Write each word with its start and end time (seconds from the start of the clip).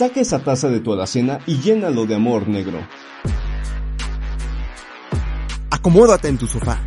Saca 0.00 0.18
esa 0.18 0.38
taza 0.38 0.70
de 0.70 0.80
tu 0.80 0.94
alacena 0.94 1.40
y 1.46 1.58
llénalo 1.58 2.06
de 2.06 2.14
amor 2.14 2.48
negro. 2.48 2.78
Acomódate 5.70 6.28
en 6.28 6.38
tu 6.38 6.46
sofá. 6.46 6.80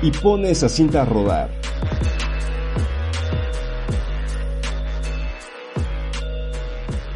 Y 0.00 0.10
pone 0.12 0.50
esa 0.50 0.70
cinta 0.70 1.02
a 1.02 1.04
rodar. 1.04 1.63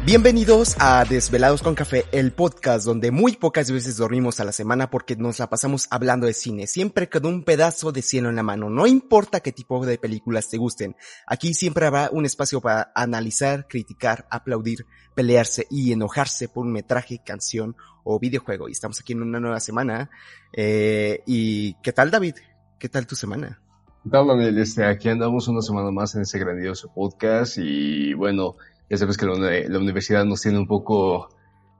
Bienvenidos 0.09 0.75
a 0.79 1.05
Desvelados 1.05 1.61
con 1.61 1.75
Café, 1.75 2.03
el 2.11 2.31
podcast 2.31 2.83
donde 2.83 3.11
muy 3.11 3.33
pocas 3.33 3.69
veces 3.69 3.95
dormimos 3.97 4.39
a 4.39 4.43
la 4.43 4.51
semana 4.51 4.89
porque 4.89 5.15
nos 5.15 5.37
la 5.37 5.51
pasamos 5.51 5.87
hablando 5.91 6.25
de 6.25 6.33
cine, 6.33 6.65
siempre 6.65 7.07
con 7.07 7.27
un 7.27 7.43
pedazo 7.43 7.91
de 7.91 8.01
cielo 8.01 8.27
en 8.29 8.35
la 8.35 8.41
mano. 8.41 8.71
No 8.71 8.87
importa 8.87 9.41
qué 9.41 9.51
tipo 9.51 9.85
de 9.85 9.99
películas 9.99 10.49
te 10.49 10.57
gusten, 10.57 10.95
aquí 11.27 11.53
siempre 11.53 11.85
habrá 11.85 12.09
un 12.11 12.25
espacio 12.25 12.59
para 12.59 12.91
analizar, 12.95 13.67
criticar, 13.67 14.25
aplaudir, 14.31 14.87
pelearse 15.13 15.67
y 15.69 15.91
enojarse 15.91 16.49
por 16.49 16.65
un 16.65 16.71
metraje, 16.71 17.21
canción 17.23 17.75
o 18.03 18.17
videojuego. 18.17 18.67
Y 18.67 18.71
estamos 18.71 18.99
aquí 18.99 19.13
en 19.13 19.21
una 19.21 19.39
nueva 19.39 19.59
semana. 19.59 20.09
Eh, 20.51 21.21
¿Y 21.27 21.75
qué 21.83 21.93
tal 21.93 22.09
David? 22.09 22.33
¿Qué 22.79 22.89
tal 22.89 23.05
tu 23.05 23.15
semana? 23.15 23.61
¿Qué 24.03 24.09
Daniel? 24.09 24.57
Este, 24.57 24.83
aquí 24.85 25.07
andamos 25.07 25.47
una 25.49 25.61
semana 25.61 25.91
más 25.91 26.15
en 26.15 26.23
este 26.23 26.39
grandioso 26.39 26.91
podcast 26.95 27.59
y 27.59 28.15
bueno 28.15 28.55
ya 28.89 28.97
sabes 28.97 29.17
que 29.17 29.25
la, 29.25 29.77
universidad 29.79 30.25
nos 30.25 30.41
tiene 30.41 30.57
un 30.57 30.67
poco, 30.67 31.29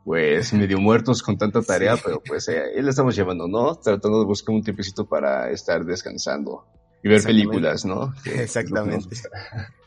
pues, 0.05 0.53
medio 0.53 0.79
muertos 0.79 1.23
con 1.23 1.37
tanta 1.37 1.61
tarea, 1.61 1.97
pero 1.97 2.21
pues 2.25 2.47
eh, 2.49 2.61
ahí 2.75 2.81
la 2.81 2.91
estamos 2.91 3.15
llevando, 3.15 3.47
¿no? 3.47 3.75
Tratando 3.75 4.19
de 4.19 4.25
buscar 4.25 4.55
un 4.55 4.63
tiempecito 4.63 5.07
para 5.07 5.49
estar 5.49 5.83
descansando 5.85 6.65
y 7.03 7.09
ver 7.09 7.23
películas, 7.23 7.85
¿no? 7.85 8.13
Exactamente. 8.25 9.15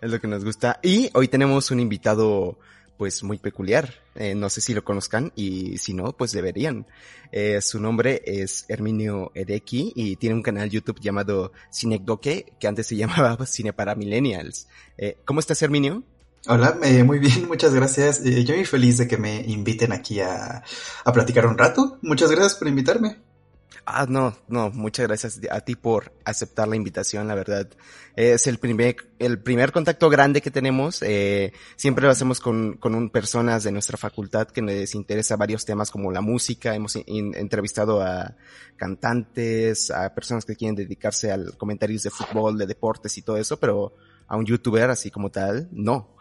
Es 0.01 0.11
lo, 0.11 0.21
que 0.21 0.27
nos 0.27 0.45
gusta. 0.45 0.81
Y 0.83 1.11
hoy 1.15 1.29
tenemos 1.29 1.71
un 1.71 1.81
invitado, 1.81 2.59
pues, 2.97 3.23
muy 3.23 3.39
peculiar. 3.39 3.95
Eh, 4.15 4.35
no 4.35 4.49
sé 4.49 4.61
si 4.61 4.75
lo 4.75 4.83
conozcan 4.83 5.33
y 5.37 5.79
si 5.79 5.95
no, 5.95 6.13
pues 6.13 6.33
deberían. 6.33 6.87
Eh, 7.31 7.61
su 7.63 7.81
nombre 7.81 8.23
es 8.25 8.65
Herminio 8.69 9.31
Edeki 9.35 9.93
y 9.95 10.17
tiene 10.17 10.35
un 10.35 10.43
canal 10.43 10.69
YouTube 10.71 11.01
llamado 11.01 11.53
Cinecdoque, 11.73 12.55
que 12.59 12.69
antes 12.69 12.87
se 12.87 12.97
llamaba 12.97 13.47
Cine 13.47 13.73
para 13.73 13.95
Millennials. 13.95 14.69
Eh, 14.99 15.19
¿Cómo 15.25 15.41
estás, 15.41 15.63
Herminio? 15.63 16.03
Hola, 16.49 16.77
muy 17.05 17.21
bien, 17.21 17.47
muchas 17.49 17.73
gracias. 17.73 18.21
Eh, 18.25 18.45
yo 18.45 18.57
muy 18.57 18.65
feliz 18.65 18.99
de 18.99 19.07
que 19.07 19.17
me 19.17 19.43
inviten 19.43 19.93
aquí 19.93 20.21
a, 20.21 20.65
a, 21.05 21.13
platicar 21.13 21.47
un 21.47 21.57
rato. 21.57 21.99
Muchas 22.03 22.33
gracias 22.33 22.57
por 22.57 22.67
invitarme. 22.67 23.19
Ah, 23.85 24.07
no, 24.09 24.37
no, 24.49 24.71
muchas 24.71 25.07
gracias 25.07 25.41
a 25.51 25.61
ti 25.61 25.77
por 25.77 26.13
aceptar 26.25 26.67
la 26.69 26.77
invitación, 26.77 27.29
la 27.29 27.37
verdad. 27.37 27.69
Es 28.17 28.47
el 28.49 28.59
primer, 28.59 28.97
el 29.21 29.41
primer 29.41 29.71
contacto 29.71 30.09
grande 30.09 30.41
que 30.41 30.51
tenemos. 30.51 31.03
Eh, 31.03 31.53
siempre 31.77 32.05
lo 32.05 32.11
hacemos 32.11 32.41
con, 32.41 32.77
con 32.77 33.11
personas 33.11 33.63
de 33.63 33.71
nuestra 33.71 33.97
facultad 33.97 34.49
que 34.49 34.63
les 34.63 34.97
interesa 34.97 35.37
varios 35.37 35.65
temas 35.65 35.93
como 35.93 36.11
la 36.11 36.21
música. 36.21 36.75
Hemos 36.75 36.97
entrevistado 37.07 38.03
a 38.03 38.35
cantantes, 38.77 39.93
a 39.93 40.13
personas 40.13 40.45
que 40.45 40.57
quieren 40.57 40.75
dedicarse 40.75 41.31
a 41.31 41.39
comentarios 41.57 42.03
de 42.03 42.11
fútbol, 42.11 42.59
de 42.59 42.67
deportes 42.67 43.17
y 43.19 43.23
todo 43.23 43.37
eso, 43.37 43.59
pero 43.59 43.95
a 44.33 44.37
un 44.37 44.47
youtuber 44.47 44.89
así 44.89 45.11
como 45.11 45.31
tal, 45.31 45.69
no. 45.73 46.17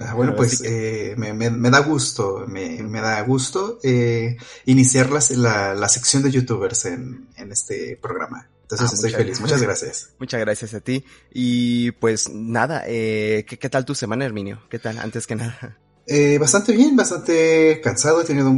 Ah, 0.00 0.14
bueno, 0.14 0.36
pues 0.36 0.62
eh, 0.64 1.14
me, 1.18 1.34
me, 1.34 1.70
da 1.70 1.80
gusto, 1.80 2.46
me, 2.46 2.80
me 2.84 3.00
da 3.00 3.20
gusto 3.22 3.80
eh, 3.82 4.36
iniciar 4.64 5.10
la, 5.10 5.74
la, 5.74 5.88
sección 5.88 6.22
de 6.22 6.30
youtubers 6.30 6.84
en, 6.84 7.26
en 7.36 7.50
este 7.50 7.98
programa. 8.00 8.48
Entonces 8.62 8.90
ah, 8.90 8.94
estoy 8.94 9.10
feliz, 9.10 9.40
muchas 9.40 9.60
gracias. 9.60 10.10
Muchas 10.20 10.40
gracias 10.40 10.72
a 10.74 10.80
ti. 10.80 11.04
Y 11.34 11.90
pues 11.90 12.30
nada, 12.30 12.84
eh, 12.86 13.44
¿qué, 13.46 13.58
¿qué, 13.58 13.68
tal 13.68 13.84
tu 13.84 13.96
semana, 13.96 14.24
Herminio? 14.24 14.62
¿Qué 14.70 14.78
tal, 14.78 15.00
antes 15.00 15.26
que 15.26 15.34
nada? 15.34 15.76
Eh, 16.06 16.38
bastante 16.38 16.72
bien, 16.72 16.94
bastante 16.94 17.80
cansado, 17.82 18.22
he 18.22 18.24
tenido 18.24 18.54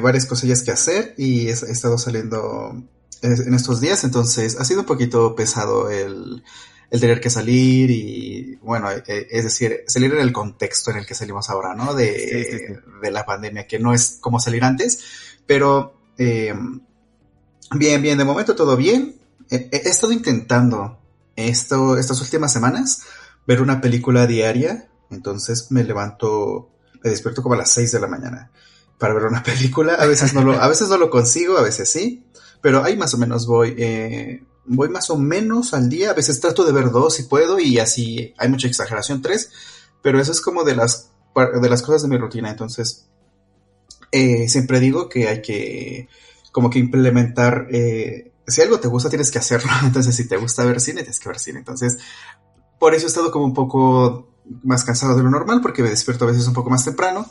varias 0.00 0.24
cosillas 0.24 0.62
que 0.62 0.70
hacer 0.70 1.14
y 1.18 1.48
he, 1.48 1.50
he 1.50 1.52
estado 1.52 1.98
saliendo 1.98 2.82
en 3.22 3.54
estos 3.54 3.82
días, 3.82 4.04
entonces 4.04 4.58
ha 4.58 4.64
sido 4.64 4.80
un 4.80 4.86
poquito 4.86 5.36
pesado 5.36 5.90
el 5.90 6.42
el 6.90 7.00
tener 7.00 7.20
que 7.20 7.30
salir 7.30 7.90
y, 7.90 8.56
bueno, 8.62 8.90
eh, 8.90 9.02
eh, 9.06 9.26
es 9.30 9.44
decir, 9.44 9.84
salir 9.86 10.12
en 10.12 10.20
el 10.20 10.32
contexto 10.32 10.90
en 10.90 10.98
el 10.98 11.06
que 11.06 11.14
salimos 11.14 11.48
ahora, 11.48 11.74
¿no? 11.74 11.94
De, 11.94 12.80
de 13.00 13.10
la 13.10 13.24
pandemia, 13.24 13.66
que 13.66 13.78
no 13.78 13.94
es 13.94 14.18
como 14.20 14.40
salir 14.40 14.64
antes, 14.64 15.00
pero 15.46 16.00
eh, 16.18 16.54
bien, 17.74 18.02
bien, 18.02 18.18
de 18.18 18.24
momento 18.24 18.54
todo 18.54 18.76
bien. 18.76 19.16
He, 19.48 19.68
estado 19.72 20.12
intentando 20.12 20.98
esto, 21.36 21.96
estas 21.96 22.20
últimas 22.20 22.52
semanas 22.52 23.02
ver 23.46 23.62
una 23.62 23.80
película 23.80 24.26
diaria, 24.26 24.88
entonces 25.10 25.70
me 25.70 25.82
levanto, 25.82 26.70
me 27.02 27.10
despierto 27.10 27.42
como 27.42 27.54
a 27.54 27.58
las 27.58 27.70
6 27.72 27.92
de 27.92 28.00
la 28.00 28.06
mañana 28.06 28.50
para 28.98 29.14
ver 29.14 29.24
una 29.24 29.42
película. 29.44 29.94
A 29.94 30.06
veces 30.06 30.34
no 30.34 30.42
lo, 30.42 30.60
a 30.60 30.68
veces 30.68 30.88
no 30.88 30.98
lo 30.98 31.08
consigo, 31.08 31.56
a 31.56 31.62
veces 31.62 31.88
sí, 31.88 32.24
pero 32.60 32.84
ahí 32.84 32.96
más 32.96 33.14
o 33.14 33.18
menos 33.18 33.46
voy. 33.46 33.74
Eh, 33.78 34.42
voy 34.64 34.88
más 34.88 35.10
o 35.10 35.16
menos 35.16 35.74
al 35.74 35.88
día, 35.88 36.10
a 36.10 36.14
veces 36.14 36.40
trato 36.40 36.64
de 36.64 36.72
ver 36.72 36.90
dos 36.90 37.14
si 37.14 37.24
puedo 37.24 37.58
y 37.58 37.78
así 37.78 38.34
hay 38.38 38.48
mucha 38.48 38.68
exageración, 38.68 39.22
tres, 39.22 39.50
pero 40.02 40.20
eso 40.20 40.32
es 40.32 40.40
como 40.40 40.64
de 40.64 40.76
las, 40.76 41.10
de 41.34 41.68
las 41.68 41.82
cosas 41.82 42.02
de 42.02 42.08
mi 42.08 42.16
rutina, 42.16 42.50
entonces 42.50 43.08
eh, 44.12 44.48
siempre 44.48 44.80
digo 44.80 45.08
que 45.08 45.28
hay 45.28 45.42
que 45.42 46.08
como 46.52 46.70
que 46.70 46.78
implementar, 46.78 47.68
eh, 47.70 48.32
si 48.46 48.60
algo 48.60 48.80
te 48.80 48.88
gusta 48.88 49.08
tienes 49.08 49.30
que 49.30 49.38
hacerlo, 49.38 49.70
entonces 49.84 50.14
si 50.14 50.28
te 50.28 50.36
gusta 50.36 50.64
ver 50.64 50.80
cine 50.80 51.02
tienes 51.02 51.20
que 51.20 51.28
ver 51.28 51.38
cine, 51.38 51.58
entonces 51.60 51.98
por 52.78 52.94
eso 52.94 53.06
he 53.06 53.08
estado 53.08 53.30
como 53.30 53.44
un 53.44 53.54
poco 53.54 54.28
más 54.62 54.84
cansado 54.84 55.16
de 55.16 55.22
lo 55.22 55.30
normal 55.30 55.60
porque 55.60 55.82
me 55.82 55.90
despierto 55.90 56.24
a 56.24 56.28
veces 56.28 56.46
un 56.46 56.54
poco 56.54 56.70
más 56.70 56.84
temprano, 56.84 57.30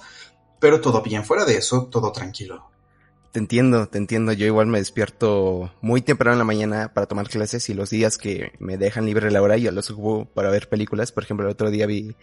pero 0.59 0.81
todo 0.81 1.01
bien, 1.01 1.25
fuera 1.25 1.45
de 1.45 1.57
eso, 1.57 1.85
todo 1.85 2.11
tranquilo. 2.11 2.69
Te 3.31 3.37
entiendo, 3.37 3.87
te 3.87 3.99
entiendo. 3.99 4.33
Yo 4.33 4.47
igual 4.47 4.65
me 4.65 4.79
despierto 4.79 5.71
muy 5.81 6.01
temprano 6.01 6.33
en 6.33 6.39
la 6.39 6.45
mañana 6.45 6.93
para 6.93 7.05
tomar 7.05 7.29
clases 7.29 7.69
y 7.69 7.75
los 7.75 7.91
días 7.91 8.17
que 8.17 8.53
me 8.57 8.77
dejan 8.77 9.05
libre 9.05 9.29
la 9.29 9.43
hora 9.43 9.55
yo 9.57 9.71
los 9.71 9.91
ocupo 9.91 10.25
para 10.33 10.49
ver 10.49 10.67
películas. 10.67 11.11
Por 11.11 11.23
ejemplo, 11.23 11.45
el 11.45 11.51
otro 11.51 11.69
día 11.69 11.85
vi 11.85 12.15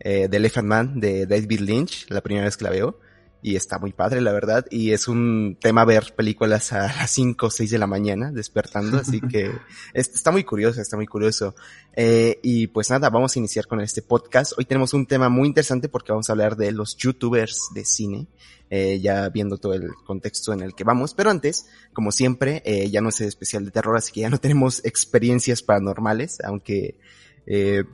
eh, 0.00 0.26
The 0.30 0.38
Elephant 0.38 0.66
Man 0.66 1.00
de 1.00 1.26
David 1.26 1.60
Lynch, 1.60 2.06
la 2.08 2.22
primera 2.22 2.46
vez 2.46 2.56
que 2.56 2.64
la 2.64 2.70
veo. 2.70 2.98
Y 3.42 3.56
está 3.56 3.78
muy 3.78 3.92
padre, 3.92 4.22
la 4.22 4.32
verdad. 4.32 4.64
Y 4.70 4.92
es 4.92 5.06
un 5.06 5.58
tema 5.60 5.84
ver 5.84 6.14
películas 6.16 6.72
a 6.72 6.86
las 6.86 7.10
5 7.10 7.44
o 7.44 7.50
6 7.50 7.70
de 7.70 7.78
la 7.78 7.86
mañana, 7.86 8.32
despertando. 8.32 8.96
Así 8.96 9.20
que 9.20 9.52
está 9.92 10.30
muy 10.30 10.44
curioso, 10.44 10.80
está 10.80 10.96
muy 10.96 11.06
curioso. 11.06 11.54
Eh, 11.94 12.40
y 12.42 12.68
pues 12.68 12.88
nada, 12.88 13.10
vamos 13.10 13.36
a 13.36 13.38
iniciar 13.38 13.66
con 13.66 13.82
este 13.82 14.00
podcast. 14.00 14.54
Hoy 14.56 14.64
tenemos 14.64 14.94
un 14.94 15.04
tema 15.04 15.28
muy 15.28 15.46
interesante 15.46 15.90
porque 15.90 16.12
vamos 16.12 16.30
a 16.30 16.32
hablar 16.32 16.56
de 16.56 16.72
los 16.72 16.96
youtubers 16.96 17.68
de 17.74 17.84
cine 17.84 18.28
eh, 18.76 18.98
ya 18.98 19.28
viendo 19.28 19.56
todo 19.56 19.74
el 19.74 19.94
contexto 20.04 20.52
en 20.52 20.60
el 20.60 20.74
que 20.74 20.82
vamos. 20.82 21.14
Pero 21.14 21.30
antes, 21.30 21.68
como 21.92 22.10
siempre, 22.10 22.60
eh, 22.64 22.90
ya 22.90 23.00
no 23.00 23.10
es 23.10 23.20
especial 23.20 23.64
de 23.64 23.70
terror, 23.70 23.96
así 23.96 24.12
que 24.12 24.22
ya 24.22 24.30
no 24.30 24.38
tenemos 24.38 24.84
experiencias 24.84 25.62
paranormales, 25.62 26.40
aunque 26.42 26.98
eh, 27.46 27.84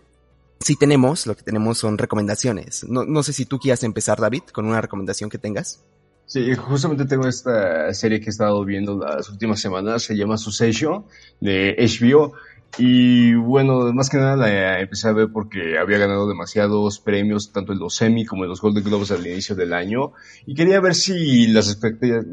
sí 0.59 0.77
tenemos, 0.77 1.27
lo 1.27 1.37
que 1.37 1.43
tenemos 1.43 1.77
son 1.77 1.99
recomendaciones. 1.99 2.85
No, 2.85 3.05
no 3.05 3.23
sé 3.23 3.35
si 3.35 3.45
tú 3.45 3.59
quieras 3.59 3.85
empezar, 3.85 4.19
David, 4.21 4.45
con 4.55 4.65
una 4.65 4.81
recomendación 4.81 5.29
que 5.29 5.37
tengas. 5.37 5.85
Sí, 6.25 6.55
justamente 6.55 7.05
tengo 7.05 7.29
esta 7.29 7.93
serie 7.93 8.19
que 8.19 8.27
he 8.27 8.31
estado 8.31 8.65
viendo 8.65 8.97
las 8.97 9.29
últimas 9.29 9.61
semanas, 9.61 10.05
se 10.05 10.17
llama 10.17 10.39
Succession, 10.39 11.05
de 11.41 11.77
HBO. 11.77 12.33
Y 12.79 13.35
bueno, 13.35 13.93
más 13.93 14.09
que 14.09 14.17
nada 14.17 14.37
la 14.37 14.81
empecé 14.81 15.09
a 15.09 15.13
ver 15.13 15.29
porque 15.33 15.79
había 15.79 15.99
ganado 15.99 16.29
demasiados 16.29 17.01
premios, 17.01 17.53
tanto 17.53 17.73
en 17.73 17.79
los 17.79 18.01
Emmy 18.01 18.25
como 18.25 18.45
en 18.45 18.51
los 18.51 18.61
Golden 18.61 18.85
Globes 18.85 19.11
al 19.11 19.27
inicio 19.27 19.57
del 19.57 19.73
año. 19.73 20.13
Y 20.47 20.55
quería 20.55 20.81
ver 20.81 20.95
si 20.95 21.49
las, 21.49 21.69
expectativas, 21.69 22.25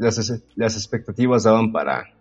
las, 0.56 0.76
expectativas 0.76 1.44
daban 1.44 1.72
para, 1.72 2.14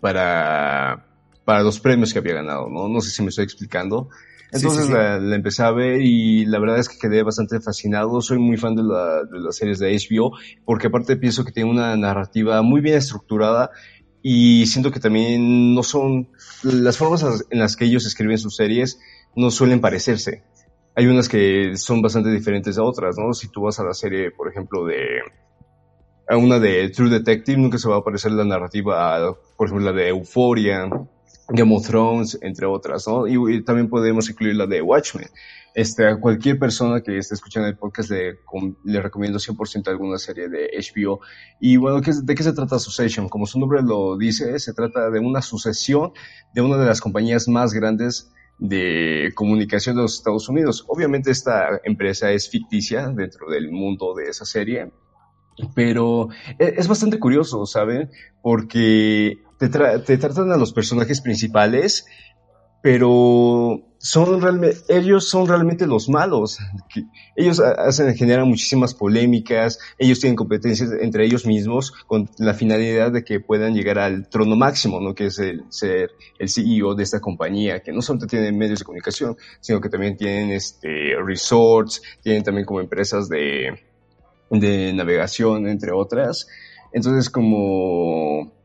para, 0.00 1.06
para 1.44 1.62
los 1.62 1.80
premios 1.80 2.12
que 2.12 2.18
había 2.18 2.34
ganado, 2.34 2.68
¿no? 2.68 2.88
No 2.88 3.00
sé 3.00 3.10
si 3.10 3.22
me 3.22 3.28
estoy 3.28 3.44
explicando. 3.44 4.08
Entonces 4.50 4.88
La, 4.88 5.16
empecé 5.34 5.62
a 5.62 5.70
ver 5.70 6.00
y 6.00 6.46
la 6.46 6.58
verdad 6.58 6.78
es 6.78 6.88
que 6.88 6.98
quedé 6.98 7.22
bastante 7.22 7.60
fascinado. 7.60 8.20
Soy 8.20 8.38
muy 8.38 8.56
fan 8.56 8.74
de, 8.74 8.82
la, 8.82 9.24
de 9.24 9.40
las 9.40 9.56
series 9.56 9.78
de 9.78 9.94
HBO 9.94 10.32
porque 10.64 10.86
aparte 10.86 11.16
pienso 11.16 11.44
que 11.44 11.52
tiene 11.52 11.70
una 11.70 11.96
narrativa 11.96 12.62
muy 12.62 12.80
bien 12.80 12.96
estructurada 12.96 13.70
y 14.30 14.66
siento 14.66 14.90
que 14.90 15.00
también 15.00 15.74
no 15.74 15.82
son, 15.82 16.28
las 16.62 16.98
formas 16.98 17.46
en 17.48 17.58
las 17.60 17.76
que 17.76 17.86
ellos 17.86 18.04
escriben 18.04 18.36
sus 18.36 18.56
series 18.56 19.00
no 19.34 19.50
suelen 19.50 19.80
parecerse. 19.80 20.42
Hay 20.94 21.06
unas 21.06 21.30
que 21.30 21.78
son 21.78 22.02
bastante 22.02 22.30
diferentes 22.30 22.76
a 22.76 22.82
otras, 22.82 23.16
¿no? 23.16 23.32
Si 23.32 23.48
tú 23.48 23.62
vas 23.62 23.80
a 23.80 23.84
la 23.84 23.94
serie, 23.94 24.30
por 24.30 24.50
ejemplo, 24.50 24.84
de, 24.84 25.20
a 26.28 26.36
una 26.36 26.58
de 26.58 26.90
True 26.90 27.08
Detective, 27.08 27.56
nunca 27.56 27.78
se 27.78 27.88
va 27.88 27.96
a 27.96 28.04
parecer 28.04 28.32
la 28.32 28.44
narrativa, 28.44 29.34
por 29.56 29.66
ejemplo, 29.66 29.86
la 29.86 29.98
de 29.98 30.08
Euphoria, 30.08 30.90
Game 31.48 31.74
of 31.74 31.86
Thrones, 31.88 32.38
entre 32.42 32.66
otras, 32.66 33.08
¿no? 33.08 33.26
Y, 33.26 33.64
también 33.64 33.88
podemos 33.88 34.28
incluir 34.28 34.56
la 34.56 34.66
de 34.66 34.82
Watchmen. 34.82 35.28
Este, 35.78 36.08
a 36.08 36.16
cualquier 36.18 36.58
persona 36.58 37.02
que 37.02 37.18
esté 37.18 37.36
escuchando 37.36 37.68
el 37.68 37.78
podcast 37.78 38.10
le, 38.10 38.40
le 38.84 39.00
recomiendo 39.00 39.38
100% 39.38 39.86
alguna 39.86 40.18
serie 40.18 40.48
de 40.48 40.70
HBO. 40.76 41.20
Y 41.60 41.76
bueno, 41.76 42.00
¿de 42.00 42.34
qué 42.34 42.42
se 42.42 42.52
trata 42.52 42.80
Succession? 42.80 43.28
Como 43.28 43.46
su 43.46 43.60
nombre 43.60 43.80
lo 43.82 44.18
dice, 44.18 44.58
se 44.58 44.74
trata 44.74 45.08
de 45.08 45.20
una 45.20 45.40
sucesión 45.40 46.14
de 46.52 46.62
una 46.62 46.78
de 46.78 46.86
las 46.86 47.00
compañías 47.00 47.46
más 47.46 47.72
grandes 47.72 48.32
de 48.58 49.30
comunicación 49.36 49.94
de 49.94 50.02
los 50.02 50.16
Estados 50.16 50.48
Unidos. 50.48 50.84
Obviamente 50.88 51.30
esta 51.30 51.80
empresa 51.84 52.32
es 52.32 52.50
ficticia 52.50 53.06
dentro 53.10 53.48
del 53.48 53.70
mundo 53.70 54.16
de 54.16 54.30
esa 54.30 54.46
serie, 54.46 54.90
pero 55.76 56.28
e, 56.58 56.74
es 56.76 56.88
bastante 56.88 57.20
curioso, 57.20 57.66
¿saben? 57.66 58.10
Porque 58.42 59.44
te, 59.60 59.68
te 59.68 60.18
tratan 60.18 60.50
a 60.50 60.56
los 60.56 60.72
personajes 60.72 61.20
principales 61.20 62.04
pero 62.82 63.82
son 63.98 64.40
realmente, 64.40 64.78
ellos 64.88 65.28
son 65.28 65.48
realmente 65.48 65.86
los 65.86 66.08
malos. 66.08 66.58
Ellos 67.34 67.60
hacen, 67.60 68.14
generan 68.16 68.48
muchísimas 68.48 68.94
polémicas, 68.94 69.78
ellos 69.98 70.20
tienen 70.20 70.36
competencias 70.36 70.90
entre 71.00 71.24
ellos 71.24 71.46
mismos 71.46 71.92
con 72.06 72.30
la 72.38 72.54
finalidad 72.54 73.10
de 73.10 73.24
que 73.24 73.40
puedan 73.40 73.74
llegar 73.74 73.98
al 73.98 74.28
trono 74.28 74.56
máximo, 74.56 75.00
¿no? 75.00 75.14
Que 75.14 75.26
es 75.26 75.38
el 75.38 75.64
ser 75.68 76.10
el 76.38 76.48
CEO 76.48 76.94
de 76.94 77.02
esta 77.02 77.20
compañía, 77.20 77.80
que 77.80 77.92
no 77.92 78.00
solamente 78.00 78.36
tienen 78.36 78.56
medios 78.56 78.78
de 78.78 78.84
comunicación, 78.84 79.36
sino 79.60 79.80
que 79.80 79.88
también 79.88 80.16
tienen 80.16 80.52
este 80.52 81.16
resorts, 81.24 82.00
tienen 82.22 82.44
también 82.44 82.66
como 82.66 82.80
empresas 82.80 83.28
de, 83.28 83.80
de 84.50 84.92
navegación, 84.92 85.66
entre 85.66 85.90
otras. 85.92 86.46
Entonces, 86.92 87.28
como 87.28 88.57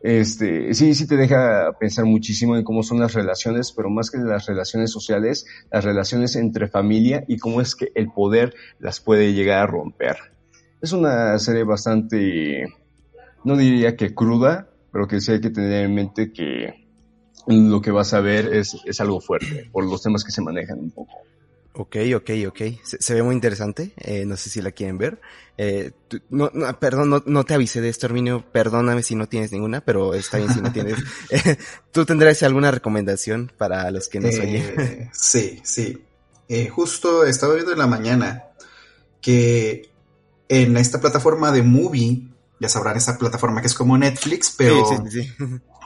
este, 0.00 0.74
sí, 0.74 0.94
sí 0.94 1.06
te 1.06 1.16
deja 1.16 1.72
pensar 1.78 2.04
muchísimo 2.04 2.56
en 2.56 2.62
cómo 2.62 2.82
son 2.82 3.00
las 3.00 3.14
relaciones, 3.14 3.72
pero 3.72 3.90
más 3.90 4.10
que 4.10 4.18
las 4.18 4.46
relaciones 4.46 4.92
sociales, 4.92 5.46
las 5.72 5.84
relaciones 5.84 6.36
entre 6.36 6.68
familia 6.68 7.24
y 7.26 7.38
cómo 7.38 7.60
es 7.60 7.74
que 7.74 7.90
el 7.94 8.10
poder 8.12 8.54
las 8.78 9.00
puede 9.00 9.32
llegar 9.32 9.58
a 9.58 9.66
romper. 9.66 10.16
Es 10.80 10.92
una 10.92 11.38
serie 11.38 11.64
bastante, 11.64 12.66
no 13.44 13.56
diría 13.56 13.96
que 13.96 14.14
cruda, 14.14 14.70
pero 14.92 15.08
que 15.08 15.20
sí 15.20 15.32
hay 15.32 15.40
que 15.40 15.50
tener 15.50 15.84
en 15.84 15.94
mente 15.94 16.32
que 16.32 16.86
lo 17.48 17.80
que 17.80 17.90
vas 17.90 18.14
a 18.14 18.20
ver 18.20 18.54
es, 18.54 18.76
es 18.84 19.00
algo 19.00 19.20
fuerte 19.20 19.68
por 19.72 19.84
los 19.84 20.02
temas 20.02 20.22
que 20.22 20.30
se 20.30 20.42
manejan 20.42 20.78
un 20.78 20.90
poco. 20.90 21.12
Ok, 21.80 21.96
ok, 22.16 22.30
ok. 22.48 22.60
Se, 22.82 23.14
ve 23.14 23.22
muy 23.22 23.36
interesante. 23.36 23.92
Eh, 23.98 24.24
no 24.26 24.36
sé 24.36 24.50
si 24.50 24.60
la 24.60 24.72
quieren 24.72 24.98
ver. 24.98 25.20
Eh, 25.56 25.92
no, 26.28 26.50
no, 26.52 26.76
perdón, 26.80 27.08
no, 27.08 27.22
no, 27.24 27.44
te 27.44 27.54
avisé 27.54 27.80
de 27.80 27.88
esto, 27.88 28.06
Herminio. 28.06 28.44
Perdóname 28.50 29.04
si 29.04 29.14
no 29.14 29.28
tienes 29.28 29.52
ninguna, 29.52 29.80
pero 29.80 30.12
está 30.14 30.38
bien 30.38 30.52
si 30.52 30.60
no 30.60 30.72
tienes. 30.72 30.96
¿Tú 31.92 32.04
tendrás 32.04 32.42
alguna 32.42 32.72
recomendación 32.72 33.52
para 33.56 33.88
los 33.92 34.08
que 34.08 34.18
nos 34.18 34.34
eh, 34.34 34.40
oyen? 34.40 35.10
sí, 35.12 35.60
sí. 35.62 36.02
Eh, 36.48 36.68
justo 36.68 37.24
estaba 37.24 37.54
viendo 37.54 37.70
en 37.70 37.78
la 37.78 37.86
mañana 37.86 38.46
que 39.20 39.88
en 40.48 40.76
esta 40.78 41.00
plataforma 41.00 41.52
de 41.52 41.62
Movie, 41.62 42.26
ya 42.58 42.68
sabrán, 42.68 42.96
esa 42.96 43.16
plataforma 43.18 43.60
que 43.60 43.68
es 43.68 43.74
como 43.74 43.96
Netflix, 43.96 44.52
pero 44.58 44.84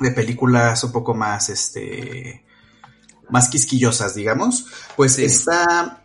de 0.01 0.11
películas 0.13 0.83
un 0.85 0.93
poco 0.93 1.13
más, 1.13 1.51
este 1.51 2.47
más 3.31 3.49
quisquillosas, 3.49 4.15
digamos, 4.15 4.67
pues 4.97 5.19
está, 5.19 6.05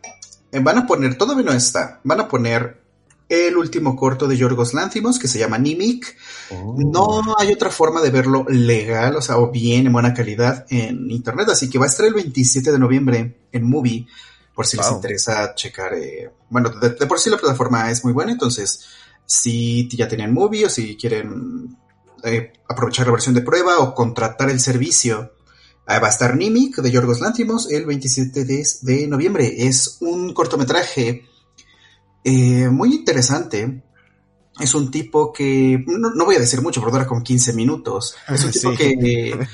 eh, 0.51 0.59
van 0.59 0.79
a 0.79 0.87
poner, 0.87 1.17
todavía 1.17 1.43
no 1.43 1.53
está, 1.53 1.99
van 2.03 2.21
a 2.21 2.27
poner 2.27 2.81
el 3.29 3.57
último 3.57 3.95
corto 3.95 4.27
de 4.27 4.37
Yorgos 4.37 4.73
Lántimos 4.73 5.19
que 5.19 5.27
se 5.27 5.39
llama 5.39 5.57
Nimic. 5.57 6.15
Oh. 6.51 6.75
No 6.77 7.35
hay 7.37 7.51
otra 7.51 7.69
forma 7.69 8.01
de 8.01 8.09
verlo 8.09 8.45
legal, 8.47 9.15
o 9.17 9.21
sea, 9.21 9.37
o 9.37 9.51
bien 9.51 9.87
en 9.87 9.93
buena 9.93 10.13
calidad 10.13 10.65
en 10.69 11.11
internet, 11.11 11.49
así 11.49 11.69
que 11.69 11.77
va 11.77 11.85
a 11.85 11.89
estar 11.89 12.05
el 12.05 12.13
27 12.13 12.71
de 12.71 12.79
noviembre 12.79 13.47
en 13.51 13.69
Movie, 13.69 14.07
por 14.53 14.65
si 14.65 14.77
les 14.77 14.89
interesa 14.91 15.53
checar. 15.55 15.93
Eh, 15.95 16.31
bueno, 16.49 16.69
de, 16.69 16.91
por 17.05 17.19
sí 17.19 17.29
la 17.29 17.37
plataforma 17.37 17.91
es 17.91 18.03
muy 18.03 18.13
buena, 18.13 18.31
entonces 18.31 18.85
si 19.25 19.89
ya 19.89 20.07
tenían 20.07 20.33
Movie 20.33 20.65
o 20.65 20.69
si 20.69 20.95
quieren 20.95 21.77
eh, 22.23 22.53
aprovechar 22.67 23.05
la 23.05 23.11
versión 23.11 23.35
de 23.35 23.41
prueba 23.41 23.79
o 23.79 23.93
contratar 23.93 24.49
el 24.49 24.59
servicio 24.59 25.33
va 25.87 26.07
a 26.07 26.09
estar 26.09 26.35
Nimic 26.35 26.77
de 26.77 26.91
Yorgos 26.91 27.21
Lantimos 27.21 27.71
el 27.71 27.85
27 27.85 28.45
de, 28.45 29.07
noviembre. 29.07 29.67
Es 29.67 29.97
un 30.01 30.33
cortometraje 30.33 31.25
eh, 32.23 32.69
muy 32.69 32.93
interesante. 32.93 33.83
Es 34.59 34.75
un 34.75 34.91
tipo 34.91 35.31
que, 35.31 35.83
no, 35.87 36.25
voy 36.25 36.35
a 36.35 36.39
decir 36.39 36.61
mucho, 36.61 36.81
pero 36.81 36.91
dura 36.91 37.07
como 37.07 37.23
15 37.23 37.53
minutos. 37.53 38.15
Es 38.27 38.43
un 38.43 38.51
tipo 38.51 38.71
que, 38.71 39.47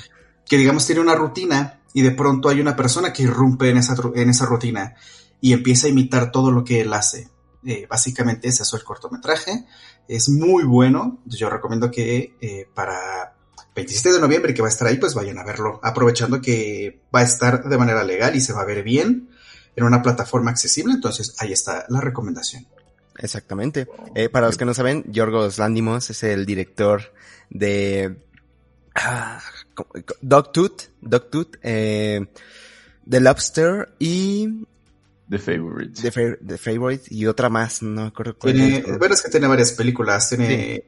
que, 0.46 0.58
digamos, 0.58 0.86
tiene 0.86 1.02
una 1.02 1.16
rutina 1.16 1.82
y 1.94 2.02
de 2.02 2.12
pronto 2.12 2.50
hay 2.50 2.60
una 2.60 2.76
persona 2.76 3.14
que 3.14 3.24
irrumpe 3.24 3.70
en 3.70 3.78
esa, 3.78 3.96
en 4.16 4.30
esa 4.30 4.46
rutina 4.46 4.96
y 5.40 5.54
empieza 5.54 5.88
a 5.88 5.90
imitar 5.90 6.32
todo 6.32 6.52
lo 6.52 6.64
que 6.64 6.82
él 6.82 6.94
hace. 6.94 7.30
Eh, 7.66 7.86
básicamente 7.88 8.48
ese 8.48 8.64
es 8.64 8.74
el 8.74 8.84
cortometraje. 8.84 9.66
Es 10.08 10.30
muy 10.30 10.64
bueno. 10.64 11.22
Yo 11.26 11.50
recomiendo 11.50 11.92
que 11.92 12.36
eh, 12.42 12.68
para 12.74 13.33
27 13.76 14.14
de 14.14 14.22
noviembre 14.22 14.54
que 14.54 14.62
va 14.62 14.68
a 14.68 14.72
estar 14.72 14.88
ahí, 14.88 14.98
pues 14.98 15.14
vayan 15.14 15.40
a 15.40 15.44
verlo, 15.44 15.80
aprovechando 15.84 16.42
que 16.42 17.02
va 17.14 17.22
a 17.22 17.24
estar 17.24 17.64
de 17.64 17.78
manera 17.78 18.04
legal 18.04 18.36
y 18.36 18.42
se 18.42 18.54
va 18.54 18.62
a 18.62 18.66
ver 18.66 18.84
bien 18.84 19.30
en 19.76 19.84
una 19.84 20.02
plataforma 20.02 20.52
accesible, 20.52 20.94
entonces 20.94 21.36
ahí 21.40 21.52
está 21.52 21.86
la 21.90 22.00
recomendación. 22.00 22.68
Exactamente. 23.18 23.88
Eh, 24.16 24.30
para 24.30 24.48
los 24.48 24.58
que 24.58 24.66
no 24.66 24.74
saben, 24.74 25.04
Yorgos 25.12 25.58
Landimos 25.58 26.10
es 26.10 26.24
el 26.24 26.46
director 26.46 27.14
de 27.50 28.18
ah, 28.96 29.40
Dogtooth, 30.22 30.90
Dogtooth, 31.02 31.58
eh, 31.62 32.28
The 33.08 33.20
Lobster 33.20 33.90
y 34.00 34.66
The 35.30 35.40
Favorite. 35.40 36.12
The, 36.46 36.58
Favorite 36.58 37.04
y 37.10 37.26
otra 37.26 37.50
más, 37.50 37.82
no 37.82 38.06
recuerdo 38.06 38.38
cuál. 38.38 38.54
Tiene, 38.54 38.78
es. 39.12 39.22
que 39.22 39.32
tiene 39.32 39.48
varias 39.48 39.72
películas, 39.72 40.30
tiene 40.30 40.86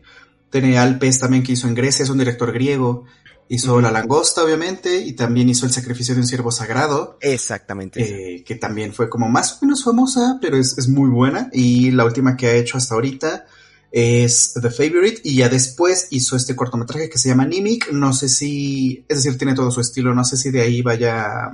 tiene 0.61 0.77
Alpes 0.77 1.19
también 1.19 1.43
que 1.43 1.51
hizo 1.51 1.67
en 1.67 1.75
Grecia, 1.75 2.03
es 2.03 2.09
un 2.09 2.17
director 2.17 2.51
griego. 2.53 3.03
Hizo 3.49 3.81
La 3.81 3.91
Langosta, 3.91 4.41
obviamente, 4.41 5.01
y 5.01 5.13
también 5.13 5.49
hizo 5.49 5.65
El 5.65 5.73
Sacrificio 5.73 6.15
de 6.15 6.21
un 6.21 6.27
Siervo 6.27 6.49
Sagrado. 6.49 7.17
Exactamente. 7.19 8.37
Eh, 8.37 8.43
que 8.45 8.55
también 8.55 8.93
fue 8.93 9.09
como 9.09 9.27
más 9.27 9.53
o 9.53 9.65
menos 9.65 9.83
famosa, 9.83 10.39
pero 10.41 10.55
es, 10.55 10.87
muy 10.87 11.09
buena. 11.09 11.49
Y 11.51 11.91
la 11.91 12.05
última 12.05 12.37
que 12.37 12.47
ha 12.47 12.53
hecho 12.53 12.77
hasta 12.77 12.95
ahorita 12.95 13.45
es 13.91 14.53
The 14.59 14.71
Favorite. 14.71 15.21
Y 15.25 15.35
ya 15.35 15.49
después 15.49 16.07
hizo 16.11 16.37
este 16.37 16.55
cortometraje 16.55 17.09
que 17.09 17.17
se 17.17 17.27
llama 17.27 17.45
Nimic. 17.45 17.91
No 17.91 18.13
sé 18.13 18.29
si, 18.29 19.05
es 19.09 19.23
decir, 19.23 19.37
tiene 19.37 19.55
todo 19.55 19.71
su 19.71 19.81
estilo. 19.81 20.15
No 20.15 20.23
sé 20.23 20.37
si 20.37 20.51
de 20.51 20.61
ahí 20.61 20.81
vaya 20.81 21.51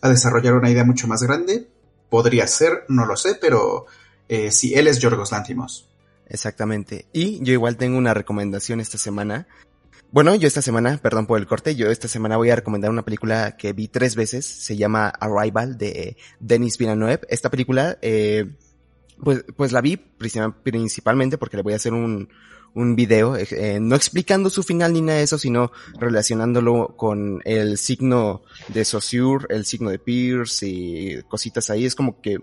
a 0.00 0.08
desarrollar 0.08 0.54
una 0.54 0.70
idea 0.70 0.84
mucho 0.84 1.06
más 1.06 1.22
grande. 1.22 1.68
Podría 2.08 2.46
ser, 2.46 2.86
no 2.88 3.04
lo 3.04 3.16
sé, 3.16 3.36
pero 3.38 3.84
eh, 4.28 4.50
sí, 4.50 4.72
él 4.74 4.88
es 4.88 4.98
Yorgos 4.98 5.30
Lantimos. 5.30 5.89
Exactamente. 6.30 7.06
Y 7.12 7.44
yo 7.44 7.52
igual 7.52 7.76
tengo 7.76 7.98
una 7.98 8.14
recomendación 8.14 8.80
esta 8.80 8.98
semana. 8.98 9.48
Bueno, 10.12 10.34
yo 10.34 10.46
esta 10.46 10.62
semana, 10.62 10.98
perdón 11.02 11.26
por 11.26 11.38
el 11.38 11.46
corte, 11.46 11.76
yo 11.76 11.90
esta 11.90 12.08
semana 12.08 12.36
voy 12.36 12.50
a 12.50 12.56
recomendar 12.56 12.90
una 12.90 13.04
película 13.04 13.56
que 13.56 13.72
vi 13.72 13.88
tres 13.88 14.16
veces, 14.16 14.46
se 14.46 14.76
llama 14.76 15.08
Arrival 15.08 15.76
de 15.76 16.16
Denis 16.38 16.78
Villeneuve. 16.78 17.20
Esta 17.28 17.50
película, 17.50 17.98
eh, 18.00 18.56
pues, 19.22 19.44
pues 19.56 19.72
la 19.72 19.80
vi 19.80 19.96
principalmente 19.96 21.36
porque 21.36 21.56
le 21.56 21.62
voy 21.62 21.74
a 21.74 21.76
hacer 21.76 21.92
un, 21.92 22.28
un 22.74 22.96
video, 22.96 23.36
eh, 23.36 23.78
no 23.80 23.96
explicando 23.96 24.50
su 24.50 24.62
final 24.62 24.92
ni 24.92 25.00
nada 25.00 25.18
de 25.18 25.24
eso, 25.24 25.38
sino 25.38 25.72
relacionándolo 25.98 26.94
con 26.96 27.40
el 27.44 27.76
signo 27.78 28.42
de 28.68 28.84
Saussure, 28.84 29.46
el 29.48 29.64
signo 29.64 29.90
de 29.90 29.98
Pierce 29.98 30.66
y 30.66 31.22
cositas 31.28 31.70
ahí. 31.70 31.86
Es 31.86 31.94
como 31.94 32.20
que 32.20 32.38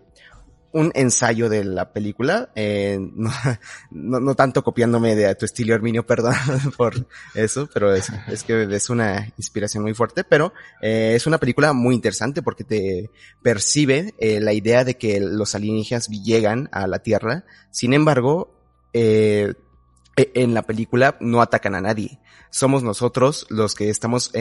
un 0.74 0.92
ensayo 0.96 1.50
de 1.50 1.64
la 1.64 1.92
película, 1.94 2.50
eh, 2.56 3.00
no, 3.92 4.20
no, 4.20 4.36
tanto 4.36 4.64
copiándome 4.64 5.16
de 5.16 5.34
tu 5.36 5.46
estilo 5.46 5.74
Herminio, 5.74 6.06
perdón 6.08 6.36
por 6.76 7.08
eso, 7.34 7.70
pero 7.74 7.94
es, 7.94 8.12
es 8.28 8.44
que 8.44 8.64
es 8.64 8.90
una 8.90 9.32
inspiración 9.38 9.84
muy 9.84 9.94
fuerte, 9.94 10.24
pero 10.24 10.54
eh, 10.82 11.14
es 11.16 11.28
una 11.28 11.38
película 11.38 11.74
muy 11.74 11.96
interesante 11.96 12.42
porque 12.42 12.64
te 12.64 13.10
percibe 13.42 14.14
eh, 14.18 14.40
la 14.40 14.54
idea 14.54 14.84
de 14.84 14.98
que 14.98 15.20
los 15.20 15.56
alienígenas 15.56 16.08
llegan 16.10 16.70
a 16.72 16.88
la 16.88 17.00
Tierra, 17.00 17.46
sin 17.72 17.94
embargo, 17.94 18.54
eh, 18.94 19.54
e, 20.16 20.32
en 20.36 20.54
la 20.54 20.64
película 20.64 21.18
no 21.20 21.42
atacan 21.42 21.76
a 21.76 21.82
nadie, 21.82 22.20
somos 22.50 22.84
nosotros 22.84 23.46
los 23.50 23.76
que 23.76 23.90
estamos 23.90 24.32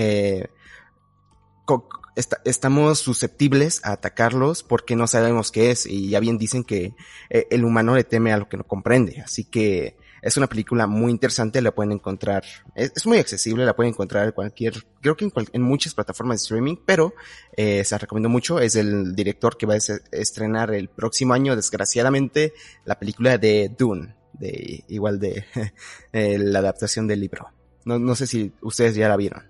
estamos 2.45 2.99
susceptibles 2.99 3.81
a 3.85 3.93
atacarlos 3.93 4.63
porque 4.63 4.97
no 4.97 5.07
sabemos 5.07 5.53
qué 5.53 5.71
es 5.71 5.87
y 5.87 6.11
ya 6.11 6.21
bien 6.21 6.39
dicen 6.39 6.65
que 6.65 6.95
eh, 7.31 7.47
el 7.51 7.65
humano 7.65 7.95
le 7.95 8.05
teme 8.05 8.33
a 8.33 8.39
lo 8.39 8.49
que 8.49 8.57
no 8.57 8.65
comprende. 8.65 9.21
Así 9.21 9.45
que 9.45 9.97
es 10.23 10.37
una 10.37 10.49
película 10.49 10.89
muy 10.89 11.13
interesante, 11.13 11.63
la 11.63 11.73
pueden 11.73 11.93
encontrar, 11.93 12.43
es, 12.75 13.07
muy 13.07 13.19
accesible, 13.19 13.65
la 13.65 13.77
pueden 13.77 13.93
encontrar 13.93 14.27
en 14.27 14.33
cualquier, 14.33 14.75
creo 15.01 15.17
que 15.17 15.31
en, 15.53 15.63
muchas 15.63 15.95
plataformas 15.95 16.41
de 16.41 16.43
streaming, 16.43 16.77
pero 16.85 17.15
eh, 17.57 17.85
se 17.85 17.97
recomiendo 17.97 18.29
mucho, 18.29 18.59
es 18.59 18.75
el 18.75 19.15
director 19.15 19.57
que 19.57 19.67
va 19.67 19.75
a 19.75 19.79
estrenar 20.11 20.75
el 20.75 20.89
próximo 20.89 21.33
año, 21.33 21.55
desgraciadamente, 21.55 22.55
la 22.85 22.99
película 22.99 23.39
de 23.39 23.71
Dune, 23.79 24.17
de 24.33 24.85
igual 24.89 25.21
de 25.21 25.45
eh, 26.13 26.39
la 26.39 26.59
adaptación 26.59 27.07
del 27.07 27.21
libro. 27.21 27.47
No, 27.85 28.01
no 28.01 28.17
sé 28.17 28.27
si 28.27 28.53
ustedes 28.63 28.97
ya 28.97 29.09
la 29.09 29.17
vieron. 29.17 29.45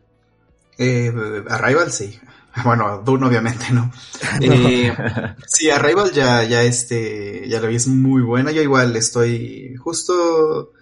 Eh, 0.78 1.10
Arrival 1.48 1.90
sí. 1.90 2.20
Bueno, 2.64 3.02
Dune 3.04 3.26
obviamente, 3.26 3.66
¿no? 3.72 3.90
Eh, 4.40 4.92
sí, 5.46 5.70
Arrival 5.70 6.12
ya, 6.12 6.42
ya 6.44 6.62
este, 6.62 7.48
ya 7.48 7.60
la 7.60 7.68
vi, 7.68 7.76
es 7.76 7.86
muy 7.86 8.22
buena. 8.22 8.50
Yo 8.50 8.62
igual 8.62 8.96
estoy 8.96 9.76
justo, 9.76 10.72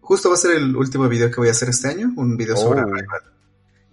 justo 0.00 0.28
va 0.28 0.34
a 0.34 0.38
ser 0.38 0.56
el 0.56 0.76
último 0.76 1.08
video 1.08 1.30
que 1.30 1.36
voy 1.36 1.48
a 1.48 1.52
hacer 1.52 1.70
este 1.70 1.88
año, 1.88 2.12
un 2.16 2.36
video 2.36 2.56
sobre 2.56 2.80
oh. 2.80 2.84
Arrival. 2.84 3.20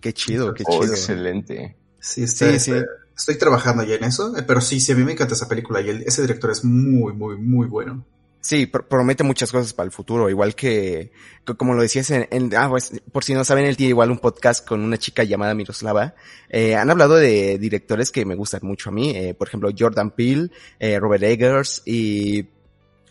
Qué 0.02 0.14
chido, 0.14 0.54
qué 0.54 0.64
oh, 0.68 0.82
chido. 0.82 0.94
excelente. 0.94 1.78
Sí, 2.00 2.24
está, 2.24 2.58
sí, 2.60 2.74
estoy 3.16 3.38
trabajando 3.38 3.84
ya 3.84 3.96
en 3.96 4.06
eso, 4.06 4.36
eh, 4.38 4.44
pero 4.44 4.62
sí, 4.62 4.80
sí, 4.80 4.92
a 4.92 4.96
mí 4.96 5.04
me 5.04 5.12
encanta 5.12 5.34
esa 5.34 5.48
película 5.48 5.82
y 5.82 5.90
ese 6.06 6.22
director 6.22 6.52
es 6.52 6.64
muy, 6.64 7.14
muy, 7.14 7.38
muy 7.38 7.68
bueno. 7.68 8.06
Sí, 8.42 8.68
promete 8.68 9.24
muchas 9.24 9.52
cosas 9.52 9.74
para 9.74 9.86
el 9.86 9.92
futuro, 9.92 10.30
igual 10.30 10.56
que, 10.56 11.12
como 11.58 11.74
lo 11.74 11.82
decías 11.82 12.10
en, 12.12 12.56
ah, 12.56 12.70
pues, 12.70 13.02
por 13.12 13.26
si 13.26 13.34
no 13.34 13.44
saben, 13.44 13.66
él 13.66 13.76
tiene 13.76 13.90
igual 13.90 14.12
un 14.12 14.20
podcast 14.20 14.66
con 14.66 14.80
una 14.80 14.98
chica 14.98 15.26
llamada 15.26 15.54
Miroslava. 15.54 16.16
Eh, 16.50 16.74
han 16.76 16.90
hablado 16.90 17.16
de 17.16 17.58
directores 17.58 18.12
que 18.12 18.24
me 18.24 18.36
gustan 18.36 18.62
mucho 18.64 18.90
a 18.90 18.94
mí, 18.94 19.10
eh, 19.10 19.34
por 19.34 19.50
ejemplo, 19.50 19.70
Jordan 19.78 20.12
Peele, 20.12 20.52
eh, 20.80 20.98
Robert 21.00 21.24
Eggers 21.24 21.82
y 21.86 22.48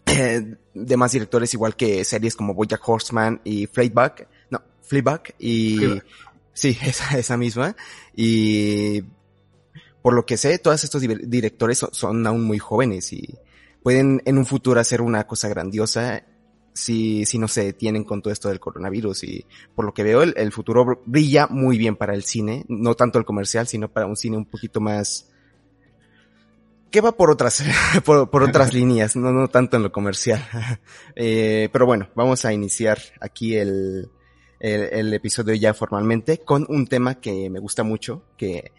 eh, 0.07 0.57
demás 0.73 1.13
directores 1.13 1.53
igual 1.53 1.77
que 1.77 2.05
series 2.05 2.35
como 2.35 2.55
Bojack 2.55 2.89
Horseman 2.89 3.43
y 3.45 3.67
Fleabag, 3.67 4.27
no, 4.49 4.63
Fleabag 4.81 5.35
y, 5.39 5.79
sí, 6.55 6.79
esa, 6.87 7.19
esa 7.19 7.37
misma, 7.37 7.77
y 8.17 9.03
por 10.01 10.15
lo 10.15 10.25
que 10.25 10.39
sé, 10.39 10.59
todos 10.59 10.83
estos 10.85 11.03
directores 11.03 11.85
son 11.93 12.27
aún 12.27 12.45
muy 12.45 12.59
jóvenes 12.59 13.13
y, 13.13 13.39
pueden 13.89 14.21
en 14.27 14.37
un 14.37 14.45
futuro 14.45 14.79
hacer 14.79 15.01
una 15.01 15.27
cosa 15.27 15.49
grandiosa 15.49 16.23
si, 16.75 17.25
si 17.25 17.39
no 17.39 17.49
se 17.49 17.65
detienen 17.65 18.05
con 18.05 18.21
todo 18.21 18.31
esto 18.35 18.51
del 18.51 18.61
coronavirus. 18.61 19.25
Y 19.25 19.47
por 19.75 19.87
lo 19.87 19.95
que 19.95 20.03
veo, 20.03 20.21
el, 20.21 20.53
futuro 20.53 21.01
brilla 21.07 21.47
muy 21.47 21.79
bien 21.79 21.97
para 21.97 22.13
el 22.13 22.23
cine, 22.23 22.67
no 22.69 22.97
tanto 22.97 23.19
el 23.19 23.25
comercial, 23.25 23.67
sino 23.67 23.91
para 23.91 24.05
un 24.05 24.15
cine 24.15 24.37
un 24.37 24.45
poquito 24.45 24.79
más 24.79 25.31
que 26.91 27.01
va 27.01 27.13
por 27.13 27.31
otras, 27.31 27.65
por, 28.05 28.43
otras 28.43 28.75
líneas, 28.75 29.17
no, 29.17 29.33
no 29.33 29.49
tanto 29.49 29.79
en 29.79 29.85
lo 29.85 29.91
comercial. 29.91 30.47
eh, 31.17 31.71
pero 31.73 31.87
bueno, 31.87 32.11
vamos 32.15 32.45
a 32.45 32.53
iniciar 32.53 32.99
aquí 33.23 33.57
el, 33.57 34.11
el, 34.61 34.83
el, 34.83 35.15
episodio 35.15 35.55
ya 35.55 35.73
formalmente 35.73 36.41
con 36.45 36.67
un 36.69 36.87
tema 36.87 37.23
que 37.23 37.49
me 37.49 37.59
gusta 37.59 37.85
mucho, 37.85 38.25
que 38.37 38.71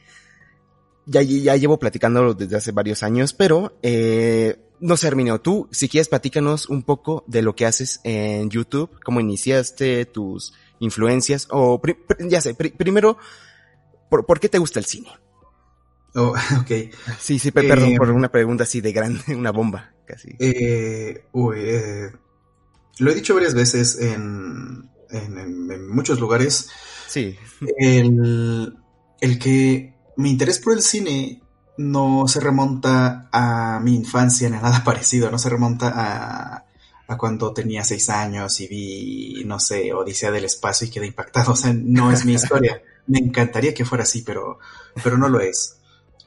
ya, 1.10 1.22
ya 1.22 1.56
llevo 1.56 1.80
platicándolo 1.80 2.34
desde 2.36 2.56
hace 2.56 2.72
varios 2.72 3.02
años, 3.04 3.34
pero 3.34 3.78
eh, 3.82 4.60
no 4.80 4.96
sé, 4.96 5.08
Herminio, 5.08 5.42
tú, 5.42 5.68
si 5.72 5.90
quieres, 5.90 6.08
platícanos 6.08 6.70
un 6.70 6.84
poco 6.84 7.24
de 7.28 7.42
lo 7.42 7.56
que 7.56 7.66
haces 7.66 8.00
en 8.04 8.50
YouTube, 8.50 8.92
cómo 9.04 9.20
iniciaste, 9.20 10.06
tus 10.06 10.54
influencias, 10.80 11.48
o 11.50 11.82
ya 12.20 12.42
sé, 12.42 12.54
primero, 12.54 13.18
¿por, 14.10 14.40
qué 14.40 14.50
te 14.50 14.60
gusta 14.60 14.80
el 14.80 14.86
cine? 14.86 15.10
Oh, 16.16 16.34
ok. 16.62 16.94
Sí, 17.20 17.40
sí, 17.40 17.52
perdón 17.52 17.94
eh, 17.94 17.98
por 17.98 18.12
una 18.12 18.32
pregunta 18.32 18.64
así 18.64 18.82
de 18.82 18.92
grande, 18.92 19.22
una 19.36 19.52
bomba, 19.52 19.94
casi. 20.06 20.36
Eh, 20.40 21.26
uy, 21.32 21.58
eh, 21.60 22.12
lo 23.00 23.12
he 23.12 23.16
dicho 23.16 23.34
varias 23.34 23.56
veces 23.56 24.00
en, 24.00 24.90
en, 25.10 25.90
muchos 25.90 26.20
lugares. 26.20 26.70
Sí. 27.08 27.36
El, 27.78 28.78
el 29.22 29.40
que 29.40 29.99
mi 30.20 30.32
interés 30.32 30.60
por 30.60 30.74
el 30.74 30.82
cine 30.82 31.42
no 31.78 32.28
se 32.28 32.42
remonta 32.42 33.30
a 33.32 33.80
mi 33.80 33.96
infancia 33.96 34.50
ni 34.50 34.58
a 34.58 34.62
nada 34.62 34.84
parecido, 34.86 35.32
no 35.32 35.40
se 35.40 35.48
remonta 35.48 35.94
a, 35.96 36.66
a 37.08 37.18
cuando 37.18 37.54
tenía 37.54 37.86
seis 37.86 38.10
años 38.10 38.60
y 38.60 38.68
vi, 38.68 39.44
no 39.46 39.62
sé, 39.62 39.94
Odisea 39.94 40.30
del 40.30 40.44
Espacio 40.44 40.88
y 40.88 40.92
quedé 40.92 41.08
impactado. 41.08 41.52
O 41.54 41.56
sea, 41.56 41.74
no 41.74 42.12
es 42.12 42.26
mi 42.26 42.34
historia. 42.34 42.84
Me 43.08 43.20
encantaría 43.20 43.74
que 43.74 43.86
fuera 43.86 44.04
así, 44.04 44.22
pero, 44.22 44.60
pero 45.02 45.18
no 45.18 45.30
lo 45.30 45.40
es. 45.40 45.78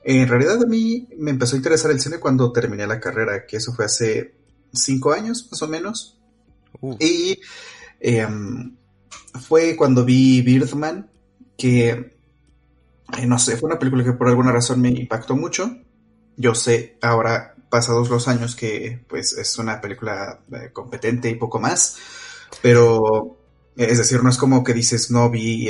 En 0.04 0.26
realidad 0.26 0.62
a 0.62 0.66
mí 0.66 1.06
me 1.18 1.30
empezó 1.30 1.54
a 1.54 1.58
interesar 1.58 1.90
el 1.90 2.00
cine 2.00 2.18
cuando 2.18 2.50
terminé 2.50 2.86
la 2.86 2.98
carrera, 2.98 3.44
que 3.46 3.58
eso 3.58 3.74
fue 3.74 3.84
hace 3.84 4.34
cinco 4.72 5.12
años 5.12 5.48
más 5.50 5.60
o 5.60 5.68
menos. 5.68 6.18
Y 6.98 7.38
em, 8.00 8.74
fue 9.46 9.76
cuando 9.76 10.02
vi 10.02 10.40
Birdman, 10.40 11.10
que 11.58 12.11
eh, 13.18 13.26
no 13.26 13.38
sé, 13.38 13.56
fue 13.56 13.68
una 13.68 13.78
película 13.78 14.04
que 14.04 14.12
por 14.12 14.28
alguna 14.28 14.52
razón 14.52 14.80
me 14.80 14.88
impactó 14.88 15.36
mucho. 15.36 15.70
Yo 16.36 16.54
sé 16.54 16.96
ahora, 17.02 17.54
pasados 17.68 18.08
los 18.08 18.28
años, 18.28 18.56
que 18.56 19.04
pues 19.08 19.32
es 19.34 19.58
una 19.58 19.80
película 19.80 20.40
eh, 20.52 20.70
competente 20.72 21.28
y 21.28 21.34
poco 21.34 21.60
más, 21.60 21.98
pero 22.62 23.38
eh, 23.76 23.86
es 23.90 23.98
decir, 23.98 24.22
no 24.22 24.30
es 24.30 24.38
como 24.38 24.64
que 24.64 24.74
dices, 24.74 25.10
no, 25.10 25.30
vi, 25.30 25.68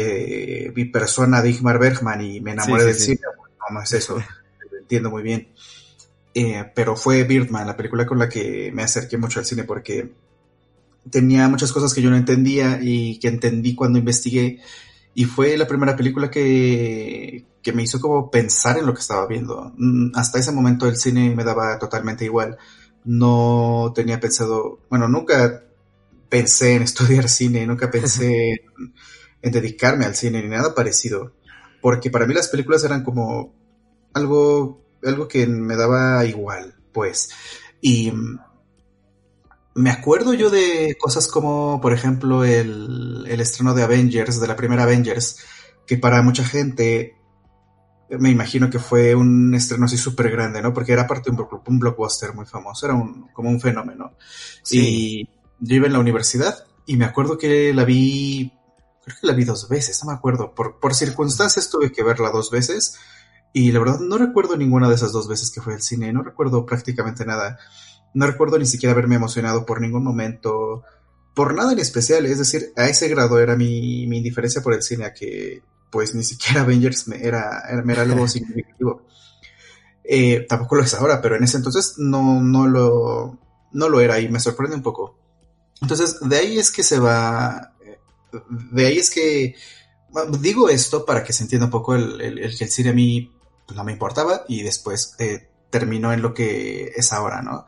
vi 0.75 0.85
Persona 0.87 1.43
de 1.43 1.51
Igmar 1.51 1.79
Bergman 1.79 2.21
y 2.21 2.41
me 2.41 2.53
enamoré 2.53 2.85
del 2.85 2.95
cine. 2.95 3.21
No, 3.59 3.75
no 3.75 3.83
es 3.83 3.93
eso, 3.93 4.17
lo 4.71 4.79
entiendo 4.79 5.11
muy 5.11 5.23
bien. 5.23 5.49
pero 6.75 6.97
fue 6.97 7.25
Birdman, 7.25 7.67
la 7.67 7.77
película 7.77 8.07
con 8.07 8.19
la 8.19 8.29
que 8.29 8.71
me 8.73 8.83
acerqué 8.83 9.17
mucho 9.19 9.41
al 9.41 9.47
cine 9.47 9.65
porque 9.65 10.13
tenía 11.11 11.49
muchas 11.49 11.73
cosas 11.73 11.93
que 11.93 12.03
yo 12.03 12.11
no 12.11 12.17
entendía 12.17 12.79
y 12.81 13.19
que 13.19 13.29
entendí 13.29 13.75
cuando 13.75 13.99
investigué 13.99 14.61
y 15.15 15.25
fue 15.25 15.57
la 15.57 15.67
primera 15.67 15.97
película 15.97 16.31
que, 16.31 17.47
que 17.63 17.73
me 17.73 17.83
hizo 17.83 18.01
como 18.01 18.31
pensar 18.31 18.79
en 18.79 18.87
lo 18.87 18.95
que 18.95 19.01
estaba 19.01 19.27
viendo. 19.27 19.73
Mm, 19.77 20.13
hasta 20.15 20.39
ese 20.39 20.53
momento 20.53 20.87
el 20.87 20.97
cine 20.97 21.35
me 21.35 21.45
daba 21.45 21.79
totalmente 21.79 22.25
igual. 22.25 22.57
No 23.05 23.93
tenía 23.95 24.21
pensado, 24.21 24.81
bueno, 24.89 25.09
nunca 25.09 25.65
pensé 26.29 26.77
en 26.77 26.83
estudiar 26.83 27.29
cine, 27.29 27.67
nunca 27.67 27.91
pensé 27.91 28.53
en, 28.53 28.95
en 29.43 29.53
dedicarme 29.53 30.07
al 30.07 30.15
cine 30.15 30.43
ni 30.43 30.49
nada 30.49 30.75
parecido. 30.75 31.33
Porque 31.81 32.11
para 32.11 32.27
mí 32.27 32.35
las 32.35 32.49
películas 32.49 32.85
eran 32.85 33.05
como 33.05 33.55
algo, 34.15 34.83
algo 35.03 35.29
que 35.29 35.47
me 35.47 35.77
daba 35.77 36.25
igual, 36.25 36.77
pues. 36.93 37.31
Y 37.81 38.13
me 39.75 39.91
acuerdo 39.91 40.35
yo 40.35 40.51
de 40.51 40.97
cosas 40.99 41.29
como, 41.29 41.81
por 41.81 41.93
ejemplo, 41.93 42.45
el, 42.45 43.25
el, 43.29 43.41
estreno 43.41 43.75
de 43.75 43.83
Avengers, 43.83 44.41
de 44.41 44.47
la 44.47 44.57
primera 44.57 44.83
Avengers, 44.83 45.39
que 45.87 45.97
para 45.97 46.23
mucha 46.23 46.45
gente 46.45 47.17
me 48.19 48.31
imagino 48.31 48.69
que 48.69 48.79
fue 48.79 49.15
un 49.15 49.55
estreno 49.55 49.87
así 49.87 49.97
súper 49.97 50.31
grande, 50.31 50.61
¿no? 50.61 50.73
Porque 50.73 50.93
era 50.93 51.07
parte 51.07 51.31
de 51.31 51.37
un, 51.67 51.79
blockbuster 51.79 52.35
muy 52.35 52.47
famoso, 52.47 52.87
era 52.87 52.95
un, 52.95 53.29
como 53.33 53.49
un 53.49 53.61
fenómeno. 53.61 54.17
Y 54.71 55.29
yo 55.61 55.77
iba 55.77 55.87
en 55.87 55.93
la 55.93 55.99
universidad 55.99 56.65
y 56.87 56.97
me 56.97 57.05
acuerdo 57.05 57.39
que 57.39 57.73
la 57.73 57.85
vi, 57.85 58.53
creo 59.05 59.17
que 59.21 59.27
la 59.27 59.33
vi 59.33 59.45
dos 59.45 59.69
veces, 59.69 60.03
no 60.05 60.11
me 60.11 60.17
acuerdo. 60.17 60.55
Por, 60.55 60.79
por 60.79 60.95
circunstancias 60.95 61.71
tuve 61.71 61.93
que 61.93 62.03
verla 62.03 62.31
dos 62.31 62.51
veces 62.51 62.99
y 63.53 63.73
la 63.73 63.81
verdad 63.81 64.01
no 64.01 64.19
recuerdo 64.19 64.57
ninguna 64.57 64.89
de 64.89 64.95
esas 64.95 65.13
dos 65.13 65.29
veces 65.29 65.51
que 65.51 65.61
fue 65.61 65.75
al 65.75 65.83
cine, 65.83 66.13
no 66.13 66.23
recuerdo 66.23 66.67
prácticamente 66.67 67.25
nada. 67.25 67.59
No 68.15 68.27
recuerdo 68.27 68.59
ni 68.59 68.67
siquiera 68.67 68.93
haberme 68.93 69.17
emocionado 69.17 69.65
por 69.65 69.81
ningún 69.81 70.05
momento, 70.05 70.83
por 71.35 71.55
nada 71.55 71.73
en 71.73 71.79
especial. 71.79 72.27
Es 72.27 72.39
decir, 72.39 72.73
a 72.77 72.89
ese 72.89 73.09
grado 73.09 73.39
era 73.41 73.57
mi, 73.57 74.07
mi 74.07 74.19
indiferencia 74.19 74.63
por 74.63 74.75
el 74.75 74.83
cine, 74.83 75.05
a 75.05 75.15
que 75.15 75.63
pues 75.91 76.15
ni 76.15 76.25
siquiera 76.25 76.63
Avengers 76.63 77.07
me 77.07 77.25
era, 77.25 77.63
era, 77.69 78.03
algo 78.03 78.27
significativo. 78.29 79.03
Eh, 80.05 80.47
tampoco 80.49 80.77
lo 80.77 80.83
es 80.83 80.95
ahora, 80.95 81.21
pero 81.21 81.37
en 81.37 81.45
ese 81.45 81.59
entonces 81.59 81.95
no, 81.99 82.41
no, 82.41 82.67
lo, 82.67 83.39
no 83.73 83.89
lo 83.89 84.01
era 84.01 84.19
y 84.19 84.29
me 84.29 84.41
sorprende 84.41 84.75
un 84.75 84.83
poco. 84.83 85.19
Entonces, 85.81 86.17
de 86.21 86.37
ahí 86.37 86.59
es 86.59 86.71
que 86.71 86.83
se 86.83 86.99
va, 86.99 87.75
de 88.49 88.87
ahí 88.87 88.99
es 88.99 89.11
que, 89.11 89.55
digo 90.41 90.69
esto 90.69 91.05
para 91.05 91.23
que 91.25 91.33
se 91.33 91.43
entienda 91.43 91.67
un 91.67 91.73
poco 91.73 91.95
el, 91.95 92.21
el, 92.21 92.57
que 92.57 92.65
el 92.65 92.71
cine 92.71 92.91
a 92.91 92.95
mí 92.95 93.33
pues, 93.67 93.77
no 93.77 93.85
me 93.85 93.93
importaba 93.93 94.45
y 94.49 94.63
después 94.63 95.15
eh, 95.19 95.49
terminó 95.73 96.13
en 96.13 96.23
lo 96.23 96.35
que 96.35 96.93
es 96.95 97.13
ahora, 97.13 97.43
¿no? 97.43 97.67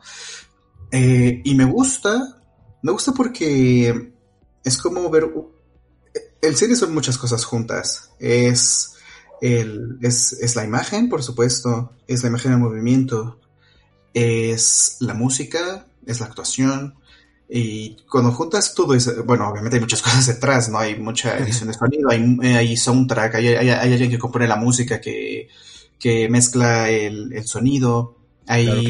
Eh, 0.91 1.41
y 1.43 1.55
me 1.55 1.65
gusta, 1.65 2.37
me 2.83 2.91
gusta 2.91 3.11
porque 3.11 4.13
es 4.63 4.77
como 4.77 5.09
ver, 5.09 5.29
el 6.41 6.55
cine 6.55 6.75
son 6.75 6.93
muchas 6.93 7.17
cosas 7.17 7.43
juntas, 7.43 8.11
es, 8.19 8.93
el, 9.41 9.97
es, 10.01 10.55
la 10.55 10.63
imagen, 10.63 11.09
por 11.09 11.23
supuesto, 11.23 11.93
es 12.07 12.21
la 12.21 12.29
imagen 12.29 12.53
en 12.53 12.61
movimiento, 12.61 13.41
es 14.13 14.97
la 14.99 15.15
música, 15.15 15.87
es 16.05 16.19
la 16.19 16.27
actuación, 16.27 16.95
y 17.49 17.97
cuando 18.09 18.31
juntas 18.31 18.73
todo 18.75 18.93
eso, 18.93 19.23
bueno, 19.25 19.49
obviamente 19.49 19.77
hay 19.77 19.81
muchas 19.81 20.01
cosas 20.03 20.27
detrás, 20.27 20.69
¿no? 20.69 20.77
Hay 20.77 20.95
mucha 20.95 21.37
edición 21.39 21.69
de 21.69 21.73
sonido, 21.73 22.09
hay, 22.11 22.37
hay 22.55 22.77
soundtrack, 22.77 23.35
hay, 23.35 23.47
hay, 23.47 23.69
hay, 23.69 23.91
alguien 23.93 24.11
que 24.11 24.19
compone 24.19 24.47
la 24.47 24.55
música, 24.55 25.01
que, 25.01 25.49
que 25.99 26.29
mezcla 26.29 26.89
el, 26.89 27.33
el 27.33 27.45
sonido, 27.45 28.17
ahí 28.47 28.89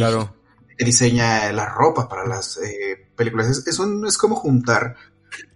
que 0.78 0.86
diseña 0.86 1.52
la 1.52 1.68
ropa 1.68 2.10
para 2.10 2.28
las 2.28 2.58
eh, 2.58 3.08
películas. 3.16 3.48
Es, 3.48 3.68
es, 3.68 3.80
es, 3.80 4.18
como 4.18 4.36
juntar, 4.36 4.96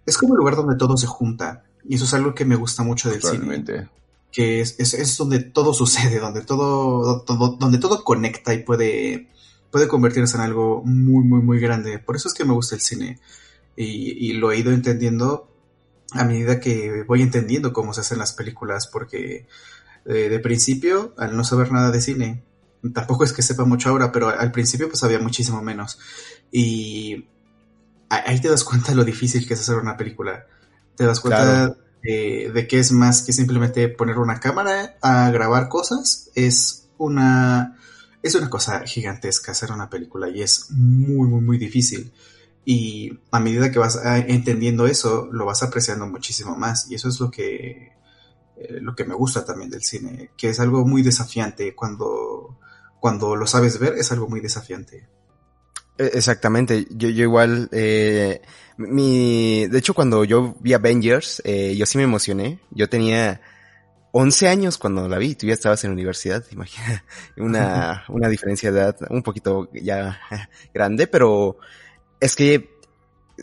es 0.06 0.16
como 0.16 0.34
el 0.34 0.38
lugar 0.38 0.56
donde 0.56 0.76
todo 0.76 0.96
se 0.96 1.06
junta. 1.06 1.64
Y 1.84 1.96
eso 1.96 2.04
es 2.04 2.14
algo 2.14 2.34
que 2.34 2.44
me 2.44 2.56
gusta 2.56 2.82
mucho 2.82 3.10
del 3.10 3.22
cine. 3.22 3.88
Que 4.32 4.60
es, 4.60 4.76
es, 4.78 4.94
es, 4.94 5.16
donde 5.16 5.40
todo 5.40 5.74
sucede, 5.74 6.20
donde 6.20 6.42
todo, 6.42 7.22
todo, 7.22 7.56
donde 7.58 7.78
todo 7.78 8.04
conecta 8.04 8.54
y 8.54 8.62
puede, 8.62 9.28
puede 9.70 9.88
convertirse 9.88 10.36
en 10.36 10.42
algo 10.42 10.82
muy, 10.84 11.24
muy, 11.24 11.42
muy 11.42 11.58
grande. 11.58 11.98
Por 11.98 12.16
eso 12.16 12.28
es 12.28 12.34
que 12.34 12.44
me 12.44 12.54
gusta 12.54 12.74
el 12.74 12.80
cine. 12.80 13.18
Y, 13.76 14.28
y 14.28 14.32
lo 14.34 14.52
he 14.52 14.58
ido 14.58 14.72
entendiendo 14.72 15.48
a 16.12 16.24
medida 16.24 16.60
que 16.60 17.04
voy 17.06 17.22
entendiendo 17.22 17.72
cómo 17.72 17.94
se 17.94 18.00
hacen 18.00 18.18
las 18.18 18.32
películas, 18.32 18.86
porque 18.86 19.46
eh, 20.06 20.28
de 20.28 20.38
principio, 20.40 21.14
al 21.18 21.36
no 21.36 21.44
saber 21.44 21.72
nada 21.72 21.90
de 21.90 22.00
cine, 22.00 22.42
tampoco 22.92 23.24
es 23.24 23.32
que 23.32 23.42
sepa 23.42 23.64
mucho 23.64 23.90
ahora, 23.90 24.10
pero 24.12 24.28
al 24.28 24.52
principio 24.52 24.88
pues 24.88 25.02
había 25.02 25.18
muchísimo 25.18 25.62
menos. 25.62 25.98
Y 26.50 27.26
ahí 28.08 28.40
te 28.40 28.48
das 28.48 28.64
cuenta 28.64 28.92
de 28.92 28.96
lo 28.96 29.04
difícil 29.04 29.46
que 29.46 29.54
es 29.54 29.60
hacer 29.60 29.76
una 29.76 29.96
película. 29.96 30.46
Te 30.96 31.04
das 31.04 31.20
cuenta 31.20 31.76
de, 32.02 32.66
que 32.68 32.78
es 32.78 32.92
más 32.92 33.22
que 33.22 33.32
simplemente 33.32 33.88
poner 33.88 34.18
una 34.18 34.40
cámara 34.40 34.96
a 35.02 35.30
grabar 35.30 35.68
cosas. 35.68 36.30
Es 36.34 36.88
una, 36.98 37.76
es 38.22 38.34
una 38.34 38.50
cosa 38.50 38.80
gigantesca 38.86 39.52
hacer 39.52 39.72
una 39.72 39.90
película 39.90 40.28
y 40.28 40.42
es 40.42 40.70
muy, 40.70 41.28
muy, 41.28 41.40
muy 41.40 41.58
difícil. 41.58 42.12
Y 42.64 43.18
a 43.30 43.40
medida 43.40 43.70
que 43.70 43.78
vas 43.78 43.98
entendiendo 44.04 44.86
eso, 44.86 45.28
lo 45.32 45.46
vas 45.46 45.62
apreciando 45.62 46.06
muchísimo 46.06 46.56
más. 46.56 46.90
Y 46.90 46.94
eso 46.94 47.08
es 47.08 47.18
lo 47.20 47.30
que, 47.30 47.92
eh, 48.60 48.78
lo 48.80 48.94
que 48.94 49.04
me 49.06 49.14
gusta 49.14 49.42
también 49.42 49.70
del 49.70 49.82
cine, 49.82 50.32
que 50.36 50.50
es 50.50 50.60
algo 50.60 50.84
muy 50.84 51.02
desafiante. 51.02 51.74
Cuando, 51.74 52.58
cuando 53.00 53.34
lo 53.34 53.46
sabes 53.46 53.78
ver, 53.78 53.94
es 53.96 54.12
algo 54.12 54.28
muy 54.28 54.40
desafiante. 54.40 55.08
E, 55.96 56.10
exactamente, 56.12 56.86
yo, 56.90 57.08
yo 57.08 57.22
igual, 57.22 57.70
eh, 57.72 58.42
mi, 58.76 59.66
de 59.66 59.78
hecho 59.78 59.94
cuando 59.94 60.24
yo 60.24 60.56
vi 60.60 60.74
Avengers, 60.74 61.40
eh, 61.44 61.74
yo 61.74 61.86
sí 61.86 61.96
me 61.96 62.04
emocioné, 62.04 62.60
yo 62.70 62.88
tenía 62.90 63.40
11 64.12 64.48
años 64.48 64.76
cuando 64.76 65.08
la 65.08 65.16
vi, 65.16 65.34
tú 65.36 65.46
ya 65.46 65.54
estabas 65.54 65.82
en 65.84 65.90
la 65.90 65.94
universidad, 65.94 66.44
imagina, 66.50 67.04
una, 67.38 68.04
una 68.10 68.28
diferencia 68.28 68.70
de 68.70 68.80
edad 68.80 68.96
un 69.08 69.22
poquito 69.22 69.70
ya 69.72 70.20
grande, 70.74 71.06
pero 71.06 71.56
es 72.20 72.36
que 72.36 72.79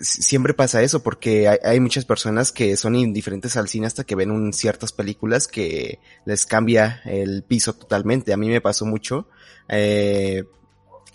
siempre 0.02 0.54
pasa 0.54 0.82
eso 0.82 1.02
porque 1.04 1.48
hay, 1.48 1.80
muchas 1.80 2.06
personas 2.06 2.52
que 2.52 2.76
son 2.78 2.96
indiferentes 2.96 3.58
al 3.58 3.68
cine 3.68 3.88
hasta 3.88 4.04
que 4.04 4.16
ven 4.16 4.32
un, 4.32 4.54
ciertas 4.54 4.92
películas 4.92 5.48
que 5.48 6.00
les 6.26 6.46
cambia 6.46 7.02
el 7.06 7.44
piso 7.44 7.74
totalmente. 7.74 8.34
A 8.34 8.38
mí 8.38 8.50
me 8.50 8.62
pasó 8.62 8.86
mucho. 8.86 9.28
Eh, 9.70 10.44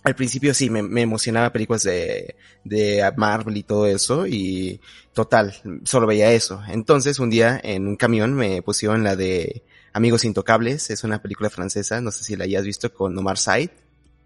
al 0.05 0.17
principio 0.17 0.53
sí, 0.53 0.69
me, 0.69 1.03
emocionaba 1.03 1.53
películas 1.53 1.85
de, 1.85 2.37
de 2.65 3.13
Marvel 3.17 3.57
y 3.57 3.63
todo 3.63 3.87
eso 3.87 4.27
y 4.27 4.81
total, 5.13 5.55
solo 5.85 6.07
veía 6.07 6.33
eso. 6.33 6.61
Entonces 6.69 7.19
un 7.19 7.31
día 7.31 7.61
en 7.63 7.87
un 7.87 7.97
camión 7.97 8.35
me 8.35 8.63
pusieron 8.63 9.05
la 9.05 9.15
de 9.15 9.63
Amigos 9.93 10.25
Intocables, 10.25 10.91
es 10.91 11.05
una 11.05 11.23
película 11.23 11.51
francesa, 11.51 12.01
no 12.01 12.11
sé 12.11 12.25
si 12.25 12.35
la 12.35 12.45
hayas 12.45 12.65
visto 12.65 12.93
con 12.93 13.17
Omar 13.17 13.39
Said. 13.39 13.71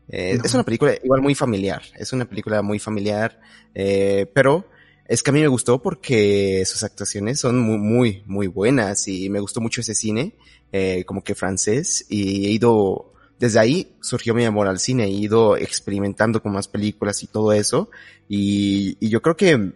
Eh, 0.09 0.39
Es 0.43 0.55
una 0.55 0.63
película 0.65 0.95
igual 1.03 1.21
muy 1.21 1.35
familiar, 1.35 1.83
es 1.97 2.13
una 2.13 2.25
película 2.29 2.63
muy 2.63 2.79
familiar, 2.79 3.41
eh, 3.75 4.27
pero 4.33 4.69
es 5.07 5.23
que 5.23 5.31
a 5.31 5.33
mí 5.33 5.41
me 5.41 5.49
gustó 5.49 5.81
porque 5.81 6.65
sus 6.65 6.83
actuaciones 6.83 7.41
son 7.41 7.59
muy, 7.59 7.79
muy, 7.79 8.23
muy 8.27 8.47
buenas 8.47 9.09
y 9.09 9.29
me 9.31 9.41
gustó 9.41 9.61
mucho 9.61 9.81
ese 9.81 9.95
cine, 9.95 10.35
eh, 10.73 11.05
como 11.05 11.23
que 11.23 11.35
francés, 11.35 12.07
y 12.09 12.47
he 12.47 12.51
ido, 12.51 13.13
desde 13.39 13.59
ahí 13.59 13.97
surgió 14.01 14.35
mi 14.35 14.45
amor 14.45 14.69
al 14.69 14.79
cine, 14.79 15.05
he 15.05 15.11
ido 15.11 15.57
experimentando 15.57 16.43
con 16.43 16.53
más 16.53 16.69
películas 16.69 17.23
y 17.23 17.27
todo 17.27 17.53
eso, 17.53 17.91
y, 18.29 18.97
y 19.01 19.09
yo 19.09 19.23
creo 19.23 19.37
que 19.37 19.73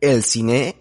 el 0.00 0.22
cine 0.22 0.76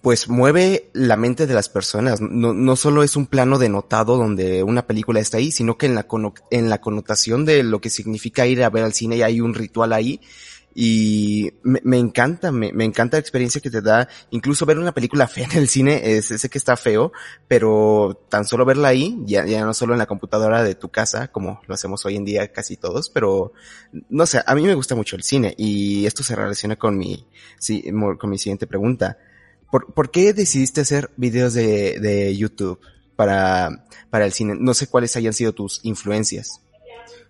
pues 0.00 0.28
mueve 0.28 0.90
la 0.92 1.16
mente 1.16 1.46
de 1.46 1.54
las 1.54 1.68
personas. 1.68 2.20
No, 2.20 2.54
no 2.54 2.76
solo 2.76 3.02
es 3.02 3.16
un 3.16 3.26
plano 3.26 3.58
denotado 3.58 4.16
donde 4.16 4.62
una 4.62 4.86
película 4.86 5.20
está 5.20 5.38
ahí, 5.38 5.50
sino 5.50 5.76
que 5.76 5.86
en 5.86 5.94
la, 5.94 6.06
en 6.50 6.70
la 6.70 6.80
connotación 6.80 7.44
de 7.44 7.62
lo 7.62 7.80
que 7.80 7.90
significa 7.90 8.46
ir 8.46 8.62
a 8.62 8.70
ver 8.70 8.84
al 8.84 8.94
cine 8.94 9.16
y 9.16 9.22
hay 9.22 9.40
un 9.40 9.54
ritual 9.54 9.92
ahí. 9.92 10.20
Y 10.74 11.52
me, 11.64 11.98
encanta, 11.98 12.50
me, 12.50 12.72
me, 12.72 12.86
encanta 12.86 13.18
la 13.18 13.20
experiencia 13.20 13.60
que 13.60 13.70
te 13.70 13.82
da, 13.82 14.08
incluso 14.30 14.64
ver 14.64 14.78
una 14.78 14.92
película 14.92 15.28
fea 15.28 15.44
en 15.44 15.58
el 15.58 15.68
cine, 15.68 16.00
es, 16.16 16.28
sé 16.28 16.48
que 16.48 16.56
está 16.56 16.78
feo, 16.78 17.12
pero 17.46 18.24
tan 18.30 18.46
solo 18.46 18.64
verla 18.64 18.88
ahí, 18.88 19.18
ya, 19.26 19.44
ya 19.44 19.66
no 19.66 19.74
solo 19.74 19.92
en 19.92 19.98
la 19.98 20.06
computadora 20.06 20.62
de 20.62 20.74
tu 20.74 20.88
casa, 20.88 21.28
como 21.28 21.60
lo 21.66 21.74
hacemos 21.74 22.06
hoy 22.06 22.16
en 22.16 22.24
día 22.24 22.52
casi 22.52 22.78
todos, 22.78 23.10
pero 23.10 23.52
no 24.08 24.24
sé, 24.24 24.40
a 24.46 24.54
mí 24.54 24.62
me 24.62 24.74
gusta 24.74 24.94
mucho 24.94 25.14
el 25.14 25.24
cine 25.24 25.54
y 25.58 26.06
esto 26.06 26.22
se 26.22 26.36
relaciona 26.36 26.76
con 26.76 26.96
mi, 26.96 27.28
sí, 27.58 27.84
con 28.18 28.30
mi 28.30 28.38
siguiente 28.38 28.66
pregunta 28.66 29.18
¿Por, 29.72 29.94
¿Por, 29.94 30.10
qué 30.10 30.34
decidiste 30.34 30.82
hacer 30.82 31.10
videos 31.16 31.54
de, 31.54 31.98
de 31.98 32.36
YouTube 32.36 32.78
para, 33.16 33.86
para 34.10 34.26
el 34.26 34.32
cine? 34.34 34.54
No 34.54 34.74
sé 34.74 34.86
cuáles 34.86 35.16
hayan 35.16 35.32
sido 35.32 35.54
tus 35.54 35.80
influencias. 35.82 36.60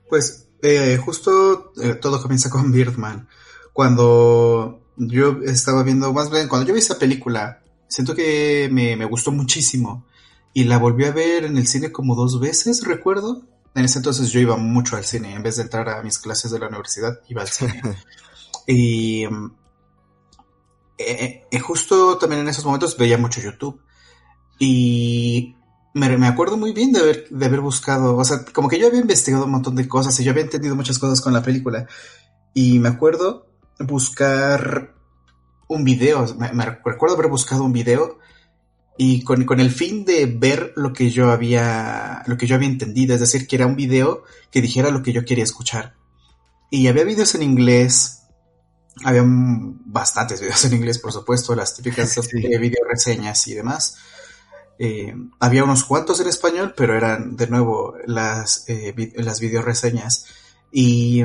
Pues 0.08 0.48
eh, 0.60 0.96
justo 0.96 1.72
eh, 1.80 1.94
todo 1.94 2.20
comienza 2.20 2.50
con 2.50 2.72
Birdman. 2.72 3.28
Cuando 3.72 4.82
yo 4.96 5.38
estaba 5.44 5.84
viendo, 5.84 6.12
más 6.12 6.32
bien, 6.32 6.48
cuando 6.48 6.66
yo 6.66 6.74
vi 6.74 6.80
esa 6.80 6.98
película, 6.98 7.62
siento 7.86 8.16
que 8.16 8.68
me, 8.72 8.96
me 8.96 9.04
gustó 9.04 9.30
muchísimo. 9.30 10.04
Y 10.52 10.64
la 10.64 10.78
volví 10.78 11.04
a 11.04 11.12
ver 11.12 11.44
en 11.44 11.56
el 11.56 11.68
cine 11.68 11.92
como 11.92 12.16
dos 12.16 12.40
veces, 12.40 12.84
recuerdo. 12.84 13.46
En 13.76 13.84
ese 13.84 14.00
entonces 14.00 14.30
yo 14.30 14.40
iba 14.40 14.56
mucho 14.56 14.96
al 14.96 15.04
cine. 15.04 15.32
En 15.32 15.44
vez 15.44 15.58
de 15.58 15.62
entrar 15.62 15.88
a 15.88 16.02
mis 16.02 16.18
clases 16.18 16.50
de 16.50 16.58
la 16.58 16.66
universidad, 16.66 17.20
iba 17.28 17.42
al 17.42 17.48
cine. 17.48 17.80
y 18.66 19.26
eh, 20.98 21.44
eh, 21.50 21.58
justo 21.58 22.18
también 22.18 22.42
en 22.42 22.48
esos 22.48 22.64
momentos 22.64 22.96
veía 22.96 23.18
mucho 23.18 23.40
YouTube. 23.40 23.80
Y 24.58 25.56
me, 25.94 26.16
me, 26.16 26.26
acuerdo 26.26 26.56
muy 26.56 26.72
bien 26.72 26.92
de 26.92 27.00
haber, 27.00 27.28
de 27.28 27.46
haber 27.46 27.60
buscado, 27.60 28.16
o 28.16 28.24
sea, 28.24 28.44
como 28.52 28.68
que 28.68 28.78
yo 28.78 28.86
había 28.86 29.00
investigado 29.00 29.44
un 29.44 29.50
montón 29.50 29.74
de 29.74 29.88
cosas 29.88 30.18
y 30.20 30.24
yo 30.24 30.30
había 30.30 30.44
entendido 30.44 30.76
muchas 30.76 30.98
cosas 30.98 31.20
con 31.20 31.32
la 31.32 31.42
película. 31.42 31.86
Y 32.54 32.78
me 32.78 32.88
acuerdo 32.88 33.46
buscar 33.80 34.94
un 35.68 35.84
video, 35.84 36.26
me, 36.38 36.52
me 36.52 36.64
recuerdo 36.64 37.14
haber 37.16 37.28
buscado 37.28 37.64
un 37.64 37.72
video 37.72 38.18
y 38.98 39.24
con, 39.24 39.44
con, 39.44 39.58
el 39.58 39.70
fin 39.70 40.04
de 40.04 40.26
ver 40.26 40.72
lo 40.76 40.92
que 40.92 41.10
yo 41.10 41.30
había, 41.30 42.22
lo 42.26 42.36
que 42.36 42.46
yo 42.46 42.54
había 42.56 42.68
entendido, 42.68 43.14
es 43.14 43.20
decir, 43.20 43.46
que 43.46 43.56
era 43.56 43.66
un 43.66 43.76
video 43.76 44.24
que 44.50 44.60
dijera 44.60 44.90
lo 44.90 45.02
que 45.02 45.12
yo 45.12 45.24
quería 45.24 45.44
escuchar. 45.44 45.94
Y 46.70 46.86
había 46.86 47.04
videos 47.04 47.34
en 47.34 47.42
inglés, 47.42 48.21
había 49.04 49.22
bastantes 49.24 50.40
videos 50.40 50.64
en 50.64 50.74
inglés, 50.74 50.98
por 50.98 51.12
supuesto, 51.12 51.54
las 51.54 51.74
típicas 51.74 52.10
sí. 52.10 52.36
video 52.58 52.84
reseñas 52.88 53.46
y 53.48 53.54
demás. 53.54 53.96
Eh, 54.78 55.14
había 55.38 55.64
unos 55.64 55.84
cuantos 55.84 56.20
en 56.20 56.28
español, 56.28 56.74
pero 56.76 56.96
eran 56.96 57.36
de 57.36 57.46
nuevo 57.46 57.94
las, 58.06 58.64
eh, 58.68 59.12
las 59.16 59.40
video 59.40 59.62
reseñas. 59.62 60.26
Y, 60.70 61.22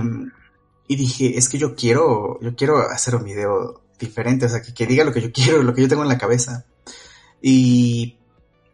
y, 0.88 0.95
dije, 0.95 1.38
es 1.38 1.49
que 1.49 1.58
yo 1.58 1.75
quiero, 1.75 2.39
yo 2.41 2.56
quiero 2.56 2.80
hacer 2.89 3.15
un 3.15 3.23
video 3.23 3.82
diferente, 3.99 4.45
o 4.45 4.49
sea, 4.49 4.62
que, 4.62 4.73
que 4.73 4.86
diga 4.86 5.03
lo 5.03 5.13
que 5.13 5.21
yo 5.21 5.32
quiero, 5.32 5.63
lo 5.63 5.73
que 5.73 5.82
yo 5.82 5.88
tengo 5.88 6.03
en 6.03 6.10
la 6.10 6.17
cabeza. 6.17 6.65
Y 7.41 8.17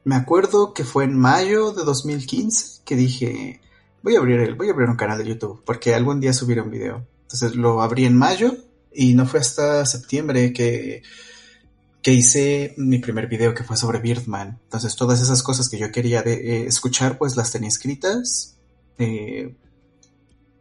me 0.03 0.15
acuerdo 0.15 0.73
que 0.73 0.83
fue 0.83 1.05
en 1.05 1.17
mayo 1.17 1.71
de 1.71 1.83
2015 1.83 2.81
que 2.83 2.95
dije, 2.95 3.61
voy 4.01 4.15
a 4.15 4.19
abrir 4.19 4.39
el, 4.41 4.55
voy 4.55 4.67
a 4.67 4.71
abrir 4.71 4.89
un 4.89 4.97
canal 4.97 5.17
de 5.17 5.25
YouTube, 5.25 5.61
porque 5.65 5.95
algún 5.95 6.19
día 6.19 6.33
subiré 6.33 6.61
un 6.61 6.71
video. 6.71 7.07
Entonces 7.23 7.55
lo 7.55 7.81
abrí 7.81 8.05
en 8.05 8.17
mayo 8.17 8.53
y 8.93 9.13
no 9.13 9.25
fue 9.25 9.39
hasta 9.39 9.85
septiembre 9.85 10.53
que, 10.53 11.03
que 12.01 12.13
hice 12.13 12.73
mi 12.77 12.99
primer 12.99 13.27
video 13.27 13.53
que 13.53 13.63
fue 13.63 13.77
sobre 13.77 13.99
Birdman. 13.99 14.59
Entonces 14.63 14.95
todas 14.95 15.21
esas 15.21 15.41
cosas 15.41 15.69
que 15.69 15.77
yo 15.77 15.91
quería 15.91 16.21
de, 16.21 16.33
eh, 16.33 16.67
escuchar 16.67 17.17
pues 17.17 17.35
las 17.35 17.51
tenía 17.51 17.69
escritas. 17.69 18.57
Eh, 18.97 19.55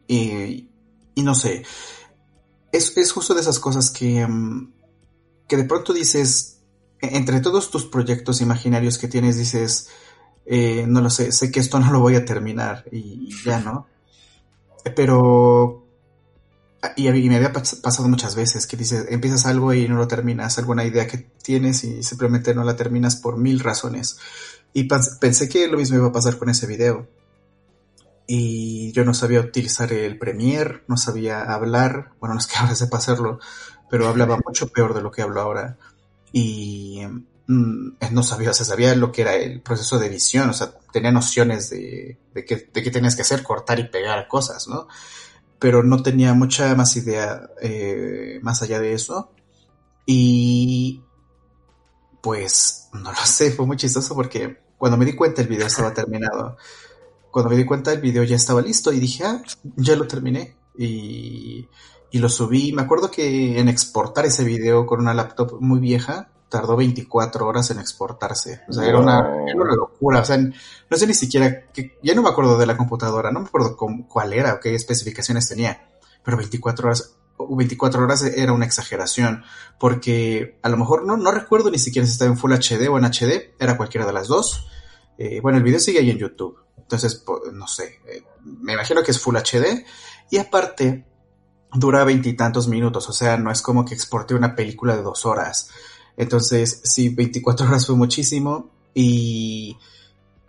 y, 0.06 0.68
y, 1.14 1.22
no 1.22 1.34
sé. 1.34 1.64
Es, 2.70 2.96
es, 2.96 3.12
justo 3.12 3.34
de 3.34 3.40
esas 3.40 3.58
cosas 3.58 3.90
que, 3.90 4.24
um, 4.24 4.72
que 5.48 5.56
de 5.56 5.64
pronto 5.64 5.92
dices, 5.92 6.60
e, 7.00 7.16
entre 7.16 7.40
todos 7.40 7.70
tus 7.70 7.86
proyectos 7.86 8.40
imaginarios 8.40 8.98
que 8.98 9.08
tienes, 9.08 9.36
dices, 9.36 9.88
eh, 10.46 10.84
no 10.86 11.00
lo 11.00 11.10
sé, 11.10 11.32
sé 11.32 11.50
que 11.50 11.60
esto 11.60 11.78
no 11.78 11.92
lo 11.92 12.00
voy 12.00 12.14
a 12.16 12.24
terminar 12.24 12.84
y 12.90 13.30
ya, 13.44 13.60
¿no? 13.60 13.86
Pero 14.96 15.81
y, 16.96 17.08
y, 17.08 17.28
me 17.28 17.36
había 17.36 17.52
pasado 17.52 18.08
muchas 18.08 18.34
veces 18.34 18.66
que 18.66 18.76
dices, 18.76 19.06
empiezas 19.08 19.46
algo 19.46 19.72
y 19.72 19.88
no 19.88 19.96
lo 19.96 20.08
terminas, 20.08 20.58
alguna 20.58 20.84
idea 20.84 21.06
que 21.06 21.18
tienes 21.18 21.84
y 21.84 22.02
simplemente 22.02 22.54
no 22.54 22.64
la 22.64 22.76
terminas 22.76 23.16
por 23.16 23.36
mil 23.36 23.60
razones. 23.60 24.18
Y 24.72 24.84
pensé 24.84 25.48
que 25.48 25.68
lo 25.68 25.78
mismo 25.78 25.96
iba 25.96 26.08
a 26.08 26.12
pasar 26.12 26.38
con 26.38 26.48
ese 26.48 26.66
video. 26.66 27.08
Y 28.26 28.92
yo 28.92 29.04
no 29.04 29.14
sabía 29.14 29.40
utilizar 29.40 29.92
el 29.92 30.18
Premiere, 30.18 30.82
no 30.88 30.96
sabía 30.96 31.42
hablar, 31.42 32.12
bueno, 32.20 32.34
no 32.34 32.40
es 32.40 32.46
que 32.46 32.56
ahora 32.56 32.74
sepa 32.74 32.96
hacerlo, 32.96 33.38
pero 33.90 34.08
hablaba 34.08 34.38
mucho 34.46 34.68
peor 34.68 34.94
de 34.94 35.02
lo 35.02 35.10
que 35.10 35.22
hablo 35.22 35.40
ahora. 35.40 35.76
Y 36.32 37.02
mm, 37.46 37.96
no 38.10 38.22
sabía, 38.22 38.50
o 38.50 38.54
sea, 38.54 38.66
sabía 38.66 38.94
lo 38.96 39.12
que 39.12 39.22
era 39.22 39.34
el 39.36 39.60
proceso 39.60 39.98
de 39.98 40.06
edición, 40.06 40.50
o 40.50 40.52
sea, 40.52 40.72
tenía 40.92 41.12
nociones 41.12 41.70
de, 41.70 42.18
de, 42.34 42.44
qué, 42.44 42.70
de 42.72 42.82
qué 42.82 42.90
tenías 42.90 43.14
que 43.14 43.22
hacer, 43.22 43.42
cortar 43.42 43.78
y 43.78 43.88
pegar 43.88 44.26
cosas, 44.26 44.66
¿no? 44.66 44.88
Pero 45.62 45.84
no 45.84 46.02
tenía 46.02 46.34
mucha 46.34 46.74
más 46.74 46.96
idea 46.96 47.48
eh, 47.60 48.40
más 48.42 48.62
allá 48.62 48.80
de 48.80 48.94
eso. 48.94 49.30
Y 50.04 51.00
pues 52.20 52.88
no 52.92 53.12
lo 53.12 53.24
sé, 53.24 53.52
fue 53.52 53.64
muy 53.64 53.76
chistoso 53.76 54.16
porque 54.16 54.58
cuando 54.76 54.98
me 54.98 55.04
di 55.04 55.12
cuenta 55.14 55.40
el 55.40 55.46
video 55.46 55.68
estaba 55.68 55.94
terminado. 55.94 56.56
Cuando 57.30 57.48
me 57.48 57.56
di 57.56 57.64
cuenta 57.64 57.92
el 57.92 58.00
video 58.00 58.24
ya 58.24 58.34
estaba 58.34 58.60
listo 58.60 58.92
y 58.92 58.98
dije, 58.98 59.22
ah, 59.22 59.40
ya 59.76 59.94
lo 59.94 60.08
terminé. 60.08 60.56
Y, 60.76 61.68
y 62.10 62.18
lo 62.18 62.28
subí. 62.28 62.72
Me 62.72 62.82
acuerdo 62.82 63.12
que 63.12 63.60
en 63.60 63.68
exportar 63.68 64.26
ese 64.26 64.42
video 64.42 64.84
con 64.84 64.98
una 64.98 65.14
laptop 65.14 65.60
muy 65.60 65.78
vieja, 65.78 66.31
tardó 66.52 66.76
24 66.76 67.46
horas 67.46 67.70
en 67.70 67.78
exportarse. 67.78 68.60
O 68.68 68.74
sea, 68.74 68.86
era, 68.86 68.98
una, 68.98 69.20
era 69.48 69.56
una 69.56 69.74
locura. 69.74 70.20
O 70.20 70.24
sea, 70.24 70.36
no 70.36 70.96
sé 70.96 71.06
ni 71.06 71.14
siquiera, 71.14 71.64
que, 71.72 71.98
ya 72.02 72.14
no 72.14 72.20
me 72.20 72.28
acuerdo 72.28 72.58
de 72.58 72.66
la 72.66 72.76
computadora, 72.76 73.32
no 73.32 73.40
me 73.40 73.46
acuerdo 73.46 73.74
con, 73.74 74.02
cuál 74.02 74.34
era 74.34 74.52
o 74.52 74.60
qué 74.60 74.74
especificaciones 74.74 75.48
tenía, 75.48 75.88
pero 76.22 76.36
24 76.36 76.86
horas, 76.86 77.16
24 77.38 78.04
horas 78.04 78.22
era 78.24 78.52
una 78.52 78.66
exageración, 78.66 79.42
porque 79.80 80.58
a 80.62 80.68
lo 80.68 80.76
mejor 80.76 81.06
no, 81.06 81.16
no 81.16 81.32
recuerdo 81.32 81.70
ni 81.70 81.78
siquiera 81.78 82.06
si 82.06 82.12
estaba 82.12 82.30
en 82.30 82.36
Full 82.36 82.52
HD 82.52 82.88
o 82.90 82.98
en 82.98 83.06
HD, 83.06 83.54
era 83.58 83.78
cualquiera 83.78 84.06
de 84.06 84.12
las 84.12 84.28
dos, 84.28 84.68
Eh, 85.18 85.40
bueno, 85.40 85.58
el 85.58 85.64
video 85.64 85.78
sigue 85.78 86.00
ahí 86.00 86.10
en 86.10 86.18
YouTube. 86.18 86.58
Entonces, 86.76 87.24
no 87.52 87.66
sé, 87.66 88.00
eh, 88.06 88.24
me 88.44 88.72
imagino 88.72 89.02
que 89.02 89.12
es 89.12 89.20
Full 89.20 89.36
HD. 89.36 89.84
Y 90.30 90.38
aparte, 90.38 91.06
dura 91.74 92.04
veintitantos 92.04 92.68
minutos. 92.68 93.08
O 93.08 93.12
sea, 93.12 93.36
no 93.36 93.50
es 93.50 93.62
como 93.62 93.84
que 93.84 93.94
exporte 93.94 94.34
una 94.34 94.54
película 94.54 94.96
de 94.96 95.02
dos 95.02 95.26
horas. 95.26 95.70
Entonces, 96.16 96.80
sí, 96.84 97.08
24 97.08 97.66
horas 97.66 97.86
fue 97.86 97.96
muchísimo. 97.96 98.70
Y 98.94 99.76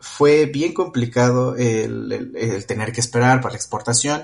fue 0.03 0.47
bien 0.47 0.73
complicado 0.73 1.55
el, 1.55 2.65
tener 2.67 2.91
que 2.91 2.99
esperar 2.99 3.39
para 3.39 3.53
la 3.53 3.57
exportación. 3.57 4.23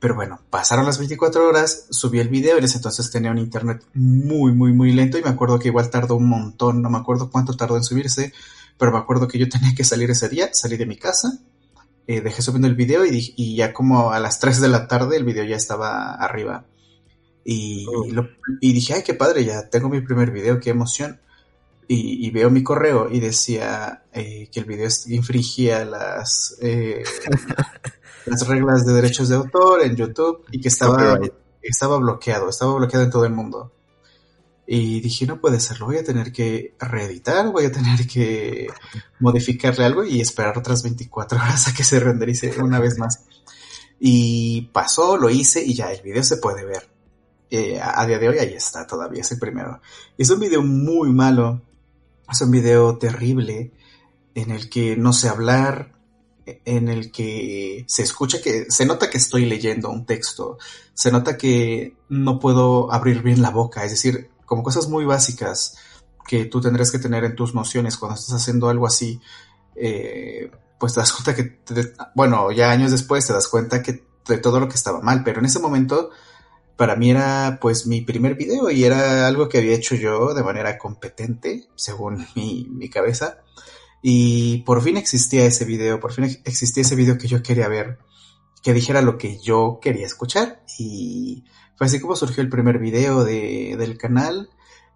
Pero 0.00 0.16
bueno, 0.16 0.40
pasaron 0.50 0.84
las 0.84 0.98
24 0.98 1.48
horas, 1.48 1.86
subí 1.90 2.18
el 2.18 2.28
video, 2.28 2.58
en 2.58 2.64
ese 2.64 2.78
entonces 2.78 3.08
tenía 3.08 3.30
un 3.30 3.38
internet 3.38 3.84
muy, 3.94 4.50
muy, 4.50 4.72
muy 4.72 4.92
lento 4.92 5.16
y 5.16 5.22
me 5.22 5.30
acuerdo 5.30 5.60
que 5.60 5.68
igual 5.68 5.90
tardó 5.90 6.16
un 6.16 6.28
montón, 6.28 6.82
no 6.82 6.90
me 6.90 6.98
acuerdo 6.98 7.30
cuánto 7.30 7.56
tardó 7.56 7.76
en 7.76 7.84
subirse, 7.84 8.32
pero 8.76 8.90
me 8.90 8.98
acuerdo 8.98 9.28
que 9.28 9.38
yo 9.38 9.48
tenía 9.48 9.76
que 9.76 9.84
salir 9.84 10.10
ese 10.10 10.28
día, 10.28 10.50
salí 10.52 10.76
de 10.76 10.86
mi 10.86 10.96
casa, 10.96 11.38
eh, 12.08 12.20
dejé 12.20 12.42
subiendo 12.42 12.66
el 12.66 12.74
video 12.74 13.06
y, 13.06 13.32
y, 13.36 13.54
ya 13.54 13.72
como 13.72 14.10
a 14.10 14.18
las 14.18 14.40
3 14.40 14.60
de 14.60 14.68
la 14.68 14.88
tarde 14.88 15.16
el 15.16 15.24
video 15.24 15.44
ya 15.44 15.54
estaba 15.54 16.14
arriba. 16.14 16.64
Y, 17.44 17.86
oh. 17.88 18.06
y 18.60 18.72
dije, 18.72 18.94
ay, 18.94 19.02
qué 19.02 19.14
padre, 19.14 19.44
ya 19.44 19.68
tengo 19.68 19.88
mi 19.88 20.00
primer 20.00 20.30
video, 20.30 20.60
qué 20.60 20.70
emoción 20.70 21.18
y, 21.94 22.30
veo 22.30 22.50
mi 22.50 22.62
correo 22.62 23.08
y 23.10 23.20
decía 23.20 24.04
eh, 24.12 24.48
que 24.50 24.60
el 24.60 24.66
video 24.66 24.88
infringía 25.08 25.84
las, 25.84 26.56
eh, 26.60 27.02
las 28.26 28.46
reglas 28.46 28.86
de 28.86 28.94
derechos 28.94 29.28
de 29.28 29.36
autor 29.36 29.82
en 29.82 29.96
YouTube 29.96 30.44
y 30.50 30.60
que 30.60 30.68
estaba, 30.68 31.18
estaba 31.60 31.98
bloqueado, 31.98 32.48
estaba 32.48 32.74
bloqueado 32.74 33.04
en 33.04 33.10
todo 33.10 33.24
el 33.24 33.32
mundo. 33.32 33.72
Y 34.66 35.00
dije, 35.00 35.26
no 35.26 35.40
puede 35.40 35.60
ser, 35.60 35.80
lo 35.80 35.86
voy 35.86 35.96
a 35.96 36.04
tener 36.04 36.32
que 36.32 36.74
reeditar, 36.78 37.50
voy 37.50 37.66
a 37.66 37.72
tener 37.72 38.06
que 38.06 38.68
modificarle 39.18 39.84
algo 39.84 40.04
y 40.04 40.20
esperar 40.20 40.56
otras 40.56 40.82
24 40.82 41.38
horas 41.38 41.68
a 41.68 41.74
que 41.74 41.84
se 41.84 42.00
renderice 42.00 42.54
una 42.62 42.78
vez 42.78 42.96
más. 42.96 43.24
Y 43.98 44.70
pasó, 44.72 45.16
lo 45.16 45.28
hice 45.28 45.62
y 45.62 45.74
ya 45.74 45.92
el 45.92 46.00
video 46.00 46.22
se 46.22 46.38
puede 46.38 46.64
ver. 46.64 46.91
Eh, 47.54 47.78
a, 47.78 48.06
día 48.06 48.18
de 48.18 48.30
hoy 48.30 48.38
ahí 48.38 48.54
está, 48.54 48.86
todavía 48.86 49.20
es 49.20 49.30
el 49.30 49.38
primero. 49.38 49.82
Es 50.16 50.30
un 50.30 50.40
video 50.40 50.62
muy 50.62 51.12
malo, 51.12 51.60
es 52.30 52.40
un 52.40 52.50
video 52.50 52.96
terrible 52.96 53.72
en 54.34 54.50
el 54.50 54.70
que 54.70 54.96
no 54.96 55.12
sé 55.12 55.28
hablar, 55.28 55.92
en 56.46 56.88
el 56.88 57.12
que 57.12 57.84
se 57.86 58.04
escucha 58.04 58.40
que 58.40 58.70
se 58.70 58.86
nota 58.86 59.10
que 59.10 59.18
estoy 59.18 59.44
leyendo 59.44 59.90
un 59.90 60.06
texto, 60.06 60.56
se 60.94 61.12
nota 61.12 61.36
que 61.36 61.94
no 62.08 62.40
puedo 62.40 62.90
abrir 62.90 63.20
bien 63.20 63.42
la 63.42 63.50
boca, 63.50 63.84
es 63.84 63.90
decir, 63.90 64.30
como 64.46 64.62
cosas 64.62 64.88
muy 64.88 65.04
básicas 65.04 65.76
que 66.26 66.46
tú 66.46 66.62
tendrías 66.62 66.90
que 66.90 67.00
tener 67.00 67.22
en 67.24 67.36
tus 67.36 67.54
nociones 67.54 67.98
cuando 67.98 68.18
estás 68.18 68.34
haciendo 68.34 68.70
algo 68.70 68.86
así, 68.86 69.20
eh, 69.76 70.50
pues 70.80 70.94
te 70.94 71.00
das 71.00 71.12
cuenta 71.12 71.36
que, 71.36 71.60
bueno, 72.14 72.50
ya 72.50 72.70
años 72.70 72.92
después 72.92 73.26
te 73.26 73.34
das 73.34 73.46
cuenta 73.46 73.82
que 73.82 74.06
de 74.26 74.38
todo 74.38 74.58
lo 74.58 74.68
que 74.68 74.76
estaba 74.76 75.02
mal, 75.02 75.22
pero 75.22 75.40
en 75.40 75.44
ese 75.44 75.58
momento 75.58 76.12
para 76.82 76.96
mí 76.96 77.12
era 77.12 77.58
pues 77.60 77.86
mi 77.86 78.00
primer 78.00 78.34
video 78.34 78.68
y 78.68 78.82
era 78.82 79.28
algo 79.28 79.48
que 79.48 79.58
había 79.58 79.76
hecho 79.76 79.94
yo 79.94 80.34
de 80.34 80.42
manera 80.42 80.78
competente, 80.78 81.68
según 81.76 82.26
mi, 82.34 82.90
cabeza. 82.90 83.38
Y 84.02 84.64
por 84.64 84.82
fin 84.82 84.96
existía 84.96 85.44
ese 85.44 85.64
video, 85.64 86.00
por 86.00 86.12
fin 86.12 86.24
existía 86.44 86.80
ese 86.80 86.96
video 86.96 87.18
que 87.18 87.28
yo 87.28 87.40
quería 87.40 87.68
ver, 87.68 88.00
que 88.64 88.74
dijera 88.74 89.00
lo 89.00 89.16
que 89.16 89.38
yo 89.38 89.78
quería 89.80 90.06
escuchar. 90.06 90.64
Y 90.76 91.44
fue 91.76 91.86
así 91.86 92.00
como 92.00 92.16
surgió 92.16 92.42
el 92.42 92.48
primer 92.48 92.80
video 92.80 93.22
de, 93.22 93.76
del 93.78 93.96
canal. 93.96 94.50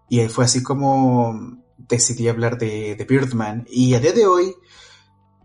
Y 0.09 0.19
fue 0.27 0.43
así 0.43 0.61
como 0.61 1.63
decidí 1.77 2.27
hablar 2.27 2.57
de, 2.57 2.95
de 2.97 3.05
Birdman. 3.05 3.65
Y 3.69 3.93
a 3.93 4.01
día 4.01 4.11
de 4.11 4.27
hoy, 4.27 4.55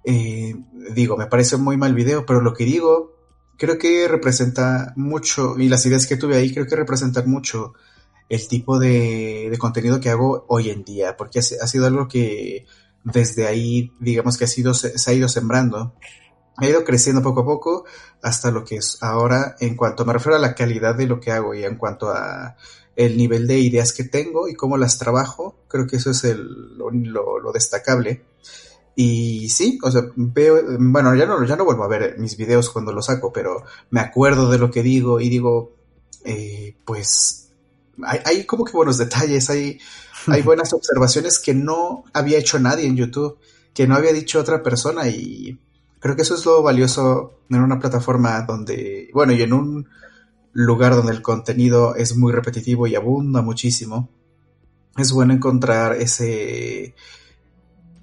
eh, 0.03 0.57
digo, 0.93 1.17
me 1.17 1.27
parece 1.27 1.55
un 1.55 1.63
muy 1.63 1.77
mal 1.77 1.95
video, 1.95 2.27
pero 2.27 2.41
lo 2.41 2.53
que 2.53 2.65
digo 2.65 3.12
creo 3.63 3.79
que 3.79 4.09
representa 4.09 4.93
mucho, 4.97 5.57
y 5.57 5.69
las 5.69 5.87
ideas 5.87 6.09
que 6.09 6.17
tuve 6.17 6.37
ahí 6.37 6.53
creo 6.53 6.67
que 6.67 6.75
representan 6.75 7.31
mucho 7.31 7.75
el 8.29 8.49
tipo 8.49 8.81
de, 8.81 9.57
contenido 9.57 10.01
que 10.01 10.11
hago 10.11 10.47
hoy 10.49 10.71
en 10.71 10.83
día, 10.83 11.17
porque 11.17 11.39
ha, 11.39 11.43
sido 11.43 11.87
algo 11.87 12.09
que 12.09 12.67
desde 13.05 13.47
ahí, 13.47 13.93
digamos 14.01 14.37
que 14.37 14.47
ha 14.47 14.49
sido, 14.49 14.75
se, 14.75 14.95
ha 15.09 15.13
ido 15.15 15.29
sembrando, 15.29 15.95
ha 16.57 16.67
ido 16.67 16.83
creciendo 16.83 17.23
poco 17.23 17.43
a 17.43 17.45
poco 17.45 17.85
hasta 18.21 18.51
lo 18.51 18.65
que 18.65 18.79
es 18.79 18.99
ahora, 19.01 19.55
en 19.61 19.77
cuanto 19.77 20.05
me 20.05 20.13
refiero 20.13 20.35
a 20.35 20.41
la 20.41 20.57
calidad 20.57 20.97
de 20.97 21.07
lo 21.07 21.21
que 21.21 21.31
hago 21.31 21.55
y 21.55 21.63
en 21.63 21.77
cuanto 21.77 22.11
a 22.11 22.57
el 22.97 23.17
nivel 23.17 23.47
de 23.47 23.61
ideas 23.61 23.93
que 23.93 24.03
tengo 24.03 24.49
y 24.49 24.57
cómo 24.57 24.77
las 24.77 24.99
trabajo, 24.99 25.55
creo 25.69 25.87
que 25.87 25.99
eso 25.99 26.11
es 26.11 26.25
el, 26.25 26.77
lo 26.77 27.53
destacable. 27.53 28.25
Y 28.95 29.49
sí, 29.49 29.79
o 29.83 29.91
sea, 29.91 30.03
veo, 30.17 30.61
bueno, 30.79 31.15
ya 31.15 31.25
no, 31.25 31.45
ya 31.45 31.57
no 31.57 31.65
vuelvo 31.65 31.85
a 31.85 31.89
ver 31.89 32.19
mis 32.19 32.37
videos 32.37 32.69
cuando 32.71 32.93
los 32.93 33.07
saco, 33.07 33.33
pero 33.33 33.65
me 33.91 34.01
acuerdo 34.01 34.51
de 34.51 34.59
lo 34.59 34.71
que 34.71 34.83
digo 34.83 35.21
y 35.21 35.29
digo, 35.29 35.73
eh, 36.25 36.77
pues, 36.85 37.51
hay, 38.03 38.21
hay, 38.25 38.45
como 38.45 38.65
que 38.65 38.73
buenos 38.73 38.99
detalles, 38.99 39.49
hay, 39.49 39.79
hay 40.27 40.43
buenas 40.43 40.73
observaciones 40.75 41.39
que 41.39 41.55
no 41.55 42.05
había 42.13 42.39
hecho 42.39 42.59
nadie 42.59 42.87
en 42.87 42.97
YouTube, 42.97 43.39
que 43.73 43.87
no 43.87 43.95
había 43.95 44.13
dicho 44.13 44.39
otra 44.39 44.63
persona 44.63 45.09
y 45.09 45.59
creo 45.99 46.17
que 46.17 46.23
eso 46.23 46.35
es 46.35 46.45
lo 46.45 46.63
valioso 46.63 47.39
en 47.49 47.63
una 47.63 47.79
plataforma 47.79 48.43
donde, 48.43 49.09
bueno, 49.15 49.33
y 49.33 49.43
en 49.43 49.53
un 49.53 49.89
lugar 50.53 50.95
donde 50.95 51.13
el 51.13 51.23
contenido 51.23 51.95
es 51.95 52.17
muy 52.17 52.33
repetitivo 52.33 52.87
y 52.87 52.95
abunda 52.95 53.41
muchísimo, 53.41 54.11
es 54.97 55.13
bueno 55.13 55.33
encontrar 55.33 55.95
ese 55.95 56.95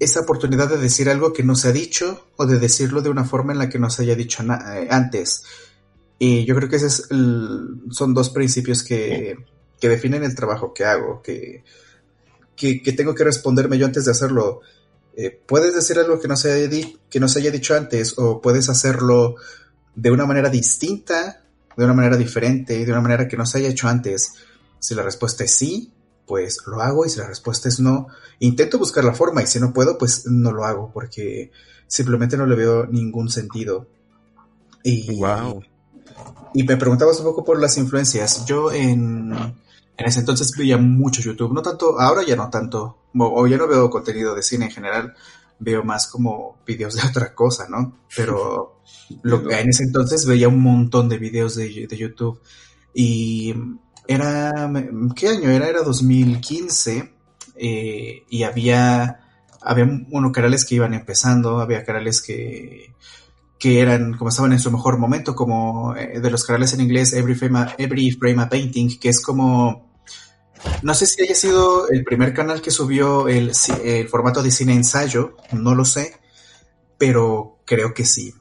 esa 0.00 0.20
oportunidad 0.20 0.68
de 0.68 0.78
decir 0.78 1.10
algo 1.10 1.32
que 1.34 1.44
no 1.44 1.54
se 1.54 1.68
ha 1.68 1.72
dicho 1.72 2.26
o 2.36 2.46
de 2.46 2.58
decirlo 2.58 3.02
de 3.02 3.10
una 3.10 3.24
forma 3.24 3.52
en 3.52 3.58
la 3.58 3.68
que 3.68 3.78
no 3.78 3.90
se 3.90 4.02
haya 4.02 4.16
dicho 4.16 4.42
eh, 4.42 4.88
antes. 4.90 5.44
Y 6.18 6.46
yo 6.46 6.56
creo 6.56 6.70
que 6.70 6.76
esos 6.76 7.06
son 7.90 8.14
dos 8.14 8.30
principios 8.30 8.82
que, 8.82 9.36
definen 9.80 10.24
el 10.24 10.34
trabajo 10.34 10.74
que 10.74 10.84
hago, 10.84 11.22
que, 11.22 11.64
que, 12.56 12.92
tengo 12.92 13.14
que 13.14 13.24
responderme 13.24 13.78
yo 13.78 13.86
antes 13.86 14.06
de 14.06 14.10
hacerlo. 14.10 14.62
Eh, 15.16 15.38
puedes 15.46 15.74
decir 15.74 15.98
algo 15.98 16.18
que 16.18 16.28
no, 16.28 16.36
se 16.36 16.52
haya 16.52 16.88
que 17.10 17.20
no 17.20 17.28
se 17.28 17.40
haya 17.40 17.50
dicho 17.50 17.74
antes 17.74 18.18
o 18.18 18.40
puedes 18.40 18.68
hacerlo 18.68 19.36
de 19.94 20.10
una 20.10 20.24
manera 20.24 20.48
distinta, 20.48 21.42
de 21.76 21.84
una 21.84 21.94
manera 21.94 22.16
diferente, 22.16 22.84
de 22.84 22.92
una 22.92 23.00
manera 23.02 23.28
que 23.28 23.36
no 23.36 23.44
se 23.44 23.58
haya 23.58 23.68
hecho 23.68 23.88
antes. 23.88 24.32
Si 24.78 24.94
la 24.94 25.02
respuesta 25.02 25.44
es 25.44 25.54
sí, 25.54 25.92
pues 26.30 26.60
lo 26.68 26.80
hago 26.80 27.04
y 27.04 27.10
si 27.10 27.18
la 27.18 27.26
respuesta 27.26 27.68
es 27.68 27.80
no, 27.80 28.06
intento 28.38 28.78
buscar 28.78 29.02
la 29.02 29.14
forma 29.14 29.42
y 29.42 29.48
si 29.48 29.58
no 29.58 29.72
puedo, 29.72 29.98
pues 29.98 30.26
no 30.26 30.52
lo 30.52 30.64
hago 30.64 30.92
porque 30.94 31.50
simplemente 31.88 32.36
no 32.36 32.46
le 32.46 32.54
veo 32.54 32.86
ningún 32.86 33.28
sentido. 33.28 33.88
Y, 34.84 35.18
wow. 35.18 35.60
y 36.54 36.62
me 36.62 36.76
preguntabas 36.76 37.18
un 37.18 37.24
poco 37.24 37.44
por 37.44 37.60
las 37.60 37.76
influencias. 37.78 38.46
Yo 38.46 38.70
en, 38.70 39.32
en 39.32 40.06
ese 40.06 40.20
entonces 40.20 40.52
veía 40.56 40.78
mucho 40.78 41.20
YouTube, 41.20 41.52
no 41.52 41.62
tanto, 41.62 42.00
ahora 42.00 42.22
ya 42.24 42.36
no 42.36 42.48
tanto, 42.48 42.98
o, 43.18 43.46
ya 43.48 43.56
no 43.56 43.66
veo 43.66 43.90
contenido 43.90 44.32
de 44.36 44.44
cine 44.44 44.66
en 44.66 44.70
general, 44.70 45.14
veo 45.58 45.82
más 45.82 46.06
como 46.06 46.58
videos 46.64 46.94
de 46.94 47.02
otra 47.08 47.34
cosa, 47.34 47.66
¿no? 47.68 48.02
Pero 48.14 48.82
lo, 49.22 49.50
en 49.50 49.68
ese 49.68 49.82
entonces 49.82 50.26
veía 50.26 50.46
un 50.46 50.60
montón 50.60 51.08
de 51.08 51.18
videos 51.18 51.56
de, 51.56 51.88
de 51.90 51.96
YouTube 51.96 52.40
y 52.94 53.52
era, 54.10 54.68
¿qué 55.14 55.28
año 55.28 55.50
era? 55.50 55.68
Era 55.68 55.82
2015 55.82 57.14
eh, 57.54 58.24
y 58.28 58.42
había, 58.42 59.20
había 59.60 59.84
unos 60.10 60.32
canales 60.32 60.64
que 60.64 60.74
iban 60.74 60.94
empezando, 60.94 61.60
había 61.60 61.84
canales 61.84 62.20
que, 62.20 62.92
que 63.56 63.80
eran, 63.80 64.14
como 64.18 64.30
estaban 64.30 64.52
en 64.52 64.58
su 64.58 64.72
mejor 64.72 64.98
momento, 64.98 65.36
como 65.36 65.94
eh, 65.94 66.18
de 66.18 66.28
los 66.28 66.44
canales 66.44 66.74
en 66.74 66.80
inglés 66.80 67.12
Every 67.12 67.36
Frame 67.36 67.58
a, 67.60 67.74
Every 67.78 68.10
Frame 68.10 68.46
Painting, 68.46 68.98
que 68.98 69.10
es 69.10 69.22
como, 69.22 69.92
no 70.82 70.94
sé 70.94 71.06
si 71.06 71.22
haya 71.22 71.36
sido 71.36 71.88
el 71.88 72.02
primer 72.02 72.34
canal 72.34 72.60
que 72.60 72.72
subió 72.72 73.28
el 73.28 73.54
formato 74.08 74.42
de 74.42 74.50
cine 74.50 74.74
ensayo, 74.74 75.36
no 75.52 75.76
lo 75.76 75.84
sé, 75.84 76.16
pero 76.98 77.60
creo 77.64 77.94
que 77.94 78.04
sí, 78.04 78.34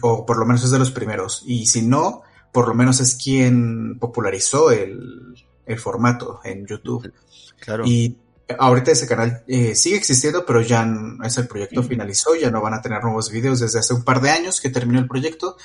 o 0.00 0.24
por 0.24 0.38
lo 0.38 0.46
menos 0.46 0.62
es 0.62 0.70
de 0.70 0.78
los 0.78 0.92
primeros, 0.92 1.42
y 1.44 1.66
si 1.66 1.82
no, 1.82 2.22
por 2.52 2.68
lo 2.68 2.74
menos 2.74 3.00
es 3.00 3.14
quien 3.14 3.98
popularizó 3.98 4.70
el, 4.70 5.34
formato 5.76 6.40
en 6.44 6.66
YouTube. 6.66 7.12
Claro. 7.60 7.84
Y 7.86 8.16
ahorita 8.58 8.92
ese 8.92 9.06
canal 9.06 9.42
eh, 9.46 9.74
sigue 9.74 9.96
existiendo, 9.96 10.46
pero 10.46 10.62
ya 10.62 10.88
es 11.22 11.36
el 11.36 11.46
proyecto 11.46 11.82
finalizó, 11.82 12.34
ya 12.34 12.50
no 12.50 12.62
van 12.62 12.74
a 12.74 12.80
tener 12.80 13.02
nuevos 13.02 13.30
videos 13.30 13.60
desde 13.60 13.78
hace 13.78 13.92
un 13.92 14.02
par 14.02 14.22
de 14.22 14.30
años 14.30 14.60
que 14.60 14.70
terminó 14.70 14.98
el 14.98 15.06
proyecto, 15.06 15.56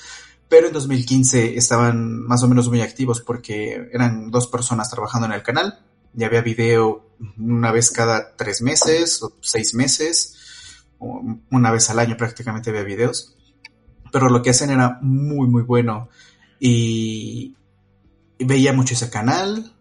pero 0.50 0.68
en 0.68 0.74
2015 0.74 1.58
estaban 1.58 2.22
más 2.24 2.44
o 2.44 2.50
menos 2.50 2.68
muy 2.68 2.82
activos 2.82 3.22
porque 3.22 3.90
eran 3.94 4.30
dos 4.30 4.48
personas 4.48 4.90
trabajando 4.90 5.28
en 5.28 5.34
el 5.34 5.44
canal, 5.44 5.80
ya 6.14 6.28
había 6.28 6.42
video 6.42 7.08
una 7.38 7.72
vez 7.72 7.92
cada 7.92 8.36
tres 8.36 8.62
meses 8.62 9.24
o 9.24 9.34
seis 9.42 9.74
meses, 9.74 10.36
o 11.00 11.22
una 11.50 11.72
vez 11.72 11.90
al 11.90 12.00
año 12.00 12.18
prácticamente 12.18 12.70
había 12.70 12.84
videos, 12.84 13.36
pero 14.12 14.30
lo 14.30 14.42
que 14.42 14.50
hacen 14.50 14.70
era 14.70 15.00
muy 15.02 15.48
muy 15.48 15.64
bueno 15.64 16.10
y, 16.66 17.56
veía 18.40 18.72
mucho 18.74 18.94
ese 18.94 19.10
canal 19.10 19.74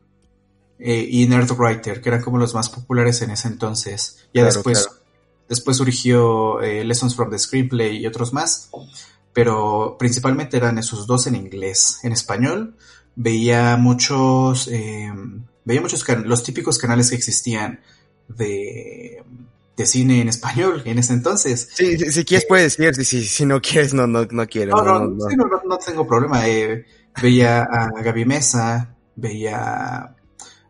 eh, 0.79 1.07
y 1.09 1.27
Nerdwriter, 1.27 2.01
que 2.01 2.09
eran 2.09 2.23
como 2.23 2.39
los 2.39 2.55
más 2.55 2.69
populares 2.69 3.23
en 3.23 3.31
ese 3.31 3.49
entonces. 3.49 4.27
Ya 4.35 4.45
después, 4.45 4.89
Después 5.49 5.77
surgió 5.77 6.63
eh, 6.63 6.83
Lessons 6.85 7.15
from 7.15 7.31
the 7.31 7.39
Screenplay 7.39 7.99
y 7.99 8.07
otros 8.07 8.33
más, 8.33 8.71
pero 9.35 9.97
principalmente 9.99 10.57
eran 10.57 10.79
esos 10.79 11.07
dos 11.07 11.27
en 11.27 11.35
inglés. 11.35 11.99
En 12.05 12.13
español 12.13 12.77
veía 13.17 13.77
muchos, 13.77 14.69
eh, 14.69 15.13
veía 15.65 15.81
muchos 15.81 16.05
los 16.25 16.43
típicos 16.43 16.79
canales 16.79 17.11
que 17.11 17.17
existían 17.17 17.81
de, 18.29 19.23
de 19.77 19.87
cine 19.87 20.21
en 20.21 20.29
español 20.29 20.83
en 20.85 20.99
ese 20.99 21.15
entonces. 21.15 21.69
Sí, 21.73 21.99
si, 21.99 22.25
quieres 22.25 22.47
puedes 22.47 22.77
decir, 22.77 23.05
si, 23.05 23.25
si, 23.25 23.47
no 23.47 23.61
quieres 23.61 23.95
no, 23.95 24.07
no, 24.07 24.27
no 24.31 24.47
quiero. 24.47 24.77
No, 24.77 24.83
no, 24.83 25.09
no, 25.09 25.63
no, 25.65 25.79
tengo 25.79 26.07
problema. 26.07 26.47
Eh, 26.47 26.85
veía 27.21 27.63
a 27.63 27.91
Gaby 28.03 28.25
Mesa, 28.25 28.95
veía 29.17 30.15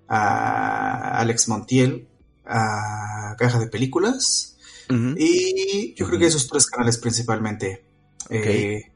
a 0.09 1.19
Alex 1.19 1.49
Montiel, 1.49 2.09
a 2.45 3.35
Caja 3.39 3.59
de 3.59 3.67
Películas, 3.69 4.57
y 5.17 5.95
yo 5.95 6.07
creo 6.07 6.19
que 6.19 6.27
esos 6.27 6.49
tres 6.49 6.67
canales 6.67 6.99
principalmente. 6.99 7.83
Eh, 8.29 8.91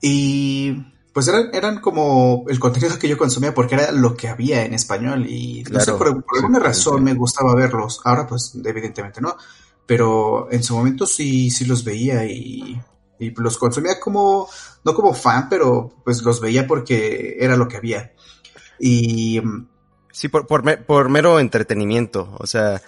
y 0.00 0.76
pues 1.12 1.28
eran, 1.28 1.50
eran 1.52 1.80
como 1.80 2.44
el 2.48 2.58
contenido 2.58 2.98
que 2.98 3.08
yo 3.08 3.18
consumía 3.18 3.54
porque 3.54 3.74
era 3.74 3.92
lo 3.92 4.16
que 4.16 4.28
había 4.28 4.64
en 4.64 4.74
español 4.74 5.26
y 5.26 5.64
no 5.70 5.80
sé, 5.80 5.92
por, 5.94 6.24
alguna 6.36 6.58
razón 6.58 7.02
me 7.02 7.14
gustaba 7.14 7.54
verlos. 7.54 8.00
Ahora 8.04 8.26
pues 8.26 8.52
evidentemente 8.64 9.20
no, 9.20 9.36
pero 9.86 10.48
en 10.50 10.62
su 10.62 10.76
momento 10.76 11.06
sí, 11.06 11.50
sí 11.50 11.64
los 11.64 11.82
veía 11.84 12.24
y, 12.24 12.80
y 13.18 13.30
los 13.30 13.58
consumía 13.58 13.98
como, 13.98 14.48
no 14.84 14.94
como 14.94 15.14
fan, 15.14 15.48
pero 15.48 15.90
pues 16.04 16.22
los 16.22 16.40
veía 16.40 16.66
porque 16.66 17.36
era 17.40 17.56
lo 17.56 17.66
que 17.66 17.78
había. 17.78 18.12
Y 18.78 19.40
Sí, 20.18 20.26
por, 20.26 20.48
por, 20.48 20.84
por, 20.84 21.08
mero 21.10 21.38
entretenimiento, 21.38 22.34
o 22.40 22.46
sea. 22.48 22.82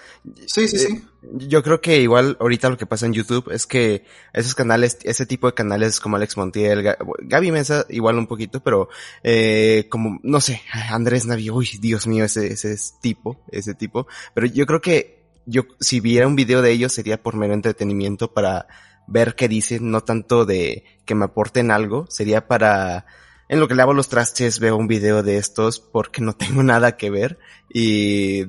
Sí, 0.46 0.66
sí, 0.66 0.78
sí. 0.78 0.94
Eh, 0.94 1.02
yo 1.46 1.62
creo 1.62 1.80
que 1.80 2.00
igual 2.00 2.36
ahorita 2.40 2.68
lo 2.68 2.76
que 2.76 2.86
pasa 2.86 3.06
en 3.06 3.12
YouTube 3.12 3.52
es 3.52 3.68
que 3.68 4.04
esos 4.32 4.56
canales, 4.56 4.98
ese 5.04 5.26
tipo 5.26 5.46
de 5.46 5.54
canales 5.54 6.00
como 6.00 6.16
Alex 6.16 6.36
Montiel, 6.36 6.82
Gaby 7.20 7.52
Mesa, 7.52 7.86
igual 7.88 8.18
un 8.18 8.26
poquito, 8.26 8.64
pero 8.64 8.88
eh, 9.22 9.86
como, 9.88 10.18
no 10.24 10.40
sé, 10.40 10.60
Andrés 10.90 11.24
Navi, 11.24 11.50
uy, 11.50 11.78
Dios 11.80 12.08
mío, 12.08 12.24
ese, 12.24 12.52
ese 12.52 12.74
tipo, 13.00 13.44
ese 13.52 13.74
tipo. 13.74 14.08
Pero 14.34 14.48
yo 14.48 14.66
creo 14.66 14.80
que 14.80 15.22
yo, 15.46 15.66
si 15.78 16.00
viera 16.00 16.26
un 16.26 16.34
video 16.34 16.62
de 16.62 16.72
ellos 16.72 16.92
sería 16.92 17.22
por 17.22 17.36
mero 17.36 17.54
entretenimiento 17.54 18.34
para 18.34 18.66
ver 19.06 19.36
qué 19.36 19.46
dicen, 19.46 19.92
no 19.92 20.00
tanto 20.00 20.46
de 20.46 20.82
que 21.04 21.14
me 21.14 21.26
aporten 21.26 21.70
algo, 21.70 22.06
sería 22.08 22.48
para 22.48 23.06
en 23.50 23.58
lo 23.58 23.66
que 23.66 23.74
lavo 23.74 23.92
los 23.92 24.08
trastes 24.08 24.60
veo 24.60 24.76
un 24.76 24.86
video 24.86 25.24
de 25.24 25.36
estos 25.36 25.80
porque 25.80 26.22
no 26.22 26.32
tengo 26.36 26.62
nada 26.62 26.96
que 26.96 27.10
ver 27.10 27.38
y 27.68 28.42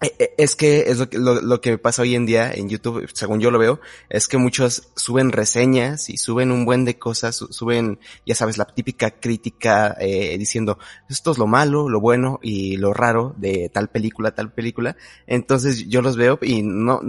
e, 0.00 0.14
e, 0.18 0.34
es 0.36 0.54
que 0.54 0.80
es 0.90 0.98
lo 0.98 1.08
que, 1.08 1.18
lo, 1.18 1.60
que 1.62 1.78
pasa 1.78 2.02
hoy 2.02 2.14
en 2.14 2.26
día 2.26 2.52
en 2.52 2.68
YouTube, 2.68 3.08
según 3.14 3.40
yo 3.40 3.50
lo 3.50 3.58
veo, 3.58 3.80
es 4.10 4.28
que 4.28 4.36
muchos 4.36 4.90
suben 4.96 5.32
reseñas 5.32 6.10
y 6.10 6.18
suben 6.18 6.52
un 6.52 6.66
buen 6.66 6.84
de 6.84 6.98
cosas, 6.98 7.36
suben, 7.36 7.98
ya 8.26 8.34
sabes, 8.34 8.58
la 8.58 8.66
típica 8.66 9.12
crítica 9.12 9.96
eh, 9.98 10.36
diciendo 10.38 10.78
esto 11.08 11.32
es 11.32 11.38
lo 11.38 11.46
malo, 11.46 11.88
lo 11.88 11.98
bueno 11.98 12.38
y 12.42 12.76
lo 12.76 12.92
raro 12.92 13.34
de 13.38 13.70
tal 13.72 13.88
película, 13.88 14.34
tal 14.34 14.52
película. 14.52 14.96
Entonces 15.26 15.88
yo 15.88 16.02
los 16.02 16.18
veo 16.18 16.38
y 16.42 16.62
no, 16.62 17.00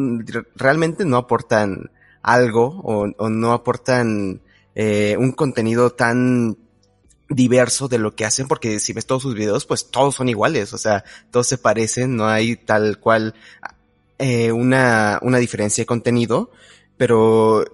realmente 0.56 1.04
no 1.04 1.18
aportan 1.18 1.92
algo 2.22 2.80
o, 2.82 3.30
no 3.30 3.52
aportan 3.52 4.42
eh, 4.74 5.18
un 5.20 5.34
contenido 5.34 5.92
tan 5.92 6.58
diverso 7.30 7.88
de 7.88 8.00
lo 8.00 8.16
que 8.16 8.26
hacen, 8.26 8.48
porque 8.48 8.80
si 8.80 8.94
ves 8.94 9.06
todos 9.06 9.22
sus 9.22 9.36
videos, 9.36 9.66
pues 9.66 9.92
todos 9.92 10.16
son 10.16 10.30
iguales, 10.30 10.74
o 10.74 10.78
sea, 10.78 11.04
todos 11.32 11.48
se 11.48 11.58
parecen, 11.58 12.16
no 12.16 12.28
hay 12.28 12.56
tal 12.56 13.00
cual 13.00 13.36
eh, 14.18 14.52
una, 14.52 15.20
una 15.22 15.38
diferencia 15.38 15.84
de 15.84 15.86
contenido, 15.86 16.52
pero 16.98 17.66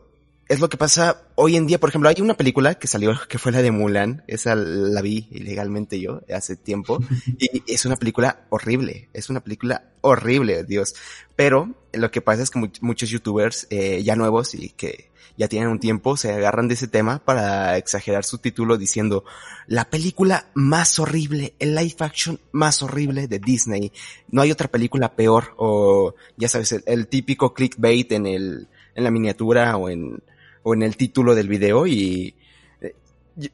es 0.47 0.59
lo 0.59 0.69
que 0.69 0.77
pasa 0.77 1.23
hoy 1.35 1.55
en 1.55 1.65
día, 1.65 1.79
por 1.79 1.89
ejemplo, 1.89 2.09
hay 2.09 2.21
una 2.21 2.35
película 2.35 2.75
que 2.75 2.87
salió, 2.87 3.13
que 3.27 3.39
fue 3.39 3.51
la 3.51 3.61
de 3.61 3.71
Mulan, 3.71 4.23
esa 4.27 4.55
la 4.55 5.01
vi 5.01 5.27
ilegalmente 5.31 5.99
yo 5.99 6.21
hace 6.33 6.55
tiempo, 6.55 6.99
y 7.39 7.63
es 7.65 7.85
una 7.85 7.95
película 7.95 8.45
horrible, 8.49 9.09
es 9.13 9.29
una 9.29 9.39
película 9.39 9.85
horrible, 10.01 10.63
Dios, 10.65 10.95
pero 11.35 11.73
lo 11.93 12.11
que 12.11 12.21
pasa 12.21 12.43
es 12.43 12.51
que 12.51 12.69
muchos 12.81 13.09
youtubers 13.09 13.67
eh, 13.69 14.03
ya 14.03 14.15
nuevos 14.15 14.53
y 14.53 14.69
que 14.69 15.09
ya 15.37 15.47
tienen 15.47 15.69
un 15.69 15.79
tiempo, 15.79 16.17
se 16.17 16.31
agarran 16.31 16.67
de 16.67 16.75
ese 16.75 16.87
tema 16.87 17.19
para 17.19 17.77
exagerar 17.77 18.23
su 18.23 18.37
título 18.37 18.77
diciendo 18.77 19.25
la 19.67 19.89
película 19.89 20.47
más 20.53 20.99
horrible, 20.99 21.53
el 21.59 21.75
live 21.75 21.95
action 21.99 22.39
más 22.51 22.81
horrible 22.81 23.27
de 23.27 23.39
Disney. 23.39 23.91
No 24.29 24.41
hay 24.41 24.51
otra 24.51 24.67
película 24.67 25.13
peor 25.15 25.53
o 25.57 26.15
ya 26.37 26.47
sabes, 26.47 26.71
el, 26.85 27.07
típico 27.07 27.53
clickbait 27.53 28.11
en 28.13 28.27
el, 28.27 28.67
en 28.95 29.03
la 29.03 29.11
miniatura 29.11 29.75
o 29.77 29.89
en, 29.89 30.21
o 30.63 30.73
en 30.73 30.83
el 30.83 30.95
título 30.95 31.35
del 31.35 31.49
video 31.49 31.85
y 31.85 32.35
eh, 32.81 32.95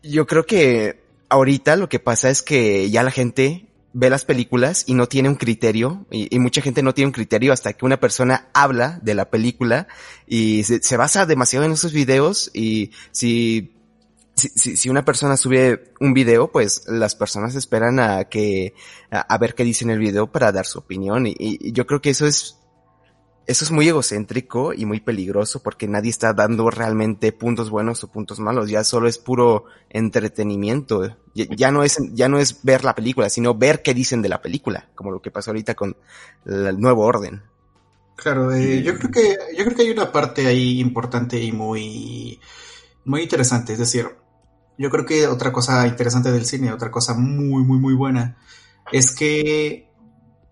yo 0.03 0.27
creo 0.27 0.45
que 0.45 1.01
ahorita 1.29 1.75
lo 1.77 1.89
que 1.89 1.99
pasa 1.99 2.29
es 2.29 2.43
que 2.43 2.89
ya 2.89 3.03
la 3.03 3.11
gente 3.11 3.65
ve 3.93 4.09
las 4.09 4.25
películas 4.25 4.83
y 4.87 4.93
no 4.93 5.07
tiene 5.07 5.29
un 5.29 5.35
criterio, 5.35 6.05
y, 6.11 6.37
mucha 6.39 6.61
gente 6.61 6.83
no 6.83 6.93
tiene 6.93 7.07
un 7.07 7.13
criterio 7.13 7.53
hasta 7.53 7.73
que 7.73 7.85
una 7.85 7.99
persona 7.99 8.47
habla 8.53 8.99
de 9.01 9.15
la 9.15 9.29
película 9.29 9.87
y 10.27 10.63
se, 10.63 10.97
basa 10.97 11.25
demasiado 11.25 11.65
en 11.65 11.73
esos 11.73 11.93
videos 11.93 12.51
y 12.53 12.91
si, 13.11 13.73
si, 14.35 14.77
si, 14.77 14.89
una 14.89 15.03
persona 15.03 15.37
sube 15.37 15.93
un 15.99 16.13
video, 16.13 16.51
pues 16.51 16.83
las 16.87 17.15
personas 17.15 17.55
esperan 17.55 17.99
a 17.99 18.25
que, 18.25 18.73
a, 19.09 19.37
ver 19.37 19.55
qué 19.55 19.63
dice 19.63 19.83
en 19.83 19.91
el 19.91 19.99
video 19.99 20.31
para 20.31 20.51
dar 20.51 20.65
su 20.65 20.79
opinión 20.79 21.27
y 21.27 21.71
yo 21.71 21.85
creo 21.85 22.01
que 22.01 22.11
eso 22.11 22.25
es 22.25 22.60
eso 23.47 23.65
es 23.65 23.71
muy 23.71 23.87
egocéntrico 23.87 24.73
y 24.73 24.85
muy 24.85 24.99
peligroso 24.99 25.61
porque 25.61 25.87
nadie 25.87 26.09
está 26.09 26.33
dando 26.33 26.69
realmente 26.69 27.31
puntos 27.31 27.69
buenos 27.69 28.03
o 28.03 28.11
puntos 28.11 28.39
malos, 28.39 28.69
ya 28.69 28.83
solo 28.83 29.07
es 29.07 29.17
puro 29.17 29.65
entretenimiento. 29.89 31.17
Ya, 31.33 31.71
no 31.71 31.83
es 31.83 31.97
ya 32.13 32.29
no 32.29 32.39
es 32.39 32.63
ver 32.63 32.83
la 32.83 32.93
película, 32.93 33.29
sino 33.29 33.55
ver 33.55 33.81
qué 33.81 33.93
dicen 33.93 34.21
de 34.21 34.29
la 34.29 34.41
película, 34.41 34.89
como 34.95 35.11
lo 35.11 35.21
que 35.21 35.31
pasó 35.31 35.51
ahorita 35.51 35.75
con 35.75 35.95
el 36.45 36.79
nuevo 36.79 37.03
orden. 37.03 37.41
Claro, 38.15 38.51
eh, 38.53 38.83
yo 38.83 38.97
creo 38.97 39.11
que 39.11 39.37
yo 39.57 39.63
creo 39.65 39.75
que 39.75 39.83
hay 39.83 39.91
una 39.91 40.11
parte 40.11 40.45
ahí 40.45 40.79
importante 40.79 41.41
y 41.41 41.51
muy 41.51 42.39
muy 43.05 43.21
interesante, 43.23 43.73
es 43.73 43.79
decir, 43.79 44.07
yo 44.77 44.89
creo 44.89 45.05
que 45.05 45.27
otra 45.27 45.51
cosa 45.51 45.87
interesante 45.87 46.31
del 46.31 46.45
cine, 46.45 46.71
otra 46.71 46.91
cosa 46.91 47.15
muy 47.15 47.63
muy 47.63 47.79
muy 47.79 47.95
buena 47.95 48.37
es 48.91 49.15
que 49.15 49.90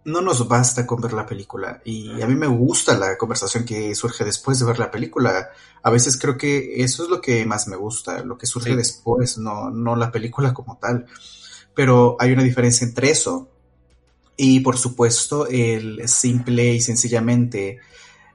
no 0.06 0.22
nos 0.22 0.48
basta 0.48 0.86
con 0.86 1.02
ver 1.02 1.14
la 1.14 1.26
película 1.26 1.82
y 1.84 2.22
a 2.22 2.28
mí 2.28 2.36
me 2.36 2.48
gusta 2.48 2.98
la 2.98 3.18
conversación 3.18 3.66
que 3.66 3.94
surge 3.96 4.24
después 4.24 4.60
de 4.60 4.66
ver 4.66 4.80
la 4.80 4.92
película. 4.92 5.50
A 5.84 5.90
veces 5.90 6.18
creo 6.18 6.38
que 6.38 6.82
eso 6.84 7.04
es 7.04 7.10
lo 7.10 7.22
que 7.22 7.46
más 7.46 7.68
me 7.68 7.76
gusta, 7.76 8.24
lo 8.24 8.38
que 8.38 8.46
surge 8.46 8.76
después, 8.76 9.38
no, 9.38 9.70
no 9.70 9.96
la 9.96 10.12
película 10.12 10.54
como 10.54 10.78
tal. 10.78 11.06
Pero 11.76 12.18
hay 12.20 12.32
una 12.32 12.44
diferencia 12.44 12.86
entre 12.86 13.12
eso 13.12 13.50
y 14.38 14.62
por 14.62 14.78
supuesto 14.78 15.48
el 15.48 16.08
simple 16.08 16.74
y 16.74 16.82
sencillamente 16.82 17.80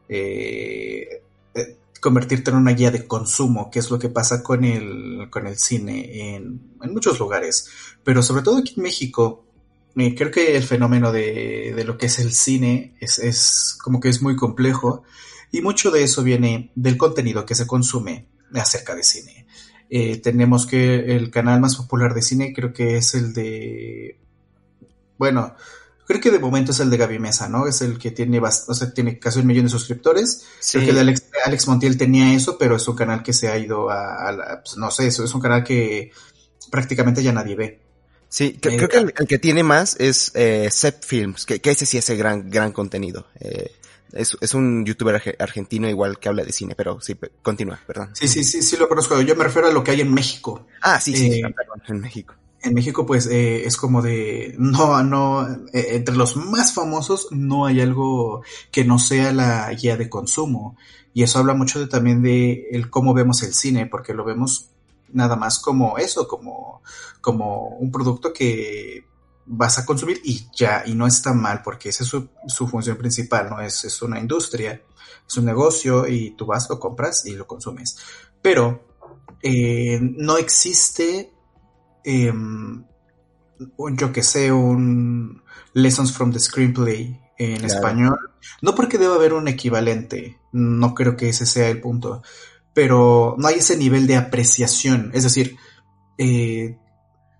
eh, 0.09 1.23
eh, 1.55 1.77
convertirte 2.01 2.51
en 2.51 2.57
una 2.57 2.73
guía 2.73 2.91
de 2.91 3.07
consumo, 3.07 3.71
que 3.71 3.79
es 3.79 3.91
lo 3.91 3.99
que 3.99 4.11
pasa 4.11 4.43
con 4.43 4.65
el, 4.65 5.29
con 5.31 5.47
el 5.47 5.57
cine 5.57 6.35
en, 6.35 6.75
en 6.83 6.93
muchos 6.93 7.19
lugares. 7.19 7.69
Pero 8.03 8.23
sobre 8.23 8.43
todo 8.43 8.59
aquí 8.59 8.75
en 8.77 8.83
México, 8.83 9.44
creo 9.95 10.31
que 10.31 10.57
el 10.57 10.65
fenómeno 10.65 11.13
de, 11.13 11.73
de, 11.75 11.85
lo 11.85 11.97
que 11.97 12.07
es 12.07 12.19
el 12.19 12.33
cine 12.33 12.97
es, 13.01 13.19
es, 13.19 13.79
como 13.83 14.01
que 14.01 14.09
es 14.09 14.23
muy 14.23 14.37
complejo 14.37 15.05
y 15.53 15.61
mucho 15.61 15.91
de 15.91 16.03
eso 16.03 16.23
viene 16.23 16.73
del 16.75 16.97
contenido 16.97 17.47
que 17.47 17.55
se 17.55 17.67
consume 17.67 18.27
acerca 18.55 18.95
de 18.95 19.05
cine. 19.05 19.47
Eh, 19.89 20.21
tenemos 20.21 20.67
que 20.67 21.15
el 21.15 21.31
canal 21.31 21.61
más 21.61 21.77
popular 21.77 22.15
de 22.15 22.23
cine 22.23 22.53
creo 22.53 22.73
que 22.73 22.97
es 22.97 23.15
el 23.15 23.33
de... 23.33 24.19
Bueno, 25.17 25.55
creo 26.07 26.21
que 26.21 26.31
de 26.33 26.39
momento 26.39 26.73
es 26.73 26.81
el 26.81 26.91
de 26.91 26.97
Gaby 26.97 27.19
Mesa, 27.21 27.49
¿no? 27.49 27.67
Es 27.67 27.81
el 27.83 27.99
que 27.99 28.11
tiene, 28.11 28.41
o 28.41 28.51
sea, 28.51 28.93
tiene 28.93 29.19
casi 29.19 29.39
un 29.39 29.47
millón 29.47 29.67
de 29.67 29.71
suscriptores. 29.71 30.45
Creo 30.73 30.83
que 30.83 30.91
el 30.91 30.97
de 30.97 31.01
Alex, 31.03 31.25
Alex, 31.45 31.69
Montiel 31.69 31.97
tenía 31.97 32.35
eso, 32.35 32.59
pero 32.59 32.77
es 32.77 32.89
un 32.89 32.97
canal 32.97 33.23
que 33.23 33.33
se 33.33 33.49
ha 33.49 33.57
ido 33.57 33.91
a, 33.91 34.61
pues, 34.65 34.77
no 34.77 34.91
sé, 34.91 35.07
eso 35.07 35.23
es 35.23 35.35
un 35.35 35.41
canal 35.41 35.63
que 35.63 36.11
prácticamente 36.71 37.23
ya 37.23 37.33
nadie 37.33 37.55
ve. 37.55 37.84
Sí, 38.35 38.59
creo 38.61 38.89
que 38.89 38.97
el, 38.97 39.13
que 39.13 39.39
tiene 39.39 39.63
más 39.63 39.95
es 40.01 40.33
eh, 40.35 40.69
Set 40.69 41.05
Films, 41.05 41.47
que, 41.47 41.61
que, 41.61 41.71
ese 41.71 41.87
sí 41.87 41.99
hace 41.99 42.17
gran, 42.17 42.51
gran 42.51 42.73
contenido. 42.73 43.29
Eh, 43.39 43.71
es, 44.13 44.37
es, 44.41 44.55
un 44.55 44.85
youtuber 44.85 45.37
argentino 45.39 45.89
igual 45.89 46.19
que 46.19 46.29
habla 46.29 46.43
de 46.43 46.53
cine, 46.53 46.75
pero 46.75 47.01
sí, 47.01 47.17
continúa, 47.43 47.79
perdón. 47.87 48.11
Sí, 48.13 48.27
sí, 48.27 48.43
sí, 48.43 48.61
sí 48.61 48.77
lo 48.77 48.89
conozco. 48.89 49.21
Yo 49.21 49.37
me 49.37 49.45
refiero 49.45 49.69
a 49.69 49.73
lo 49.73 49.85
que 49.85 49.93
hay 49.93 50.01
en 50.01 50.13
México. 50.13 50.67
Ah, 50.83 51.01
sí, 51.01 51.15
sí, 51.15 51.27
eh, 51.27 51.43
perdón, 51.43 51.81
en 51.87 52.01
México. 52.01 52.35
En 52.61 52.75
México, 52.75 53.07
pues, 53.07 53.29
eh, 53.29 53.67
es 53.67 53.77
como 53.77 54.03
de, 54.03 54.57
no, 54.59 55.01
no, 55.05 55.49
eh, 55.73 55.91
entre 55.91 56.17
los 56.17 56.35
más 56.35 56.75
famosos 56.75 57.29
no 57.31 57.67
hay 57.67 57.83
algo 57.83 58.43
que 58.73 58.85
no 58.85 58.99
sea 58.99 59.33
la 59.33 59.73
guía 59.75 59.97
de 59.97 60.09
consumo. 60.09 60.77
Y 61.13 61.23
eso 61.23 61.39
habla 61.39 61.55
mucho 61.55 61.79
de, 61.79 61.87
también 61.87 62.21
de 62.21 62.67
el 62.73 62.91
cómo 62.91 63.15
vemos 63.15 63.45
el 63.45 63.55
cine, 63.55 63.87
porque 63.87 64.13
lo 64.13 64.25
vemos 64.25 64.74
nada 65.15 65.37
más 65.37 65.59
como 65.59 65.97
eso, 65.97 66.29
como, 66.29 66.83
como 67.21 67.69
un 67.69 67.91
producto 67.91 68.33
que 68.33 69.07
vas 69.47 69.79
a 69.79 69.87
consumir 69.87 70.21
y 70.25 70.49
ya, 70.55 70.83
y 70.87 70.95
no 70.95 71.07
está 71.07 71.33
mal 71.33 71.63
porque 71.63 71.89
esa 71.89 72.03
es 72.05 72.11
su, 72.11 72.29
su 72.47 72.67
función 72.67 72.97
principal, 72.97 73.49
¿no? 73.51 73.61
Es, 73.61 73.85
es 73.85 74.03
una 74.03 74.19
industria, 74.19 74.83
es 75.27 75.37
un 75.37 75.45
negocio 75.47 76.07
y 76.07 76.31
tú 76.37 76.47
vas, 76.47 76.69
lo 76.69 76.79
compras 76.79 77.25
y 77.27 77.33
lo 77.33 77.47
consumes. 77.47 77.97
Pero 78.43 78.85
eh, 79.43 79.99
no 80.01 80.37
existe, 80.39 81.33
eh, 82.05 82.33
yo 83.97 84.13
que 84.13 84.23
sé, 84.23 84.53
un 84.53 85.43
Lessons 85.75 86.13
from 86.13 86.33
the 86.33 86.39
Screenplay 86.39 87.21
en 87.39 87.59
Claro. 87.59 87.67
español. 87.75 88.19
No 88.63 88.75
porque 88.75 88.99
deba 88.99 89.17
haber 89.17 89.33
un 89.33 89.49
equivalente, 89.49 90.39
no 90.53 90.95
creo 90.95 91.17
que 91.17 91.29
ese 91.29 91.47
sea 91.47 91.69
el 91.69 91.81
punto, 91.81 92.23
pero 92.75 93.37
no 93.39 93.49
hay 93.49 93.57
ese 93.57 93.77
nivel 93.77 94.07
de 94.07 94.17
apreciación. 94.17 95.11
Es 95.15 95.23
decir, 95.23 95.57
eh, 96.19 96.77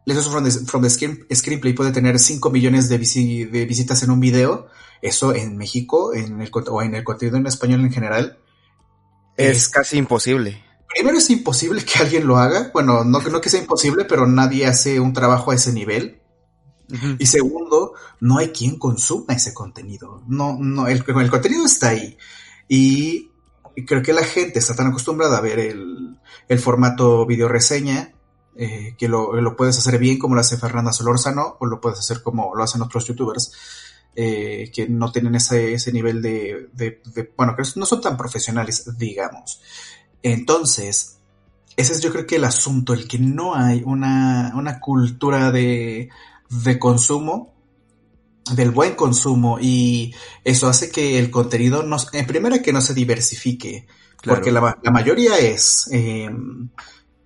Lessons 0.07 0.29
from 0.29 0.45
the, 0.45 0.51
from 0.67 0.83
the 0.83 0.91
Screen- 0.91 1.27
Screenplay 1.35 1.73
puede 1.73 1.91
tener 1.93 2.19
5 2.19 2.51
millones 2.51 2.89
de, 2.89 3.01
visi- 3.01 3.51
de 3.51 3.65
visitas 3.67 4.03
en 4.03 4.11
un 4.11 4.21
video. 4.21 4.67
Eso 5.03 5.35
en 5.35 5.57
México, 5.57 6.15
en 6.15 6.41
el, 6.41 6.51
o 6.71 6.83
en 6.83 6.95
el 6.95 7.05
contenido 7.05 7.37
en 7.39 7.47
español 7.47 7.81
en 7.81 7.93
general, 7.93 8.39
Es 9.37 9.69
casi 9.69 9.99
imposible. 9.99 10.63
Primero 10.95 11.19
es 11.19 11.29
imposible 11.31 11.85
que 11.85 11.99
alguien 11.99 12.27
lo 12.27 12.37
haga. 12.37 12.71
Bueno, 12.73 13.03
no, 13.05 13.21
no 13.21 13.41
que 13.41 13.49
sea 13.49 13.61
imposible, 13.61 14.05
pero 14.05 14.27
nadie 14.27 14.67
hace 14.67 15.01
un 15.01 15.13
trabajo 15.13 15.51
a 15.51 15.55
ese 15.57 15.73
nivel. 15.73 16.21
Y 17.19 17.27
segundo, 17.27 17.95
no 18.21 18.39
hay 18.39 18.49
quien 18.51 18.79
consuma 18.79 19.35
ese 19.35 19.53
contenido. 19.55 20.23
No, 20.29 20.57
no, 20.61 20.87
el, 20.87 21.03
el 21.07 21.31
contenido 21.31 21.65
está 21.65 21.89
ahí. 21.89 22.17
Y 22.69 23.31
creo 23.87 24.03
que 24.03 24.13
la 24.13 24.25
gente 24.25 24.59
está 24.59 24.75
tan 24.75 24.89
acostumbrada 24.89 25.39
a 25.39 25.41
ver 25.41 25.59
el, 25.59 26.17
el 26.49 26.59
formato 26.59 27.27
video 27.27 27.49
reseña, 27.49 28.13
eh, 28.57 28.95
que 28.97 29.09
lo, 29.09 29.33
lo 29.41 29.57
puedes 29.57 29.79
hacer 29.79 29.99
bien 29.99 30.19
como 30.19 30.35
lo 30.35 30.41
hace 30.41 30.57
Fernanda 30.59 30.93
Solórzano, 30.93 31.57
o 31.61 31.67
lo 31.67 31.81
puedes 31.81 31.99
hacer 31.99 32.23
como 32.23 32.55
lo 32.55 32.63
hacen 32.63 32.83
otros 32.83 33.05
youtubers, 33.07 33.53
eh, 34.15 34.71
que 34.73 34.89
no 34.89 35.11
tienen 35.11 35.35
ese, 35.35 35.75
ese 35.75 35.93
nivel 35.93 36.23
de, 36.23 36.69
de- 36.73 37.03
de- 37.15 37.33
bueno, 37.37 37.57
que 37.57 37.65
no 37.77 37.85
son 37.87 38.01
tan 38.01 38.17
profesionales, 38.17 38.97
digamos. 38.97 39.61
Entonces, 40.23 41.19
ese 41.77 41.93
es 41.93 42.01
yo 42.01 42.13
creo 42.13 42.27
que 42.27 42.37
el 42.37 42.45
asunto, 42.45 42.95
el 42.95 43.09
que 43.09 43.19
no 43.19 43.55
hay 43.55 43.83
una, 43.85 44.53
una 44.55 44.79
cultura 44.81 45.51
de, 45.51 46.09
de 46.49 46.79
consumo, 46.79 47.54
del 48.53 48.71
buen 48.71 48.95
consumo, 48.95 49.59
y 49.61 50.15
eso 50.45 50.69
hace 50.69 50.91
que 50.91 51.19
el 51.19 51.31
contenido, 51.31 51.83
no, 51.83 51.97
en 52.13 52.27
primera 52.27 52.61
que 52.61 52.73
no 52.73 52.81
se 52.81 52.95
diversifique, 52.95 53.87
Claro. 54.21 54.39
porque 54.39 54.53
la, 54.53 54.61
ma- 54.61 54.79
la 54.83 54.91
mayoría 54.91 55.39
es 55.39 55.89
eh, 55.93 56.31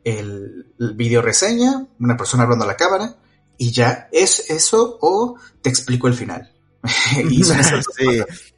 el, 0.05 0.67
el 0.79 0.95
video 0.95 1.23
reseña, 1.23 1.87
una 1.99 2.17
persona 2.17 2.43
hablando 2.45 2.65
a 2.65 2.69
la 2.69 2.77
cámara, 2.77 3.17
y 3.57 3.73
ya 3.73 4.09
es 4.13 4.51
eso 4.51 4.99
o 5.01 5.37
te 5.63 5.69
explico 5.71 6.09
el 6.09 6.15
final. 6.15 6.53
y 7.31 7.43
sí, 7.43 7.53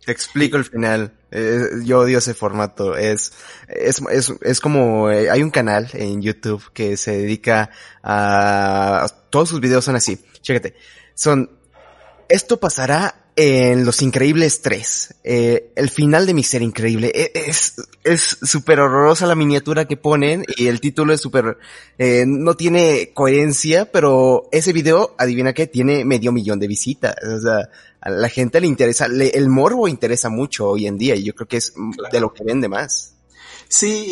te 0.05 0.13
explico 0.13 0.57
el 0.59 0.65
final. 0.65 1.15
Eh, 1.31 1.61
yo 1.85 2.01
odio 2.01 2.19
ese 2.19 2.35
formato. 2.35 2.95
Es, 2.97 3.33
es, 3.69 4.03
es, 4.11 4.33
es 4.43 4.61
como, 4.61 5.11
eh, 5.11 5.31
hay 5.31 5.43
un 5.43 5.51
canal 5.51 5.89
en 5.95 6.21
YouTube 6.21 6.71
que 6.75 6.97
se 6.99 7.13
dedica 7.17 7.71
a, 8.03 9.07
todos 9.31 9.49
sus 9.49 9.61
videos 9.61 9.85
son 9.85 9.97
así. 9.97 10.19
Chécate. 10.43 10.75
Son, 11.15 11.51
esto 12.31 12.59
pasará 12.59 13.17
en 13.37 13.85
Los 13.87 14.03
Increíbles 14.03 14.61
3. 14.63 15.15
Eh, 15.25 15.73
el 15.77 15.89
final 15.91 16.27
de 16.27 16.35
mi 16.35 16.43
ser 16.43 16.63
increíble. 16.63 17.11
E- 17.15 17.33
Es, 17.35 17.75
es 18.05 18.39
súper 18.43 18.81
horrorosa 18.81 19.27
la 19.27 19.35
miniatura 19.35 19.87
que 19.87 19.97
ponen 19.97 20.45
y 20.57 20.67
el 20.69 20.81
título 20.81 21.13
es 21.13 21.21
súper, 21.21 21.59
eh, 21.99 22.25
no 22.27 22.55
tiene 22.57 23.13
coherencia, 23.15 23.91
pero 23.91 24.49
ese 24.53 24.73
video, 24.73 25.15
adivina 25.19 25.53
qué, 25.53 25.67
tiene 25.67 26.05
medio 26.05 26.33
millón 26.33 26.59
de 26.59 26.67
visitas. 26.69 27.15
O 27.23 27.41
sea, 27.41 27.69
a 28.01 28.11
la 28.11 28.29
gente 28.29 28.61
le 28.61 28.67
interesa, 28.67 29.09
le- 29.09 29.31
el 29.37 29.49
morbo 29.49 29.89
interesa 29.89 30.29
mucho 30.29 30.69
hoy 30.69 30.87
en 30.87 30.99
día 30.99 31.15
y 31.15 31.25
yo 31.25 31.35
creo 31.35 31.49
que 31.49 31.59
es 31.59 31.71
Claro. 31.73 32.11
de 32.13 32.21
lo 32.21 32.33
que 32.35 32.45
vende 32.45 32.69
más. 32.69 33.15
Sí, 33.69 34.05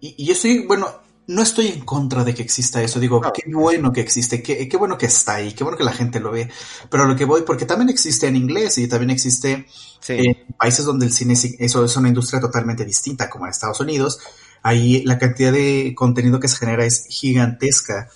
y, 0.00 0.06
y- 0.06 0.14
y 0.18 0.26
yo 0.26 0.32
estoy, 0.32 0.66
bueno, 0.66 0.88
no 1.30 1.42
estoy 1.42 1.68
en 1.68 1.80
contra 1.80 2.24
de 2.24 2.34
que 2.34 2.42
exista 2.42 2.82
eso. 2.82 2.98
Digo, 3.00 3.20
No. 3.22 3.32
qué 3.32 3.42
bueno 3.52 3.92
que 3.92 4.00
existe, 4.00 4.42
qué, 4.42 4.68
qué 4.68 4.76
bueno 4.76 4.98
que 4.98 5.06
está 5.06 5.34
ahí, 5.36 5.52
qué 5.52 5.64
bueno 5.64 5.76
que 5.78 5.84
la 5.84 5.92
gente 5.92 6.20
lo 6.20 6.30
ve. 6.30 6.50
Pero 6.90 7.04
lo 7.06 7.14
que 7.16 7.24
voy, 7.24 7.42
porque 7.42 7.66
también 7.66 7.88
existe 7.88 8.26
en 8.26 8.36
inglés 8.36 8.78
y 8.78 8.88
también 8.88 9.10
existe 9.10 9.66
Sí. 10.00 10.14
en 10.14 10.54
países 10.58 10.84
donde 10.84 11.06
el 11.06 11.12
cine 11.12 11.34
es- 11.34 11.54
eso 11.58 11.84
es 11.84 11.96
una 11.96 12.08
industria 12.08 12.40
totalmente 12.40 12.84
distinta, 12.84 13.30
como 13.30 13.46
en 13.46 13.50
Estados 13.52 13.80
Unidos. 13.80 14.18
Ahí 14.62 15.02
la 15.04 15.18
cantidad 15.18 15.52
de 15.52 15.94
contenido 15.96 16.40
que 16.40 16.48
se 16.48 16.56
genera 16.56 16.84
es 16.84 17.06
gigantesca. 17.08 18.08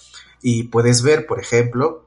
Y 0.42 0.64
puedes 0.64 1.02
ver, 1.02 1.26
por 1.26 1.40
ejemplo, 1.40 2.04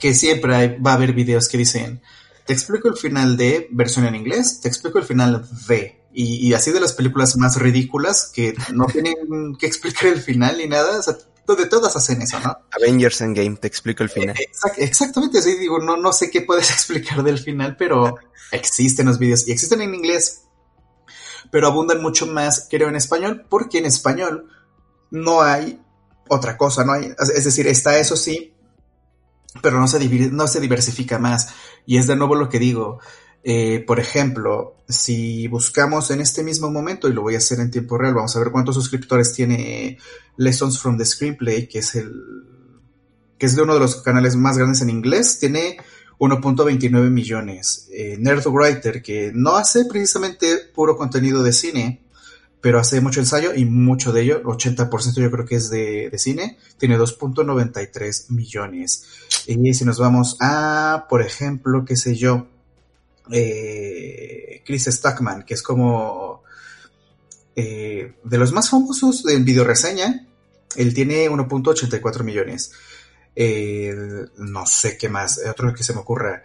que 0.00 0.14
siempre 0.14 0.54
hay- 0.56 0.78
va 0.80 0.92
a 0.92 0.94
haber 0.94 1.12
videos 1.12 1.48
que 1.48 1.58
dicen, 1.58 2.02
te 2.46 2.52
explico 2.52 2.88
el 2.88 2.96
final 2.96 3.36
de 3.36 3.68
versión 3.70 4.04
en 4.06 4.16
inglés, 4.16 4.60
te 4.60 4.68
explico 4.68 4.98
el 4.98 5.04
final 5.04 5.46
de. 5.68 6.01
Y, 6.14 6.48
y 6.48 6.54
así 6.54 6.70
de 6.72 6.80
las 6.80 6.92
películas 6.92 7.36
más 7.36 7.56
ridículas 7.56 8.30
que 8.34 8.54
no 8.72 8.86
tienen 8.86 9.54
que 9.58 9.66
explicar 9.66 10.06
el 10.08 10.20
final 10.20 10.58
ni 10.58 10.68
nada. 10.68 10.98
O 10.98 11.02
sea, 11.02 11.16
de 11.56 11.66
todas 11.66 11.94
hacen 11.96 12.22
eso, 12.22 12.38
¿no? 12.40 12.56
Avengers 12.70 13.20
Endgame, 13.20 13.56
te 13.56 13.66
explico 13.66 14.02
el 14.02 14.08
final. 14.10 14.36
Exact- 14.36 14.78
exactamente, 14.78 15.42
sí, 15.42 15.56
digo, 15.56 15.78
no, 15.78 15.96
no 15.96 16.12
sé 16.12 16.30
qué 16.30 16.42
puedes 16.42 16.70
explicar 16.72 17.22
del 17.22 17.38
final, 17.38 17.76
pero 17.76 18.16
existen 18.50 19.06
los 19.06 19.18
videos 19.18 19.46
y 19.48 19.52
existen 19.52 19.82
en 19.82 19.94
inglés, 19.94 20.42
pero 21.50 21.66
abundan 21.66 22.00
mucho 22.02 22.26
más, 22.26 22.68
creo, 22.70 22.88
en 22.88 22.96
español, 22.96 23.44
porque 23.48 23.78
en 23.78 23.86
español 23.86 24.48
no 25.10 25.42
hay 25.42 25.80
otra 26.28 26.56
cosa, 26.56 26.84
no 26.84 26.92
hay, 26.92 27.12
es 27.34 27.44
decir, 27.44 27.66
está 27.66 27.98
eso 27.98 28.16
sí, 28.16 28.54
pero 29.60 29.78
no 29.78 29.88
se, 29.88 29.98
no 30.30 30.46
se 30.48 30.60
diversifica 30.60 31.18
más. 31.18 31.48
Y 31.84 31.98
es 31.98 32.06
de 32.06 32.16
nuevo 32.16 32.34
lo 32.36 32.48
que 32.48 32.58
digo. 32.58 33.00
Eh, 33.44 33.82
por 33.86 33.98
ejemplo, 33.98 34.76
si 34.88 35.48
buscamos 35.48 36.10
en 36.10 36.20
este 36.20 36.44
mismo 36.44 36.70
momento, 36.70 37.08
y 37.08 37.12
lo 37.12 37.22
voy 37.22 37.34
a 37.34 37.38
hacer 37.38 37.58
en 37.60 37.70
tiempo 37.70 37.98
real, 37.98 38.14
vamos 38.14 38.36
a 38.36 38.38
ver 38.38 38.50
cuántos 38.50 38.74
suscriptores 38.74 39.32
tiene 39.32 39.98
Lessons 40.36 40.78
from 40.78 40.96
the 40.96 41.04
Screenplay, 41.04 41.68
que 41.68 41.80
es 41.80 41.94
el 41.94 42.12
que 43.38 43.46
es 43.46 43.56
de 43.56 43.62
uno 43.62 43.74
de 43.74 43.80
los 43.80 44.02
canales 44.02 44.36
más 44.36 44.56
grandes 44.56 44.82
en 44.82 44.90
inglés, 44.90 45.40
tiene 45.40 45.76
1.29 46.20 47.10
millones. 47.10 47.88
Eh, 47.90 48.16
Nerdwriter, 48.20 49.02
que 49.02 49.32
no 49.34 49.56
hace 49.56 49.84
precisamente 49.86 50.58
puro 50.72 50.96
contenido 50.96 51.42
de 51.42 51.52
cine, 51.52 52.04
pero 52.60 52.78
hace 52.78 53.00
mucho 53.00 53.18
ensayo 53.18 53.52
y 53.52 53.64
mucho 53.64 54.12
de 54.12 54.22
ello, 54.22 54.42
80% 54.44 55.14
yo 55.20 55.30
creo 55.32 55.44
que 55.44 55.56
es 55.56 55.68
de, 55.68 56.08
de 56.08 56.18
cine, 56.20 56.56
tiene 56.78 56.96
2.93 56.96 58.30
millones. 58.30 59.06
Y 59.48 59.74
si 59.74 59.84
nos 59.84 59.98
vamos 59.98 60.36
a, 60.38 61.06
por 61.08 61.20
ejemplo, 61.20 61.84
qué 61.84 61.96
sé 61.96 62.14
yo, 62.14 62.46
eh, 63.30 64.62
Chris 64.64 64.84
Stackman, 64.86 65.44
que 65.44 65.54
es 65.54 65.62
como 65.62 66.42
eh, 67.54 68.14
de 68.24 68.38
los 68.38 68.52
más 68.52 68.70
famosos 68.70 69.26
en 69.28 69.44
video 69.44 69.64
reseña, 69.64 70.26
él 70.76 70.94
tiene 70.94 71.28
1.84 71.28 72.22
millones. 72.24 72.72
Eh, 73.34 73.94
no 74.38 74.66
sé 74.66 74.96
qué 74.98 75.08
más, 75.08 75.40
otro 75.48 75.72
que 75.74 75.82
se 75.84 75.92
me 75.92 76.00
ocurra. 76.00 76.42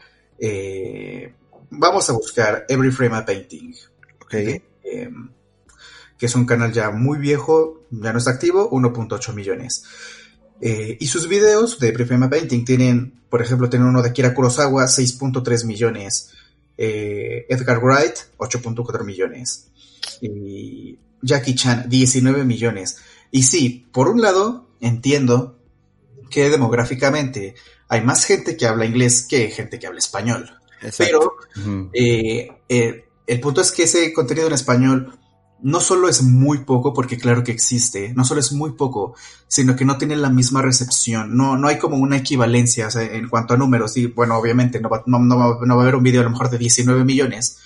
Vamos 1.69 2.09
a 2.09 2.13
buscar 2.13 2.65
Every 2.69 2.91
Frame 2.91 3.17
a 3.17 3.25
Painting, 3.25 3.73
Ok. 4.21 4.33
eh, 4.33 4.61
que 6.17 6.25
es 6.25 6.35
un 6.35 6.45
canal 6.45 6.71
ya 6.71 6.91
muy 6.91 7.19
viejo, 7.19 7.83
ya 7.91 8.11
no 8.13 8.19
está 8.19 8.31
activo, 8.31 8.69
1.8 8.71 9.33
millones. 9.33 9.83
Eh, 10.61 10.97
y 10.99 11.07
sus 11.07 11.27
videos 11.27 11.77
de 11.79 11.89
Every 11.89 12.05
Frame 12.05 12.25
a 12.25 12.29
Painting 12.29 12.65
tienen, 12.65 13.21
por 13.29 13.41
ejemplo, 13.41 13.69
tienen 13.69 13.89
uno 13.89 14.01
de 14.01 14.09
Akira 14.09 14.33
Kurosawa, 14.33 14.87
6.3 14.87 15.65
millones. 15.65 16.31
Eh, 16.77 17.45
Edgar 17.49 17.79
Wright, 17.83 18.15
8.4 18.37 19.03
millones. 19.03 19.67
Y 20.21 20.97
Jackie 21.21 21.55
Chan, 21.55 21.85
19 21.89 22.43
millones. 22.43 22.97
Y 23.31 23.43
sí, 23.43 23.87
por 23.91 24.07
un 24.07 24.21
lado, 24.21 24.67
entiendo 24.79 25.59
que 26.29 26.49
demográficamente 26.49 27.55
hay 27.87 28.01
más 28.01 28.25
gente 28.25 28.57
que 28.57 28.67
habla 28.67 28.85
inglés 28.85 29.25
que 29.27 29.49
gente 29.49 29.79
que 29.79 29.87
habla 29.87 29.99
español. 29.99 30.49
Exacto. 30.81 31.33
Pero 31.55 31.89
eh, 31.93 32.51
eh, 32.69 33.05
el 33.25 33.39
punto 33.39 33.61
es 33.61 33.71
que 33.71 33.83
ese 33.83 34.13
contenido 34.13 34.47
en 34.47 34.53
español 34.53 35.17
no 35.61 35.79
solo 35.79 36.07
es 36.07 36.21
muy 36.21 36.59
poco, 36.59 36.93
porque 36.93 37.17
claro 37.17 37.43
que 37.43 37.51
existe, 37.51 38.13
no 38.13 38.23
solo 38.23 38.39
es 38.39 38.51
muy 38.51 38.73
poco, 38.73 39.15
sino 39.47 39.75
que 39.75 39.85
no 39.85 39.97
tiene 39.97 40.15
la 40.15 40.29
misma 40.29 40.61
recepción, 40.61 41.35
no, 41.35 41.57
no 41.57 41.67
hay 41.67 41.77
como 41.77 41.97
una 41.97 42.17
equivalencia 42.17 42.87
o 42.87 42.91
sea, 42.91 43.03
en 43.03 43.27
cuanto 43.27 43.53
a 43.53 43.57
números. 43.57 43.97
Y 43.97 44.07
bueno, 44.07 44.37
obviamente 44.37 44.79
no 44.79 44.89
va, 44.89 45.03
no, 45.07 45.19
no 45.19 45.37
va, 45.37 45.59
no 45.65 45.75
va 45.75 45.81
a 45.81 45.83
haber 45.83 45.95
un 45.95 46.03
video 46.03 46.21
a 46.21 46.25
lo 46.25 46.29
mejor 46.29 46.49
de 46.49 46.57
19 46.57 47.03
millones, 47.03 47.57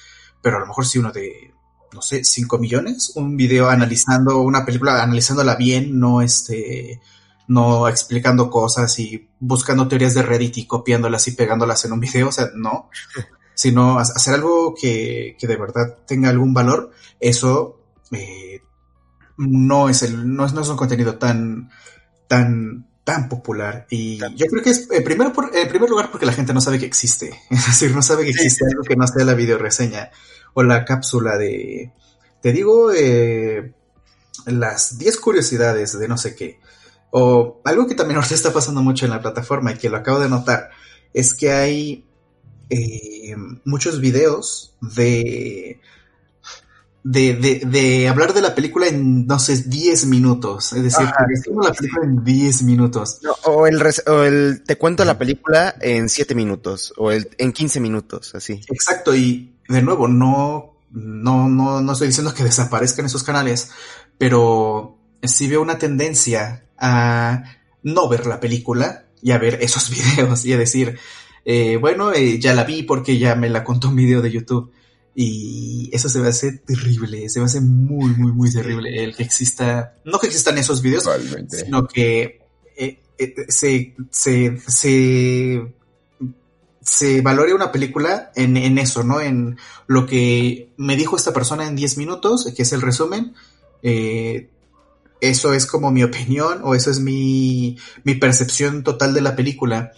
pero 0.41 0.57
a 0.57 0.59
lo 0.61 0.67
mejor 0.67 0.85
sí 0.85 0.99
uno 0.99 1.11
de, 1.11 1.53
no 1.93 2.01
sé, 2.01 2.23
5 2.23 2.57
millones, 2.57 3.11
un 3.15 3.35
video 3.35 3.69
analizando 3.69 4.41
una 4.41 4.65
película, 4.65 5.03
analizándola 5.03 5.55
bien, 5.55 5.99
no 5.99 6.21
este 6.21 7.01
no 7.47 7.89
explicando 7.89 8.49
cosas 8.49 8.97
y 8.99 9.27
buscando 9.39 9.85
teorías 9.89 10.13
de 10.13 10.21
Reddit 10.21 10.57
y 10.59 10.65
copiándolas 10.67 11.27
y 11.27 11.31
pegándolas 11.31 11.83
en 11.83 11.91
un 11.91 11.99
video, 11.99 12.29
o 12.29 12.31
sea, 12.31 12.47
no, 12.55 12.89
sino 13.53 13.99
ha- 13.99 14.03
hacer 14.03 14.35
algo 14.35 14.73
que, 14.79 15.35
que 15.37 15.47
de 15.47 15.57
verdad 15.57 15.97
tenga 16.07 16.29
algún 16.29 16.53
valor, 16.53 16.91
eso 17.19 17.80
eh, 18.11 18.61
no 19.37 19.89
es 19.89 20.03
el, 20.03 20.35
no 20.35 20.45
es, 20.45 20.53
no 20.53 20.61
es 20.61 20.69
un 20.69 20.77
contenido 20.77 21.17
tan, 21.17 21.69
tan 22.27 22.91
tan 23.03 23.29
popular. 23.29 23.87
Y 23.89 24.17
yo 24.17 24.45
creo 24.47 24.63
que 24.63 24.69
es, 24.69 24.89
en 24.91 25.03
primer, 25.03 25.31
en 25.53 25.67
primer 25.67 25.89
lugar, 25.89 26.11
porque 26.11 26.25
la 26.25 26.33
gente 26.33 26.53
no 26.53 26.61
sabe 26.61 26.79
que 26.79 26.85
existe. 26.85 27.31
Es 27.49 27.65
decir, 27.65 27.95
no 27.95 28.01
sabe 28.01 28.23
que 28.23 28.31
existe 28.31 28.65
algo 28.65 28.83
que 28.83 28.95
no 28.95 29.07
sea 29.07 29.25
la 29.25 29.33
videoreseña 29.33 30.11
o 30.53 30.63
la 30.63 30.85
cápsula 30.85 31.37
de, 31.37 31.91
te 32.41 32.51
digo, 32.51 32.91
eh, 32.91 33.73
las 34.45 34.97
10 34.97 35.17
curiosidades 35.17 35.97
de 35.97 36.07
no 36.07 36.17
sé 36.17 36.35
qué. 36.35 36.59
O 37.11 37.61
algo 37.65 37.87
que 37.87 37.95
también 37.95 38.17
ahorita 38.17 38.35
está 38.35 38.53
pasando 38.53 38.81
mucho 38.81 39.05
en 39.05 39.11
la 39.11 39.21
plataforma 39.21 39.71
y 39.71 39.77
que 39.77 39.89
lo 39.89 39.97
acabo 39.97 40.19
de 40.19 40.29
notar, 40.29 40.69
es 41.13 41.33
que 41.33 41.51
hay 41.51 42.05
eh, 42.69 43.35
muchos 43.65 43.99
videos 43.99 44.77
de 44.81 45.81
de, 47.03 47.35
de, 47.35 47.61
de, 47.65 48.07
hablar 48.07 48.33
de 48.33 48.41
la 48.41 48.53
película 48.53 48.87
en, 48.87 49.25
no 49.25 49.39
sé, 49.39 49.63
10 49.63 50.05
minutos. 50.05 50.73
Es 50.73 50.83
decir, 50.83 51.07
Ajá, 51.07 51.25
la 51.61 51.73
película 51.73 52.05
en 52.05 52.23
10 52.23 52.63
minutos. 52.63 53.19
o, 53.45 53.67
el, 53.67 53.81
o 54.07 54.23
el 54.23 54.63
te 54.63 54.77
cuento 54.77 55.03
la 55.05 55.17
película 55.17 55.75
en 55.81 56.09
7 56.09 56.35
minutos, 56.35 56.93
o 56.97 57.11
el, 57.11 57.29
en 57.37 57.51
15 57.51 57.79
minutos, 57.79 58.35
así. 58.35 58.61
Exacto, 58.67 59.15
y 59.15 59.55
de 59.67 59.81
nuevo, 59.81 60.07
no, 60.07 60.75
no, 60.91 61.49
no, 61.49 61.81
no 61.81 61.91
estoy 61.91 62.07
diciendo 62.07 62.33
que 62.33 62.43
desaparezcan 62.43 63.05
esos 63.05 63.23
canales, 63.23 63.71
pero 64.17 64.97
sí 65.23 65.47
veo 65.47 65.61
una 65.61 65.77
tendencia 65.77 66.65
a 66.77 67.43
no 67.83 68.09
ver 68.09 68.27
la 68.27 68.39
película 68.39 69.05
y 69.21 69.31
a 69.31 69.37
ver 69.37 69.59
esos 69.61 69.89
videos 70.15 70.45
y 70.45 70.53
a 70.53 70.57
decir, 70.57 70.99
eh, 71.45 71.77
bueno, 71.77 72.13
eh, 72.13 72.39
ya 72.39 72.53
la 72.53 72.63
vi 72.63 72.83
porque 72.83 73.17
ya 73.17 73.35
me 73.35 73.49
la 73.49 73.63
contó 73.63 73.89
un 73.89 73.95
video 73.95 74.21
de 74.21 74.31
YouTube. 74.31 74.71
Y 75.13 75.89
eso 75.91 76.07
se 76.07 76.19
me 76.19 76.29
hace 76.29 76.53
terrible, 76.53 77.27
se 77.29 77.39
me 77.39 77.45
hace 77.45 77.59
muy, 77.59 78.11
muy, 78.11 78.31
muy 78.31 78.51
terrible 78.51 79.03
el 79.03 79.15
que 79.15 79.23
exista, 79.23 79.95
no 80.05 80.19
que 80.19 80.27
existan 80.27 80.57
esos 80.57 80.81
videos, 80.81 81.09
sino 81.49 81.85
que 81.85 82.39
eh, 82.77 82.99
eh, 83.17 83.35
se, 83.49 83.93
se, 84.09 84.57
se, 84.67 85.73
se 86.81 87.21
valore 87.21 87.53
una 87.53 87.73
película 87.73 88.31
en, 88.35 88.55
en, 88.55 88.77
eso, 88.77 89.03
¿no? 89.03 89.19
En 89.19 89.57
lo 89.87 90.05
que 90.05 90.71
me 90.77 90.95
dijo 90.95 91.17
esta 91.17 91.33
persona 91.33 91.67
en 91.67 91.75
10 91.75 91.97
minutos, 91.97 92.49
que 92.55 92.63
es 92.63 92.71
el 92.71 92.81
resumen. 92.81 93.33
Eh, 93.83 94.49
eso 95.19 95.53
es 95.53 95.67
como 95.67 95.91
mi 95.91 96.03
opinión 96.03 96.61
o 96.63 96.73
eso 96.73 96.89
es 96.89 96.99
mi, 96.99 97.77
mi 98.03 98.15
percepción 98.15 98.83
total 98.83 99.13
de 99.13 99.21
la 99.21 99.35
película. 99.35 99.91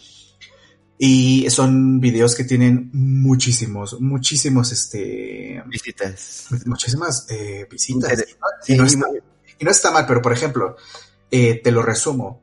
Y 1.06 1.50
son 1.50 2.00
videos 2.00 2.34
que 2.34 2.46
tienen 2.46 2.90
muchísimos, 2.94 4.00
muchísimos, 4.00 4.72
este... 4.72 5.62
Visitas. 5.68 6.48
Muchísimas 6.66 7.28
eh, 7.30 7.68
visitas. 7.70 8.26
Y 8.70 8.78
no, 8.78 8.86
está, 9.70 9.92
mal, 9.92 10.06
pero 10.08 10.22
por 10.22 10.32
ejemplo, 10.32 10.78
eh, 11.30 11.60
te 11.62 11.74
lo 11.74 11.82
resumo. 11.82 12.42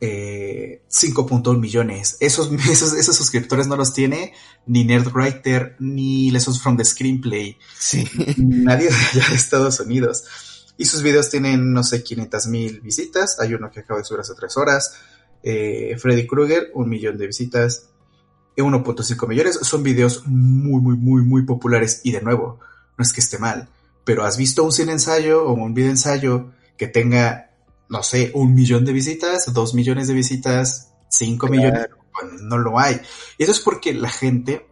Eh, 0.00 0.82
5.1 0.88 1.58
millones. 1.58 2.16
Esos, 2.20 2.52
esos, 2.70 2.92
esos, 2.92 3.16
suscriptores 3.16 3.66
no 3.66 3.74
los 3.74 3.92
tiene 3.92 4.34
ni 4.66 4.84
Nerdwriter 4.84 5.74
ni 5.80 6.30
Lessons 6.30 6.62
from 6.62 6.76
the 6.76 6.84
Screenplay. 6.84 7.58
Sí. 7.76 8.08
Nadie 8.36 8.88
de 8.88 8.94
allá 8.94 9.30
de 9.30 9.34
Estados 9.34 9.80
Unidos. 9.80 10.22
Y 10.76 10.84
sus 10.84 11.02
videos 11.02 11.28
tienen, 11.28 11.72
no 11.72 11.82
sé, 11.82 12.04
500 12.04 12.46
mil 12.46 12.80
visitas. 12.82 13.40
Hay 13.40 13.52
uno 13.52 13.68
que 13.68 13.80
acaba 13.80 13.98
de 13.98 14.04
subir 14.04 14.20
hace 14.20 14.34
tres 14.36 14.56
horas. 14.56 14.94
Eh, 15.42 15.96
Freddy 15.98 16.24
Krueger, 16.24 16.70
un 16.74 16.88
millón 16.88 17.18
de 17.18 17.26
visitas. 17.26 17.88
1.5 18.62 19.28
millones. 19.28 19.58
Son 19.62 19.82
videos 19.82 20.26
muy, 20.26 20.80
muy, 20.80 20.96
muy, 20.96 21.22
muy 21.22 21.42
populares. 21.42 22.00
Y 22.04 22.12
de 22.12 22.22
nuevo, 22.22 22.58
no 22.96 23.02
es 23.02 23.12
que 23.12 23.20
esté 23.20 23.38
mal, 23.38 23.68
pero 24.04 24.24
has 24.24 24.36
visto 24.36 24.64
un 24.64 24.72
cine 24.72 24.92
ensayo 24.92 25.44
o 25.44 25.52
un 25.52 25.74
video 25.74 25.90
ensayo 25.90 26.52
que 26.76 26.86
tenga, 26.86 27.50
no 27.88 28.02
sé, 28.02 28.30
un 28.34 28.54
millón 28.54 28.84
de 28.84 28.92
visitas, 28.92 29.52
dos 29.52 29.74
millones 29.74 30.08
de 30.08 30.14
visitas, 30.14 30.92
cinco 31.08 31.48
millones. 31.48 31.88
no 32.42 32.58
lo 32.58 32.78
hay. 32.78 33.00
Y 33.38 33.42
eso 33.42 33.52
es 33.52 33.60
porque 33.60 33.92
la 33.94 34.10
gente, 34.10 34.66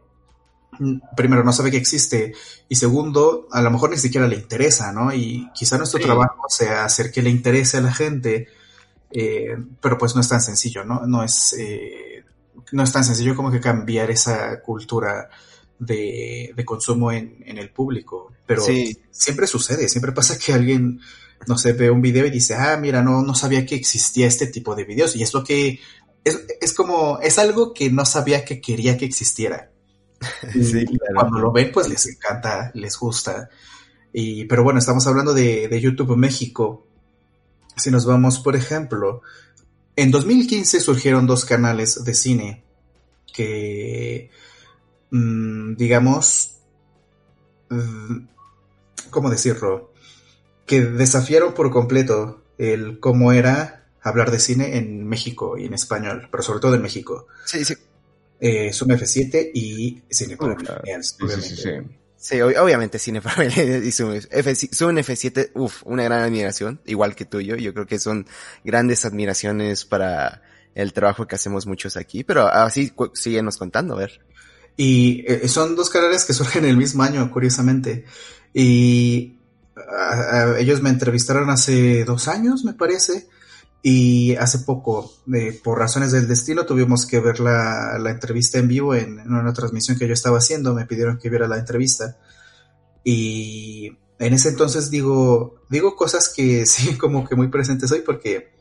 primero, 1.16 1.44
no 1.44 1.52
sabe 1.52 1.70
que 1.70 1.76
existe. 1.76 2.34
Y 2.68 2.76
segundo, 2.76 3.48
a 3.50 3.62
lo 3.62 3.70
mejor 3.70 3.90
ni 3.90 3.98
siquiera 3.98 4.28
le 4.28 4.36
interesa, 4.36 4.92
¿no? 4.92 5.12
Y 5.12 5.50
quizá 5.54 5.78
nuestro 5.78 6.00
trabajo 6.00 6.44
sea 6.48 6.84
hacer 6.84 7.10
que 7.10 7.22
le 7.22 7.30
interese 7.30 7.78
a 7.78 7.82
la 7.82 7.92
gente. 7.92 8.48
Eh, 9.10 9.56
pero 9.80 9.96
pues 9.96 10.14
no 10.14 10.20
es 10.20 10.28
tan 10.28 10.40
sencillo, 10.40 10.84
¿no? 10.84 11.06
No 11.06 11.22
es, 11.22 11.54
eh, 11.58 12.24
no 12.72 12.82
es 12.82 12.92
tan 12.92 13.04
sencillo 13.04 13.34
como 13.34 13.50
que 13.50 13.60
cambiar 13.60 14.10
esa 14.10 14.60
cultura 14.60 15.28
de, 15.78 16.54
consumo 16.64 17.12
en, 17.12 17.42
el 17.46 17.70
público. 17.70 18.32
Pero 18.46 18.62
siempre 19.10 19.46
sucede, 19.46 19.88
siempre 19.88 20.12
pasa 20.12 20.38
que 20.38 20.52
alguien, 20.52 21.00
no 21.46 21.58
sé, 21.58 21.72
ve 21.72 21.90
un 21.90 22.02
video 22.02 22.26
y 22.26 22.30
dice, 22.30 22.54
ah, 22.54 22.76
mira, 22.76 23.02
no, 23.02 23.22
no 23.22 23.34
sabía 23.34 23.66
que 23.66 23.74
existía 23.74 24.26
este 24.26 24.46
tipo 24.46 24.74
de 24.74 24.84
videos. 24.84 25.16
Y 25.16 25.22
es 25.22 25.32
lo 25.34 25.44
que, 25.44 25.80
es, 26.24 26.72
como, 26.72 27.18
es 27.20 27.38
algo 27.38 27.72
que 27.74 27.90
no 27.90 28.04
sabía 28.04 28.44
que 28.44 28.60
quería 28.60 28.96
que 28.96 29.04
existiera. 29.04 29.70
Sí, 30.52 30.86
Cuando 31.14 31.38
lo 31.38 31.52
ven, 31.52 31.70
pues 31.72 31.88
les 31.88 32.06
encanta, 32.06 32.70
les 32.74 32.96
gusta. 32.96 33.50
Y, 34.12 34.44
pero 34.44 34.62
bueno, 34.62 34.78
estamos 34.78 35.06
hablando 35.06 35.34
de, 35.34 35.68
de 35.68 35.80
YouTube 35.80 36.16
México. 36.16 36.86
Si 37.76 37.90
nos 37.90 38.06
vamos, 38.06 38.38
por 38.38 38.56
ejemplo, 38.56 39.22
en 39.96 40.10
2015 40.10 40.80
surgieron 40.80 41.26
dos 41.26 41.44
canales 41.44 42.04
de 42.04 42.14
cine 42.14 42.64
que, 43.32 44.30
mm, 45.10 45.74
digamos, 45.76 46.56
mm, 47.68 48.26
¿cómo 49.10 49.30
decirlo? 49.30 49.92
Que 50.66 50.82
desafiaron 50.82 51.54
por 51.54 51.70
completo 51.70 52.42
el 52.58 53.00
cómo 53.00 53.32
era 53.32 53.86
hablar 54.02 54.30
de 54.30 54.38
cine 54.38 54.76
en 54.76 55.06
México 55.06 55.58
y 55.58 55.66
en 55.66 55.74
español, 55.74 56.28
pero 56.30 56.42
sobre 56.42 56.60
todo 56.60 56.74
en 56.74 56.82
México. 56.82 57.26
Sí, 57.44 57.64
sí. 57.64 57.74
Eh, 58.40 58.72
Zoom 58.72 58.90
F7 58.90 59.50
y 59.54 60.02
Cine 60.10 60.36
obviamente. 60.38 62.03
Sí, 62.24 62.40
obviamente 62.40 62.98
Cine 62.98 63.20
y 63.84 63.92
Zoom, 63.92 64.14
F7, 64.14 65.50
uff, 65.52 65.82
una 65.84 66.04
gran 66.04 66.22
admiración, 66.22 66.80
igual 66.86 67.14
que 67.14 67.26
tuyo. 67.26 67.56
Yo 67.56 67.74
creo 67.74 67.86
que 67.86 67.98
son 67.98 68.26
grandes 68.64 69.04
admiraciones 69.04 69.84
para 69.84 70.40
el 70.74 70.94
trabajo 70.94 71.26
que 71.26 71.34
hacemos 71.34 71.66
muchos 71.66 71.98
aquí, 71.98 72.24
pero 72.24 72.46
así 72.46 72.94
síguenos 73.12 73.58
contando, 73.58 73.92
a 73.92 73.98
ver. 73.98 74.22
Y 74.74 75.22
eh, 75.30 75.46
son 75.48 75.76
dos 75.76 75.90
carreras 75.90 76.24
que 76.24 76.32
surgen 76.32 76.64
el 76.64 76.78
mismo 76.78 77.02
año, 77.02 77.30
curiosamente. 77.30 78.06
Y 78.54 79.36
ellos 80.58 80.80
me 80.80 80.88
entrevistaron 80.88 81.50
hace 81.50 82.06
dos 82.06 82.26
años, 82.28 82.64
me 82.64 82.72
parece. 82.72 83.28
Y 83.86 84.34
hace 84.36 84.60
poco, 84.60 85.12
eh, 85.34 85.60
por 85.62 85.78
razones 85.78 86.10
del 86.10 86.26
destino, 86.26 86.64
tuvimos 86.64 87.04
que 87.04 87.20
ver 87.20 87.38
la, 87.38 87.98
la 87.98 88.12
entrevista 88.12 88.56
en 88.56 88.66
vivo 88.66 88.94
en, 88.94 89.20
una 89.30 89.52
transmisión 89.52 89.98
que 89.98 90.08
yo 90.08 90.14
estaba 90.14 90.38
haciendo. 90.38 90.72
Me 90.72 90.86
pidieron 90.86 91.18
que 91.18 91.28
viera 91.28 91.46
la 91.46 91.58
entrevista. 91.58 92.16
Y 93.04 93.94
en 94.18 94.32
ese 94.32 94.48
entonces 94.48 94.90
digo, 94.90 95.66
digo 95.68 95.96
cosas 95.96 96.32
que 96.34 96.64
sí, 96.66 96.96
como 96.96 97.28
que 97.28 97.36
muy 97.36 97.48
presentes 97.48 97.92
hoy, 97.92 98.00
porque 98.00 98.54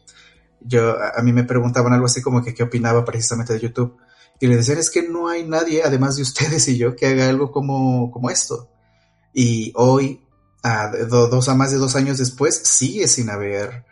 yo, 0.60 0.98
a, 1.02 1.22
mí 1.22 1.32
me 1.32 1.46
preguntaban 1.46 1.94
algo 1.94 2.08
así 2.08 2.22
como 2.22 2.44
que 2.44 2.54
qué 2.54 2.64
opinaba 2.64 3.06
precisamente 3.06 3.54
de 3.54 3.62
YouTube. 3.62 3.96
Y 4.42 4.48
le 4.48 4.58
decían, 4.58 4.80
es 4.80 4.90
que 4.90 5.08
no 5.08 5.30
hay 5.30 5.48
nadie, 5.48 5.84
además 5.84 6.18
de 6.18 6.24
ustedes 6.24 6.68
y 6.68 6.78
yo, 6.78 6.98
que 6.98 7.06
haga 7.06 7.30
algo 7.30 7.50
como, 7.50 8.12
como 8.12 8.30
esto. 8.30 8.70
Y 9.34 9.72
hoy, 9.76 10.22
a 10.64 10.90
dos 10.90 11.48
a 11.48 11.56
más 11.56 11.72
de 11.72 11.78
dos 11.78 11.96
años 11.96 12.18
después, 12.18 12.58
sigue 12.66 13.08
sin 13.08 13.30
haber 13.30 13.86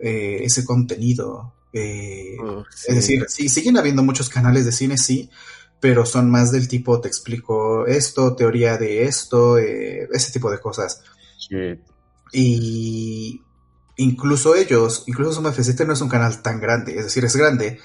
eh, 0.00 0.40
ese 0.42 0.64
contenido. 0.64 1.52
Eh, 1.72 2.36
oh, 2.42 2.64
es 2.86 2.94
decir, 2.94 3.26
sí, 3.28 3.48
siguen 3.48 3.76
habiendo 3.76 4.02
muchos 4.02 4.28
canales 4.28 4.64
de 4.64 4.72
cine, 4.72 4.98
sí, 4.98 5.30
pero 5.78 6.06
son 6.06 6.30
más 6.30 6.50
del 6.52 6.68
tipo, 6.68 7.00
te 7.00 7.08
explico 7.08 7.86
esto, 7.86 8.34
teoría 8.34 8.76
de 8.76 9.04
esto, 9.04 9.58
eh, 9.58 10.08
ese 10.12 10.32
tipo 10.32 10.50
de 10.50 10.58
cosas. 10.58 11.02
Y 12.32 13.42
incluso 13.96 14.54
ellos, 14.54 15.04
incluso 15.06 15.32
Suma 15.32 15.52
F7 15.52 15.86
no 15.86 15.92
es 15.92 16.00
un 16.00 16.08
canal 16.08 16.42
tan 16.42 16.60
grande, 16.60 16.96
es 16.96 17.04
decir, 17.04 17.24
es 17.24 17.36
grande, 17.36 17.78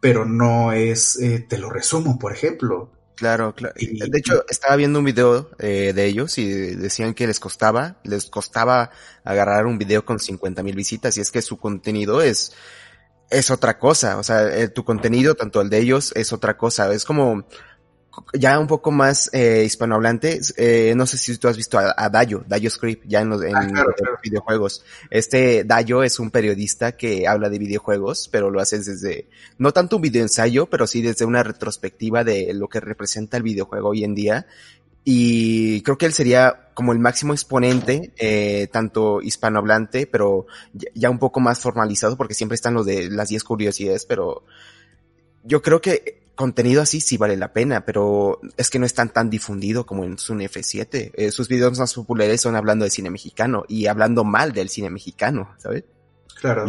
pero 0.00 0.24
no 0.24 0.72
es, 0.72 1.18
te 1.48 1.58
lo 1.58 1.70
resumo, 1.70 2.18
por 2.18 2.32
ejemplo. 2.32 2.90
Claro, 3.20 3.54
claro. 3.54 3.74
de 3.76 4.18
hecho, 4.18 4.46
estaba 4.48 4.76
viendo 4.76 4.98
un 4.98 5.04
video 5.04 5.50
eh, 5.58 5.92
de 5.94 6.06
ellos 6.06 6.38
y 6.38 6.74
decían 6.74 7.12
que 7.12 7.26
les 7.26 7.38
costaba, 7.38 8.00
les 8.02 8.30
costaba 8.30 8.92
agarrar 9.24 9.66
un 9.66 9.76
video 9.76 10.06
con 10.06 10.18
50 10.18 10.62
mil 10.62 10.74
visitas 10.74 11.18
y 11.18 11.20
es 11.20 11.30
que 11.30 11.42
su 11.42 11.58
contenido 11.58 12.22
es, 12.22 12.54
es 13.28 13.50
otra 13.50 13.78
cosa. 13.78 14.16
O 14.16 14.22
sea, 14.22 14.48
eh, 14.56 14.68
tu 14.68 14.86
contenido, 14.86 15.34
tanto 15.34 15.60
el 15.60 15.68
de 15.68 15.80
ellos, 15.80 16.14
es 16.16 16.32
otra 16.32 16.56
cosa. 16.56 16.90
Es 16.94 17.04
como, 17.04 17.46
ya 18.34 18.58
un 18.58 18.66
poco 18.66 18.90
más 18.90 19.30
eh, 19.32 19.62
hispanohablante, 19.64 20.40
eh, 20.56 20.94
no 20.96 21.06
sé 21.06 21.18
si 21.18 21.36
tú 21.38 21.48
has 21.48 21.56
visto 21.56 21.78
a, 21.78 22.08
Dayo, 22.08 22.44
Dayo 22.46 22.70
Script, 22.70 23.04
ya 23.06 23.20
en 23.20 23.30
los, 23.30 23.42
en 23.42 23.56
ah, 23.56 23.84
videojuegos. 24.22 24.84
Este 25.10 25.64
Dayo 25.64 26.02
es 26.02 26.18
un 26.18 26.30
periodista 26.30 26.92
que 26.92 27.26
habla 27.26 27.48
de 27.48 27.58
videojuegos, 27.58 28.28
pero 28.30 28.50
lo 28.50 28.60
hace 28.60 28.78
desde, 28.78 29.28
no 29.58 29.72
tanto 29.72 29.96
un 29.96 30.02
video 30.02 30.22
ensayo, 30.22 30.66
pero 30.66 30.86
sí 30.86 31.02
desde 31.02 31.24
una 31.24 31.42
retrospectiva 31.42 32.24
de 32.24 32.52
lo 32.54 32.68
que 32.68 32.80
representa 32.80 33.36
el 33.36 33.42
videojuego 33.42 33.90
hoy 33.90 34.04
en 34.04 34.14
día. 34.14 34.46
y 35.02 35.80
creo 35.82 35.96
que 35.96 36.06
él 36.06 36.12
sería 36.12 36.70
como 36.80 36.94
el 36.94 36.98
máximo 36.98 37.34
exponente, 37.34 38.10
eh, 38.16 38.66
tanto 38.72 39.20
hispanohablante, 39.20 40.06
pero 40.06 40.46
ya, 40.94 41.10
un 41.10 41.18
poco 41.18 41.38
más 41.38 41.60
formalizado, 41.60 42.16
porque 42.16 42.32
siempre 42.32 42.54
están 42.54 42.72
los 42.72 42.86
de 42.86 43.10
las 43.10 43.28
10 43.28 43.44
curiosidades, 43.44 44.06
pero 44.06 44.44
yo 45.44 45.60
creo 45.60 45.82
que 45.82 46.19
contenido 46.40 46.80
así 46.80 47.00
sí 47.00 47.18
vale 47.18 47.36
la 47.36 47.52
pena, 47.52 47.84
pero 47.84 48.40
es 48.56 48.70
que 48.70 48.78
no 48.78 48.86
es 48.86 48.94
tan 48.94 49.12
tan 49.12 49.28
difundido 49.28 49.84
como 49.84 50.04
en 50.04 50.16
Sun 50.16 50.40
F7. 50.40 51.12
Eh, 51.14 51.30
sus 51.30 51.48
videos 51.48 51.78
más 51.78 51.92
populares 51.92 52.40
son 52.40 52.56
hablando 52.56 52.84
de 52.84 52.90
cine 52.90 53.10
mexicano 53.10 53.64
y 53.68 53.86
hablando 53.86 54.24
mal 54.24 54.52
del 54.52 54.70
cine 54.70 54.88
mexicano, 54.88 55.50
¿sabes? 55.58 55.84
Claro. 56.40 56.64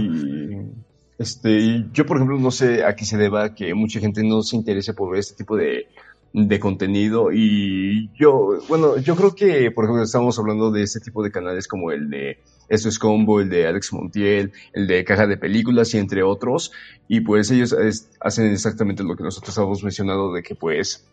este, 1.17 1.85
yo 1.93 2.05
por 2.05 2.17
ejemplo 2.17 2.37
no 2.37 2.51
sé 2.51 2.83
a 2.83 2.95
qué 2.95 3.05
se 3.05 3.15
deba 3.17 3.55
que 3.55 3.73
mucha 3.73 4.01
gente 4.01 4.21
no 4.23 4.43
se 4.43 4.57
interese 4.57 4.93
por 4.93 5.15
este 5.15 5.35
tipo 5.35 5.55
de 5.55 5.87
de 6.33 6.59
contenido 6.59 7.31
y 7.31 8.09
yo, 8.17 8.59
bueno, 8.69 8.97
yo 8.97 9.15
creo 9.15 9.35
que, 9.35 9.71
por 9.71 9.85
ejemplo, 9.85 10.03
estamos 10.03 10.39
hablando 10.39 10.71
de 10.71 10.83
este 10.83 10.99
tipo 10.99 11.23
de 11.23 11.31
canales 11.31 11.67
como 11.67 11.91
el 11.91 12.09
de 12.09 12.39
Esto 12.71 12.87
es 12.87 12.97
Combo, 12.97 13.41
el 13.41 13.49
de 13.49 13.67
Alex 13.67 13.91
Montiel, 13.91 14.53
el 14.71 14.87
de 14.87 15.03
Caja 15.03 15.27
de 15.27 15.35
Películas 15.35 15.93
y 15.93 15.97
entre 15.97 16.23
otros, 16.23 16.71
y 17.09 17.19
pues 17.19 17.51
ellos 17.51 17.75
hacen 18.21 18.45
exactamente 18.49 19.03
lo 19.03 19.17
que 19.17 19.23
nosotros 19.23 19.57
hemos 19.57 19.83
mencionado 19.83 20.33
de 20.33 20.41
que 20.41 20.55
pues 20.55 21.05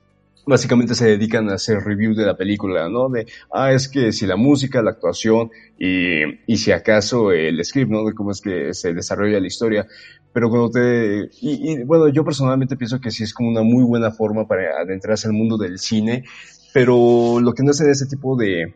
básicamente 0.46 0.94
se 0.94 1.08
dedican 1.08 1.50
a 1.50 1.54
hacer 1.54 1.80
reviews 1.80 2.16
de 2.16 2.24
la 2.24 2.36
película, 2.36 2.88
¿no? 2.88 3.08
De, 3.08 3.26
ah, 3.52 3.72
es 3.72 3.88
que 3.88 4.12
si 4.12 4.24
la 4.24 4.36
música, 4.36 4.82
la 4.82 4.92
actuación 4.92 5.50
y, 5.76 6.22
y 6.46 6.58
si 6.58 6.70
acaso 6.70 7.32
el 7.32 7.62
script, 7.64 7.90
¿no? 7.90 8.04
De 8.04 8.14
cómo 8.14 8.30
es 8.30 8.40
que 8.40 8.72
se 8.72 8.94
desarrolla 8.94 9.40
la 9.40 9.46
historia. 9.48 9.88
Pero 10.32 10.48
cuando 10.50 10.70
te... 10.70 11.28
Y, 11.40 11.72
y, 11.72 11.82
bueno, 11.82 12.06
yo 12.06 12.24
personalmente 12.24 12.76
pienso 12.76 13.00
que 13.00 13.10
sí 13.10 13.24
es 13.24 13.34
como 13.34 13.48
una 13.48 13.62
muy 13.62 13.82
buena 13.82 14.12
forma 14.12 14.46
para 14.46 14.80
adentrarse 14.80 15.26
al 15.26 15.34
mundo 15.34 15.58
del 15.58 15.80
cine, 15.80 16.24
pero 16.72 17.40
lo 17.40 17.52
que 17.52 17.64
no 17.64 17.72
hacen 17.72 17.90
ese 17.90 18.06
tipo 18.06 18.36
de, 18.36 18.74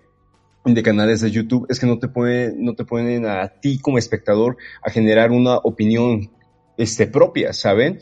de 0.64 0.82
canales 0.82 1.20
de 1.20 1.30
YouTube 1.30 1.66
es 1.68 1.80
que 1.80 1.86
no 1.86 1.98
te 1.98 2.08
ponen, 2.08 2.62
no 2.64 2.74
te 2.74 2.84
ponen 2.84 3.26
a 3.26 3.48
ti 3.48 3.78
como 3.78 3.98
espectador 3.98 4.56
a 4.82 4.90
generar 4.90 5.30
una 5.32 5.56
opinión 5.56 6.30
este, 6.76 7.06
propia, 7.06 7.52
¿saben? 7.52 7.98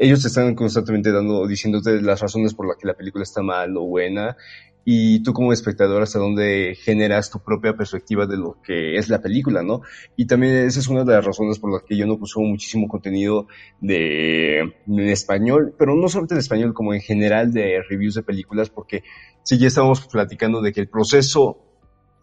ellos 0.00 0.22
te 0.22 0.28
están 0.28 0.54
constantemente 0.54 1.12
dando, 1.12 1.46
diciéndote 1.46 2.00
las 2.00 2.20
razones 2.20 2.54
por 2.54 2.66
las 2.66 2.78
que 2.78 2.86
la 2.86 2.94
película 2.94 3.22
está 3.22 3.42
mal 3.42 3.76
o 3.76 3.82
buena, 3.82 4.34
y 4.82 5.22
tú 5.22 5.34
como 5.34 5.52
espectador 5.52 6.02
hasta 6.02 6.18
dónde 6.18 6.74
generas 6.74 7.30
tu 7.30 7.38
propia 7.40 7.76
perspectiva 7.76 8.26
de 8.26 8.38
lo 8.38 8.56
que 8.62 8.96
es 8.96 9.10
la 9.10 9.20
película, 9.20 9.62
¿no? 9.62 9.82
Y 10.16 10.26
también 10.26 10.54
esa 10.54 10.80
es 10.80 10.88
una 10.88 11.04
de 11.04 11.12
las 11.12 11.24
razones 11.24 11.58
por 11.58 11.70
las 11.70 11.82
que 11.82 11.98
yo 11.98 12.06
no 12.06 12.18
consumo 12.18 12.48
muchísimo 12.48 12.88
contenido 12.88 13.46
de, 13.82 14.60
en 14.60 15.00
español, 15.00 15.74
pero 15.78 15.94
no 15.94 16.08
solamente 16.08 16.32
en 16.32 16.40
español, 16.40 16.72
como 16.72 16.94
en 16.94 17.02
general 17.02 17.52
de 17.52 17.82
reviews 17.86 18.14
de 18.14 18.22
películas, 18.22 18.70
porque 18.70 19.02
si 19.42 19.58
ya 19.58 19.66
estábamos 19.66 20.06
platicando 20.06 20.62
de 20.62 20.72
que 20.72 20.80
el 20.80 20.88
proceso 20.88 21.69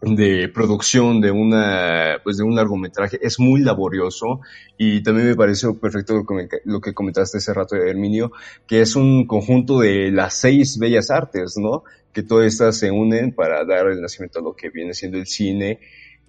de 0.00 0.48
producción 0.48 1.20
de 1.20 1.32
una 1.32 2.18
pues 2.22 2.36
de 2.36 2.44
un 2.44 2.54
largometraje 2.54 3.18
es 3.20 3.38
muy 3.40 3.60
laborioso. 3.62 4.40
Y 4.76 5.02
también 5.02 5.28
me 5.28 5.36
pareció 5.36 5.78
perfecto 5.78 6.24
lo 6.64 6.80
que 6.80 6.94
comentaste 6.94 7.38
hace 7.38 7.54
rato 7.54 7.76
de 7.76 7.90
Herminio 7.90 8.32
que 8.66 8.80
es 8.80 8.96
un 8.96 9.26
conjunto 9.26 9.80
de 9.80 10.10
las 10.10 10.34
seis 10.34 10.78
bellas 10.78 11.10
artes 11.10 11.56
no 11.56 11.84
que 12.12 12.22
todas 12.22 12.46
estas 12.46 12.78
se 12.78 12.90
unen 12.90 13.32
para 13.32 13.64
dar 13.64 13.88
el 13.88 14.00
nacimiento 14.00 14.38
a 14.38 14.42
lo 14.42 14.54
que 14.54 14.70
viene 14.70 14.94
siendo 14.94 15.18
el 15.18 15.26
cine. 15.26 15.80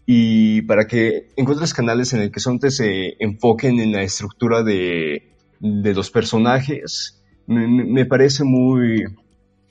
Y 0.05 0.63
para 0.63 0.87
que 0.87 1.29
encuentres 1.35 1.73
canales 1.73 2.13
en 2.13 2.21
el 2.21 2.31
que 2.31 2.39
son 2.39 2.59
se 2.59 3.15
enfoquen 3.19 3.79
en 3.79 3.91
la 3.91 4.01
estructura 4.01 4.63
de, 4.63 5.29
de 5.59 5.93
los 5.93 6.09
personajes 6.09 7.19
me, 7.49 7.67
me 7.67 8.05
parece 8.05 8.43
muy 8.43 9.05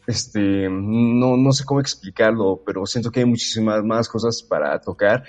este, 0.09 0.69
no, 0.71 1.37
no 1.37 1.53
sé 1.53 1.65
cómo 1.65 1.81
explicarlo, 1.81 2.63
pero 2.65 2.87
siento 2.87 3.11
que 3.11 3.21
hay 3.21 3.27
muchísimas 3.27 3.85
más 3.85 4.09
cosas 4.09 4.43
para 4.43 4.81
tocar 4.81 5.23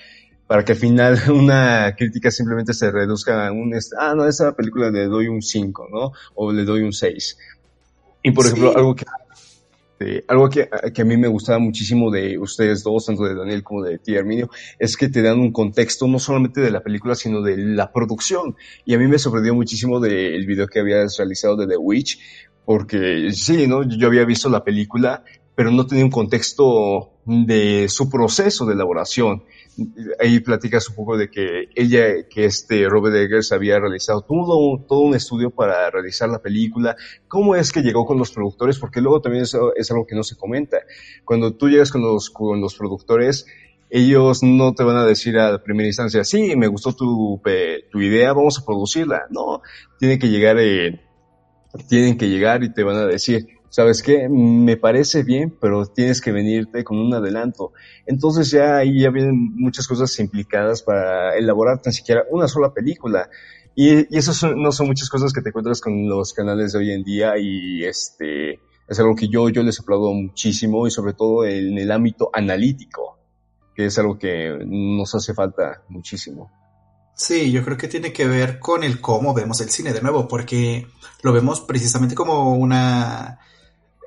para 0.48 0.66
que 0.66 0.72
al 0.72 0.78
final 0.80 1.20
una 1.32 1.94
crítica 1.96 2.32
simplemente 2.32 2.74
se 2.74 2.90
reduzca 2.90 3.48
a 3.48 3.52
un, 3.52 3.78
ah, 4.00 4.14
no, 4.16 4.26
esa 4.26 4.56
película 4.56 4.90
le 4.90 5.06
doy 5.06 5.28
un 5.28 5.44
5, 5.44 5.90
¿no? 5.92 6.14
O 6.34 6.52
le 6.52 6.64
doy 6.64 6.82
un 6.82 6.92
6. 6.92 7.38
Y 8.24 8.32
por 8.32 8.48
ejemplo, 8.48 8.76
algo 8.76 8.96
que, 8.96 9.06
eh, 10.00 10.24
algo 10.28 10.50
que, 10.50 10.70
que, 10.94 11.02
a 11.02 11.06
mí 11.06 11.18
me 11.18 11.28
gustaba 11.28 11.60
muchísimo 11.60 12.10
de 12.10 12.40
ustedes 12.40 12.84
dos, 12.84 13.06
tanto 13.06 13.26
de 13.26 13.36
Daniel 13.36 13.64
como 13.64 13.84
de 13.84 13.98
ti, 14.00 14.16
Arminio, 14.16 14.50
es 14.80 14.96
que 14.96 15.10
te 15.10 15.22
dan 15.22 15.40
un 15.40 15.52
contexto 15.52 16.08
no 16.08 16.20
solamente 16.20 16.62
de 16.62 16.72
la 16.72 16.82
película, 16.82 17.16
sino 17.16 17.42
de 17.42 17.58
la 17.58 17.92
producción. 17.92 18.56
Y 18.86 18.96
a 18.96 18.98
mí 18.98 19.08
me 19.08 19.20
sorprendió 19.20 19.54
muchísimo 19.54 20.00
del 20.00 20.48
video 20.48 20.68
que 20.68 20.80
habías 20.80 21.18
realizado 21.18 21.58
de 21.58 21.68
The 21.68 21.78
Witch, 21.78 22.18
porque 22.66 23.32
sí, 23.32 23.68
¿no? 23.68 23.84
Yo 23.84 24.08
había 24.08 24.26
visto 24.26 24.50
la 24.50 24.64
película, 24.64 25.24
pero 25.56 25.72
no 25.72 25.86
tenía 25.86 26.06
un 26.06 26.12
contexto 26.12 27.12
de 27.26 27.88
su 27.90 28.10
proceso 28.10 28.66
de 28.66 28.74
elaboración. 28.74 29.44
Ahí 30.20 30.40
platicas 30.40 30.90
un 30.90 30.96
poco 30.96 31.18
de 31.18 31.30
que 31.30 31.70
ella, 31.76 32.28
que 32.30 32.46
este 32.46 32.88
Robert 32.90 33.16
Eggers 33.16 33.52
había 33.52 33.80
realizado 33.80 34.22
todo, 34.22 34.84
todo 34.88 35.02
un 35.02 35.16
estudio 35.16 35.50
para 35.50 35.90
realizar 35.90 36.30
la 36.30 36.40
película, 36.40 36.96
cómo 37.28 37.56
es 37.56 37.72
que 37.72 37.82
llegó 37.82 38.06
con 38.06 38.18
los 38.18 38.32
productores, 38.32 38.80
porque 38.80 39.02
luego 39.02 39.22
también 39.22 39.44
es 39.44 39.92
algo 39.92 40.06
que 40.06 40.16
no 40.16 40.24
se 40.24 40.36
comenta. 40.36 40.78
Cuando 41.26 41.54
tú 41.54 41.70
llegas 41.70 41.92
con 41.92 42.02
los, 42.02 42.30
con 42.30 42.62
los 42.62 42.76
productores, 42.76 43.46
ellos 43.90 44.44
no 44.44 44.74
te 44.74 44.84
van 44.84 44.98
a 44.98 45.06
decir 45.06 45.38
a 45.40 45.64
primera 45.64 45.88
instancia, 45.88 46.24
sí, 46.24 46.56
me 46.56 46.68
gustó 46.68 46.94
tu, 46.94 47.42
tu 47.92 48.02
idea, 48.02 48.34
vamos 48.34 48.60
a 48.60 48.66
producirla. 48.66 49.24
No, 49.30 49.62
tiene 49.98 50.20
que 50.20 50.30
llegar 50.30 50.58
eh, 50.60 51.02
tienen 51.88 52.18
que 52.18 52.30
llegar 52.30 52.64
y 52.64 52.74
te 52.74 52.84
van 52.84 52.98
a 52.98 53.06
decir, 53.06 53.48
¿sabes 53.70 54.02
qué? 54.02 54.28
Me 54.30 54.78
parece 54.78 55.24
bien, 55.24 55.56
pero 55.60 55.86
tienes 55.86 56.22
que 56.22 56.32
venirte 56.32 56.84
con 56.84 56.98
un 56.98 57.14
adelanto. 57.14 57.74
Entonces 58.06 58.52
ya 58.52 58.78
ahí 58.78 59.02
ya 59.02 59.10
vienen 59.10 59.56
muchas 59.56 59.88
cosas 59.88 60.18
implicadas 60.20 60.82
para 60.82 61.38
elaborar 61.38 61.82
tan 61.82 61.94
siquiera 61.94 62.24
una 62.30 62.48
sola 62.48 62.74
película. 62.74 63.30
Y, 63.76 64.18
eso 64.18 64.56
no 64.56 64.72
son 64.72 64.88
muchas 64.88 65.10
cosas 65.10 65.32
que 65.32 65.42
te 65.42 65.50
encuentras 65.50 65.80
con 65.80 66.10
los 66.10 66.34
canales 66.34 66.74
de 66.74 66.80
hoy 66.80 66.92
en 66.92 67.04
día 67.04 67.38
y 67.38 67.86
este 67.86 68.60
es 68.88 69.00
algo 69.00 69.16
que 69.16 69.28
yo, 69.28 69.50
yo 69.50 69.62
les 69.62 69.80
aplaudo 69.80 70.12
muchísimo 70.14 70.88
y 70.88 70.92
sobre 70.92 71.14
todo 71.14 71.46
en 71.46 71.78
el 71.78 71.92
ámbito 71.92 72.32
analítico, 72.34 73.20
que 73.76 73.86
es 73.86 74.00
algo 74.00 74.18
que 74.18 74.58
nos 74.66 75.14
hace 75.14 75.36
falta 75.36 75.84
muchísimo. 75.90 76.52
Sí, 77.20 77.52
yo 77.52 77.66
creo 77.66 77.76
que 77.76 77.90
tiene 77.90 78.14
que 78.14 78.26
ver 78.26 78.60
con 78.60 78.82
el 78.82 79.02
cómo 79.02 79.34
vemos 79.34 79.60
el 79.60 79.70
cine 79.70 79.92
de 79.92 80.02
nuevo, 80.02 80.26
porque 80.26 80.88
lo 81.22 81.34
vemos 81.34 81.60
precisamente 81.60 82.16
como 82.16 82.54
una 82.54 83.40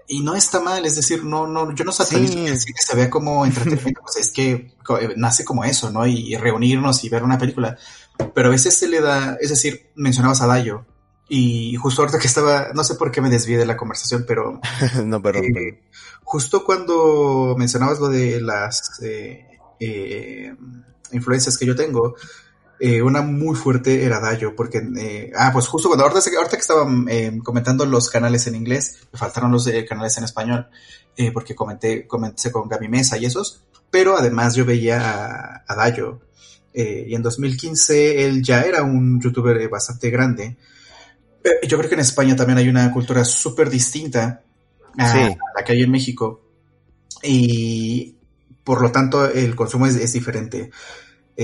y 0.09 0.21
no 0.21 0.35
está 0.35 0.61
mal, 0.61 0.87
es 0.87 0.97
decir, 0.97 1.23
no, 1.23 1.47
no, 1.47 1.75
yo 1.75 1.85
no 1.85 1.93
satanizo 1.93 2.35
que 2.35 2.49
el 2.49 2.59
cine 2.59 2.79
se 2.81 2.97
vea 2.97 3.11
como 3.11 3.45
entretenimiento, 3.45 4.01
pues 4.01 4.17
es 4.17 4.33
que 4.33 4.53
eh, 4.53 5.15
nace 5.17 5.45
como 5.45 5.63
eso, 5.63 5.91
¿no? 5.91 6.07
Y, 6.07 6.35
reunirnos 6.37 7.05
y 7.05 7.11
ver 7.11 7.23
una 7.23 7.37
película. 7.37 7.77
Pero 8.35 8.49
a 8.49 8.51
veces 8.51 8.79
se 8.79 8.89
le 8.89 9.03
da, 9.03 9.37
es 9.41 9.51
decir, 9.51 9.91
mencionabas 9.95 10.41
a 10.41 10.47
Dayo, 10.47 10.87
y 11.29 11.77
justo 11.77 12.01
ahorita 12.01 12.19
que 12.19 12.29
estaba, 12.29 12.69
no 12.75 12.83
sé 12.83 12.95
por 12.95 13.11
qué 13.11 13.21
me 13.21 13.31
desvié 13.31 13.59
de 13.59 13.67
la 13.67 13.77
conversación, 13.77 14.25
pero. 14.27 14.59
no, 15.05 15.21
perdón, 15.21 15.45
eh, 15.45 15.83
Justo 16.25 16.65
cuando 16.65 17.55
mencionabas 17.59 18.01
lo 18.01 18.09
de 18.09 18.41
las 18.41 19.01
eh, 19.03 19.47
eh, 19.81 20.55
influencias 21.13 21.59
que 21.59 21.67
yo 21.67 21.77
tengo, 21.77 22.17
eh, 22.85 23.01
una 23.01 23.23
muy 23.23 23.55
fuerte 23.55 24.05
era 24.05 24.19
Dayo, 24.19 24.57
porque, 24.57 24.83
eh, 24.99 25.31
ah, 25.37 25.51
pues 25.53 25.69
justo 25.69 25.89
cuando 25.89 26.05
ahorita, 26.05 26.29
ahorita 26.37 26.57
que 26.57 26.61
estaba 26.61 26.85
eh, 27.09 27.39
comentando 27.45 27.87
los 27.87 28.11
canales 28.11 28.49
en 28.49 28.57
inglés, 28.57 28.99
me 29.13 29.21
faltaron 29.21 29.53
los 29.53 29.71
canales 29.89 30.19
en 30.19 30.25
español, 30.25 30.67
porque 31.33 31.55
comenté, 31.55 32.09
comenté 32.09 32.51
con 32.51 32.69
Gaby 32.69 32.89
Mesa 32.89 33.19
y 33.19 33.27
esos, 33.27 33.63
pero 33.89 34.19
además 34.19 34.57
yo 34.57 34.65
veía 34.65 34.99
a, 34.99 35.65
a 35.65 35.77
Dayo, 35.77 36.23
y 36.75 37.15
en 37.15 37.23
2015 37.23 38.25
él 38.25 38.43
ya 38.43 38.63
era 38.63 38.83
un 38.83 39.21
youtuber 39.21 39.69
bastante 39.69 40.11
grande. 40.11 40.57
yo 41.69 41.79
creo 41.79 41.89
que 41.89 41.95
en 41.95 42.01
España 42.01 42.35
también 42.35 42.59
hay 42.59 42.69
una 42.69 42.91
cultura 42.91 43.25
súper 43.25 43.71
distinta 43.71 44.43
a, 44.99 45.37
la 45.55 45.65
que 45.65 45.73
hay 45.73 45.83
en 45.83 45.91
México, 45.93 46.43
y 47.23 48.17
por 48.65 48.83
lo 48.83 48.91
tanto 48.91 49.25
el 49.25 49.55
consumo 49.55 49.87
es, 49.87 49.95
es 49.95 50.13
diferente. 50.15 50.73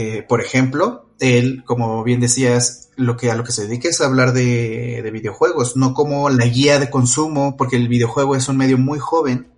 Eh, 0.00 0.22
por 0.22 0.40
ejemplo, 0.40 1.08
él, 1.18 1.64
como 1.64 2.04
bien 2.04 2.20
decías, 2.20 2.90
lo 2.94 3.16
que 3.16 3.32
a 3.32 3.34
lo 3.34 3.42
que 3.42 3.50
se 3.50 3.66
dedica 3.66 3.88
es 3.88 4.00
hablar 4.00 4.32
de, 4.32 5.08
videojuegos, 5.12 5.76
no 5.76 5.92
como 5.92 6.30
la 6.30 6.46
guía 6.46 6.78
de 6.78 6.88
consumo, 6.88 7.56
porque 7.56 7.74
el 7.74 7.88
videojuego 7.88 8.36
es 8.36 8.48
un 8.48 8.58
medio 8.58 8.78
muy 8.78 9.00
joven 9.00 9.48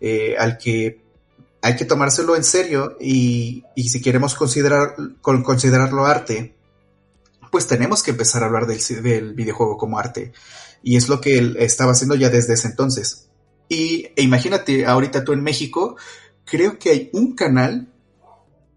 eh, 0.00 0.36
al 0.38 0.56
que 0.56 1.02
hay 1.60 1.76
que 1.76 1.84
tomárselo 1.84 2.34
en 2.34 2.44
serio 2.44 2.96
y, 2.98 3.62
si 3.76 4.00
queremos 4.00 4.34
considerar, 4.34 4.94
considerarlo 5.20 6.06
arte, 6.06 6.54
pues 7.52 7.66
tenemos 7.66 8.02
que 8.02 8.12
empezar 8.12 8.42
a 8.42 8.46
hablar 8.46 8.66
del, 8.66 9.34
videojuego 9.34 9.76
como 9.76 9.98
arte. 9.98 10.32
Y 10.82 10.96
es 10.96 11.10
lo 11.10 11.20
que 11.20 11.36
él 11.36 11.56
estaba 11.58 11.92
haciendo 11.92 12.14
ya 12.14 12.30
desde 12.30 12.54
ese 12.54 12.68
entonces. 12.68 13.28
Y 13.68 14.06
e 14.16 14.22
imagínate, 14.22 14.86
ahorita 14.86 15.24
tú 15.24 15.34
en 15.34 15.42
México, 15.42 15.96
creo 16.46 16.78
que 16.78 16.88
hay 16.88 17.10
un 17.12 17.34
canal 17.34 17.92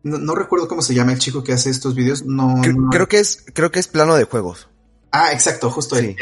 no, 0.03 0.35
recuerdo 0.35 0.67
cómo 0.67 0.81
se 0.81 0.93
llama 0.93 1.13
el 1.13 1.19
chico 1.19 1.43
que 1.43 1.53
hace 1.53 1.69
estos 1.69 1.95
videos. 1.95 2.25
No, 2.25 2.61
creo, 2.89 3.07
que 3.07 3.19
es, 3.19 3.45
creo 3.53 3.71
que 3.71 3.79
es 3.79 3.87
plano 3.87 4.15
de 4.15 4.23
juegos. 4.23 4.67
Ah, 5.11 5.31
exacto, 5.31 5.69
justo 5.69 5.97
el, 5.97 6.15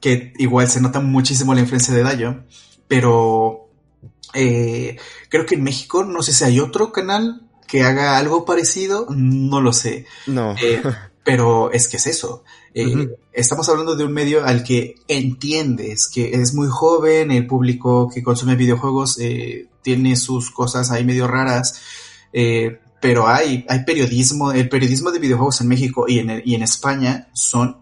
que 0.00 0.32
igual 0.38 0.68
se 0.68 0.80
nota 0.80 1.00
muchísimo 1.00 1.54
la 1.54 1.60
influencia 1.60 1.94
de 1.94 2.02
Dayo, 2.02 2.44
pero 2.88 3.66
Eh, 4.34 4.98
creo 5.30 5.46
que 5.46 5.54
en 5.54 5.62
México, 5.62 6.04
no 6.04 6.22
sé 6.22 6.34
si 6.34 6.44
hay 6.44 6.60
otro 6.60 6.92
canal 6.92 7.42
que 7.66 7.82
haga 7.82 8.18
algo 8.18 8.44
parecido, 8.44 9.06
no 9.10 9.60
lo 9.60 9.72
sé. 9.72 10.06
No. 10.26 10.54
Eh, 10.62 10.82
pero 11.24 11.72
es 11.72 11.88
que 11.88 11.96
es 11.96 12.06
eso. 12.06 12.44
Eh, 12.74 13.16
estamos 13.32 13.68
hablando 13.68 13.96
de 13.96 14.04
un 14.04 14.12
medio 14.12 14.44
al 14.44 14.62
que 14.62 14.96
entiendes 15.08 16.08
que 16.08 16.34
es 16.34 16.52
muy 16.52 16.68
joven, 16.68 17.30
el 17.30 17.46
público 17.46 18.10
que 18.12 18.22
consume 18.22 18.54
videojuegos 18.54 19.18
tiene 19.82 20.16
sus 20.16 20.50
cosas 20.50 20.90
ahí 20.90 21.02
medio 21.02 21.26
raras, 21.26 21.80
pero 23.00 23.26
hay, 23.26 23.64
hay 23.68 23.84
periodismo, 23.84 24.52
el 24.52 24.68
periodismo 24.68 25.10
de 25.10 25.18
videojuegos 25.18 25.60
en 25.60 25.68
México 25.68 26.06
y 26.08 26.18
en, 26.18 26.42
y 26.44 26.54
en 26.54 26.62
España 26.62 27.28
son, 27.32 27.76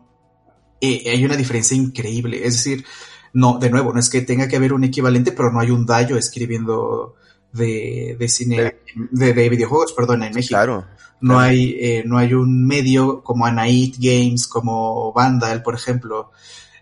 hay 0.83 1.25
una 1.25 1.37
diferencia 1.37 1.77
increíble. 1.77 2.47
Es 2.47 2.55
decir, 2.55 2.85
no, 3.33 3.59
de 3.59 3.71
nuevo, 3.71 3.93
no 3.93 4.01
es 4.01 4.09
que 4.09 4.23
tenga 4.23 4.49
que 4.49 4.57
haber 4.57 4.73
un 4.73 4.85
equivalente, 4.85 5.33
pero 5.33 5.51
no 5.51 5.61
hay 5.61 5.71
un 5.71 5.87
Dayo 5.87 6.17
escribiendo 6.17 7.17
de, 7.53 8.17
de 8.19 8.29
cine, 8.29 8.77
de, 9.11 9.33
de, 9.33 9.49
videojuegos, 9.49 9.93
perdón, 9.93 10.23
en 10.23 10.35
México. 10.35 10.57
Claro. 10.57 10.87
No 11.21 11.39
hay, 11.39 11.77
eh, 11.81 12.03
no 12.05 12.19
hay 12.19 12.35
un 12.35 12.67
medio 12.67 13.23
como 13.23 13.47
Anait 13.47 13.97
Games, 13.99 14.47
como 14.47 15.13
Vandal, 15.13 15.63
por 15.63 15.75
ejemplo, 15.75 16.31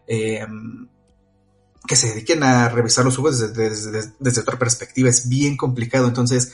eh, 0.06 0.44
que 1.86 1.96
se 1.96 2.08
dediquen 2.08 2.42
a 2.42 2.68
revisar 2.68 3.04
los 3.04 3.16
juegos 3.16 3.38
desde, 3.38 3.70
desde, 3.70 4.12
desde, 4.18 4.40
otra 4.40 4.58
perspectiva. 4.58 5.08
Es 5.08 5.28
bien 5.28 5.56
complicado. 5.56 6.08
Entonces, 6.08 6.52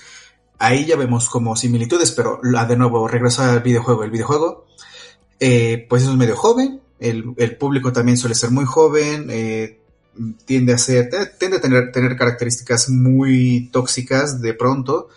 ahí 0.59 0.86
ya 0.86 0.96
vemos 0.96 1.28
como 1.28 1.56
similitudes, 1.56 2.12
pero 2.12 2.40
de 2.42 2.76
nuevo, 2.76 3.09
regreso 3.09 3.42
al 3.42 3.61
videojuego. 3.62 4.04
El 4.04 4.11
videojuego, 4.11 4.66
eh, 5.40 5.86
pues 5.88 6.02
es 6.02 6.09
un 6.09 6.18
medio 6.18 6.36
joven. 6.36 6.80
El, 6.98 7.56
público 7.56 7.92
también 7.92 8.18
suele 8.18 8.34
ser 8.34 8.50
muy 8.50 8.64
joven. 8.64 9.28
Eh, 9.30 9.80
tiende 10.44 10.74
a 10.74 10.78
ser, 10.78 11.11
tiende 11.38 11.59
a 11.59 11.61
tener, 11.61 11.92
tener 11.92 12.16
características 12.16 12.90
muy 12.90 13.68
tóxicas 13.72 14.42
de 14.42 14.52
pronto, 14.52 15.09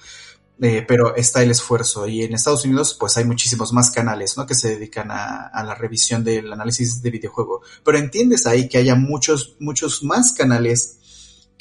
eh, 0.62 0.86
pero 0.88 1.16
está 1.16 1.42
el 1.42 1.50
esfuerzo. 1.50 2.08
Y 2.08 2.22
en 2.22 2.36
Estados 2.36 2.66
Unidos, 2.66 2.96
pues 3.00 3.18
hay 3.18 3.26
muchísimos 3.26 3.74
más 3.74 3.90
canales, 3.90 4.38
¿no? 4.38 4.46
Que 4.46 4.54
se 4.54 4.70
dedican 4.70 5.10
a, 5.10 5.48
a, 5.48 5.64
la 5.64 5.74
revisión 5.74 6.24
del 6.24 6.54
análisis 6.54 7.02
de 7.02 7.10
videojuego. 7.10 7.62
Pero 7.84 7.98
entiendes 7.98 8.46
ahí 8.46 8.70
que 8.70 8.78
haya 8.78 8.94
muchos, 8.94 9.56
muchos 9.60 10.04
más 10.04 10.34
canales 10.34 11.00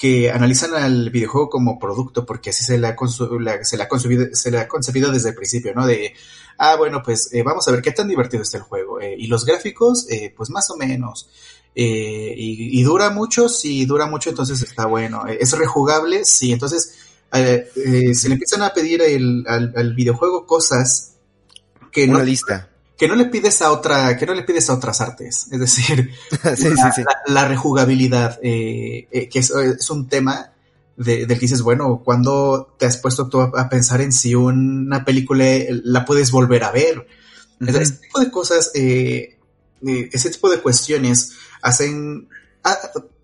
que 0.00 0.30
analizan 0.30 0.74
al 0.74 1.10
videojuego 1.10 1.50
como 1.50 1.78
producto, 1.78 2.24
porque 2.24 2.48
así 2.48 2.64
se 2.64 2.78
le 2.78 2.86
ha, 2.86 2.96
se 2.96 3.76
le 3.76 3.82
ha, 3.82 3.88
concebido, 3.88 4.28
se 4.32 4.50
le 4.50 4.58
ha 4.58 4.66
concebido 4.66 5.12
desde 5.12 5.28
el 5.28 5.34
principio, 5.34 5.74
¿no? 5.74 5.86
De, 5.86 6.14
ah, 6.56 6.76
bueno, 6.76 7.02
pues 7.04 7.28
eh, 7.34 7.42
vamos 7.42 7.68
a 7.68 7.70
ver 7.70 7.82
qué 7.82 7.92
tan 7.92 8.08
divertido 8.08 8.42
está 8.42 8.56
el 8.56 8.62
juego. 8.62 8.98
Eh, 8.98 9.14
y 9.18 9.26
los 9.26 9.44
gráficos, 9.44 10.06
eh, 10.08 10.32
pues 10.34 10.48
más 10.48 10.70
o 10.70 10.78
menos. 10.78 11.28
Eh, 11.74 12.32
y, 12.34 12.80
y, 12.80 12.82
dura 12.82 13.10
mucho, 13.10 13.50
si 13.50 13.84
dura 13.84 14.06
mucho, 14.06 14.30
entonces 14.30 14.62
está 14.62 14.86
bueno. 14.86 15.26
Es 15.26 15.52
rejugable, 15.52 16.24
sí. 16.24 16.50
Entonces, 16.50 16.94
se 17.30 18.28
le 18.28 18.32
empiezan 18.32 18.62
a 18.62 18.72
pedir 18.72 19.02
el, 19.02 19.44
al, 19.46 19.74
al, 19.76 19.92
videojuego 19.92 20.46
cosas 20.46 21.16
que 21.92 22.04
Una 22.04 22.20
no, 22.20 22.24
lista. 22.24 22.69
Que 23.00 23.08
no 23.08 23.14
le 23.14 23.24
pides 23.24 23.62
a 23.62 23.72
otra, 23.72 24.14
que 24.18 24.26
no 24.26 24.34
le 24.34 24.42
pides 24.42 24.68
a 24.68 24.74
otras 24.74 25.00
artes. 25.00 25.46
Es 25.50 25.58
decir, 25.58 26.10
sí, 26.30 26.68
la, 26.68 26.76
sí, 26.76 26.88
sí. 26.96 27.02
La, 27.02 27.22
la, 27.32 27.48
rejugabilidad, 27.48 28.38
eh, 28.42 29.08
que 29.32 29.38
es, 29.38 29.50
es, 29.50 29.88
un 29.88 30.06
tema 30.06 30.52
de, 30.98 31.24
del 31.24 31.38
que 31.38 31.46
dices, 31.46 31.62
bueno, 31.62 32.02
cuando 32.04 32.74
te 32.78 32.84
has 32.84 32.98
puesto 32.98 33.26
tú 33.30 33.40
a, 33.40 33.52
a, 33.56 33.70
pensar 33.70 34.02
en 34.02 34.12
si 34.12 34.34
una 34.34 35.02
película 35.02 35.46
la 35.82 36.04
puedes 36.04 36.30
volver 36.30 36.62
a 36.62 36.72
ver? 36.72 37.06
Uh 37.58 37.64
-huh. 37.64 37.80
Ese 37.80 37.92
tipo 37.92 38.20
de 38.20 38.30
cosas, 38.30 38.70
eh, 38.74 39.38
ese 40.12 40.28
tipo 40.28 40.50
de 40.50 40.60
cuestiones 40.60 41.32
hacen, 41.62 42.28
ah, 42.64 42.76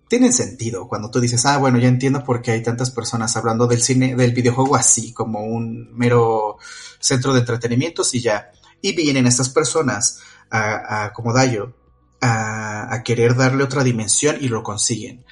tienen 0.07 0.33
sentido 0.33 0.87
cuando 0.87 1.11
tú 1.11 1.19
dices, 1.19 1.45
ah, 1.45 1.59
bueno, 1.59 1.77
ya 1.77 1.87
entiendo 1.87 2.23
por 2.23 2.41
qué 2.41 2.49
hay 2.49 2.63
tantas 2.63 2.89
personas 2.89 3.37
hablando 3.37 3.67
del 3.67 3.83
cine, 3.83 4.15
del 4.15 4.31
videojuego 4.33 4.75
así, 4.75 5.13
como 5.13 5.43
un 5.43 5.95
mero 5.95 6.57
centro 6.99 7.31
de 7.33 7.41
entretenimientos 7.41 8.15
y 8.15 8.21
ya. 8.21 8.51
Y 8.81 8.95
vienen 8.95 9.27
estas 9.27 9.49
personas 9.49 10.19
a, 10.49 11.05
a 11.05 11.13
como 11.13 11.33
a, 11.35 12.93
a, 12.93 13.03
querer 13.03 13.35
darle 13.35 13.63
otra 13.63 13.83
dimensión 13.83 14.37
y 14.39 14.47
lo 14.47 14.63
consiguen. 14.63 15.25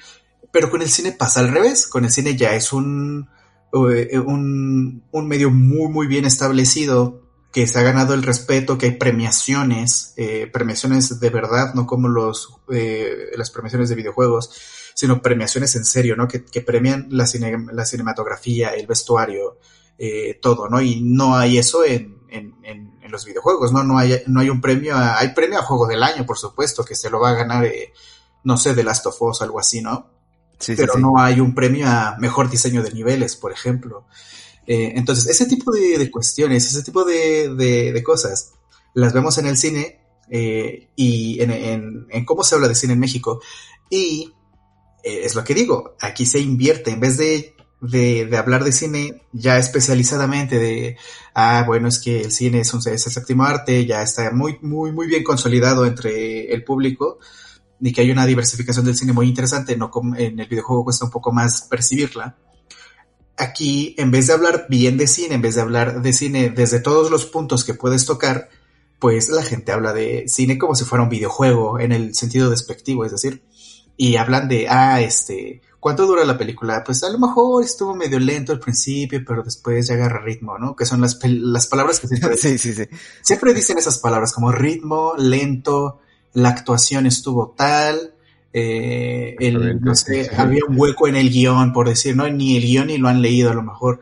Pero 0.52 0.70
con 0.70 0.82
el 0.82 0.88
cine 0.88 1.12
pasa 1.12 1.40
al 1.40 1.48
revés, 1.48 1.86
con 1.86 2.04
el 2.04 2.10
cine 2.10 2.36
ya 2.36 2.54
es 2.54 2.72
un, 2.72 3.28
un, 3.72 5.04
un 5.10 5.28
medio 5.28 5.50
muy, 5.50 5.88
muy 5.88 6.06
bien 6.06 6.24
establecido 6.24 7.26
que 7.56 7.66
se 7.66 7.78
ha 7.78 7.82
ganado 7.82 8.12
el 8.12 8.22
respeto, 8.22 8.76
que 8.76 8.84
hay 8.84 8.92
premiaciones, 8.92 10.12
eh, 10.18 10.46
premiaciones 10.52 11.18
de 11.18 11.30
verdad, 11.30 11.72
no 11.72 11.86
como 11.86 12.06
los, 12.06 12.54
eh, 12.70 13.30
las 13.34 13.50
premiaciones 13.50 13.88
de 13.88 13.94
videojuegos, 13.94 14.50
sino 14.94 15.22
premiaciones 15.22 15.74
en 15.74 15.86
serio, 15.86 16.16
¿no? 16.16 16.28
Que, 16.28 16.44
que 16.44 16.60
premian 16.60 17.06
la, 17.10 17.26
cine, 17.26 17.56
la, 17.72 17.86
cinematografía, 17.86 18.74
el 18.74 18.86
vestuario, 18.86 19.58
eh, 19.96 20.38
todo, 20.42 20.68
¿no? 20.68 20.82
Y 20.82 21.00
no 21.00 21.34
hay 21.34 21.56
eso 21.56 21.82
en, 21.82 22.18
en, 22.28 22.54
en, 22.62 22.92
en, 23.06 23.12
los 23.12 23.24
videojuegos, 23.24 23.72
¿no? 23.72 23.82
No 23.84 23.98
hay, 23.98 24.22
no 24.26 24.40
hay 24.40 24.50
un 24.50 24.60
premio, 24.60 24.94
a, 24.94 25.18
hay 25.18 25.28
premio 25.28 25.58
a 25.58 25.62
juego 25.62 25.86
del 25.86 26.02
año, 26.02 26.26
por 26.26 26.38
supuesto, 26.38 26.84
que 26.84 26.94
se 26.94 27.10
lo 27.10 27.20
va 27.20 27.30
a 27.30 27.34
ganar, 27.34 27.64
eh, 27.64 27.92
no 28.44 28.56
sé, 28.56 28.74
de 28.74 28.84
Last 28.84 29.06
of 29.06 29.22
Us, 29.22 29.42
algo 29.42 29.58
así, 29.58 29.80
¿no? 29.80 30.10
Sí, 30.58 30.74
Pero 30.76 30.94
sí, 30.94 30.98
sí. 30.98 31.02
no 31.02 31.18
hay 31.18 31.40
un 31.40 31.54
premio 31.54 31.86
a 31.86 32.16
mejor 32.18 32.50
diseño 32.50 32.82
de 32.82 32.92
niveles, 32.92 33.36
por 33.36 33.52
ejemplo. 33.52 34.06
Eh, 34.66 34.92
entonces, 34.96 35.26
ese 35.26 35.46
tipo 35.46 35.72
de, 35.72 35.98
de 35.98 36.10
cuestiones, 36.10 36.66
ese 36.66 36.82
tipo 36.82 37.04
de, 37.04 37.54
de, 37.54 37.92
de, 37.92 38.02
cosas, 38.02 38.52
las 38.94 39.12
vemos 39.12 39.38
en 39.38 39.46
el 39.46 39.56
cine 39.56 40.00
eh, 40.30 40.88
y 40.96 41.40
en, 41.40 41.50
en, 41.50 42.06
en, 42.10 42.24
cómo 42.24 42.42
se 42.42 42.54
habla 42.54 42.68
de 42.68 42.74
cine 42.74 42.94
en 42.94 43.00
México. 43.00 43.40
Y 43.90 44.32
eh, 45.04 45.20
es 45.24 45.34
lo 45.34 45.44
que 45.44 45.54
digo, 45.54 45.94
aquí 46.00 46.26
se 46.26 46.40
invierte, 46.40 46.90
en 46.90 47.00
vez 47.00 47.16
de, 47.16 47.54
de, 47.80 48.36
hablar 48.36 48.64
de 48.64 48.72
cine 48.72 49.22
ya 49.32 49.58
especializadamente, 49.58 50.58
de, 50.58 50.96
ah, 51.34 51.64
bueno, 51.66 51.88
es 51.88 51.98
que 51.98 52.22
el 52.22 52.32
cine 52.32 52.60
es, 52.60 52.72
un, 52.72 52.80
es 52.80 53.06
el 53.06 53.12
séptimo 53.12 53.44
arte, 53.44 53.84
ya 53.86 54.02
está 54.02 54.30
muy, 54.30 54.58
muy, 54.62 54.92
muy 54.92 55.06
bien 55.06 55.22
consolidado 55.22 55.86
entre 55.86 56.52
el 56.52 56.64
público 56.64 57.18
y 57.80 57.92
que 57.92 58.00
hay 58.00 58.10
una 58.10 58.26
diversificación 58.26 58.84
del 58.84 58.96
cine 58.96 59.12
muy 59.12 59.28
interesante, 59.28 59.76
no 59.76 59.90
en 60.16 60.40
el 60.40 60.48
videojuego 60.48 60.84
cuesta 60.84 61.04
un 61.04 61.10
poco 61.10 61.32
más 61.32 61.62
percibirla. 61.62 62.36
Aquí, 63.36 63.94
en 63.98 64.10
vez 64.10 64.28
de 64.28 64.32
hablar 64.32 64.66
bien 64.70 64.96
de 64.96 65.06
cine, 65.06 65.34
en 65.34 65.42
vez 65.42 65.56
de 65.56 65.60
hablar 65.60 66.00
de 66.00 66.12
cine 66.14 66.48
desde 66.48 66.80
todos 66.80 67.10
los 67.10 67.26
puntos 67.26 67.64
que 67.64 67.74
puedes 67.74 68.06
tocar, 68.06 68.48
pues 68.98 69.28
la 69.28 69.42
gente 69.42 69.72
habla 69.72 69.92
de 69.92 70.24
cine 70.26 70.56
como 70.56 70.74
si 70.74 70.84
fuera 70.84 71.04
un 71.04 71.10
videojuego, 71.10 71.78
en 71.78 71.92
el 71.92 72.14
sentido 72.14 72.48
despectivo, 72.48 73.04
es 73.04 73.12
decir, 73.12 73.44
y 73.98 74.16
hablan 74.16 74.48
de, 74.48 74.68
ah, 74.70 75.02
este, 75.02 75.60
¿cuánto 75.80 76.06
dura 76.06 76.24
la 76.24 76.38
película? 76.38 76.82
Pues 76.84 77.02
a 77.04 77.10
lo 77.10 77.18
mejor 77.18 77.64
estuvo 77.64 77.94
medio 77.94 78.18
lento 78.18 78.52
al 78.52 78.60
principio, 78.60 79.22
pero 79.26 79.42
después 79.42 79.86
ya 79.86 79.94
agarra 79.94 80.22
ritmo, 80.22 80.58
¿no? 80.58 80.74
Que 80.74 80.84
son 80.84 81.00
las, 81.00 81.18
las 81.24 81.66
palabras 81.66 82.00
que 82.00 82.08
siempre, 82.08 82.36
sí, 82.36 82.58
sí, 82.58 82.72
sí. 82.72 82.84
siempre 83.22 83.54
dicen 83.54 83.78
esas 83.78 83.98
palabras, 83.98 84.32
como 84.32 84.52
ritmo, 84.52 85.14
lento, 85.16 86.00
la 86.32 86.50
actuación 86.50 87.06
estuvo 87.06 87.54
tal, 87.56 88.14
eh, 88.52 89.36
el, 89.38 89.80
no 89.80 89.94
sé, 89.94 90.30
había 90.36 90.62
un 90.68 90.78
hueco 90.78 91.08
en 91.08 91.16
el 91.16 91.30
guion, 91.30 91.72
por 91.72 91.88
decir, 91.88 92.16
¿no? 92.16 92.28
Ni 92.28 92.56
el 92.56 92.64
guion 92.64 92.86
ni 92.88 92.98
lo 92.98 93.08
han 93.08 93.22
leído 93.22 93.50
a 93.50 93.54
lo 93.54 93.62
mejor. 93.62 94.00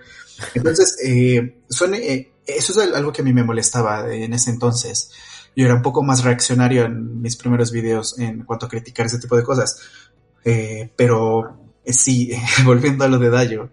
Entonces, 0.55 0.97
eh, 1.05 1.59
son, 1.68 1.95
eh, 1.95 2.33
eso 2.47 2.72
es 2.72 2.95
algo 2.95 3.12
que 3.12 3.22
a 3.22 3.25
mí 3.25 3.33
me 3.33 3.45
molestaba 3.45 4.12
en 4.12 4.33
ese 4.33 4.51
entonces. 4.51 5.11
Yo 5.57 5.66
era 5.66 5.75
un 5.75 5.83
poco 5.83 6.03
más 6.03 6.25
reaccionario 6.25 6.85
en 6.85 7.22
mis 7.22 7.37
primeros 7.37 7.70
videos 7.70 8.18
en 8.18 8.45
cuanto 8.45 8.66
a 8.66 8.68
criticar 8.68 9.07
ese 9.07 9.18
tipo 9.18 9.37
de 9.37 9.45
cosas. 9.45 9.81
Eh, 10.45 10.91
pero 10.97 11.64
sí, 11.87 12.30
volviendo 12.64 13.05
a 13.05 13.09
lo 13.09 13.18
de 13.18 13.30
Dayo, 13.30 13.70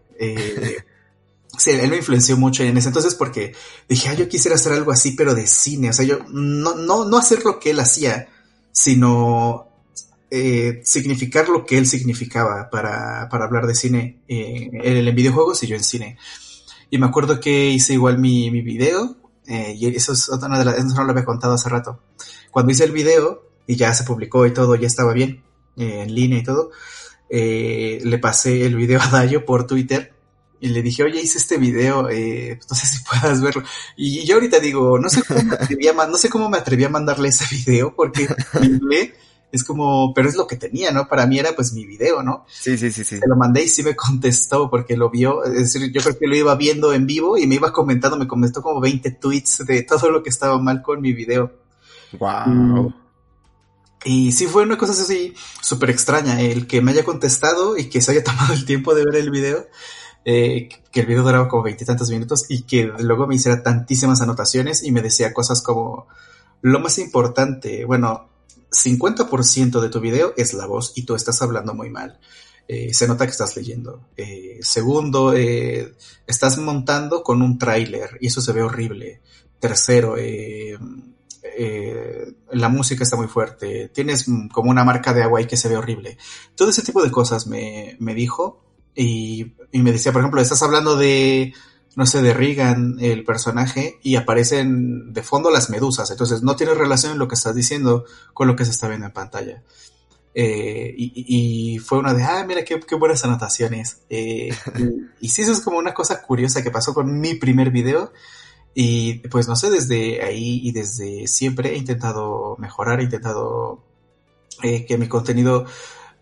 sí, 1.57 1.71
él 1.71 1.89
me 1.89 1.97
influenció 1.97 2.37
mucho 2.37 2.63
en 2.63 2.77
ese 2.77 2.89
entonces 2.89 3.15
porque 3.15 3.53
dije, 3.87 4.09
ah, 4.09 4.13
yo 4.13 4.27
quisiera 4.27 4.55
hacer 4.55 4.73
algo 4.73 4.91
así, 4.91 5.11
pero 5.11 5.35
de 5.35 5.47
cine. 5.47 5.89
O 5.89 5.93
sea, 5.93 6.05
yo 6.05 6.19
no, 6.29 6.75
no, 6.75 7.05
no 7.05 7.17
hacer 7.17 7.43
lo 7.43 7.59
que 7.59 7.71
él 7.71 7.79
hacía, 7.79 8.29
sino 8.71 9.67
eh, 10.29 10.81
significar 10.85 11.49
lo 11.49 11.65
que 11.65 11.77
él 11.77 11.85
significaba 11.85 12.69
para, 12.69 13.27
para 13.29 13.45
hablar 13.45 13.67
de 13.67 13.75
cine, 13.75 14.21
eh, 14.27 14.69
él 14.81 15.07
en 15.07 15.15
videojuegos 15.15 15.61
y 15.63 15.67
yo 15.67 15.75
en 15.75 15.83
cine. 15.83 16.17
Y 16.89 16.97
me 16.97 17.05
acuerdo 17.05 17.39
que 17.39 17.69
hice 17.69 17.93
igual 17.93 18.17
mi, 18.17 18.49
mi 18.49 18.61
video, 18.61 19.17
eh, 19.47 19.75
y 19.77 19.87
eso 19.95 20.13
es 20.13 20.29
otra 20.29 20.57
de 20.57 20.65
las, 20.65 20.77
eso 20.77 20.95
no 20.95 21.03
lo 21.03 21.11
había 21.11 21.25
contado 21.25 21.53
hace 21.53 21.69
rato. 21.69 21.99
Cuando 22.49 22.71
hice 22.71 22.85
el 22.85 22.91
video, 22.91 23.49
y 23.67 23.75
ya 23.75 23.93
se 23.93 24.03
publicó 24.03 24.45
y 24.45 24.53
todo, 24.53 24.75
ya 24.75 24.87
estaba 24.87 25.13
bien, 25.13 25.43
eh, 25.77 26.03
en 26.03 26.15
línea 26.15 26.39
y 26.39 26.43
todo, 26.43 26.71
eh, 27.31 27.99
le 28.03 28.17
pasé 28.19 28.65
el 28.65 28.75
video 28.75 29.01
a 29.01 29.07
Dayo 29.07 29.45
por 29.45 29.65
Twitter, 29.65 30.13
y 30.61 30.67
le 30.67 30.83
dije, 30.83 31.03
oye, 31.03 31.19
hice 31.19 31.39
este 31.39 31.57
video, 31.57 32.07
eh, 32.09 32.59
no 32.69 32.75
sé 32.75 32.85
si 32.85 33.03
puedas 33.03 33.41
verlo. 33.41 33.63
Y 33.97 34.23
yo 34.25 34.35
ahorita 34.35 34.59
digo, 34.59 34.99
no 34.99 35.09
sé 35.09 35.23
cómo 35.23 35.43
me 35.43 35.55
atreví 35.55 35.87
a, 35.87 35.93
no 35.93 36.17
sé 36.17 36.29
cómo 36.29 36.49
me 36.49 36.57
atreví 36.59 36.83
a 36.83 36.89
mandarle 36.89 37.29
ese 37.29 37.45
video, 37.55 37.95
porque 37.95 38.29
es 39.51 39.63
como, 39.63 40.13
pero 40.13 40.29
es 40.29 40.35
lo 40.35 40.45
que 40.45 40.57
tenía, 40.57 40.91
¿no? 40.91 41.07
Para 41.07 41.25
mí 41.25 41.39
era 41.39 41.55
pues 41.55 41.73
mi 41.73 41.87
video, 41.87 42.21
¿no? 42.21 42.45
Sí, 42.47 42.77
sí, 42.77 42.91
sí, 42.91 43.03
sí. 43.03 43.17
Se 43.17 43.27
lo 43.27 43.35
mandé 43.35 43.63
y 43.63 43.67
sí 43.67 43.81
me 43.81 43.95
contestó 43.95 44.69
porque 44.69 44.95
lo 44.95 45.09
vio, 45.09 45.43
es 45.43 45.73
decir, 45.73 45.91
yo 45.91 46.01
creo 46.01 46.19
que 46.19 46.27
lo 46.27 46.35
iba 46.35 46.55
viendo 46.55 46.93
en 46.93 47.07
vivo 47.07 47.37
y 47.37 47.47
me 47.47 47.55
iba 47.55 47.73
comentando, 47.73 48.15
me 48.15 48.27
comentó 48.27 48.61
como 48.61 48.79
20 48.79 49.09
tweets 49.11 49.65
de 49.65 49.81
todo 49.81 50.11
lo 50.11 50.21
que 50.21 50.29
estaba 50.29 50.59
mal 50.59 50.83
con 50.83 51.01
mi 51.01 51.11
video. 51.13 51.51
Wow. 52.19 52.93
Y 54.03 54.31
sí 54.31 54.47
fue 54.47 54.63
una 54.63 54.77
cosa 54.77 54.93
así 54.93 55.33
súper 55.61 55.91
extraña, 55.91 56.41
el 56.41 56.65
que 56.67 56.81
me 56.81 56.91
haya 56.91 57.03
contestado 57.03 57.77
y 57.77 57.89
que 57.89 58.01
se 58.01 58.11
haya 58.11 58.23
tomado 58.25 58.53
el 58.53 58.65
tiempo 58.65 58.95
de 58.95 59.05
ver 59.05 59.15
el 59.15 59.29
video, 59.29 59.67
eh, 60.25 60.69
que 60.91 60.99
el 61.01 61.05
video 61.05 61.23
duraba 61.23 61.47
como 61.47 61.63
veintitantos 61.63 62.09
minutos 62.09 62.45
y 62.49 62.63
que 62.63 62.91
luego 62.99 63.27
me 63.27 63.35
hiciera 63.35 63.63
tantísimas 63.63 64.21
anotaciones 64.21 64.83
y 64.83 64.91
me 64.91 65.01
decía 65.01 65.33
cosas 65.33 65.61
como, 65.61 66.07
lo 66.61 66.79
más 66.79 66.97
importante, 66.99 67.85
bueno, 67.85 68.29
50% 68.71 69.81
de 69.81 69.89
tu 69.89 69.99
video 69.99 70.33
es 70.37 70.53
la 70.53 70.65
voz 70.65 70.93
y 70.95 71.03
tú 71.03 71.15
estás 71.15 71.41
hablando 71.41 71.73
muy 71.73 71.89
mal. 71.89 72.19
Eh, 72.67 72.93
se 72.93 73.07
nota 73.07 73.25
que 73.25 73.31
estás 73.31 73.55
leyendo. 73.57 74.07
Eh, 74.15 74.59
segundo, 74.61 75.33
eh, 75.33 75.93
estás 76.25 76.57
montando 76.57 77.23
con 77.23 77.41
un 77.41 77.57
tráiler 77.57 78.17
y 78.21 78.27
eso 78.27 78.39
se 78.41 78.53
ve 78.53 78.61
horrible. 78.61 79.21
Tercero, 79.59 80.15
la 82.51 82.69
música 82.69 83.03
está 83.03 83.15
muy 83.17 83.27
fuerte. 83.27 83.89
Tienes 83.89 84.25
como 84.51 84.71
una 84.71 84.83
marca 84.83 85.13
de 85.13 85.23
agua 85.23 85.39
ahí 85.39 85.47
que 85.47 85.57
se 85.57 85.69
ve 85.69 85.77
horrible. 85.77 86.17
Todo 86.55 86.69
ese 86.69 86.81
tipo 86.81 87.03
de 87.03 87.11
cosas 87.11 87.47
me, 87.47 87.97
dijo 87.99 88.63
y, 88.95 89.53
y, 89.71 89.79
me 89.79 89.91
decía, 89.91 90.11
por 90.11 90.21
ejemplo, 90.21 90.41
estás 90.41 90.63
hablando 90.63 90.95
de, 90.95 91.53
no 91.95 92.05
sé, 92.05 92.21
de 92.21 92.33
Regan, 92.33 92.97
el 92.99 93.23
personaje, 93.23 93.99
y 94.01 94.15
aparecen 94.15 95.13
de 95.13 95.23
fondo 95.23 95.51
las 95.51 95.69
medusas. 95.69 96.09
Entonces 96.11 96.41
no 96.41 96.55
tiene 96.55 96.73
relación 96.73 97.17
lo 97.17 97.27
que 97.27 97.35
estás 97.35 97.55
diciendo 97.55 98.05
con 98.33 98.47
lo 98.47 98.55
que 98.55 98.65
se 98.65 98.71
está 98.71 98.87
viendo 98.87 99.07
en 99.07 99.13
pantalla. 99.13 99.63
Eh, 100.33 100.93
y, 100.97 101.77
fue 101.79 101.99
una 101.99 102.13
de, 102.13 102.23
ah, 102.23 102.45
mira 102.47 102.63
qué, 102.63 102.79
buenas 102.95 103.23
anotaciones. 103.25 104.03
Eh, 104.09 104.49
y, 105.19 105.29
sí, 105.29 105.41
eso 105.41 105.51
es 105.51 105.61
como 105.61 105.77
una 105.77 105.93
cosa 105.93 106.21
curiosa 106.21 106.63
que 106.63 106.71
pasó 106.71 106.93
con 106.93 107.19
mi 107.19 107.35
primer 107.35 107.71
video. 107.71 108.13
Y 108.73 109.15
pues 109.27 109.47
no 109.47 109.55
sé, 109.55 109.69
desde 109.69 110.23
ahí 110.23 110.61
y 110.63 110.71
desde 110.71 111.27
siempre 111.27 111.73
he 111.73 111.77
intentado 111.77 112.55
mejorar, 112.57 112.99
he 112.99 113.03
intentado 113.03 113.83
eh, 114.63 114.85
que 114.85 114.97
mi 114.97 115.07
contenido 115.07 115.65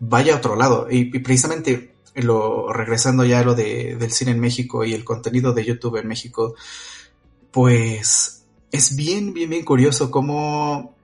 vaya 0.00 0.34
a 0.34 0.38
otro 0.38 0.56
lado. 0.56 0.88
Y, 0.90 1.18
precisamente 1.20 1.94
lo 2.14 2.72
regresando 2.72 3.24
ya 3.24 3.38
a 3.40 3.44
lo 3.44 3.54
de, 3.54 3.96
del 3.96 4.10
cine 4.10 4.32
en 4.32 4.40
México 4.40 4.84
y 4.84 4.94
el 4.94 5.04
contenido 5.04 5.52
de 5.52 5.64
YouTube 5.64 5.96
en 5.96 6.08
México, 6.08 6.54
pues 7.52 8.42
es 8.72 8.96
bien, 8.96 9.32
bien, 9.32 9.50
bien 9.50 9.64
curioso 9.64 10.10
cómo, 10.10 10.96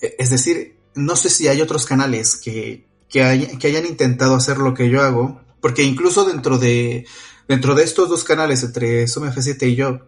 es 0.00 0.30
decir, 0.30 0.76
no 0.94 1.16
sé 1.16 1.28
si 1.28 1.48
hay 1.48 1.60
otros 1.60 1.86
canales 1.86 2.36
que, 2.36 2.86
que, 3.08 3.22
hayan 3.22 3.86
intentado 3.86 4.34
hacer 4.34 4.58
lo 4.58 4.74
que 4.74 4.88
yo 4.88 5.02
hago, 5.02 5.40
porque 5.60 5.82
incluso 5.82 6.24
dentro 6.24 6.58
de, 6.58 7.06
dentro 7.48 7.74
de 7.74 7.84
estos 7.84 8.08
dos 8.08 8.24
canales, 8.24 8.62
entre 8.62 9.04
SumF7 9.04 9.68
y 9.68 9.74
yo, 9.74 10.00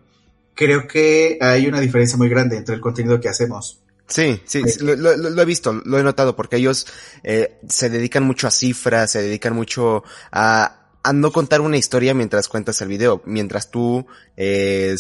creo 0.57 0.88
que 0.88 1.38
hay 1.40 1.68
una 1.68 1.80
diferencia 1.80 2.16
muy 2.16 2.28
grande 2.28 2.57
entre 2.57 2.74
el 2.74 2.80
contenido 2.80 3.20
que 3.20 3.28
hacemos. 3.28 3.80
Sí, 4.09 4.40
sí, 4.44 4.62
lo, 4.80 5.42
he 5.42 5.44
visto, 5.44 5.72
lo 5.72 5.98
he 5.98 6.02
notado, 6.02 6.36
porque 6.36 6.57
ellos 6.57 6.86
eh, 7.24 7.59
se 7.68 7.90
dedican 7.90 8.22
mucho 8.22 8.46
a 8.46 8.52
cifras, 8.52 9.11
se 9.11 9.22
dedican 9.22 9.54
mucho 9.54 10.04
a, 10.30 10.90
a 11.02 11.12
no 11.12 11.32
contar 11.32 11.61
una 11.61 11.76
historia 11.76 12.14
mientras 12.14 12.48
cuentas 12.48 12.80
el 12.80 12.88
video, 12.88 13.20
mientras 13.26 13.70
tú 13.70 14.07
eh, 14.36 14.94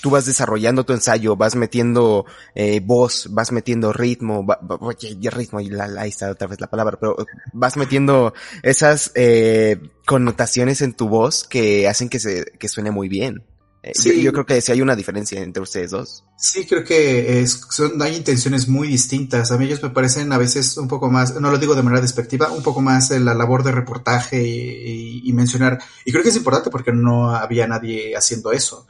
tú 0.00 0.10
vas 0.10 0.26
desarrollando 0.26 0.84
tu 0.84 0.92
ensayo, 0.92 1.36
vas 1.36 1.54
metiendo 1.56 2.26
eh, 2.54 2.80
voz, 2.80 3.28
vas 3.30 3.52
metiendo 3.52 3.92
ritmo, 3.92 4.46
oye, 4.80 5.30
ritmo, 5.30 5.60
y 5.60 5.70
la, 5.70 5.84
ahí 5.98 6.08
está 6.08 6.30
otra 6.30 6.48
vez 6.48 6.60
la 6.60 6.68
palabra, 6.70 6.98
pero 6.98 7.16
vas 7.52 7.76
metiendo 7.76 8.34
esas 8.62 9.12
eh, 9.14 9.80
connotaciones 10.06 10.82
en 10.82 10.94
tu 10.94 11.08
voz 11.08 11.44
que 11.44 11.86
hacen 11.88 12.08
que 12.08 12.18
se 12.18 12.44
que 12.58 12.68
suene 12.68 12.90
muy 12.90 13.08
bien. 13.08 13.44
Eh, 13.82 13.92
sí. 13.94 14.22
Yo, 14.22 14.32
creo 14.32 14.44
que 14.44 14.60
sí 14.60 14.72
hay 14.72 14.82
una 14.82 14.94
diferencia 14.94 15.40
entre 15.40 15.62
ustedes 15.62 15.90
dos. 15.90 16.24
Sí, 16.36 16.66
creo 16.66 16.84
que 16.84 17.40
es, 17.40 17.60
son, 17.70 18.00
hay 18.02 18.16
intenciones 18.16 18.68
muy 18.68 18.88
distintas. 18.88 19.50
A 19.52 19.56
mí 19.56 19.64
ellos 19.64 19.82
me 19.82 19.90
parecen 19.90 20.32
a 20.32 20.38
veces 20.38 20.76
un 20.76 20.86
poco 20.86 21.10
más, 21.10 21.34
no 21.40 21.50
lo 21.50 21.58
digo 21.58 21.74
de 21.74 21.82
manera 21.82 22.02
despectiva, 22.02 22.50
un 22.50 22.62
poco 22.62 22.82
más 22.82 23.10
la 23.10 23.34
labor 23.34 23.62
de 23.62 23.72
reportaje 23.72 24.42
y, 24.42 25.22
y 25.24 25.32
mencionar. 25.32 25.78
Y 26.04 26.12
creo 26.12 26.22
que 26.22 26.28
es 26.28 26.36
importante 26.36 26.70
porque 26.70 26.92
no 26.92 27.34
había 27.34 27.66
nadie 27.66 28.14
haciendo 28.14 28.52
eso. 28.52 28.86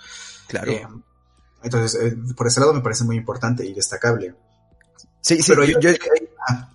Claro. 0.48 0.72
Eh, 0.72 0.86
entonces, 1.62 2.00
eh, 2.02 2.16
por 2.36 2.46
ese 2.46 2.60
lado 2.60 2.72
me 2.72 2.80
parece 2.80 3.04
muy 3.04 3.16
importante 3.16 3.64
y 3.64 3.74
destacable. 3.74 4.34
Sí, 5.20 5.42
sí, 5.42 5.52
pero 5.52 5.64
yo, 5.64 5.78
ah. 6.48 6.70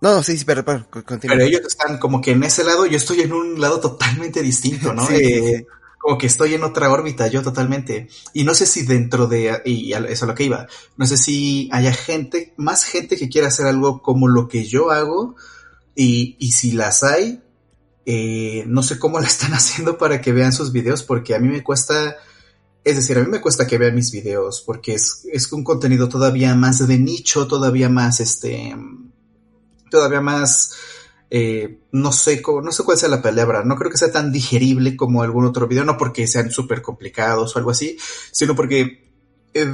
No, 0.00 0.22
sí, 0.22 0.36
sí, 0.36 0.44
pero, 0.44 0.64
pero, 0.64 0.86
pero, 0.92 1.42
ellos 1.42 1.62
están 1.66 1.98
como 1.98 2.20
que 2.20 2.32
en 2.32 2.42
ese 2.42 2.64
lado, 2.64 2.84
yo 2.84 2.96
estoy 2.96 3.22
en 3.22 3.32
un 3.32 3.58
lado 3.60 3.80
totalmente 3.80 4.42
distinto, 4.42 4.92
¿no? 4.92 5.08
eh, 5.10 5.66
como 6.04 6.18
que 6.18 6.26
estoy 6.26 6.52
en 6.52 6.64
otra 6.64 6.92
órbita, 6.92 7.28
yo 7.28 7.42
totalmente. 7.42 8.08
Y 8.34 8.44
no 8.44 8.52
sé 8.52 8.66
si 8.66 8.82
dentro 8.82 9.26
de, 9.26 9.62
y 9.64 9.94
eso 9.94 10.04
es 10.06 10.20
lo 10.20 10.34
que 10.34 10.44
iba, 10.44 10.66
no 10.98 11.06
sé 11.06 11.16
si 11.16 11.70
haya 11.72 11.94
gente, 11.94 12.52
más 12.58 12.84
gente 12.84 13.16
que 13.16 13.30
quiera 13.30 13.48
hacer 13.48 13.64
algo 13.66 14.02
como 14.02 14.28
lo 14.28 14.46
que 14.46 14.66
yo 14.66 14.90
hago, 14.90 15.34
y, 15.96 16.36
y 16.38 16.52
si 16.52 16.72
las 16.72 17.04
hay, 17.04 17.42
eh, 18.04 18.64
no 18.66 18.82
sé 18.82 18.98
cómo 18.98 19.18
la 19.18 19.26
están 19.26 19.52
haciendo 19.54 19.96
para 19.96 20.20
que 20.20 20.32
vean 20.32 20.52
sus 20.52 20.72
videos, 20.72 21.02
porque 21.02 21.34
a 21.34 21.38
mí 21.38 21.48
me 21.48 21.62
cuesta 21.62 22.18
es 22.84 22.96
decir, 22.96 23.16
a 23.16 23.22
mí 23.22 23.30
me 23.30 23.40
cuesta 23.40 23.66
que 23.66 23.78
vean 23.78 23.94
mis 23.94 24.12
videos 24.12 24.60
porque 24.60 24.92
es, 24.92 25.26
es 25.32 25.50
un 25.52 25.64
contenido 25.64 26.10
todavía 26.10 26.54
más 26.54 26.86
de 26.86 26.98
nicho, 26.98 27.46
todavía 27.46 27.88
más, 27.88 28.20
este, 28.20 28.76
todavía 29.90 30.20
más, 30.20 30.72
eh, 31.30 31.78
no 31.92 32.12
sé, 32.12 32.42
no 32.62 32.72
sé 32.72 32.82
cuál 32.84 32.98
sea 32.98 33.08
la 33.08 33.22
palabra, 33.22 33.64
no 33.64 33.76
creo 33.76 33.90
que 33.90 33.98
sea 33.98 34.12
tan 34.12 34.32
digerible 34.32 34.96
como 34.96 35.22
algún 35.22 35.46
otro 35.46 35.66
video, 35.66 35.84
no 35.84 35.96
porque 35.96 36.26
sean 36.26 36.50
súper 36.50 36.82
complicados 36.82 37.54
o 37.54 37.58
algo 37.58 37.70
así, 37.70 37.96
sino 38.30 38.54
porque 38.54 39.04
eh, 39.52 39.66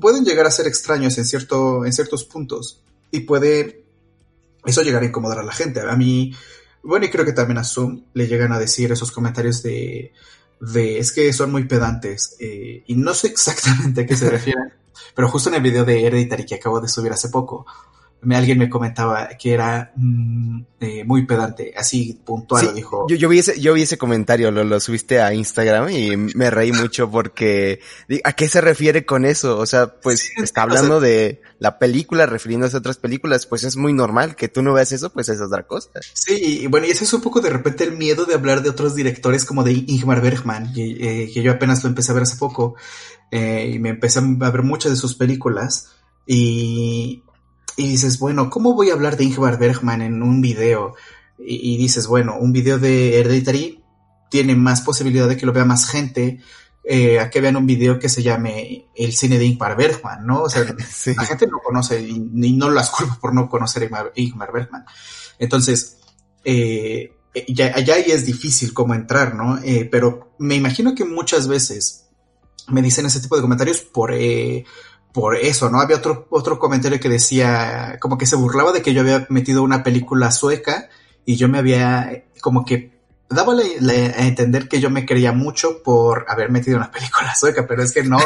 pueden 0.00 0.24
llegar 0.24 0.46
a 0.46 0.50
ser 0.50 0.66
extraños 0.66 1.16
en, 1.18 1.24
cierto, 1.24 1.84
en 1.84 1.92
ciertos 1.92 2.24
puntos 2.24 2.82
y 3.10 3.20
puede 3.20 3.84
eso 4.64 4.82
llegar 4.82 5.02
a 5.02 5.06
incomodar 5.06 5.38
a 5.38 5.44
la 5.44 5.52
gente. 5.52 5.80
A 5.80 5.96
mí, 5.96 6.34
bueno, 6.82 7.06
y 7.06 7.10
creo 7.10 7.24
que 7.24 7.32
también 7.32 7.58
a 7.58 7.64
Zoom 7.64 8.04
le 8.14 8.26
llegan 8.26 8.52
a 8.52 8.58
decir 8.58 8.90
esos 8.92 9.12
comentarios 9.12 9.62
de 9.62 10.12
de 10.60 10.98
es 10.98 11.12
que 11.12 11.32
son 11.32 11.52
muy 11.52 11.64
pedantes 11.64 12.36
eh, 12.40 12.82
y 12.86 12.94
no 12.94 13.14
sé 13.14 13.26
exactamente 13.28 14.02
a 14.02 14.06
qué 14.06 14.16
se 14.16 14.30
refieren, 14.30 14.72
pero 15.14 15.28
justo 15.28 15.48
en 15.48 15.56
el 15.56 15.62
video 15.62 15.84
de 15.84 16.04
Hereditary 16.04 16.46
que 16.46 16.54
acabo 16.56 16.80
de 16.80 16.88
subir 16.88 17.12
hace 17.12 17.28
poco, 17.28 17.66
alguien 18.34 18.58
me 18.58 18.68
comentaba 18.68 19.28
que 19.38 19.52
era 19.52 19.92
mm, 19.94 20.60
eh, 20.80 21.04
muy 21.04 21.26
pedante, 21.26 21.72
así 21.76 22.20
puntual, 22.24 22.74
dijo. 22.74 23.06
Yo, 23.08 23.16
yo, 23.16 23.28
vi 23.28 23.38
ese, 23.38 23.60
yo 23.60 23.74
vi 23.74 23.82
ese 23.82 23.98
comentario, 23.98 24.50
lo, 24.50 24.64
lo 24.64 24.80
subiste 24.80 25.20
a 25.20 25.32
Instagram 25.32 25.90
y 25.90 26.16
me 26.16 26.50
reí 26.50 26.72
mucho 26.72 27.10
porque, 27.10 27.80
¿a 28.24 28.32
qué 28.32 28.48
se 28.48 28.60
refiere 28.60 29.04
con 29.04 29.24
eso? 29.24 29.58
O 29.58 29.66
sea, 29.66 30.00
pues 30.00 30.32
está 30.42 30.62
hablando 30.62 31.00
de 31.00 31.40
la 31.58 31.78
película, 31.78 32.26
refiriéndose 32.26 32.76
a 32.76 32.80
otras 32.80 32.96
películas, 32.96 33.46
pues 33.46 33.64
es 33.64 33.76
muy 33.76 33.92
normal 33.92 34.34
que 34.34 34.48
tú 34.48 34.62
no 34.62 34.72
veas 34.72 34.92
eso, 34.92 35.12
pues 35.12 35.28
es 35.28 35.40
otra 35.40 35.66
cosa. 35.66 35.90
Sí, 36.14 36.62
y 36.62 36.66
bueno, 36.66 36.86
y 36.86 36.90
ese 36.90 37.04
es 37.04 37.12
un 37.12 37.20
poco 37.20 37.40
de 37.40 37.50
repente 37.50 37.84
el 37.84 37.96
miedo 37.96 38.24
de 38.24 38.34
hablar 38.34 38.62
de 38.62 38.70
otros 38.70 38.94
directores 38.94 39.44
como 39.44 39.62
de 39.62 39.72
Ingmar 39.72 40.20
Bergman, 40.20 40.72
que, 40.72 40.84
eh, 40.84 41.30
que 41.32 41.42
yo 41.42 41.52
apenas 41.52 41.82
lo 41.84 41.90
empecé 41.90 42.10
a 42.10 42.14
ver 42.14 42.24
hace 42.24 42.36
poco, 42.36 42.74
eh, 43.30 43.70
y 43.74 43.78
me 43.78 43.90
empecé 43.90 44.18
a 44.18 44.50
ver 44.50 44.62
muchas 44.62 44.92
de 44.92 44.96
sus 44.96 45.14
películas, 45.14 45.92
y, 46.26 47.22
y 47.76 47.88
dices, 47.88 48.18
bueno, 48.18 48.48
¿cómo 48.48 48.74
voy 48.74 48.90
a 48.90 48.94
hablar 48.94 49.16
de 49.16 49.24
Ingvar 49.24 49.58
Bergman 49.58 50.00
en 50.02 50.22
un 50.22 50.40
video? 50.40 50.94
Y, 51.38 51.76
dices, 51.76 52.06
bueno, 52.06 52.36
un 52.38 52.52
video 52.52 52.78
de 52.78 53.20
Hereditary 53.20 53.84
tiene 54.30 54.56
más 54.56 54.80
posibilidad 54.80 55.28
de 55.28 55.36
que 55.36 55.44
lo 55.44 55.52
vea 55.52 55.66
más 55.66 55.88
gente 55.88 56.40
eh, 56.82 57.20
a 57.20 57.28
que 57.28 57.40
vean 57.40 57.56
un 57.56 57.66
video 57.66 57.98
que 57.98 58.08
se 58.08 58.22
llame 58.22 58.86
El 58.94 59.12
cine 59.12 59.38
de 59.38 59.44
Ingmar 59.44 59.76
Bergman, 59.76 60.26
¿no? 60.26 60.44
O 60.44 60.48
sea, 60.48 60.62
la 61.16 61.24
gente 61.24 61.46
no 61.46 61.58
conoce 61.58 62.00
y, 62.00 62.18
no 62.18 62.70
las 62.70 62.90
culpa 62.90 63.18
por 63.20 63.34
no 63.34 63.48
conocer 63.50 63.82
a 63.92 64.10
Ingmar, 64.14 64.52
Bergman. 64.52 64.86
Entonces, 65.38 65.98
eh, 66.44 67.12
ya, 67.48 67.72
allá 67.74 67.96
es 67.98 68.24
difícil 68.24 68.72
cómo 68.72 68.94
entrar, 68.94 69.34
¿no? 69.34 69.58
Eh, 69.58 69.86
pero 69.90 70.34
me 70.38 70.54
imagino 70.54 70.94
que 70.94 71.04
muchas 71.04 71.48
veces 71.48 72.06
me 72.68 72.82
dicen 72.82 73.04
ese 73.06 73.20
tipo 73.20 73.36
de 73.36 73.42
comentarios 73.42 73.80
por, 73.80 74.12
eh, 74.14 74.64
por 75.16 75.34
eso, 75.34 75.70
¿no? 75.70 75.80
Había 75.80 75.96
otro, 75.96 76.26
otro 76.28 76.58
comentario 76.58 77.00
que 77.00 77.08
decía, 77.08 77.96
como 78.02 78.18
que 78.18 78.26
se 78.26 78.36
burlaba 78.36 78.72
de 78.72 78.82
que 78.82 78.92
yo 78.92 79.00
había 79.00 79.26
metido 79.30 79.62
una 79.62 79.82
película 79.82 80.30
sueca 80.30 80.90
y 81.24 81.36
yo 81.36 81.48
me 81.48 81.56
había, 81.56 82.24
como 82.42 82.66
que 82.66 82.92
daba 83.30 83.54
a 83.54 84.26
entender 84.26 84.68
que 84.68 84.78
yo 84.78 84.90
me 84.90 85.06
quería 85.06 85.32
mucho 85.32 85.82
por 85.82 86.26
haber 86.28 86.50
metido 86.50 86.76
una 86.76 86.90
película 86.92 87.34
sueca, 87.34 87.66
pero 87.66 87.82
es 87.82 87.94
que 87.94 88.02
no, 88.02 88.18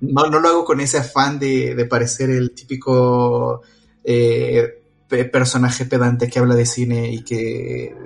no, 0.00 0.30
no 0.30 0.38
lo 0.38 0.48
hago 0.48 0.64
con 0.64 0.78
ese 0.78 0.98
afán 0.98 1.40
de, 1.40 1.74
de 1.74 1.84
parecer 1.86 2.30
el 2.30 2.52
típico 2.52 3.62
eh, 4.04 4.84
personaje 5.08 5.86
pedante 5.86 6.28
que 6.28 6.38
habla 6.38 6.54
de 6.54 6.66
cine 6.66 7.10
y 7.10 7.24
que 7.24 7.96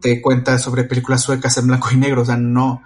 te 0.00 0.20
cuenta 0.20 0.58
sobre 0.58 0.82
películas 0.82 1.22
suecas 1.22 1.56
en 1.58 1.68
blanco 1.68 1.88
y 1.92 1.98
negro, 1.98 2.22
o 2.22 2.26
sea, 2.26 2.36
no, 2.36 2.82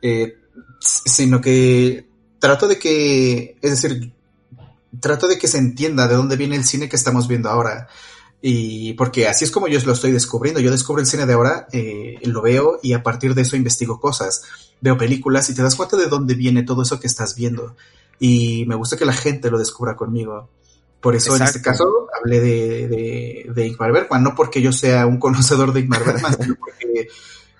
eh, 0.00 0.38
sino 0.80 1.38
que 1.42 2.08
trato 2.40 2.66
de 2.66 2.78
que, 2.78 3.56
es 3.62 3.70
decir, 3.70 4.12
trato 4.98 5.28
de 5.28 5.38
que 5.38 5.46
se 5.46 5.58
entienda 5.58 6.08
de 6.08 6.16
dónde 6.16 6.36
viene 6.36 6.56
el 6.56 6.64
cine 6.64 6.88
que 6.88 6.96
estamos 6.96 7.28
viendo 7.28 7.48
ahora. 7.48 7.86
Y 8.42 8.94
porque 8.94 9.28
así 9.28 9.44
es 9.44 9.50
como 9.50 9.68
yo 9.68 9.78
lo 9.84 9.92
estoy 9.92 10.10
descubriendo. 10.10 10.60
Yo 10.60 10.70
descubro 10.70 11.00
el 11.00 11.06
cine 11.06 11.26
de 11.26 11.34
ahora, 11.34 11.68
eh, 11.72 12.18
lo 12.22 12.42
veo 12.42 12.80
y 12.82 12.94
a 12.94 13.02
partir 13.02 13.34
de 13.34 13.42
eso 13.42 13.54
investigo 13.54 14.00
cosas. 14.00 14.42
Veo 14.80 14.96
películas 14.96 15.48
y 15.50 15.54
te 15.54 15.62
das 15.62 15.76
cuenta 15.76 15.96
de 15.96 16.06
dónde 16.06 16.34
viene 16.34 16.62
todo 16.62 16.82
eso 16.82 16.98
que 16.98 17.06
estás 17.06 17.36
viendo. 17.36 17.76
Y 18.18 18.64
me 18.66 18.74
gusta 18.74 18.96
que 18.96 19.04
la 19.04 19.12
gente 19.12 19.50
lo 19.50 19.58
descubra 19.58 19.94
conmigo. 19.94 20.48
Por 21.00 21.14
eso 21.14 21.34
en 21.36 21.42
este 21.42 21.62
caso 21.62 22.08
hablé 22.18 22.40
de, 22.40 22.88
de, 22.88 23.46
de 23.54 23.66
Ingmar 23.66 23.92
Bergman, 23.92 24.22
no 24.22 24.34
porque 24.34 24.60
yo 24.60 24.72
sea 24.72 25.06
un 25.06 25.18
conocedor 25.20 25.72
de 25.72 25.80
Ingmar 25.80 26.04
Bergman, 26.04 26.36
sino 26.40 26.54
porque 26.56 27.08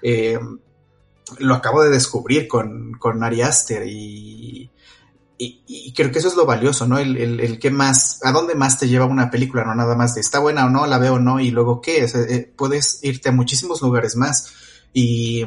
eh, 0.03 0.39
lo 1.39 1.55
acabo 1.55 1.83
de 1.83 1.91
descubrir 1.91 2.49
con, 2.49 2.93
con 2.93 3.23
Ari 3.23 3.43
Aster 3.43 3.87
y, 3.87 4.71
y, 5.39 5.93
creo 5.95 6.11
que 6.13 6.19
eso 6.19 6.29
es 6.29 6.37
lo 6.37 6.47
valioso, 6.47 6.87
¿no? 6.87 6.99
El, 6.99 7.17
el, 7.17 7.41
el 7.41 7.59
que 7.59 7.71
más, 7.71 8.21
a 8.25 8.33
dónde 8.33 8.55
más 8.55 8.79
te 8.79 8.89
lleva 8.89 9.07
una 9.07 9.31
película, 9.31 9.65
no 9.65 9.75
nada 9.75 9.97
más 9.97 10.15
de 10.15 10.21
está 10.21 10.39
buena 10.39 10.67
o 10.67 10.71
no, 10.71 10.87
la 10.87 10.99
veo 10.99 11.15
o 11.15 11.19
no, 11.19 11.41
y 11.41 11.51
luego 11.51 11.81
qué, 11.81 12.05
eh, 12.05 12.53
puedes 12.57 13.01
irte 13.03 13.31
a 13.31 13.33
muchísimos 13.33 13.81
lugares 13.81 14.17
más 14.17 14.53
y 14.93 15.45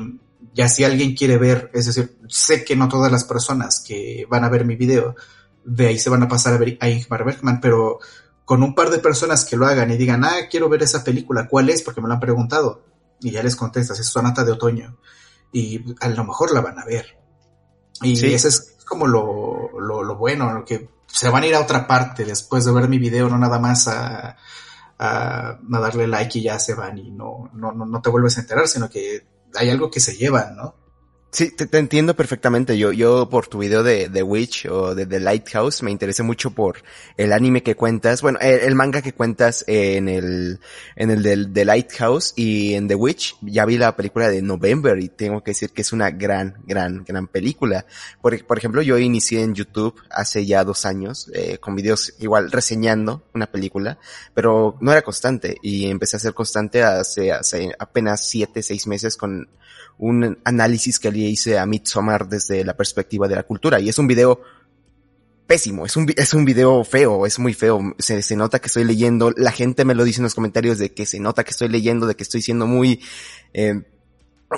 ya 0.54 0.68
si 0.68 0.84
alguien 0.84 1.16
quiere 1.16 1.38
ver, 1.38 1.70
es 1.74 1.86
decir, 1.86 2.18
sé 2.28 2.64
que 2.64 2.76
no 2.76 2.90
todas 2.90 3.12
las 3.12 3.24
personas 3.24 3.84
que 3.86 4.26
van 4.30 4.44
a 4.44 4.50
ver 4.50 4.66
mi 4.66 4.76
video 4.76 5.16
de 5.66 5.88
ahí 5.88 6.00
se 6.00 6.10
van 6.10 6.24
a 6.24 6.28
pasar 6.28 6.54
a 6.54 6.58
ver 6.58 6.78
a 6.82 6.90
Ingmar 6.90 7.24
Bergman, 7.24 7.62
pero 7.62 8.00
con 8.46 8.64
un 8.64 8.76
par 8.76 8.90
de 8.90 9.00
personas 9.00 9.46
que 9.46 9.56
lo 9.56 9.66
hagan 9.66 9.92
y 9.92 9.98
digan, 9.98 10.24
ah, 10.26 10.48
quiero 10.50 10.70
ver 10.70 10.84
esa 10.84 11.04
película, 11.04 11.48
¿cuál 11.48 11.70
es? 11.70 11.82
Porque 11.82 12.02
me 12.02 12.08
lo 12.08 12.14
han 12.14 12.20
preguntado. 12.20 12.84
Y 13.22 13.32
ya 13.32 13.42
les 13.42 13.56
contestas, 13.56 14.00
es 14.00 14.08
Sonata 14.08 14.44
de 14.44 14.52
Otoño. 14.52 14.98
Y 15.54 15.96
a 16.02 16.10
lo 16.10 16.26
mejor 16.26 16.54
la 16.54 16.62
van 16.62 16.80
a 16.80 16.86
ver. 16.86 17.18
Y 18.02 18.14
ese 18.34 18.48
es 18.48 18.76
como 18.86 19.08
lo, 19.08 19.80
lo, 19.80 20.18
bueno, 20.18 20.52
lo 20.52 20.66
que 20.66 20.90
se 21.08 21.30
van 21.30 21.44
a 21.44 21.48
ir 21.48 21.56
a 21.56 21.62
otra 21.62 21.88
parte 21.88 22.26
después 22.26 22.66
de 22.66 22.74
ver 22.74 22.90
mi 22.90 22.98
video, 22.98 23.30
no 23.30 23.38
nada 23.38 23.60
más 23.60 23.88
a, 23.88 24.36
a, 24.98 25.60
darle 25.62 26.08
like 26.08 26.40
y 26.40 26.44
ya 26.44 26.60
se 26.60 26.74
van 26.74 26.98
y 26.98 27.12
no, 27.12 27.50
no, 27.54 27.72
no 27.72 28.02
te 28.02 28.10
vuelves 28.10 28.38
a 28.38 28.42
enterar, 28.42 28.68
sino 28.68 28.90
que 28.90 29.26
hay 29.56 29.70
algo 29.70 29.90
que 29.90 30.00
se 30.00 30.16
llevan, 30.16 30.56
¿no? 30.58 30.83
Sí, 31.34 31.50
te, 31.50 31.80
entiendo 31.80 32.16
perfectamente. 32.16 32.78
Yo, 32.78 32.92
yo 32.92 33.28
por 33.28 33.48
tu 33.48 33.58
video 33.58 33.82
de 33.82 34.08
The 34.08 34.22
Witch 34.22 34.68
o 34.68 34.94
de 34.94 35.08
The 35.08 35.20
Lighthouse 35.20 35.82
me 35.82 35.90
interesé 35.90 36.22
mucho 36.22 36.52
por 36.52 36.84
el 37.18 37.34
anime 37.34 37.64
que 37.64 37.76
cuentas, 37.76 38.22
bueno, 38.22 38.38
el, 38.40 38.76
manga 38.76 39.02
que 39.02 39.14
cuentas 39.14 39.66
en 39.66 40.10
el, 40.10 40.60
en 40.96 41.10
el 41.10 41.24
del 41.24 41.52
The 41.52 41.66
Lighthouse 41.66 42.34
y 42.36 42.76
en 42.76 42.88
The 42.88 42.94
Witch. 42.94 43.36
Ya 43.42 43.66
vi 43.66 43.80
la 43.80 43.96
película 43.96 44.30
de 44.30 44.44
November 44.44 45.00
y 45.00 45.10
tengo 45.10 45.42
que 45.42 45.52
decir 45.52 45.72
que 45.72 45.82
es 45.82 45.92
una 45.92 46.12
gran, 46.12 46.62
gran, 46.68 47.04
gran 47.04 47.26
película. 47.26 47.88
Por, 48.22 48.46
por 48.46 48.60
ejemplo, 48.60 48.84
yo 48.84 49.00
inicié 49.00 49.42
en 49.42 49.56
YouTube 49.56 50.00
hace 50.12 50.46
ya 50.46 50.64
dos 50.64 50.86
años 50.86 51.32
eh, 51.34 51.58
con 51.58 51.76
videos 51.76 52.14
igual 52.20 52.52
reseñando 52.52 53.24
una 53.34 53.48
película, 53.48 53.98
pero 54.36 54.78
no 54.82 54.92
era 54.92 55.02
constante 55.02 55.58
y 55.64 55.90
empecé 55.90 56.18
a 56.18 56.20
ser 56.20 56.36
constante 56.36 56.84
hace, 56.84 57.32
hace 57.32 57.72
apenas 57.80 58.24
siete, 58.30 58.62
seis 58.62 58.86
meses 58.86 59.18
con 59.18 59.48
un 59.98 60.38
análisis 60.44 61.00
que 61.00 61.12
le 61.12 61.20
hice 61.20 61.58
a 61.58 61.66
Midsommar 61.66 62.28
desde 62.28 62.64
la 62.64 62.76
perspectiva 62.76 63.28
de 63.28 63.36
la 63.36 63.44
cultura. 63.44 63.80
Y 63.80 63.90
es 63.90 63.98
un 64.00 64.08
video 64.08 64.42
pésimo, 65.48 65.86
es 65.86 65.96
un, 65.96 66.12
es 66.16 66.34
un 66.34 66.46
video 66.46 66.84
feo, 66.84 67.26
es 67.26 67.40
muy 67.40 67.54
feo. 67.54 67.82
Se, 68.00 68.22
se 68.22 68.36
nota 68.36 68.60
que 68.60 68.68
estoy 68.68 68.84
leyendo, 68.84 69.32
la 69.36 69.52
gente 69.52 69.86
me 69.86 69.96
lo 69.96 70.04
dice 70.04 70.20
en 70.20 70.24
los 70.24 70.36
comentarios 70.36 70.78
de 70.78 70.94
que 70.94 71.06
se 71.06 71.20
nota 71.20 71.44
que 71.44 71.52
estoy 71.52 71.70
leyendo, 71.70 72.08
de 72.08 72.16
que 72.16 72.24
estoy 72.24 72.42
siendo 72.42 72.68
muy, 72.68 73.02
eh, 73.54 73.82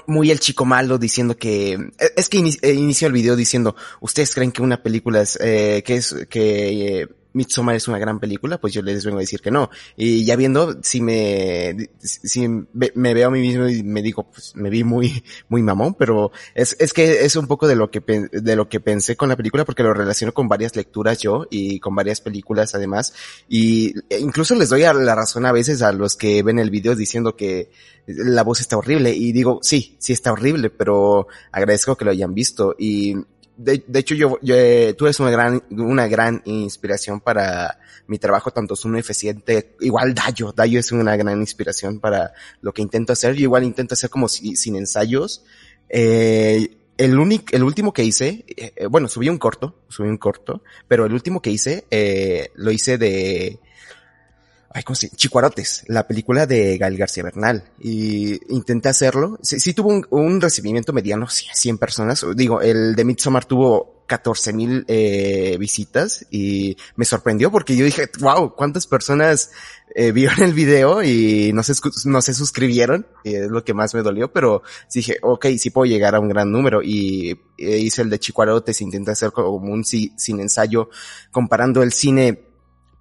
muy 0.07 0.31
el 0.31 0.39
chico 0.39 0.65
malo 0.65 0.97
diciendo 0.97 1.37
que 1.37 1.77
es 2.15 2.29
que 2.29 2.39
eh, 2.61 2.73
inició 2.73 3.07
el 3.07 3.13
video 3.13 3.35
diciendo 3.35 3.75
ustedes 4.01 4.33
creen 4.33 4.51
que 4.51 4.61
una 4.61 4.83
película 4.83 5.21
es 5.21 5.37
eh, 5.41 5.83
que 5.85 5.95
es 5.95 6.13
que 6.29 7.07
Midsommar 7.35 7.75
es 7.75 7.87
una 7.87 7.99
gran 7.99 8.19
película, 8.19 8.57
pues 8.59 8.73
yo 8.73 8.81
les 8.81 9.05
vengo 9.05 9.17
a 9.17 9.21
decir 9.21 9.41
que 9.41 9.51
no. 9.51 9.69
Y 9.95 10.25
ya 10.25 10.35
viendo, 10.35 10.81
si 10.81 11.01
me, 11.01 11.89
si 11.99 12.47
me 12.47 13.13
veo 13.13 13.27
a 13.27 13.31
mí 13.31 13.41
mismo 13.41 13.67
y 13.67 13.83
me 13.83 14.01
digo, 14.01 14.23
pues 14.31 14.55
me 14.55 14.69
vi 14.69 14.83
muy, 14.83 15.23
muy 15.49 15.61
mamón, 15.61 15.93
pero 15.95 16.31
es, 16.53 16.75
es 16.79 16.93
que 16.93 17.25
es 17.25 17.35
un 17.35 17.47
poco 17.47 17.67
de 17.67 17.75
lo 17.75 17.91
que, 17.91 17.99
de 17.99 18.55
lo 18.55 18.69
que 18.69 18.79
pensé 18.79 19.15
con 19.15 19.29
la 19.29 19.35
película 19.35 19.65
porque 19.65 19.83
lo 19.83 19.93
relaciono 19.93 20.33
con 20.33 20.47
varias 20.47 20.75
lecturas 20.75 21.19
yo 21.19 21.45
y 21.49 21.79
con 21.79 21.93
varias 21.93 22.21
películas 22.21 22.73
además. 22.73 23.13
Y 23.49 23.93
e 24.09 24.19
incluso 24.19 24.55
les 24.55 24.69
doy 24.69 24.81
la 24.81 25.15
razón 25.15 25.45
a 25.45 25.51
veces 25.51 25.81
a 25.81 25.91
los 25.91 26.15
que 26.15 26.41
ven 26.43 26.59
el 26.59 26.69
video 26.69 26.95
diciendo 26.95 27.35
que 27.35 27.69
la 28.07 28.43
voz 28.43 28.61
está 28.61 28.77
horrible 28.77 29.13
y 29.15 29.31
digo, 29.31 29.59
sí, 29.61 29.95
sí 29.99 30.13
está 30.13 30.31
horrible, 30.31 30.69
pero 30.69 31.27
agradezco 31.51 31.95
que 31.95 32.05
lo 32.05 32.11
hayan 32.11 32.33
visto 32.33 32.75
y 32.77 33.15
de, 33.57 33.83
de, 33.87 33.99
hecho, 33.99 34.15
yo, 34.15 34.37
yo 34.41 34.55
eh, 34.55 34.93
tú 34.97 35.05
eres 35.05 35.19
una 35.19 35.29
gran, 35.29 35.63
una 35.69 36.07
gran 36.07 36.41
inspiración 36.45 37.19
para 37.19 37.79
mi 38.07 38.19
trabajo, 38.19 38.51
tanto 38.51 38.75
Suno 38.75 38.97
eficiente, 38.97 39.75
igual 39.79 40.13
Dayo, 40.13 40.51
Dayo 40.51 40.79
es 40.79 40.91
una 40.91 41.15
gran 41.15 41.39
inspiración 41.39 41.99
para 41.99 42.33
lo 42.61 42.73
que 42.73 42.81
intento 42.81 43.13
hacer. 43.13 43.35
Yo 43.35 43.43
igual 43.43 43.63
intento 43.63 43.93
hacer 43.93 44.09
como 44.09 44.27
si, 44.27 44.55
sin 44.55 44.75
ensayos. 44.75 45.43
Eh, 45.89 46.77
el 46.97 47.19
único, 47.19 47.45
el 47.51 47.63
último 47.63 47.93
que 47.93 48.03
hice, 48.03 48.45
eh, 48.47 48.73
eh, 48.75 48.85
bueno, 48.87 49.07
subí 49.07 49.29
un 49.29 49.37
corto, 49.37 49.75
subí 49.89 50.07
un 50.07 50.17
corto, 50.17 50.63
pero 50.87 51.05
el 51.05 51.13
último 51.13 51.41
que 51.41 51.49
hice, 51.49 51.85
eh, 51.91 52.51
lo 52.55 52.71
hice 52.71 52.97
de, 52.97 53.59
ay, 54.75 54.83
¿cómo 54.83 54.95
se 54.95 55.09
Chicuarotes, 55.09 55.85
la 55.87 56.05
película 56.05 56.45
de 56.45 56.77
Gael 56.77 56.97
García 56.97 57.23
Bernal. 57.23 57.63
Y 57.79 58.53
intenté 58.53 58.89
hacerlo. 58.89 59.39
Sí, 59.41 59.73
tuvo 59.73 60.01
un, 60.09 60.41
recibimiento 60.41 60.91
mediano, 60.91 61.27
100 61.29 61.77
personas. 61.77 62.25
Digo, 62.35 62.61
el 62.61 62.93
de 62.93 63.05
Midsommar 63.05 63.45
tuvo 63.45 64.03
14 64.05 64.53
mil 64.53 64.85
eh, 64.89 65.55
visitas 65.57 66.27
y 66.29 66.75
me 66.97 67.05
sorprendió 67.05 67.51
porque 67.51 67.77
yo 67.77 67.85
dije, 67.85 68.09
wow, 68.19 68.53
¿cuántas 68.53 68.85
personas 68.85 69.49
eh, 69.95 70.11
vieron 70.11 70.43
el 70.43 70.53
video 70.53 71.01
y 71.01 71.51
no 71.53 71.63
se, 71.63 71.73
no 72.03 72.21
se 72.21 72.33
suscribieron? 72.33 73.07
Es 73.23 73.49
lo 73.49 73.63
que 73.63 73.73
más 73.73 73.95
me 73.95 74.03
dolió, 74.03 74.33
pero 74.33 74.61
dije, 74.93 75.17
ok, 75.21 75.45
sí 75.57 75.69
puedo 75.69 75.85
llegar 75.85 76.15
a 76.15 76.19
un 76.19 76.27
gran 76.27 76.51
número 76.51 76.83
y 76.83 77.31
eh, 77.57 77.77
hice 77.77 78.01
el 78.01 78.09
de 78.09 78.19
Chicuarotes, 78.19 78.81
intenté 78.81 79.11
hacer 79.11 79.31
como 79.31 79.55
un 79.55 79.85
sin 79.85 80.39
ensayo 80.39 80.89
comparando 81.31 81.81
el 81.81 81.93
cine 81.93 82.44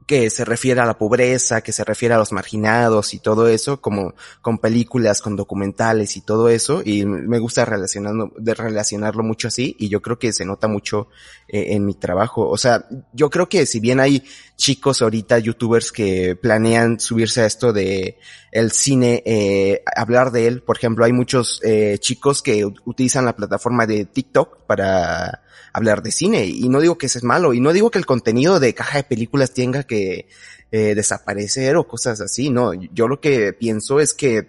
que 0.06 0.28
se 0.28 0.44
refiere 0.44 0.80
a 0.80 0.86
la 0.86 0.98
pobreza, 0.98 1.62
que 1.62 1.72
se 1.72 1.84
refiere 1.84 2.14
a 2.14 2.18
los 2.18 2.32
marginados 2.32 3.14
y 3.14 3.18
todo 3.20 3.48
eso, 3.48 3.80
como 3.80 4.14
con 4.42 4.58
películas, 4.58 5.22
con 5.22 5.34
documentales 5.34 6.16
y 6.16 6.20
todo 6.20 6.48
eso, 6.48 6.82
y 6.84 7.06
me 7.06 7.38
gusta 7.38 7.64
relacionarlo, 7.64 8.32
de 8.36 8.54
relacionarlo 8.54 9.22
mucho 9.22 9.48
así, 9.48 9.76
y 9.78 9.88
yo 9.88 10.02
creo 10.02 10.18
que 10.18 10.32
se 10.32 10.44
nota 10.44 10.68
mucho 10.68 11.08
eh, 11.48 11.68
en 11.70 11.86
mi 11.86 11.94
trabajo. 11.94 12.48
O 12.48 12.58
sea, 12.58 12.86
yo 13.12 13.30
creo 13.30 13.48
que 13.48 13.64
si 13.64 13.80
bien 13.80 13.98
hay 13.98 14.24
chicos 14.56 15.00
ahorita, 15.00 15.38
youtubers 15.38 15.90
que 15.90 16.36
planean 16.36 17.00
subirse 17.00 17.40
a 17.40 17.46
esto 17.46 17.72
de 17.72 18.18
el 18.52 18.72
cine, 18.72 19.22
eh, 19.24 19.82
hablar 19.96 20.32
de 20.32 20.46
él, 20.46 20.62
por 20.62 20.76
ejemplo, 20.76 21.04
hay 21.04 21.12
muchos 21.12 21.60
eh, 21.64 21.96
chicos 21.98 22.42
que 22.42 22.64
utilizan 22.64 23.24
la 23.24 23.36
plataforma 23.36 23.86
de 23.86 24.04
TikTok 24.04 24.66
para 24.66 25.43
hablar 25.74 26.02
de 26.02 26.12
cine. 26.12 26.46
Y 26.46 26.70
no 26.70 26.80
digo 26.80 26.96
que 26.96 27.06
eso 27.06 27.18
es 27.18 27.24
malo, 27.24 27.52
y 27.52 27.60
no 27.60 27.74
digo 27.74 27.90
que 27.90 27.98
el 27.98 28.06
contenido 28.06 28.60
de 28.60 28.72
caja 28.72 28.98
de 28.98 29.04
películas 29.04 29.52
tenga 29.52 29.82
que 29.82 30.28
eh, 30.72 30.94
desaparecer 30.94 31.76
o 31.76 31.86
cosas 31.86 32.22
así, 32.22 32.48
no. 32.48 32.72
Yo 32.72 33.08
lo 33.08 33.20
que 33.20 33.52
pienso 33.52 34.00
es 34.00 34.14
que, 34.14 34.48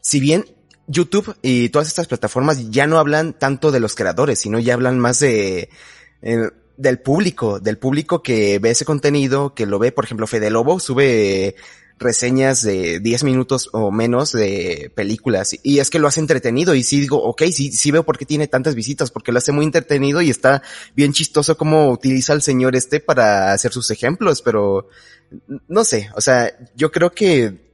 si 0.00 0.20
bien 0.20 0.46
YouTube 0.86 1.36
y 1.42 1.68
todas 1.68 1.88
estas 1.88 2.06
plataformas 2.06 2.70
ya 2.70 2.86
no 2.86 2.98
hablan 2.98 3.32
tanto 3.32 3.72
de 3.72 3.80
los 3.80 3.94
creadores, 3.94 4.38
sino 4.38 4.60
ya 4.60 4.74
hablan 4.74 4.98
más 5.00 5.18
de, 5.18 5.68
eh, 6.22 6.50
del 6.76 7.00
público, 7.00 7.58
del 7.58 7.76
público 7.76 8.22
que 8.22 8.60
ve 8.60 8.70
ese 8.70 8.84
contenido, 8.84 9.54
que 9.54 9.66
lo 9.66 9.80
ve, 9.80 9.90
por 9.90 10.04
ejemplo, 10.04 10.28
Fede 10.28 10.50
Lobo 10.50 10.78
sube 10.78 11.56
reseñas 11.98 12.62
de 12.62 13.00
10 13.00 13.24
minutos 13.24 13.70
o 13.72 13.90
menos 13.90 14.32
de 14.32 14.90
películas. 14.94 15.56
Y 15.62 15.78
es 15.78 15.90
que 15.90 15.98
lo 15.98 16.08
hace 16.08 16.20
entretenido 16.20 16.74
y 16.74 16.82
sí 16.82 17.00
digo, 17.00 17.22
ok, 17.22 17.42
sí, 17.52 17.72
sí 17.72 17.90
veo 17.90 18.04
por 18.04 18.18
qué 18.18 18.26
tiene 18.26 18.48
tantas 18.48 18.74
visitas, 18.74 19.10
porque 19.10 19.32
lo 19.32 19.38
hace 19.38 19.52
muy 19.52 19.64
entretenido 19.64 20.20
y 20.20 20.30
está 20.30 20.62
bien 20.94 21.12
chistoso 21.12 21.56
cómo 21.56 21.90
utiliza 21.90 22.32
el 22.32 22.42
señor 22.42 22.76
este 22.76 23.00
para 23.00 23.52
hacer 23.52 23.72
sus 23.72 23.90
ejemplos, 23.90 24.42
pero 24.42 24.88
no 25.68 25.84
sé, 25.84 26.10
o 26.14 26.20
sea, 26.20 26.52
yo 26.74 26.92
creo 26.92 27.10
que 27.12 27.66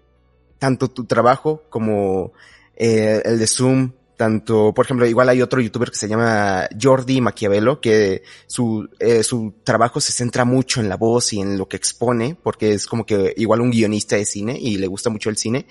tanto 0.58 0.88
tu 0.88 1.04
trabajo 1.04 1.64
como 1.68 2.32
eh, 2.76 3.20
el 3.24 3.38
de 3.38 3.46
Zoom 3.46 3.92
tanto, 4.22 4.72
por 4.72 4.84
ejemplo, 4.84 5.04
igual 5.04 5.28
hay 5.30 5.42
otro 5.42 5.60
youtuber 5.60 5.90
que 5.90 5.96
se 5.96 6.06
llama 6.06 6.68
Jordi 6.80 7.20
Maquiavelo, 7.20 7.80
que 7.80 8.22
su, 8.46 8.88
eh, 9.00 9.24
su 9.24 9.54
trabajo 9.64 10.00
se 10.00 10.12
centra 10.12 10.44
mucho 10.44 10.80
en 10.80 10.88
la 10.88 10.96
voz 10.96 11.32
y 11.32 11.40
en 11.40 11.58
lo 11.58 11.66
que 11.66 11.76
expone, 11.76 12.36
porque 12.40 12.72
es 12.72 12.86
como 12.86 13.04
que 13.04 13.34
igual 13.36 13.60
un 13.60 13.72
guionista 13.72 14.14
de 14.14 14.24
cine 14.24 14.56
y 14.56 14.78
le 14.78 14.86
gusta 14.86 15.10
mucho 15.10 15.28
el 15.28 15.36
cine. 15.36 15.66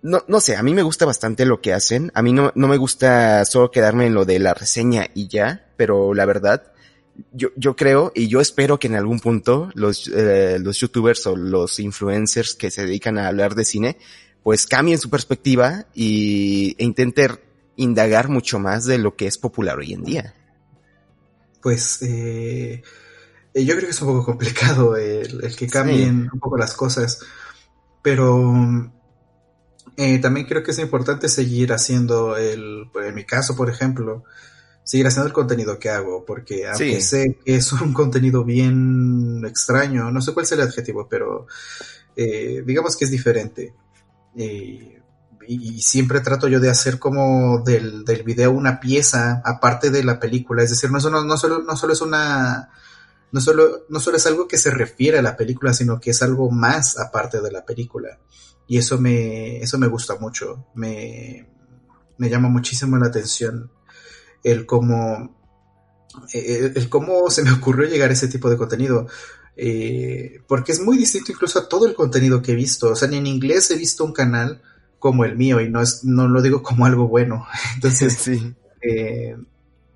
No, 0.00 0.22
no 0.28 0.38
sé, 0.38 0.54
a 0.54 0.62
mí 0.62 0.74
me 0.74 0.84
gusta 0.84 1.06
bastante 1.06 1.44
lo 1.44 1.60
que 1.60 1.72
hacen. 1.72 2.12
A 2.14 2.22
mí 2.22 2.32
no, 2.32 2.52
no 2.54 2.68
me 2.68 2.76
gusta 2.76 3.44
solo 3.46 3.72
quedarme 3.72 4.06
en 4.06 4.14
lo 4.14 4.24
de 4.24 4.38
la 4.38 4.54
reseña 4.54 5.08
y 5.12 5.26
ya, 5.26 5.66
pero 5.76 6.14
la 6.14 6.24
verdad, 6.24 6.72
yo, 7.32 7.48
yo 7.56 7.74
creo 7.74 8.12
y 8.14 8.28
yo 8.28 8.40
espero 8.40 8.78
que 8.78 8.86
en 8.86 8.94
algún 8.94 9.18
punto 9.18 9.70
los, 9.74 10.06
eh, 10.06 10.60
los 10.60 10.78
youtubers 10.78 11.26
o 11.26 11.34
los 11.34 11.80
influencers 11.80 12.54
que 12.54 12.70
se 12.70 12.86
dedican 12.86 13.18
a 13.18 13.26
hablar 13.26 13.56
de 13.56 13.64
cine, 13.64 13.96
pues 14.44 14.68
cambien 14.68 15.00
su 15.00 15.10
perspectiva 15.10 15.86
y, 15.94 16.76
e 16.78 16.84
intenten 16.84 17.40
indagar 17.76 18.28
mucho 18.28 18.58
más 18.58 18.84
de 18.84 18.98
lo 18.98 19.16
que 19.16 19.26
es 19.26 19.38
popular 19.38 19.78
hoy 19.78 19.92
en 19.92 20.04
día. 20.04 20.34
Pues 21.60 22.02
eh, 22.02 22.82
eh, 23.54 23.64
yo 23.64 23.74
creo 23.74 23.86
que 23.86 23.92
es 23.92 24.02
un 24.02 24.08
poco 24.08 24.24
complicado 24.24 24.96
el, 24.96 25.54
que 25.56 25.68
cambien 25.68 26.28
un 26.32 26.40
poco 26.40 26.56
las 26.56 26.74
cosas, 26.74 27.20
pero 28.02 28.90
eh, 29.96 30.18
también 30.18 30.46
creo 30.46 30.62
que 30.62 30.70
es 30.70 30.78
importante 30.78 31.28
seguir 31.28 31.72
haciendo 31.72 32.36
el, 32.36 32.90
en 32.94 33.14
mi 33.14 33.24
caso, 33.24 33.56
por 33.56 33.68
ejemplo, 33.68 34.24
seguir 34.84 35.06
haciendo 35.06 35.26
el 35.26 35.32
contenido 35.32 35.78
que 35.78 35.90
hago, 35.90 36.24
porque 36.24 36.66
aunque 36.66 37.00
sé 37.00 37.38
que 37.44 37.56
es 37.56 37.72
un 37.72 37.92
contenido 37.92 38.44
bien 38.44 39.44
extraño, 39.46 40.10
no 40.10 40.20
sé 40.20 40.32
cuál 40.32 40.44
es 40.44 40.52
el 40.52 40.62
adjetivo, 40.62 41.06
pero 41.08 41.46
eh, 42.16 42.62
digamos 42.66 42.96
que 42.96 43.04
es 43.04 43.10
diferente. 43.10 43.74
Eh, 44.36 45.01
y, 45.46 45.82
siempre 45.82 46.20
trato 46.20 46.48
yo 46.48 46.60
de 46.60 46.70
hacer 46.70 46.98
como 46.98 47.60
del, 47.60 48.04
del, 48.04 48.22
video 48.22 48.52
una 48.52 48.80
pieza 48.80 49.42
aparte 49.44 49.90
de 49.90 50.04
la 50.04 50.18
película, 50.20 50.62
es 50.62 50.70
decir, 50.70 50.90
no, 50.90 50.98
no, 50.98 51.24
no, 51.24 51.36
solo, 51.36 51.62
no 51.62 51.76
solo 51.76 51.92
es 51.92 52.00
una... 52.00 52.70
No 53.32 53.40
solo, 53.40 53.86
no 53.88 53.98
solo 53.98 54.18
es 54.18 54.26
algo 54.26 54.46
que 54.46 54.58
se 54.58 54.70
refiere 54.70 55.18
a 55.18 55.22
la 55.22 55.38
película, 55.38 55.72
sino 55.72 55.98
que 55.98 56.10
es 56.10 56.22
algo 56.22 56.50
más 56.50 56.98
aparte 56.98 57.40
de 57.40 57.50
la 57.50 57.64
película. 57.64 58.18
Y 58.66 58.76
eso 58.76 58.98
me, 58.98 59.56
eso 59.56 59.78
me 59.78 59.86
gusta 59.86 60.16
mucho. 60.16 60.66
Me, 60.74 61.48
me 62.18 62.28
llama 62.28 62.50
muchísimo 62.50 62.98
la 62.98 63.06
atención 63.06 63.70
el 64.44 64.66
cómo, 64.66 65.34
el, 66.32 66.88
cómo 66.88 67.30
se 67.30 67.42
me 67.42 67.52
ocurrió 67.52 67.88
llegar 67.88 68.10
a 68.10 68.12
ese 68.12 68.28
tipo 68.28 68.50
de 68.50 68.56
contenido. 68.56 69.06
Eh, 69.56 70.42
porque 70.46 70.72
es 70.72 70.80
muy 70.80 70.96
distinto 70.96 71.32
incluso 71.32 71.58
a 71.58 71.68
todo 71.68 71.86
el 71.86 71.94
contenido 71.94 72.42
que 72.42 72.52
he 72.52 72.56
visto. 72.56 72.90
O 72.90 72.96
sea, 72.96 73.08
ni 73.08 73.16
en 73.16 73.26
inglés 73.26 73.70
he 73.70 73.76
visto 73.76 74.04
un 74.04 74.12
canal 74.12 74.62
como 75.02 75.24
el 75.24 75.36
mío 75.36 75.60
y 75.60 75.68
no, 75.68 75.82
es, 75.82 76.04
no 76.04 76.28
lo 76.28 76.40
digo 76.40 76.62
como 76.62 76.86
algo 76.86 77.08
bueno. 77.08 77.46
Entonces, 77.74 78.14
sí. 78.14 78.54
Eh, 78.80 79.36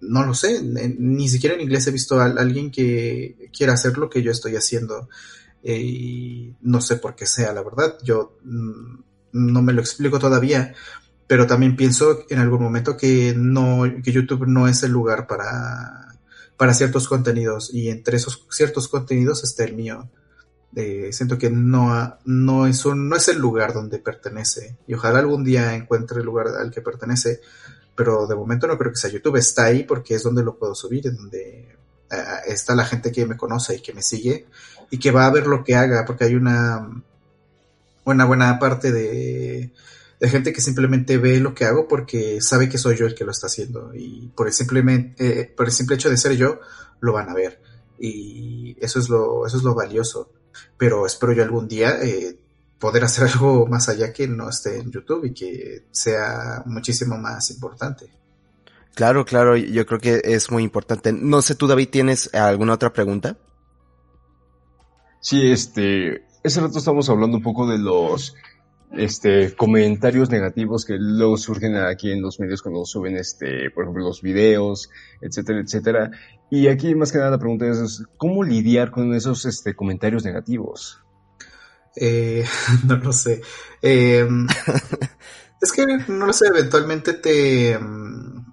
no 0.01 0.27
lo 0.27 0.35
sé, 0.35 0.63
ni 0.63 1.29
siquiera 1.29 1.55
en 1.55 1.63
inglés 1.63 1.87
he 1.87 1.91
visto 1.91 2.21
a, 2.21 2.27
alguien 2.27 2.71
que 2.71 3.51
quiera 3.57 3.73
hacer 3.73 3.97
lo 3.97 4.11
que 4.11 4.23
yo 4.23 4.31
estoy 4.31 4.57
haciendo. 4.57 5.09
Eh, 5.63 5.81
y 5.81 6.55
no 6.63 6.81
sé 6.81 6.97
por 6.97 7.15
qué 7.15 7.27
sea, 7.27 7.53
la 7.53 7.63
verdad. 7.63 7.97
Yo 8.03 8.39
mm, 8.45 8.99
no 9.33 9.63
me 9.63 9.73
lo 9.73 9.81
explico 9.81 10.19
todavía 10.19 10.75
pero 11.27 11.47
también 11.47 11.77
pienso 11.77 12.25
en 12.29 12.39
algún 12.39 12.63
momento 12.63 12.97
que 12.97 13.35
no, 13.37 13.83
que 14.03 14.13
YouTube 14.13 14.47
no 14.47 14.69
es 14.69 14.83
el 14.83 14.93
lugar 14.93 15.27
para, 15.27 16.15
para 16.57 16.75
ciertos 16.75 17.09
contenidos 17.09 17.73
y 17.73 17.89
entre 17.89 18.17
esos 18.17 18.47
ciertos 18.51 18.89
contenidos 18.89 19.43
está 19.43 19.65
el 19.65 19.75
mío. 19.75 20.09
Eh, 20.75 21.11
siento 21.13 21.39
que 21.39 21.51
no, 21.51 22.19
no, 22.25 22.67
es 22.67 22.85
un, 22.85 23.09
no 23.09 23.17
es 23.17 23.29
el 23.29 23.39
lugar 23.39 23.73
donde 23.73 23.99
pertenece 23.99 24.77
y 24.87 24.93
ojalá 24.93 25.21
algún 25.21 25.43
día 25.43 25.75
encuentre 25.75 26.21
el 26.21 26.27
lugar 26.27 26.49
al 26.49 26.71
que 26.71 26.83
pertenece, 26.83 27.41
pero 27.95 28.27
de 28.27 28.35
momento 28.35 28.67
no 28.67 28.77
creo 28.77 28.93
que 28.93 28.99
sea 28.99 29.11
YouTube, 29.11 29.37
está 29.37 29.65
ahí 29.65 29.85
porque 29.85 30.15
es 30.15 30.23
donde 30.23 30.43
lo 30.43 30.59
puedo 30.59 30.75
subir, 30.75 31.05
donde 31.15 31.77
eh, 32.11 32.17
está 32.47 32.75
la 32.75 32.85
gente 32.85 33.11
que 33.11 33.25
me 33.25 33.39
conoce 33.39 33.77
y 33.77 33.81
que 33.81 33.95
me 33.95 34.03
sigue 34.03 34.47
y 34.91 34.99
que 34.99 35.11
va 35.13 35.27
a 35.27 35.33
ver 35.33 35.47
lo 35.47 35.65
que 35.65 35.77
haga 35.77 36.05
porque 36.05 36.25
hay 36.25 36.35
una, 36.35 37.03
una 38.05 38.25
buena 38.27 38.59
parte 38.59 38.93
de 38.93 39.73
de 40.21 40.29
gente 40.29 40.53
que 40.53 40.61
simplemente 40.61 41.19
ve 41.19 41.41
lo 41.41 41.55
que 41.55 41.65
hago 41.65 41.87
porque 41.89 42.41
sabe 42.41 42.69
que 42.69 42.79
soy 42.79 42.97
yo 42.97 43.07
el 43.07 43.15
que 43.15 43.25
lo 43.25 43.33
está 43.33 43.47
haciendo 43.47 43.93
y 43.95 44.29
por 44.35 44.47
el, 44.47 44.53
simplemente, 44.53 45.41
eh, 45.41 45.45
por 45.45 45.67
el 45.67 45.73
simple 45.73 45.97
hecho 45.97 46.11
de 46.11 46.17
ser 46.17 46.33
yo, 46.33 46.61
lo 47.01 47.13
van 47.13 47.29
a 47.29 47.35
ver. 47.35 47.61
Y 47.99 48.77
eso 48.81 48.99
es 48.99 49.09
lo, 49.09 49.47
eso 49.47 49.57
es 49.57 49.63
lo 49.63 49.75
valioso. 49.75 50.31
Pero 50.77 51.07
espero 51.07 51.33
yo 51.33 51.43
algún 51.43 51.69
día 51.69 51.97
eh, 52.03 52.39
poder 52.79 53.05
hacer 53.05 53.29
algo 53.33 53.67
más 53.67 53.89
allá 53.89 54.13
que 54.13 54.29
no 54.29 54.49
esté 54.49 54.79
en 54.79 54.91
YouTube 54.91 55.27
y 55.27 55.35
que 55.35 55.87
sea 55.91 56.63
muchísimo 56.67 57.17
más 57.19 57.51
importante. 57.51 58.11
Claro, 58.95 59.27
claro, 59.27 59.57
yo 59.57 59.85
creo 59.85 60.01
que 60.01 60.23
es 60.25 60.51
muy 60.51 60.63
importante. 60.63 61.13
No 61.13 61.43
sé, 61.43 61.55
tú 61.55 61.67
David, 61.67 61.91
¿tienes 61.91 62.33
alguna 62.35 62.73
otra 62.73 62.95
pregunta? 62.95 63.37
Sí, 65.21 65.51
este, 65.51 66.25
ese 66.43 66.61
rato 66.61 66.79
estamos 66.79 67.11
hablando 67.11 67.37
un 67.37 67.43
poco 67.43 67.67
de 67.67 67.77
los 67.77 68.35
este, 68.93 69.55
comentarios 69.55 70.31
negativos 70.31 70.85
que 70.85 70.97
luego 70.99 71.37
surgen 71.37 71.77
aquí 71.77 72.11
en 72.11 72.23
los 72.23 72.41
medios 72.41 72.63
cuando 72.63 72.85
suben, 72.85 73.17
este, 73.17 73.71
por 73.71 73.85
ejemplo, 73.85 74.05
los 74.05 74.23
videos, 74.23 74.89
etcétera, 75.21 75.61
etcétera. 75.61 76.11
Y 76.51 76.69
aquí 76.69 76.95
más 76.95 77.11
que 77.11 77.19
nada 77.19 77.31
la 77.31 77.39
pregunta 77.39 77.67
es, 77.67 78.05
¿cómo 78.17 78.45
lidiar 78.45 78.91
con 78.91 79.13
esos 79.15 79.45
este, 79.47 79.75
comentarios 79.75 80.25
negativos? 80.25 81.01
Eh, 81.97 82.45
no 82.85 82.97
lo 82.97 83.13
sé. 83.13 83.41
Em, 83.83 84.47
es 85.61 85.73
que 85.73 85.85
no 86.09 86.27
lo 86.27 86.33
sé, 86.33 86.47
eventualmente 86.49 87.15
te, 87.15 87.79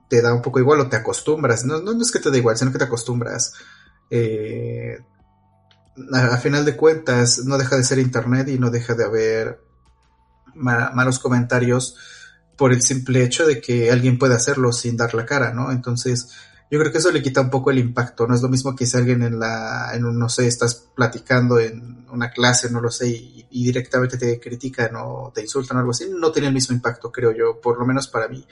te 0.08 0.22
da 0.22 0.34
un 0.34 0.42
poco 0.42 0.60
igual 0.60 0.80
o 0.80 0.90
te 0.90 0.96
acostumbras. 0.96 1.66
No, 1.66 1.82
no, 1.82 2.02
es 2.02 2.12
que 2.12 2.20
te 2.20 2.32
da 2.32 2.38
igual, 2.38 2.58
sino 2.58 2.72
que 2.72 2.80
te 2.80 2.86
acostumbras. 2.86 3.54
Eh, 4.10 4.98
a, 6.14 6.38
final 6.38 6.66
de 6.66 6.76
cuentas, 6.76 7.46
no 7.46 7.58
deja 7.58 7.78
de 7.78 7.84
ser 7.84 8.00
internet 8.00 8.48
y 8.50 8.58
no 8.58 8.72
deja 8.72 8.96
de 8.96 9.06
haber 9.06 9.62
malos 10.56 11.20
comentarios 11.20 11.98
por 12.56 12.72
el 12.72 12.82
simple 12.82 13.24
hecho 13.24 13.48
de 13.48 13.60
que 13.60 13.92
alguien 13.92 14.20
puede 14.20 14.36
hacerlo 14.36 14.72
sin 14.72 14.98
dar 14.98 15.14
la 15.16 15.26
cara, 15.26 15.52
¿no? 15.54 15.72
Entonces, 15.72 16.30
yo 16.74 16.80
creo 16.80 16.92
que 16.92 16.98
eso 16.98 17.12
le 17.12 17.22
quita 17.22 17.42
un 17.42 17.52
poco 17.52 17.70
el 17.70 17.78
impacto. 17.78 18.26
No 18.26 18.34
es 18.34 18.42
lo 18.42 18.50
mismo 18.50 18.76
que 18.76 18.88
si 18.88 18.98
alguien 18.98 19.22
en 19.22 19.40
la, 19.40 19.92
en 19.94 20.06
un, 20.06 20.18
no 20.18 20.28
sé, 20.28 20.48
estás 20.48 20.74
platicando 20.96 21.60
en 21.60 22.08
una 22.10 22.32
clase, 22.32 22.72
no 22.72 22.82
lo 22.82 22.90
sé, 22.90 23.10
y, 23.10 23.46
directamente 23.52 24.18
te 24.18 24.40
critican 24.40 24.96
o 24.96 25.32
te 25.32 25.42
insultan 25.42 25.78
o 25.78 25.82
algo 25.82 25.92
así, 25.92 26.08
no 26.10 26.32
tiene 26.32 26.48
el 26.48 26.54
mismo 26.56 26.76
impacto, 26.76 27.12
creo 27.12 27.32
yo. 27.32 27.62
Por 27.62 27.78
lo 27.78 27.86
menos 27.86 28.08
para 28.08 28.28
mí, 28.28 28.44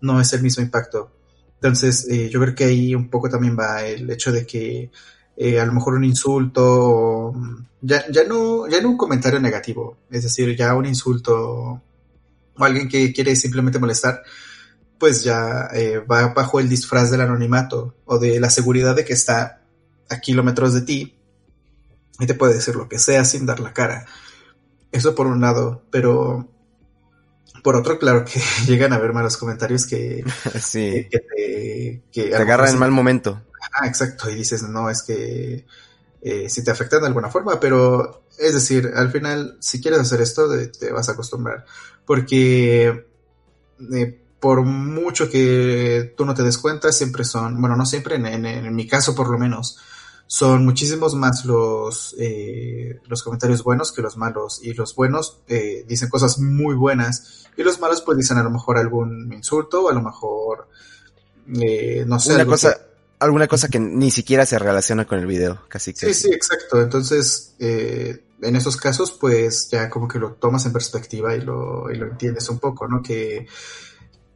no 0.00 0.18
es 0.18 0.32
el 0.32 0.40
mismo 0.40 0.62
impacto. 0.62 1.12
Entonces, 1.56 2.08
eh, 2.08 2.30
yo 2.30 2.40
creo 2.40 2.54
que 2.54 2.64
ahí 2.64 2.94
un 2.94 3.10
poco 3.10 3.28
también 3.28 3.54
va 3.54 3.84
el 3.84 4.08
hecho 4.08 4.32
de 4.32 4.46
que 4.46 4.90
eh, 5.36 5.60
a 5.60 5.66
lo 5.66 5.74
mejor 5.74 5.92
un 5.92 6.04
insulto, 6.04 7.34
ya, 7.82 8.10
ya, 8.10 8.24
no, 8.24 8.66
ya 8.66 8.80
no 8.80 8.88
un 8.88 8.96
comentario 8.96 9.40
negativo, 9.40 9.98
es 10.10 10.22
decir, 10.22 10.56
ya 10.56 10.74
un 10.74 10.86
insulto 10.86 11.82
o 12.56 12.64
alguien 12.64 12.88
que 12.88 13.12
quiere 13.12 13.36
simplemente 13.36 13.78
molestar, 13.78 14.22
pues 14.98 15.22
ya 15.22 15.68
eh, 15.72 15.98
va 15.98 16.28
bajo 16.28 16.60
el 16.60 16.68
disfraz 16.68 17.10
del 17.10 17.20
anonimato 17.20 17.94
o 18.04 18.18
de 18.18 18.40
la 18.40 18.50
seguridad 18.50 18.96
de 18.96 19.04
que 19.04 19.12
está 19.12 19.62
a 20.10 20.20
kilómetros 20.20 20.74
de 20.74 20.80
ti 20.82 21.18
y 22.18 22.26
te 22.26 22.34
puede 22.34 22.54
decir 22.54 22.74
lo 22.74 22.88
que 22.88 22.98
sea 22.98 23.24
sin 23.24 23.46
dar 23.46 23.60
la 23.60 23.72
cara. 23.72 24.06
Eso 24.90 25.14
por 25.14 25.26
un 25.26 25.40
lado, 25.40 25.82
pero 25.90 26.48
por 27.62 27.76
otro, 27.76 27.98
claro 27.98 28.24
que 28.24 28.40
llegan 28.66 28.92
a 28.92 28.96
haber 28.96 29.12
malos 29.12 29.36
comentarios 29.36 29.86
que, 29.86 30.24
sí. 30.60 31.08
que, 31.10 32.02
te, 32.12 32.34
agarran 32.34 32.70
en 32.70 32.78
mal 32.78 32.90
momento. 32.90 33.42
Ah, 33.72 33.86
exacto, 33.86 34.30
y 34.30 34.34
dices, 34.34 34.62
no, 34.62 34.90
es 34.90 35.02
que 35.02 35.66
eh, 36.22 36.48
si 36.48 36.64
te 36.64 36.70
afectan 36.70 37.00
de 37.00 37.08
alguna 37.08 37.28
forma, 37.28 37.60
pero 37.60 38.24
es 38.38 38.54
decir, 38.54 38.90
al 38.94 39.10
final, 39.10 39.56
si 39.60 39.80
quieres 39.80 40.00
hacer 40.00 40.20
esto, 40.20 40.48
te 40.66 40.90
vas 40.90 41.08
a 41.08 41.12
acostumbrar, 41.12 41.64
porque 42.04 43.06
eh, 43.92 44.20
por 44.40 44.62
mucho 44.62 45.30
que 45.30 46.14
tú 46.16 46.24
no 46.24 46.34
te 46.34 46.42
des 46.42 46.58
cuenta, 46.58 46.92
siempre 46.92 47.24
son, 47.24 47.60
bueno, 47.60 47.76
no 47.76 47.86
siempre, 47.86 48.16
en, 48.16 48.74
mi 48.74 48.86
caso 48.86 49.14
por 49.14 49.30
lo 49.30 49.38
menos, 49.38 49.78
son 50.26 50.64
muchísimos 50.64 51.14
más 51.14 51.44
los, 51.44 52.14
eh, 52.18 53.00
los 53.06 53.22
comentarios 53.22 53.64
buenos 53.64 53.92
que 53.92 54.02
los 54.02 54.16
malos, 54.16 54.60
y 54.62 54.74
los 54.74 54.94
buenos 54.94 55.38
dicen 55.86 56.08
cosas 56.08 56.38
muy 56.38 56.74
buenas, 56.74 57.46
y 57.56 57.62
los 57.62 57.80
malos 57.80 58.02
pues 58.02 58.18
dicen 58.18 58.38
a 58.38 58.42
lo 58.42 58.50
mejor 58.50 58.78
algún 58.78 59.32
insulto, 59.32 59.84
o 59.84 59.88
a 59.90 59.94
lo 59.94 60.02
mejor, 60.02 60.68
no 61.46 62.18
sé. 62.20 62.34
Una 62.34 62.46
cosa, 62.46 62.78
alguna 63.18 63.48
cosa 63.48 63.68
que 63.68 63.80
ni 63.80 64.10
siquiera 64.10 64.46
se 64.46 64.58
relaciona 64.58 65.06
con 65.06 65.18
el 65.18 65.26
video, 65.26 65.60
casi 65.68 65.92
que. 65.92 66.12
Sí, 66.12 66.14
sí, 66.14 66.32
exacto. 66.32 66.80
Entonces, 66.80 67.54
eh, 67.58 68.22
en 68.40 68.56
esos 68.56 68.76
casos, 68.76 69.12
pues 69.12 69.68
ya 69.70 69.90
como 69.90 70.06
que 70.06 70.18
lo 70.18 70.32
tomas 70.32 70.64
en 70.66 70.72
perspectiva 70.72 71.34
y 71.34 71.40
lo, 71.40 71.90
y 71.90 71.96
lo 71.96 72.06
entiendes 72.06 72.48
un 72.48 72.58
poco, 72.58 72.86
¿no? 72.86 73.02
Que, 73.02 73.46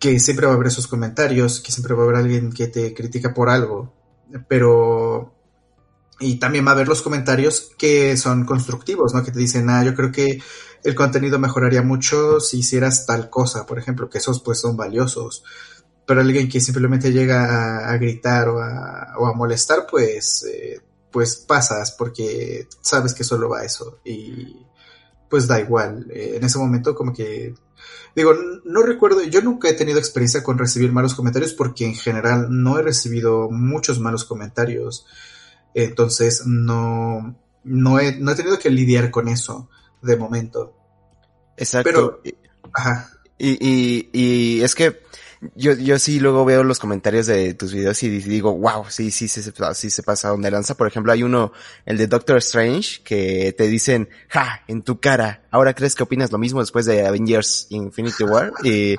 que 0.02 0.18
siempre 0.18 0.46
va 0.46 0.52
a 0.52 0.56
haber 0.56 0.66
esos 0.66 0.88
comentarios, 0.88 1.60
que 1.60 1.70
siempre 1.70 1.94
va 1.94 2.00
a 2.00 2.04
haber 2.06 2.16
alguien 2.16 2.50
que 2.50 2.66
te 2.66 2.92
critica 2.92 3.32
por 3.32 3.48
algo, 3.48 3.94
pero... 4.48 5.32
Y 6.18 6.40
también 6.40 6.66
va 6.66 6.70
a 6.70 6.74
haber 6.74 6.88
los 6.88 7.02
comentarios 7.02 7.70
que 7.78 8.16
son 8.16 8.44
constructivos, 8.44 9.14
¿no? 9.14 9.22
Que 9.22 9.30
te 9.30 9.38
dicen, 9.38 9.70
ah, 9.70 9.84
yo 9.84 9.94
creo 9.94 10.10
que 10.10 10.42
el 10.82 10.94
contenido 10.96 11.38
mejoraría 11.38 11.82
mucho 11.82 12.40
si 12.40 12.58
hicieras 12.58 13.06
tal 13.06 13.30
cosa, 13.30 13.64
por 13.64 13.78
ejemplo, 13.78 14.10
que 14.10 14.18
esos 14.18 14.42
pues 14.42 14.58
son 14.58 14.76
valiosos 14.76 15.44
pero 16.04 16.20
alguien 16.20 16.48
que 16.48 16.60
simplemente 16.60 17.12
llega 17.12 17.88
a, 17.88 17.96
gritar 17.96 18.48
o 18.48 18.58
a, 18.60 19.32
molestar, 19.36 19.86
pues, 19.88 20.44
eh, 20.44 20.80
pues 21.12 21.36
pasas 21.36 21.92
porque 21.92 22.66
sabes 22.80 23.14
que 23.14 23.22
solo 23.22 23.48
va 23.48 23.64
eso 23.64 24.00
y 24.04 24.66
pues 25.30 25.46
da 25.46 25.60
igual. 25.60 26.10
Eh, 26.10 26.34
en 26.36 26.44
ese 26.44 26.58
momento 26.58 26.94
como 26.94 27.12
que 27.12 27.54
digo, 28.14 28.34
no 28.64 28.82
recuerdo, 28.82 29.22
yo 29.22 29.42
nunca 29.42 29.68
he 29.68 29.74
tenido 29.74 29.98
experiencia 29.98 30.42
con 30.42 30.58
recibir 30.58 30.92
malos 30.92 31.14
comentarios 31.14 31.52
porque 31.52 31.86
en 31.86 31.94
general 31.94 32.48
no 32.50 32.78
he 32.78 32.82
recibido 32.82 33.50
muchos 33.50 34.00
malos 34.00 34.24
comentarios. 34.24 35.06
Entonces 35.74 36.46
no, 36.46 37.36
no, 37.64 37.98
he, 37.98 38.16
no 38.18 38.32
he 38.32 38.34
tenido 38.34 38.58
que 38.58 38.70
lidiar 38.70 39.10
con 39.10 39.28
eso 39.28 39.68
de 40.02 40.16
momento. 40.16 40.76
Exacto. 41.56 42.20
Pero, 42.22 42.22
ajá. 42.72 43.10
Y, 43.38 43.58
y, 43.60 44.10
y 44.12 44.62
es 44.62 44.74
que 44.74 45.00
yo, 45.54 45.72
yo 45.72 45.98
sí 45.98 46.20
luego 46.20 46.44
veo 46.44 46.62
los 46.62 46.78
comentarios 46.78 47.26
de 47.26 47.54
tus 47.54 47.72
videos 47.72 48.00
y 48.02 48.08
digo, 48.08 48.56
wow, 48.56 48.84
sí, 48.88 49.10
sí, 49.10 49.26
sí, 49.26 49.42
sí, 49.42 49.90
se 49.90 50.02
pasa 50.02 50.28
donde 50.28 50.50
lanza. 50.50 50.76
Por 50.76 50.86
ejemplo, 50.86 51.12
hay 51.12 51.22
uno, 51.22 51.52
el 51.84 51.98
de 51.98 52.06
Doctor 52.06 52.38
Strange, 52.38 53.02
que 53.02 53.52
te 53.56 53.66
dicen, 53.66 54.08
ja, 54.28 54.62
en 54.68 54.82
tu 54.82 55.00
cara, 55.00 55.41
ahora 55.52 55.74
crees 55.74 55.94
que 55.94 56.02
opinas 56.02 56.32
lo 56.32 56.38
mismo 56.38 56.60
después 56.60 56.86
de 56.86 57.06
Avengers 57.06 57.68
Infinity 57.70 58.24
War 58.24 58.52
y, 58.64 58.96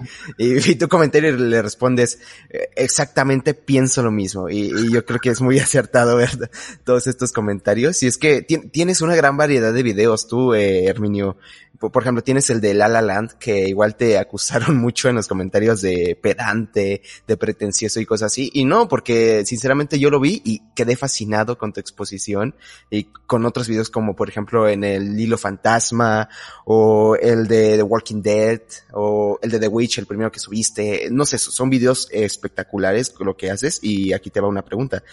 tu 0.76 0.88
comentario 0.88 1.36
le 1.36 1.62
respondes 1.62 2.20
eh, 2.50 2.70
exactamente 2.76 3.54
pienso 3.54 4.02
lo 4.02 4.12
mismo 4.12 4.50
y, 4.50 4.92
yo 4.92 5.06
creo 5.06 5.20
que 5.20 5.30
es 5.30 5.42
muy 5.42 5.60
acertado 5.74 6.16
ver 6.16 6.50
todos 6.84 7.08
estos 7.08 7.32
comentarios. 7.32 8.02
Y 8.04 8.08
es 8.08 8.18
que 8.18 8.42
tienes 8.44 9.02
una 9.02 9.16
gran 9.16 9.38
variedad 9.38 9.74
de 9.74 9.84
videos 9.84 10.28
tú, 10.28 10.54
eh, 10.54 10.86
Herminio. 10.86 11.38
Por, 11.80 12.02
ejemplo, 12.02 12.24
tienes 12.24 12.50
el 12.50 12.62
de 12.62 12.74
La 12.74 12.88
La 12.88 13.02
Land 13.02 13.34
que 13.34 13.68
igual 13.68 13.98
te 13.98 14.18
acusaron 14.18 14.78
mucho 14.82 15.10
en 15.10 15.16
los 15.16 15.28
comentarios 15.28 15.82
de 15.82 16.18
pedante, 16.22 17.02
de 17.28 17.38
pretencioso 17.38 18.00
y 18.00 18.06
cosas 18.06 18.32
así. 18.32 18.50
Y 18.54 18.64
no, 18.64 18.88
porque 18.88 19.44
sinceramente 19.46 20.00
yo 20.00 20.10
lo 20.10 20.20
vi 20.20 20.42
y 20.46 20.62
quedé 20.76 20.96
fascinado 20.96 21.58
con 21.58 21.74
tu 21.74 21.82
exposición 21.82 22.56
y 22.90 23.06
con 23.26 23.46
otros 23.46 23.68
videos 23.68 23.90
como 23.90 24.16
por 24.16 24.30
ejemplo 24.30 24.70
en 24.70 24.84
el 24.84 25.20
Hilo 25.20 25.38
Fantasma 25.38 26.30
o 26.66 27.16
el 27.16 27.48
de 27.48 27.78
The 27.78 27.84
Walking 27.84 28.22
Dead 28.22 28.62
o 28.94 29.40
el 29.42 29.52
de 29.52 29.60
The 29.60 29.68
Witch, 29.68 29.98
el 29.98 30.06
primero 30.06 30.32
que 30.32 30.40
subiste. 30.40 31.10
No 31.12 31.26
sé, 31.26 31.38
son 31.38 31.70
videos 31.70 32.08
espectaculares 32.12 33.14
lo 33.20 33.36
que 33.36 33.52
haces 33.52 33.80
y 33.82 34.14
aquí 34.14 34.30
te 34.30 34.40
va 34.40 34.48
una 34.48 34.64
pregunta. 34.64 35.04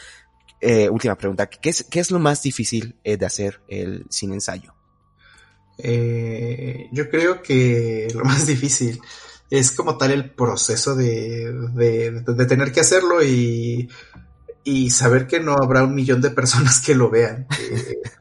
Eh, 0.61 0.89
última 0.89 1.17
pregunta. 1.17 1.49
¿Qué 1.49 1.71
es, 1.71 1.85
¿Qué 1.85 2.01
es 2.01 2.11
lo 2.11 2.19
más 2.19 2.43
difícil 2.43 2.97
eh, 3.05 3.17
de 3.17 3.27
hacer 3.27 3.61
el 3.69 4.07
sin 4.11 4.33
ensayo? 4.33 4.75
Eh, 5.79 6.89
yo 6.93 7.09
creo 7.09 7.43
que 7.43 8.09
lo 8.15 8.25
más 8.25 8.47
difícil 8.47 9.01
es 9.49 9.73
como 9.73 9.99
tal 9.99 10.13
el 10.13 10.31
proceso 10.31 10.95
de, 10.95 11.53
de 11.53 12.47
tener 12.47 12.71
que 12.71 12.81
hacerlo 12.81 13.23
y 13.25 13.89
y 14.65 14.91
saber 14.91 15.27
que 15.27 15.41
no 15.41 15.55
habrá 15.55 15.85
un 15.85 15.95
millón 15.95 16.21
de 16.21 16.31
personas 16.31 16.81
que 16.81 16.95
lo 16.95 17.11
vean. 17.11 17.47
Eh, 17.61 17.99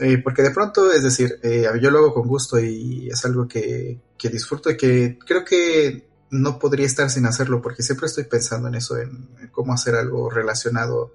eh, 0.00 0.18
porque 0.18 0.42
de 0.42 0.50
pronto, 0.50 0.92
es 0.92 1.02
decir, 1.02 1.38
eh, 1.42 1.66
yo 1.80 1.90
lo 1.90 1.98
hago 1.98 2.14
con 2.14 2.26
gusto 2.26 2.58
y 2.58 3.08
es 3.08 3.24
algo 3.24 3.46
que, 3.46 4.00
que, 4.16 4.28
disfruto 4.28 4.70
y 4.70 4.76
que 4.76 5.18
creo 5.24 5.44
que 5.44 6.06
no 6.30 6.58
podría 6.58 6.86
estar 6.86 7.10
sin 7.10 7.26
hacerlo 7.26 7.62
porque 7.62 7.82
siempre 7.82 8.06
estoy 8.06 8.24
pensando 8.24 8.68
en 8.68 8.74
eso, 8.74 8.98
en, 8.98 9.28
cómo 9.52 9.72
hacer 9.72 9.94
algo 9.94 10.30
relacionado, 10.30 11.14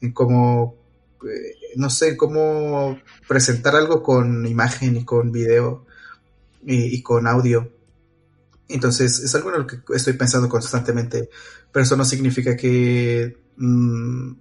en 0.00 0.12
cómo, 0.12 0.76
no 1.76 1.90
sé, 1.90 2.16
cómo 2.16 2.98
presentar 3.28 3.76
algo 3.76 4.02
con 4.02 4.46
imagen 4.46 4.96
y 4.96 5.04
con 5.04 5.32
video 5.32 5.86
y, 6.64 6.96
y 6.96 7.02
con 7.02 7.26
audio. 7.26 7.72
Entonces 8.68 9.18
es 9.18 9.34
algo 9.34 9.52
en 9.52 9.60
lo 9.60 9.66
que 9.66 9.78
estoy 9.94 10.12
pensando 10.12 10.48
constantemente, 10.48 11.28
pero 11.72 11.82
eso 11.84 11.96
no 11.96 12.04
significa 12.04 12.56
que 12.56 13.36
Mm, 13.60 14.32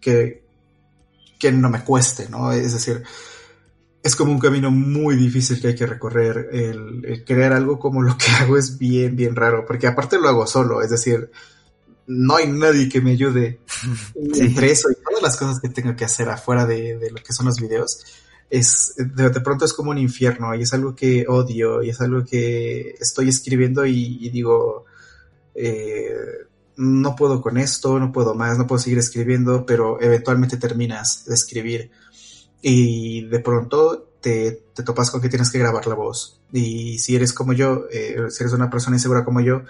que, 0.00 0.41
que 1.42 1.50
no 1.50 1.68
me 1.68 1.82
cueste, 1.82 2.28
¿no? 2.28 2.52
Es 2.52 2.72
decir, 2.72 3.02
es 4.00 4.14
como 4.14 4.30
un 4.30 4.38
camino 4.38 4.70
muy 4.70 5.16
difícil 5.16 5.60
que 5.60 5.68
hay 5.68 5.74
que 5.74 5.86
recorrer. 5.86 6.50
El, 6.52 7.24
crear 7.26 7.52
algo 7.52 7.80
como 7.80 8.00
lo 8.00 8.16
que 8.16 8.30
hago 8.40 8.56
es 8.56 8.78
bien, 8.78 9.16
bien 9.16 9.34
raro, 9.34 9.66
porque 9.66 9.88
aparte 9.88 10.20
lo 10.20 10.28
hago 10.28 10.46
solo, 10.46 10.82
es 10.82 10.90
decir, 10.90 11.32
no 12.06 12.36
hay 12.36 12.46
nadie 12.46 12.88
que 12.88 13.00
me 13.00 13.10
ayude 13.10 13.58
entre 14.14 14.70
eso 14.70 14.88
y 14.92 15.02
todas 15.02 15.20
las 15.20 15.36
cosas 15.36 15.58
que 15.58 15.68
tengo 15.68 15.96
que 15.96 16.04
hacer 16.04 16.28
afuera 16.28 16.64
de, 16.64 16.96
de 16.96 17.10
lo 17.10 17.20
que 17.20 17.32
son 17.32 17.46
los 17.46 17.58
videos. 17.58 18.04
Es, 18.48 18.94
de, 18.96 19.40
pronto 19.40 19.64
es 19.64 19.72
como 19.72 19.90
un 19.90 19.98
infierno 19.98 20.54
y 20.54 20.62
es 20.62 20.72
algo 20.72 20.94
que 20.94 21.24
odio 21.26 21.82
y 21.82 21.90
es 21.90 22.00
algo 22.00 22.24
que 22.24 22.94
estoy 23.00 23.30
escribiendo 23.30 23.84
y, 23.84 24.18
y 24.20 24.30
digo, 24.30 24.84
eh, 25.56 26.14
no 26.76 27.16
puedo 27.16 27.40
con 27.40 27.58
esto, 27.58 27.98
no 27.98 28.12
puedo 28.12 28.34
más, 28.34 28.58
no 28.58 28.66
puedo 28.66 28.80
seguir 28.80 28.98
escribiendo, 28.98 29.66
pero 29.66 30.00
eventualmente 30.00 30.56
terminas 30.56 31.24
de 31.26 31.34
escribir 31.34 31.90
y 32.62 33.26
de 33.26 33.40
pronto 33.40 34.08
te, 34.20 34.62
te 34.72 34.82
topas 34.82 35.10
con 35.10 35.20
que 35.20 35.28
tienes 35.28 35.50
que 35.50 35.58
grabar 35.58 35.86
la 35.86 35.94
voz. 35.94 36.40
Y 36.52 36.98
si 36.98 37.16
eres 37.16 37.32
como 37.32 37.52
yo, 37.52 37.86
eh, 37.90 38.16
si 38.30 38.42
eres 38.42 38.54
una 38.54 38.70
persona 38.70 38.96
insegura 38.96 39.24
como 39.24 39.40
yo, 39.40 39.62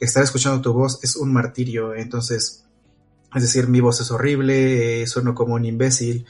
estar 0.00 0.22
escuchando 0.22 0.60
tu 0.60 0.72
voz 0.72 0.98
es 1.02 1.16
un 1.16 1.32
martirio. 1.32 1.94
Entonces, 1.94 2.64
es 3.34 3.42
decir, 3.42 3.68
mi 3.68 3.80
voz 3.80 4.00
es 4.00 4.10
horrible, 4.10 5.02
eh, 5.02 5.06
sueno 5.06 5.34
como 5.34 5.54
un 5.54 5.64
imbécil. 5.64 6.26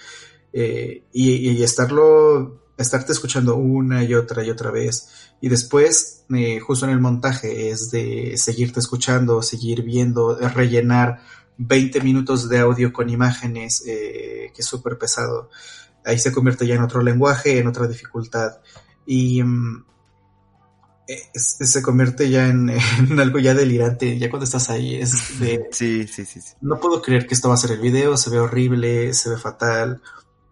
Eh, 0.52 1.04
y, 1.12 1.50
y, 1.50 1.62
estarlo, 1.62 2.62
estarte 2.76 3.12
escuchando 3.12 3.56
una 3.56 4.02
y 4.02 4.14
otra 4.14 4.44
y 4.44 4.50
otra 4.50 4.70
vez 4.70 5.08
y 5.40 5.48
después, 5.48 6.24
eh, 6.34 6.58
justo 6.60 6.86
en 6.86 6.92
el 6.92 7.00
montaje, 7.00 7.70
es 7.70 7.90
de 7.90 8.34
seguirte 8.36 8.80
escuchando, 8.80 9.42
seguir 9.42 9.82
viendo, 9.82 10.36
rellenar 10.36 11.20
20 11.58 12.00
minutos 12.00 12.48
de 12.48 12.58
audio 12.58 12.92
con 12.92 13.08
imágenes, 13.08 13.84
eh, 13.86 14.50
que 14.54 14.62
es 14.62 14.66
súper 14.66 14.98
pesado. 14.98 15.50
Ahí 16.04 16.18
se 16.18 16.32
convierte 16.32 16.66
ya 16.66 16.74
en 16.74 16.82
otro 16.82 17.02
lenguaje, 17.02 17.58
en 17.58 17.68
otra 17.68 17.86
dificultad. 17.86 18.58
Y 19.06 19.42
mm, 19.42 19.84
se 21.34 21.82
convierte 21.82 22.28
ya 22.30 22.48
en, 22.48 22.70
en, 23.10 23.20
algo 23.20 23.38
ya 23.38 23.54
delirante, 23.54 24.18
ya 24.18 24.30
cuando 24.30 24.44
estás 24.44 24.70
ahí 24.70 24.96
es 24.96 25.38
de... 25.38 25.68
Sí, 25.72 26.06
sí, 26.06 26.24
sí, 26.24 26.40
sí. 26.40 26.54
No 26.60 26.80
puedo 26.80 27.00
creer 27.00 27.26
que 27.26 27.34
esto 27.34 27.48
va 27.48 27.54
a 27.54 27.58
ser 27.58 27.72
el 27.72 27.80
video, 27.80 28.16
se 28.16 28.30
ve 28.30 28.40
horrible, 28.40 29.14
se 29.14 29.30
ve 29.30 29.36
fatal. 29.36 30.02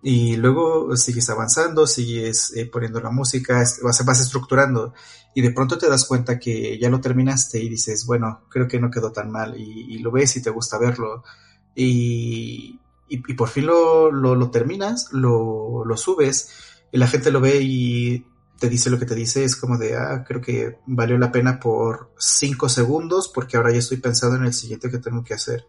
Y 0.02 0.36
luego 0.36 0.96
sigues 0.96 1.28
avanzando, 1.30 1.86
sigues 1.86 2.52
eh, 2.54 2.66
poniendo 2.66 3.00
la 3.00 3.10
música, 3.10 3.64
vas, 3.82 4.04
vas 4.04 4.20
estructurando 4.20 4.92
y 5.36 5.42
de 5.42 5.50
pronto 5.50 5.76
te 5.76 5.86
das 5.86 6.06
cuenta 6.06 6.38
que 6.38 6.78
ya 6.78 6.88
lo 6.88 6.98
terminaste 6.98 7.62
y 7.62 7.68
dices, 7.68 8.06
bueno, 8.06 8.44
creo 8.48 8.66
que 8.66 8.80
no 8.80 8.90
quedó 8.90 9.12
tan 9.12 9.30
mal 9.30 9.54
y, 9.54 9.98
lo 9.98 10.10
ves 10.10 10.34
y 10.36 10.42
te 10.42 10.48
gusta 10.48 10.78
verlo 10.78 11.24
y, 11.74 12.80
y, 13.06 13.34
por 13.34 13.50
fin 13.50 13.66
lo, 13.66 14.10
lo, 14.10 14.50
terminas, 14.50 15.12
lo, 15.12 15.84
lo, 15.84 15.96
subes 15.98 16.48
y 16.90 16.96
la 16.96 17.06
gente 17.06 17.30
lo 17.30 17.42
ve 17.42 17.60
y 17.60 18.24
te 18.58 18.70
dice 18.70 18.88
lo 18.88 18.98
que 18.98 19.04
te 19.04 19.14
dice, 19.14 19.44
es 19.44 19.56
como 19.56 19.76
de, 19.76 19.94
ah, 19.94 20.24
creo 20.26 20.40
que 20.40 20.78
valió 20.86 21.18
la 21.18 21.30
pena 21.30 21.60
por 21.60 22.14
cinco 22.18 22.70
segundos 22.70 23.28
porque 23.28 23.58
ahora 23.58 23.72
ya 23.72 23.80
estoy 23.80 23.98
pensando 23.98 24.36
en 24.36 24.44
el 24.44 24.54
siguiente 24.54 24.90
que 24.90 24.98
tengo 24.98 25.22
que 25.22 25.34
hacer. 25.34 25.66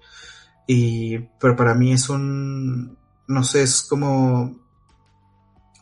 Y, 0.65 1.17
pero 1.39 1.57
para 1.57 1.73
mí 1.73 1.91
es 1.91 2.07
un, 2.07 2.96
no 3.28 3.43
sé, 3.43 3.63
es 3.63 3.82
como... 3.82 4.65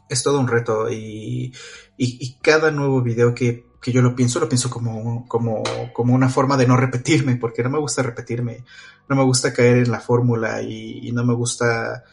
Es 0.07 0.21
todo 0.21 0.39
un 0.39 0.47
reto 0.47 0.87
y, 0.91 1.51
y, 1.97 2.37
cada 2.39 2.69
nuevo 2.69 3.01
video 3.01 3.33
que, 3.33 3.65
que, 3.81 3.91
yo 3.91 4.03
lo 4.03 4.15
pienso, 4.15 4.39
lo 4.39 4.47
pienso 4.47 4.69
como, 4.69 5.27
como, 5.27 5.63
como 5.93 6.13
una 6.13 6.29
forma 6.29 6.57
de 6.57 6.67
no 6.67 6.77
repetirme, 6.77 7.37
porque 7.37 7.63
no 7.63 7.71
me 7.71 7.79
gusta 7.79 8.03
repetirme, 8.03 8.63
no 9.09 9.15
me 9.15 9.23
gusta 9.23 9.51
caer 9.51 9.77
en 9.77 9.91
la 9.91 9.99
fórmula 9.99 10.61
y, 10.61 11.11
no 11.11 11.25
me 11.25 11.33
gusta 11.33 12.03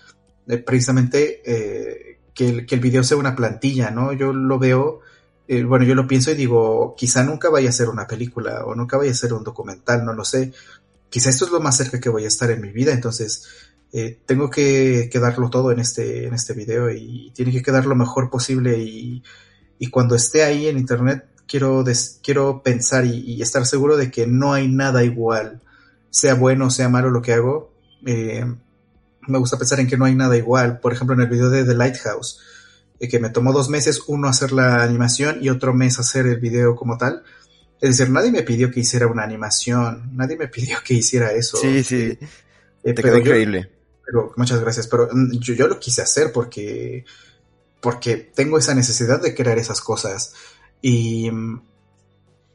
eh, 0.49 0.57
precisamente 0.57 1.43
eh, 1.45 2.20
que, 2.35 2.49
el, 2.49 2.66
que 2.66 2.76
el 2.76 2.80
video 2.80 3.05
sea 3.05 3.18
una 3.18 3.37
plantilla, 3.37 3.91
¿no? 3.91 4.14
Yo 4.14 4.33
lo 4.33 4.59
veo, 4.59 5.01
eh, 5.49 5.62
bueno, 5.64 5.85
yo 5.85 5.95
lo 5.95 6.07
pienso 6.07 6.30
y 6.30 6.35
digo, 6.35 6.95
quizá 6.97 7.22
nunca 7.24 7.51
vaya 7.51 7.68
a 7.68 7.72
ser 7.72 7.89
una 7.91 8.07
película 8.07 8.64
o 8.64 8.74
nunca 8.74 8.97
vaya 8.97 9.11
a 9.11 9.14
ser 9.14 9.33
un 9.35 9.45
documental, 9.45 10.05
no 10.05 10.14
lo 10.14 10.24
sé. 10.24 10.53
Quizá 11.11 11.28
esto 11.28 11.45
es 11.45 11.51
lo 11.51 11.61
más 11.61 11.76
cerca 11.76 12.01
que 12.01 12.09
voy 12.09 12.24
a 12.24 12.28
estar 12.28 12.51
en 12.51 12.62
mi 12.62 12.70
vida, 12.70 12.93
entonces 12.93 13.47
eh, 13.95 14.18
tengo 14.24 14.49
que, 14.49 15.11
darlo 15.12 15.51
todo 15.51 15.70
en 15.70 15.78
este, 15.78 16.26
en 16.26 16.32
este 16.32 16.55
video 16.55 16.90
y 16.90 17.30
tiene 17.34 17.53
que 17.53 17.62
quedar 17.62 17.84
lo 17.84 17.95
mejor 17.95 18.30
posible 18.30 18.78
y, 18.78 19.22
cuando 19.90 20.14
esté 20.14 20.45
ahí 20.45 20.68
en 20.68 20.78
internet 20.78 21.26
quiero, 21.47 21.84
quiero 22.22 22.62
pensar 22.62 23.05
y, 23.05 23.43
estar 23.43 23.66
seguro 23.66 23.97
de 23.97 24.11
que 24.11 24.26
no 24.26 24.55
hay 24.55 24.68
nada 24.68 25.05
igual, 25.05 25.60
sea 26.09 26.35
bueno 26.35 26.66
o 26.66 26.70
sea 26.70 26.89
malo 26.89 27.10
lo 27.10 27.20
que 27.20 27.35
hago. 27.35 27.74
Eh, 28.06 28.47
me 29.28 29.39
gusta 29.39 29.59
pensar 29.59 29.81
en 29.81 29.86
que 29.86 29.97
no 29.97 30.05
hay 30.05 30.14
nada 30.14 30.36
igual. 30.36 30.81
Por 30.81 30.93
ejemplo, 30.93 31.14
en 31.14 31.23
el 31.23 31.28
video 31.28 31.51
de 31.51 31.64
The 31.64 31.74
Lighthouse, 31.74 32.40
eh, 32.98 33.09
que 33.09 33.19
me 33.19 33.28
tomó 33.28 33.52
dos 33.52 33.69
meses, 33.69 34.02
uno 34.06 34.28
hacer 34.28 34.52
la 34.52 34.82
animación 34.82 35.39
y 35.43 35.51
otro 35.51 35.74
mes 35.74 35.98
hacer 35.98 36.27
el 36.27 36.39
video 36.39 36.77
como 36.77 36.97
tal. 36.97 37.24
Es 37.81 37.98
decir, 37.98 38.10
nadie 38.10 38.31
me 38.31 38.43
pidió 38.43 38.70
que 38.70 38.81
hiciera 38.81 39.09
una 39.09 39.24
animación, 39.24 40.16
nadie 40.16 40.36
me 40.36 40.48
pidió 40.48 40.78
que 40.85 40.94
hiciera 40.94 41.32
eso. 41.32 41.59
Sí, 41.59 41.82
sí. 41.82 42.19
Te 42.82 42.94
quedó 42.94 43.19
increíble 43.19 43.81
muchas 44.36 44.60
gracias, 44.60 44.86
pero 44.86 45.09
mm, 45.10 45.39
yo, 45.39 45.55
yo 45.55 45.68
lo 45.68 45.78
quise 45.78 46.02
hacer 46.02 46.32
porque, 46.32 47.05
porque 47.80 48.16
tengo 48.16 48.59
esa 48.59 48.74
necesidad 48.74 49.20
de 49.20 49.34
crear 49.34 49.59
esas 49.59 49.80
cosas 49.80 50.34
y 50.80 51.30
mm, 51.30 51.62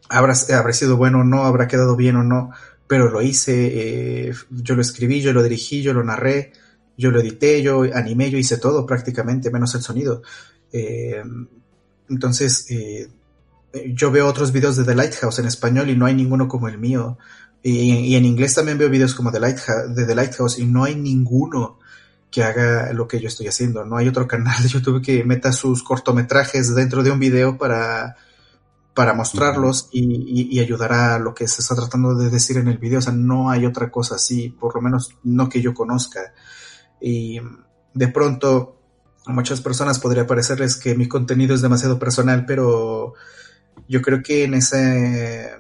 habrá, 0.10 0.34
habrá 0.54 0.74
sido 0.74 0.98
bueno 0.98 1.20
o 1.20 1.24
no, 1.24 1.44
habrá 1.46 1.68
quedado 1.68 1.96
bien 1.96 2.16
o 2.16 2.24
no, 2.24 2.52
pero 2.88 3.10
lo 3.10 3.22
hice, 3.22 4.30
eh, 4.30 4.34
yo 4.50 4.76
lo 4.76 4.82
escribí, 4.82 5.22
yo 5.22 5.34
lo 5.34 5.44
dirigí, 5.44 5.82
yo 5.82 5.94
lo 5.94 6.04
narré, 6.04 6.54
yo 6.98 7.12
lo 7.12 7.20
edité, 7.20 7.62
yo 7.62 7.84
animé, 7.94 8.32
yo 8.32 8.38
hice 8.38 8.58
todo 8.58 8.86
prácticamente, 8.86 9.52
menos 9.52 9.76
el 9.76 9.82
sonido. 9.82 10.22
Eh, 10.72 11.22
entonces, 12.10 12.66
eh, 12.72 13.10
yo 13.94 14.12
veo 14.12 14.28
otros 14.28 14.52
videos 14.52 14.78
de 14.78 14.86
The 14.86 14.96
Lighthouse 14.96 15.40
en 15.40 15.46
español 15.46 15.90
y 15.90 15.96
no 15.96 16.06
hay 16.06 16.16
ninguno 16.16 16.48
como 16.48 16.68
el 16.68 16.78
mío. 16.78 17.18
Y, 17.64 18.16
en 18.16 18.26
inglés 18.26 18.56
también 18.56 18.78
veo 18.78 18.90
videos 18.90 19.14
como 19.14 19.32
The 19.32 19.40
Lighthouse, 19.40 19.96
de 19.96 20.06
The 20.06 20.16
Lighthouse 20.16 20.60
y 20.60 20.66
no 20.66 20.84
hay 20.84 20.96
ninguno 20.96 21.80
que 22.32 22.44
haga 22.44 22.94
lo 22.94 23.08
que 23.08 23.20
yo 23.20 23.28
estoy 23.28 23.48
haciendo. 23.48 23.86
No 23.86 23.98
hay 23.98 24.08
otro 24.08 24.28
canal 24.28 24.62
de 24.64 24.70
YouTube 24.70 25.02
que 25.02 25.24
meta 25.24 25.52
sus 25.52 25.84
cortometrajes 25.84 26.74
dentro 26.76 27.04
de 27.04 27.12
un 27.12 27.20
video 27.20 27.58
para, 27.58 28.16
para 28.94 29.14
mostrarlos 29.14 29.90
y, 29.92 30.56
y, 30.56 30.60
ayudar 30.60 30.94
a 30.94 31.20
lo 31.20 31.34
que 31.34 31.48
se 31.48 31.62
está 31.62 31.76
tratando 31.76 32.16
de 32.16 32.30
decir 32.30 32.58
en 32.58 32.68
el 32.68 32.78
video. 32.78 33.00
O 33.00 33.02
sea, 33.02 33.14
no 33.14 33.50
hay 33.50 33.66
otra 33.66 33.92
cosa 33.92 34.16
así, 34.16 34.50
por 34.50 34.76
lo 34.76 34.82
menos 34.82 35.16
no 35.24 35.50
que 35.50 35.62
yo 35.62 35.74
conozca. 35.74 36.34
Y 37.02 37.40
de 37.94 38.08
pronto 38.08 38.78
a 39.26 39.34
muchas 39.34 39.62
personas 39.62 40.00
podría 40.00 40.26
parecerles 40.26 40.78
que 40.78 40.96
mi 40.96 41.08
contenido 41.08 41.54
es 41.54 41.62
demasiado 41.62 42.00
personal, 42.00 42.46
pero 42.46 43.14
yo 43.88 44.02
creo 44.02 44.24
que 44.24 44.46
en 44.46 44.54
ese, 44.54 45.52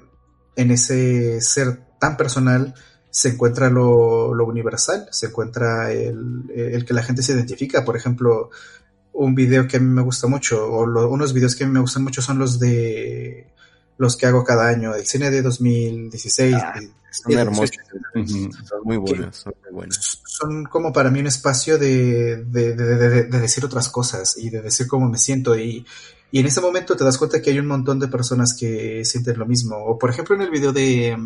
en 0.56 0.72
ese 0.72 1.42
ser 1.42 1.87
tan 2.00 2.18
personal 2.18 2.74
se 3.10 3.30
encuentra 3.30 3.70
lo, 3.70 4.30
universal, 4.46 5.08
se 5.12 5.28
encuentra 5.28 5.92
el, 5.92 6.86
que 6.86 6.94
la 6.94 7.04
gente 7.04 7.24
se 7.24 7.34
identifica. 7.34 7.84
Por 7.84 7.98
ejemplo, 7.98 8.52
un 9.14 9.34
video 9.34 9.68
que 9.68 9.78
a 9.78 9.80
mí 9.80 9.88
me 9.88 10.02
gusta 10.02 10.28
mucho, 10.28 10.66
o 10.66 11.08
unos 11.08 11.34
videos 11.34 11.56
que 11.56 11.64
a 11.64 11.68
mí 11.68 11.74
me 11.74 11.80
gustan 11.80 12.04
mucho 12.04 12.22
son 12.22 12.38
los 12.38 12.60
de 12.60 13.48
los 13.98 14.16
que 14.16 14.28
hago 14.28 14.44
cada 14.44 14.68
año, 14.68 14.94
el 14.94 15.08
cine 15.08 15.32
de 15.32 15.42
2016. 15.42 16.56
Ah, 16.56 16.80
son 17.10 17.32
hermosos, 17.34 17.72
son 18.14 18.82
muy 18.84 18.98
buenos, 18.98 19.36
son 19.36 19.54
muy 19.64 19.74
buenos. 19.74 20.22
Son 20.26 20.66
como 20.66 20.94
para 20.94 21.10
mí 21.10 21.20
un 21.20 21.28
espacio 21.28 21.80
de, 21.80 22.44
de, 22.46 22.76
de, 22.76 23.24
de, 23.24 23.40
decir 23.40 23.66
otras 23.66 23.90
cosas 23.90 24.38
y 24.38 24.52
de 24.52 24.62
decir 24.62 24.86
cómo 24.86 25.10
me 25.10 25.18
siento 25.18 25.58
y, 25.58 25.84
y 26.32 26.40
en 26.40 26.46
ese 26.46 26.62
momento 26.62 26.96
te 26.96 27.04
das 27.04 27.18
cuenta 27.18 27.42
que 27.42 27.50
hay 27.50 27.58
un 27.58 27.66
montón 27.66 27.98
de 28.00 28.08
personas 28.08 28.56
que 28.56 29.04
sienten 29.04 29.40
lo 29.40 29.48
mismo. 29.48 29.78
O 29.78 29.98
por 29.98 30.12
ejemplo 30.12 30.36
en 30.36 30.42
el 30.42 30.52
video 30.52 30.72
de, 30.72 31.18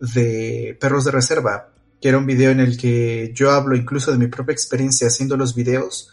de 0.00 0.76
Perros 0.80 1.04
de 1.04 1.10
Reserva, 1.10 1.72
que 2.00 2.08
era 2.08 2.18
un 2.18 2.26
video 2.26 2.50
en 2.50 2.60
el 2.60 2.76
que 2.76 3.32
yo 3.34 3.50
hablo 3.50 3.76
incluso 3.76 4.10
de 4.10 4.18
mi 4.18 4.26
propia 4.26 4.52
experiencia 4.52 5.08
haciendo 5.08 5.36
los 5.36 5.54
videos 5.54 6.10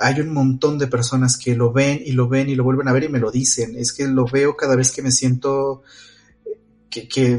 hay 0.00 0.18
un 0.20 0.32
montón 0.32 0.78
de 0.78 0.86
personas 0.86 1.36
que 1.36 1.54
lo 1.54 1.72
ven 1.72 2.00
y 2.02 2.12
lo 2.12 2.26
ven 2.26 2.48
y 2.48 2.54
lo 2.54 2.64
vuelven 2.64 2.88
a 2.88 2.92
ver 2.92 3.04
y 3.04 3.08
me 3.10 3.18
lo 3.18 3.30
dicen. 3.30 3.76
Es 3.76 3.92
que 3.92 4.08
lo 4.08 4.24
veo 4.24 4.56
cada 4.56 4.74
vez 4.74 4.92
que 4.92 5.02
me 5.02 5.10
siento 5.10 5.82
que, 6.88 7.06
que, 7.06 7.38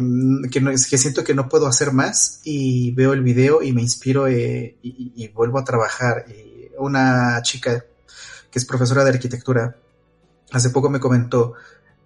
que, 0.52 0.98
siento 0.98 1.24
que 1.24 1.34
no 1.34 1.49
puedo 1.49 1.66
hacer 1.66 1.91
más 1.91 2.40
y 2.44 2.91
veo 2.91 3.14
el 3.14 3.24
video 3.24 3.64
y 3.64 3.74
me 3.74 3.82
inspiro 3.82 4.28
eh, 4.28 4.78
y, 4.84 5.28
vuelvo 5.30 5.58
a 5.58 5.64
trabajar. 5.64 6.26
una 6.78 7.41
chica 7.41 7.84
que 8.52 8.60
es 8.60 8.66
profesora 8.66 9.03
de 9.03 9.10
arquitectura 9.10 9.76
hace 10.52 10.70
poco 10.70 10.90
me 10.90 10.99
comentó, 10.99 11.53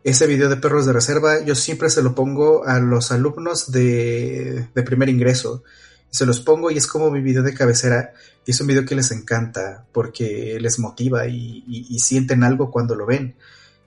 ese 0.05 0.27
video 0.27 0.49
de 0.49 0.57
perros 0.57 0.85
de 0.85 0.93
reserva 0.93 1.43
yo 1.43 1.55
siempre 1.55 1.89
se 1.89 2.03
lo 2.03 2.13
pongo 2.13 2.63
a 2.63 2.79
los 2.79 3.11
alumnos 3.11 3.71
de, 3.71 4.67
de 4.73 4.83
primer 4.83 5.09
ingreso. 5.09 5.63
Se 6.11 6.27
los 6.27 6.39
pongo 6.39 6.69
y 6.69 6.77
es 6.77 6.85
como 6.85 7.09
mi 7.09 7.21
video 7.21 7.41
de 7.41 7.55
cabecera. 7.55 8.13
Y 8.45 8.51
es 8.51 8.61
un 8.61 8.67
video 8.67 8.85
que 8.85 8.93
les 8.93 9.09
encanta 9.09 9.83
porque 9.91 10.59
les 10.61 10.77
motiva 10.77 11.25
y, 11.25 11.97
sienten 11.99 12.43
algo 12.43 12.69
cuando 12.69 12.93
lo 12.93 13.07
ven. 13.07 13.35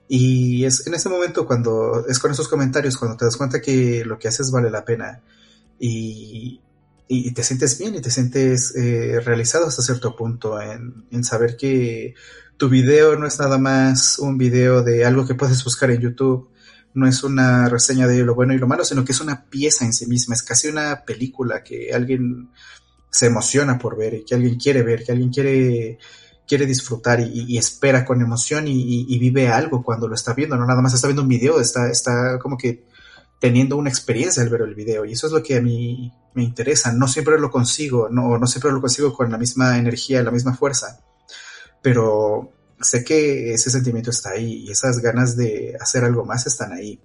Y 0.09 0.65
es 0.65 0.85
en 0.87 0.93
ese 0.93 1.07
momento 1.07 1.47
cuando 1.47 2.05
es 2.05 2.19
con 2.19 2.31
esos 2.31 2.49
comentarios, 2.49 2.97
cuando 2.97 3.15
te 3.15 3.23
das 3.23 3.37
cuenta 3.37 3.61
que 3.61 4.03
lo 4.03 4.19
que 4.19 4.27
haces 4.27 4.51
vale 4.51 4.69
la 4.69 4.83
pena. 4.83 5.21
Y, 5.79 6.59
te 7.33 7.43
sientes 7.43 7.79
bien 7.79 7.95
y 7.95 8.01
te 8.01 8.11
sientes 8.11 8.75
eh, 8.75 9.21
realizado 9.21 9.67
hasta 9.67 9.81
cierto 9.81 10.17
punto 10.17 10.61
en, 10.61 11.05
en 11.11 11.23
saber 11.23 11.55
que 11.55 12.13
tu 12.59 12.67
video 12.67 13.17
no 13.17 13.25
es 13.25 13.39
nada 13.39 13.57
más 13.57 14.19
un 14.19 14.37
video 14.37 14.83
de 14.83 15.05
algo 15.05 15.25
que 15.25 15.33
puedes 15.33 15.63
buscar 15.63 15.91
en 15.91 16.01
YouTube, 16.01 16.49
no 16.93 17.07
es 17.07 17.23
una 17.23 17.69
reseña 17.69 18.05
de 18.05 18.21
lo 18.25 18.35
bueno 18.35 18.53
y 18.53 18.57
lo 18.57 18.67
malo, 18.67 18.83
sino 18.83 19.05
que 19.05 19.13
es 19.13 19.21
una 19.21 19.45
pieza 19.45 19.85
en 19.85 19.93
sí 19.93 20.05
misma, 20.07 20.35
es 20.35 20.43
casi 20.43 20.67
una 20.67 21.05
película 21.05 21.63
que 21.63 21.93
alguien 21.93 22.49
se 23.09 23.27
emociona 23.27 23.79
por 23.79 23.97
ver 23.97 24.13
y 24.15 24.25
que 24.25 24.35
alguien 24.35 24.57
quiere 24.57 24.83
ver, 24.83 25.05
que 25.05 25.13
alguien 25.13 25.29
quiere, 25.29 25.99
quiere 26.45 26.65
disfrutar 26.65 27.21
y, 27.21 27.57
espera 27.57 28.03
con 28.03 28.21
emoción 28.21 28.65
y, 28.67 29.17
vive 29.17 29.47
algo 29.47 29.81
cuando 29.81 30.09
lo 30.09 30.15
está 30.15 30.33
viendo, 30.33 30.57
no 30.57 30.65
nada 30.65 30.81
más 30.81 30.93
está 30.93 31.07
viendo 31.07 31.21
un 31.21 31.29
video, 31.29 31.61
está, 31.61 31.89
está 31.89 32.37
como 32.39 32.57
que 32.57 32.83
teniendo 33.39 33.77
una 33.77 33.89
experiencia 33.89 34.43
al 34.43 34.49
ver 34.49 34.63
el 34.63 34.75
video 34.75 35.05
y 35.05 35.13
eso 35.13 35.27
es 35.27 35.33
lo 35.33 35.41
que 35.41 35.55
a 35.55 35.61
mí 35.61 36.11
me 36.33 36.43
interesa, 36.43 36.91
no 36.91 37.07
siempre 37.07 37.39
lo 37.39 37.49
consigo, 37.49 38.09
no, 38.11 38.37
no 38.37 38.47
siempre 38.47 38.73
lo 38.73 38.81
consigo 38.81 39.13
con 39.13 39.31
la 39.31 39.37
misma 39.37 39.77
energía, 39.77 40.21
la 40.23 40.31
misma 40.31 40.53
fuerza, 40.57 40.99
pero 41.81 42.51
sé 42.81 43.03
que 43.03 43.53
ese 43.53 43.69
sentimiento 43.69 44.11
está 44.11 44.31
ahí 44.31 44.65
y 44.65 44.71
esas 44.71 44.99
ganas 44.99 45.35
de 45.35 45.75
hacer 45.79 46.03
algo 46.03 46.25
más 46.25 46.47
están 46.47 46.73
ahí. 46.73 46.99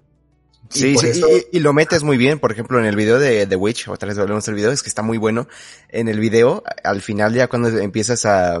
Sí, 0.69 0.97
sí 0.97 1.21
y, 1.51 1.59
lo 1.59 1.73
metes 1.73 2.03
muy 2.03 2.17
bien, 2.17 2.39
por 2.39 2.51
ejemplo, 2.51 2.79
en 2.79 2.85
el 2.85 2.95
video 2.95 3.19
de 3.19 3.45
The 3.45 3.55
Witch, 3.55 3.87
otra 3.87 4.07
vez 4.07 4.17
volvemos 4.17 4.47
al 4.47 4.55
video, 4.55 4.71
es 4.71 4.81
que 4.81 4.89
está 4.89 5.03
muy 5.03 5.17
bueno. 5.17 5.47
En 5.89 6.07
el 6.07 6.19
video, 6.19 6.63
al 6.83 7.01
final 7.01 7.33
ya 7.33 7.47
cuando 7.47 7.69
empiezas 7.69 8.25
a, 8.25 8.57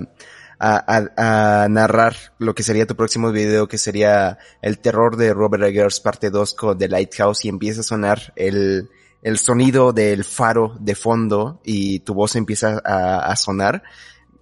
a, 0.59 1.63
a, 1.63 1.67
narrar 1.67 2.15
lo 2.37 2.53
que 2.53 2.63
sería 2.63 2.85
tu 2.85 2.95
próximo 2.95 3.31
video, 3.31 3.67
que 3.67 3.77
sería 3.77 4.37
el 4.61 4.79
terror 4.79 5.17
de 5.17 5.33
Robert 5.33 5.63
Eggers 5.63 5.99
parte 5.99 6.29
2 6.29 6.53
con 6.53 6.77
The 6.77 6.89
Lighthouse 6.89 7.45
y 7.45 7.49
empieza 7.49 7.81
a 7.81 7.83
sonar 7.83 8.33
el, 8.35 8.89
el 9.23 9.37
sonido 9.39 9.91
del 9.91 10.23
faro 10.23 10.77
de 10.79 10.95
fondo 10.95 11.59
y 11.63 11.99
tu 11.99 12.13
voz 12.13 12.35
empieza 12.35 12.81
a, 12.85 13.31
a 13.31 13.35
sonar 13.35 13.83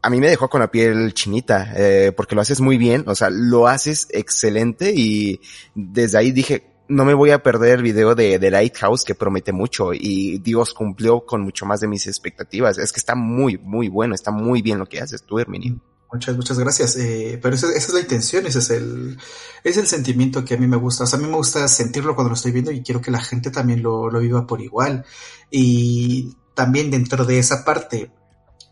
a 0.04 0.10
mí 0.10 0.20
me 0.20 0.30
dejó 0.30 0.50
con 0.50 0.60
la 0.60 0.70
piel 0.70 1.14
chinita, 1.14 1.72
eh, 1.78 2.12
porque 2.16 2.36
lo 2.36 2.42
haces 2.42 2.60
muy 2.60 2.78
bien, 2.78 3.06
o 3.08 3.16
sea, 3.16 3.30
lo 3.30 3.68
haces 3.70 4.08
excelente 4.12 4.94
y 4.94 5.40
desde 5.74 6.18
ahí 6.18 6.34
dije, 6.34 6.74
no 6.90 7.06
me 7.06 7.14
voy 7.14 7.32
a 7.32 7.42
perder 7.42 7.78
el 7.78 7.84
video 7.84 8.14
de, 8.14 8.38
de 8.38 8.52
Lighthouse 8.52 9.06
que 9.06 9.16
promete 9.16 9.54
mucho 9.54 9.94
y 9.94 10.40
Dios 10.40 10.74
cumplió 10.74 11.26
con 11.26 11.42
mucho 11.42 11.66
más 11.66 11.80
de 11.80 11.88
mis 11.88 12.06
expectativas. 12.06 12.78
Es 12.78 12.92
que 12.92 13.00
está 13.00 13.16
muy, 13.16 13.58
muy 13.58 13.88
bueno, 13.88 14.14
está 14.14 14.30
muy 14.30 14.62
bien 14.62 14.78
lo 14.78 14.86
que 14.86 15.00
haces 15.00 15.24
tú, 15.24 15.40
Herminio. 15.40 15.80
Muchas, 16.12 16.36
muchas 16.36 16.60
gracias. 16.60 16.98
Eh, 16.98 17.40
pero 17.42 17.56
esa, 17.56 17.70
esa, 17.70 17.78
es 17.78 17.94
la 17.94 18.02
intención, 18.02 18.46
ese 18.46 18.60
es 18.60 18.70
el, 18.72 19.18
es 19.64 19.78
el 19.78 19.88
sentimiento 19.88 20.44
que 20.44 20.56
a 20.56 20.58
mí 20.58 20.68
me 20.68 20.78
gusta. 20.78 21.06
O 21.06 21.08
sea, 21.08 21.18
a 21.18 21.22
mí 21.22 21.28
me 21.30 21.38
gusta 21.38 21.66
sentirlo 21.70 22.14
cuando 22.14 22.30
lo 22.30 22.36
estoy 22.36 22.52
viendo 22.52 22.72
y 22.72 22.84
quiero 22.84 23.00
que 23.00 23.10
la 23.10 23.22
gente 23.22 23.52
también 23.52 23.82
lo, 23.82 24.12
lo 24.12 24.20
viva 24.20 24.46
por 24.46 24.62
igual. 24.62 25.06
Y 25.50 26.36
también 26.54 26.92
dentro 26.92 27.24
de 27.24 27.40
esa 27.40 27.64
parte, 27.64 28.12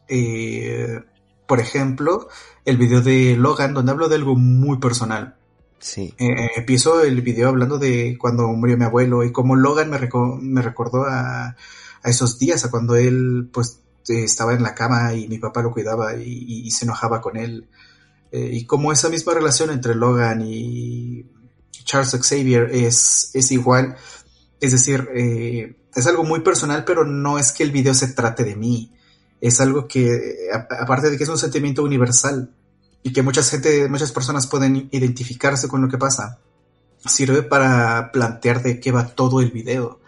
eh, 0.10 1.00
por 1.52 1.60
ejemplo, 1.60 2.30
el 2.64 2.78
video 2.78 3.02
de 3.02 3.36
Logan, 3.36 3.74
donde 3.74 3.92
hablo 3.92 4.08
de 4.08 4.16
algo 4.16 4.38
muy 4.38 4.80
personal. 4.80 5.36
Sí. 5.80 6.14
Eh, 6.18 6.28
eh, 6.28 6.50
empiezo 6.56 7.04
el 7.04 7.22
video 7.22 7.50
hablando 7.50 7.78
de 7.78 8.18
cuando 8.18 8.48
murió 8.54 8.78
mi 8.78 8.86
abuelo 8.86 9.26
y 9.26 9.34
cómo 9.34 9.58
Logan 9.58 9.90
me, 9.90 10.00
me 10.40 10.62
recordó 10.62 11.04
a, 11.04 11.58
esos 12.06 12.40
días, 12.40 12.64
a 12.64 12.72
cuando 12.72 12.96
él 12.96 13.50
pues 13.52 13.82
estaba 14.08 14.54
en 14.54 14.64
la 14.64 14.74
cama 14.74 15.14
y 15.14 15.28
mi 15.28 15.40
papá 15.40 15.62
lo 15.62 15.74
cuidaba 15.74 16.16
y, 16.16 16.72
se 16.72 16.86
enojaba 16.86 17.20
con 17.20 17.36
él. 17.36 17.68
Eh, 18.32 18.52
y 18.54 18.66
como 18.66 18.94
esa 18.94 19.10
misma 19.10 19.34
relación 19.34 19.72
entre 19.72 19.94
Logan 19.94 20.42
y 20.46 21.26
Charles 21.84 22.12
Xavier 22.12 22.70
es, 22.72 23.30
es 23.34 23.52
igual, 23.52 23.98
es 24.62 24.72
decir, 24.72 25.06
es 25.94 26.08
algo 26.08 26.24
muy 26.24 26.40
personal, 26.40 26.86
pero 26.86 27.04
no 27.04 27.38
es 27.38 27.52
que 27.52 27.64
el 27.64 27.72
video 27.72 27.94
se 27.94 28.08
trate 28.08 28.46
de 28.46 28.56
mí 28.56 28.94
es 29.42 29.60
algo 29.60 29.88
que, 29.88 30.50
aparte 30.80 31.10
de 31.10 31.18
que 31.18 31.24
es 31.24 31.30
un 31.30 31.38
sentimiento 31.38 31.84
universal 31.84 32.54
y 33.02 33.12
que 33.12 33.24
mucha 33.24 33.42
gente, 33.42 33.90
muchas 33.90 34.12
personas 34.12 34.46
pueden 34.46 34.88
identificarse 34.92 35.68
con 35.68 35.82
lo 35.82 35.90
que 35.90 35.98
pasa, 35.98 36.40
sirve 37.04 37.42
para 37.42 38.12
plantear 38.12 38.62
de 38.62 38.80
qué 38.80 38.92
va 38.92 39.08
todo 39.08 39.42
el 39.42 39.50
video. 39.50 40.00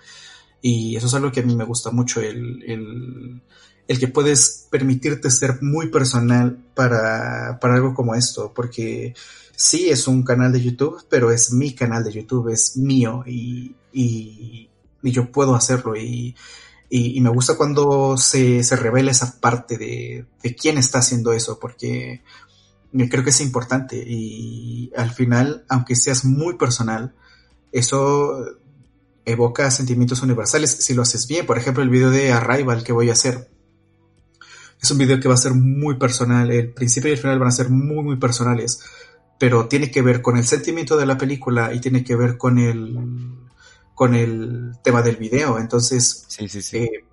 Y 0.62 0.96
eso 0.96 1.08
es 1.08 1.14
algo 1.16 1.32
que 1.32 1.40
a 1.40 1.44
mí 1.44 1.56
me 1.56 1.66
gusta 1.66 1.90
mucho, 1.90 2.22
el, 2.22 2.64
el, 2.64 3.42
el 3.88 4.00
que 4.00 4.08
puedes 4.08 4.68
permitirte 4.70 5.32
ser 5.32 5.62
muy 5.64 5.88
personal 5.88 6.56
para, 6.76 7.58
para 7.60 7.74
algo 7.74 7.96
como 7.96 8.14
esto, 8.14 8.54
porque 8.54 9.16
sí 9.56 9.90
es 9.90 10.08
un 10.08 10.24
canal 10.24 10.54
de 10.54 10.62
YouTube, 10.62 11.04
pero 11.10 11.32
es 11.32 11.52
mi 11.52 11.74
canal 11.74 12.04
de 12.04 12.14
YouTube, 12.14 12.50
es 12.50 12.78
mío 12.78 13.24
y, 13.26 13.76
y, 13.92 14.70
y 15.02 15.12
yo 15.12 15.32
puedo 15.32 15.56
hacerlo 15.56 15.98
y, 15.98 16.36
y, 16.96 17.20
me 17.22 17.32
gusta 17.32 17.58
cuando 17.58 18.18
se, 18.18 18.64
se, 18.64 18.76
revela 18.76 19.10
esa 19.10 19.40
parte 19.40 19.80
de, 19.80 20.28
de, 20.44 20.56
quién 20.56 20.78
está 20.78 21.00
haciendo 21.00 21.34
eso, 21.34 21.58
porque 21.60 22.22
creo 23.10 23.24
que 23.24 23.32
es 23.32 23.42
importante. 23.42 23.96
Y 24.08 24.92
al 24.96 25.10
final, 25.10 25.66
aunque 25.70 25.96
seas 25.96 26.24
muy 26.24 26.56
personal, 26.56 27.16
eso 27.72 28.46
evoca 29.26 29.72
sentimientos 29.72 30.22
universales 30.22 30.70
si 30.70 30.94
lo 30.94 31.02
haces 31.02 31.28
bien. 31.28 31.48
Por 31.48 31.58
ejemplo, 31.58 31.82
el 31.82 31.90
video 31.90 32.12
de 32.12 32.32
Arrival 32.32 32.84
que 32.84 32.94
voy 32.94 33.10
a 33.10 33.14
hacer. 33.14 33.50
Es 34.80 34.92
un 34.92 35.00
video 35.00 35.20
que 35.20 35.28
va 35.28 35.34
a 35.34 35.38
ser 35.38 35.56
muy 35.56 35.98
personal. 35.98 36.52
El 36.52 36.74
principio 36.74 37.10
y 37.10 37.14
el 37.14 37.20
final 37.20 37.40
van 37.40 37.48
a 37.48 37.52
ser 37.52 37.72
muy, 37.72 38.04
muy 38.04 38.18
personales. 38.18 38.82
Pero 39.40 39.68
tiene 39.68 39.90
que 39.90 40.04
ver 40.04 40.22
con 40.22 40.38
el 40.38 40.46
sentimiento 40.46 40.96
de 40.96 41.08
la 41.08 41.18
película 41.18 41.74
y 41.74 41.82
tiene 41.82 42.04
que 42.04 42.16
ver 42.16 42.38
con 42.38 42.60
el 42.60 43.43
con 43.94 44.16
el 44.16 44.74
tema 44.84 45.02
del 45.02 45.18
video. 45.18 45.60
Entonces, 45.60 46.26
sí, 46.28 46.48
sí, 46.48 46.62
sí. 46.62 46.78
Eh, 46.78 47.06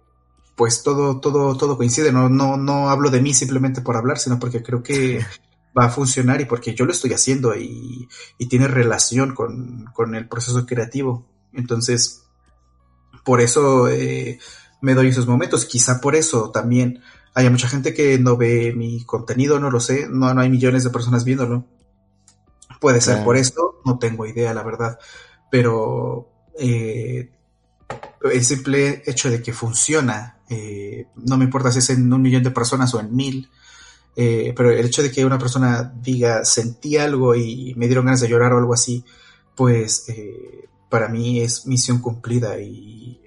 pues 0.57 0.82
todo, 0.82 1.20
todo, 1.20 1.57
todo 1.57 1.77
coincide. 1.77 2.12
No, 2.12 2.28
no, 2.28 2.57
no 2.57 2.90
hablo 2.90 3.11
de 3.11 3.20
mí 3.20 3.32
simplemente 3.32 3.81
por 3.81 3.97
hablar, 3.97 4.19
sino 4.19 4.39
porque 4.39 4.62
creo 4.62 4.82
que 4.82 5.24
va 5.78 5.86
a 5.86 5.90
funcionar 5.90 6.40
y 6.40 6.44
porque 6.44 6.74
yo 6.74 6.85
lo 6.85 6.93
estoy 6.93 7.12
haciendo 7.12 7.55
y, 7.57 8.09
y 8.39 8.47
tiene 8.47 8.69
relación 8.69 9.35
con, 9.35 9.86
con, 9.94 10.15
el 10.15 10.28
proceso 10.28 10.66
creativo. 10.66 11.27
Entonces, 11.52 12.24
por 13.24 13.40
eso 13.40 13.89
eh, 13.89 14.39
me 14.81 14.94
doy 14.94 15.09
esos 15.09 15.27
momentos. 15.27 15.65
Quizá 15.65 16.01
por 16.01 16.15
eso 16.15 16.51
también 16.51 17.01
haya 17.35 17.51
mucha 17.51 17.69
gente 17.69 17.94
que 17.94 18.19
no 18.19 18.36
ve 18.36 18.74
mi 18.77 19.05
contenido, 19.05 19.59
no 19.61 19.70
lo 19.70 19.81
sé. 19.81 20.09
No, 20.11 20.35
no 20.35 20.40
hay 20.40 20.51
millones 20.51 20.85
de 20.85 20.90
personas 20.90 21.24
viéndolo. 21.24 21.65
Puede 22.81 23.01
ser 23.01 23.24
por 23.24 23.36
esto, 23.36 23.81
no 23.85 23.98
tengo 23.98 24.27
idea, 24.27 24.55
la 24.55 24.62
verdad. 24.62 24.98
Pero 25.51 26.31
eh, 26.61 27.31
el 28.23 28.45
simple 28.45 29.03
hecho 29.07 29.31
de 29.31 29.43
que 29.43 29.53
funciona, 29.53 30.39
eh, 30.49 31.07
no 31.16 31.37
me 31.37 31.45
importa 31.45 31.73
si 31.73 31.81
es 31.81 31.91
en 31.91 32.12
un 32.12 32.23
millón 32.23 32.43
de 32.43 32.51
personas 32.51 32.95
o 32.95 33.01
en 33.01 33.15
mil, 33.15 33.49
Eh, 34.16 34.53
pero 34.57 34.70
el 34.70 34.85
hecho 34.85 35.03
de 35.03 35.11
que 35.11 35.24
una 35.24 35.39
persona 35.39 35.95
diga 36.03 36.45
sentí 36.45 36.97
algo 36.97 37.35
y 37.37 37.74
me 37.77 37.87
dieron 37.87 38.05
ganas 38.05 38.20
de 38.20 38.28
llorar 38.28 38.53
o 38.53 38.59
algo 38.59 38.74
así, 38.74 39.05
pues 39.55 40.05
para 40.91 41.09
mí 41.09 41.41
es 41.41 41.65
misión 41.66 42.01
cumplida. 42.01 42.59
Y, 42.61 43.20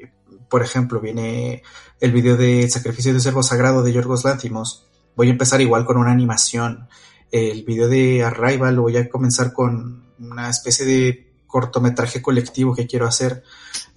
por 0.50 0.62
ejemplo, 0.62 1.00
viene 1.00 1.64
el 2.00 2.12
video 2.12 2.36
de 2.36 2.70
Sacrificio 2.70 3.14
de 3.14 3.22
Servo 3.22 3.42
Sagrado 3.42 3.82
de 3.82 3.94
Yorgos 3.94 4.26
Lanthimos. 4.26 4.86
Voy 5.16 5.30
a 5.30 5.32
empezar 5.32 5.62
igual 5.62 5.86
con 5.86 5.98
una 5.98 6.12
animación. 6.12 6.88
El 7.32 7.64
video 7.64 7.88
de 7.88 8.24
Arrival 8.24 8.76
lo 8.76 8.84
voy 8.84 8.98
a 8.98 9.10
comenzar 9.10 9.54
con 9.54 10.14
una 10.20 10.50
especie 10.50 10.86
de 10.86 11.33
cortometraje 11.54 12.24
colectivo 12.24 12.74
que 12.74 12.88
quiero 12.88 13.06
hacer. 13.06 13.44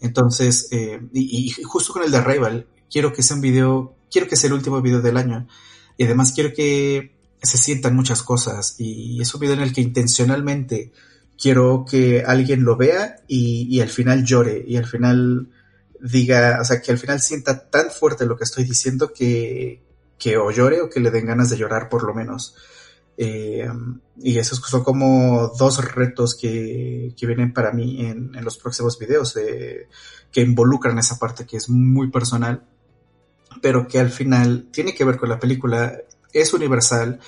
Entonces, 0.03 0.69
eh, 0.73 1.01
y, 1.15 1.51
justo 1.63 1.95
con 1.95 2.03
el 2.03 2.11
de 2.11 2.19
Arrival, 2.19 2.67
quiero 2.91 3.15
que 3.15 3.23
sea 3.23 3.35
un 3.35 3.41
video, 3.41 3.97
quiero 4.11 4.29
que 4.29 4.37
sea 4.37 4.49
el 4.49 4.53
último 4.53 4.83
video 4.83 5.01
del 5.01 5.17
año. 5.17 5.49
Y 5.97 6.05
además 6.05 6.33
quiero 6.35 6.53
que 6.53 7.17
se 7.43 7.57
sientan 7.57 7.97
muchas 7.97 8.23
cosas. 8.23 8.75
Y 8.77 9.23
es 9.23 9.35
un 9.35 9.41
video 9.41 9.55
en 9.55 9.63
el 9.63 9.73
que 9.73 9.81
intencionalmente 9.81 10.93
quiero 11.41 11.87
que 11.91 12.23
alguien 12.27 12.63
lo 12.63 12.77
vea 12.77 13.17
y, 13.27 13.67
y 13.75 13.81
al 13.81 13.89
final 13.89 14.27
llore. 14.27 14.63
Y 14.69 14.77
al 14.77 14.85
final 14.85 15.49
diga, 15.99 16.59
o 16.61 16.65
sea, 16.67 16.83
que 16.83 16.93
al 16.93 16.99
final 16.99 17.23
sienta 17.23 17.71
tan 17.71 17.91
fuerte 17.91 18.27
lo 18.27 18.37
que 18.37 18.45
estoy 18.45 18.65
diciendo 18.65 19.15
que, 19.15 19.83
que 20.19 20.37
o 20.37 20.51
llore 20.51 20.83
o 20.83 20.91
que 20.91 21.01
le 21.01 21.11
den 21.11 21.25
ganas 21.25 21.49
de 21.49 21.57
llorar 21.57 21.89
por 21.89 22.05
lo 22.05 22.13
menos. 22.13 22.55
Eh, 23.19 23.69
y 24.19 24.39
esos 24.39 24.59
son 24.59 24.85
como 24.85 25.53
dos 25.59 25.83
retos 25.95 26.35
que, 26.35 27.15
que 27.17 27.27
vienen 27.27 27.53
para 27.53 27.73
mí 27.73 28.05
en, 28.05 28.35
en 28.35 28.45
los 28.45 28.59
próximos 28.59 28.99
videos, 28.99 29.37
eh, 29.37 29.89
que 30.31 30.43
involucran 30.43 30.99
esa 30.99 31.19
parte 31.19 31.47
que 31.47 31.57
es 31.57 31.69
muy 31.71 32.11
personal 32.11 32.63
pero 33.61 33.87
que 33.87 33.99
al 33.99 34.11
final 34.11 34.69
tiene 34.71 34.95
que 34.95 35.05
ver 35.05 35.17
con 35.17 35.29
la 35.29 35.39
película, 35.39 35.99
es 36.33 36.53
universal 36.53 37.21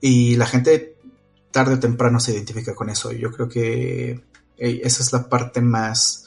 y 0.00 0.36
la 0.36 0.46
gente 0.46 0.96
tarde 1.50 1.74
o 1.74 1.80
temprano 1.80 2.20
se 2.20 2.32
identifica 2.32 2.74
con 2.74 2.90
eso. 2.90 3.12
Yo 3.12 3.30
creo 3.30 3.48
que 3.48 4.22
esa 4.56 5.02
es 5.02 5.12
la 5.12 5.28
parte 5.28 5.60
más 5.60 6.26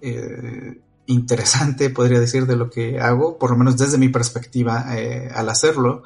eh, 0.00 0.80
interesante, 1.06 1.90
podría 1.90 2.20
decir, 2.20 2.46
de 2.46 2.56
lo 2.56 2.70
que 2.70 3.00
hago, 3.00 3.38
por 3.38 3.50
lo 3.50 3.56
menos 3.56 3.76
desde 3.76 3.98
mi 3.98 4.08
perspectiva 4.08 4.86
al 5.34 5.48
hacerlo. 5.48 6.04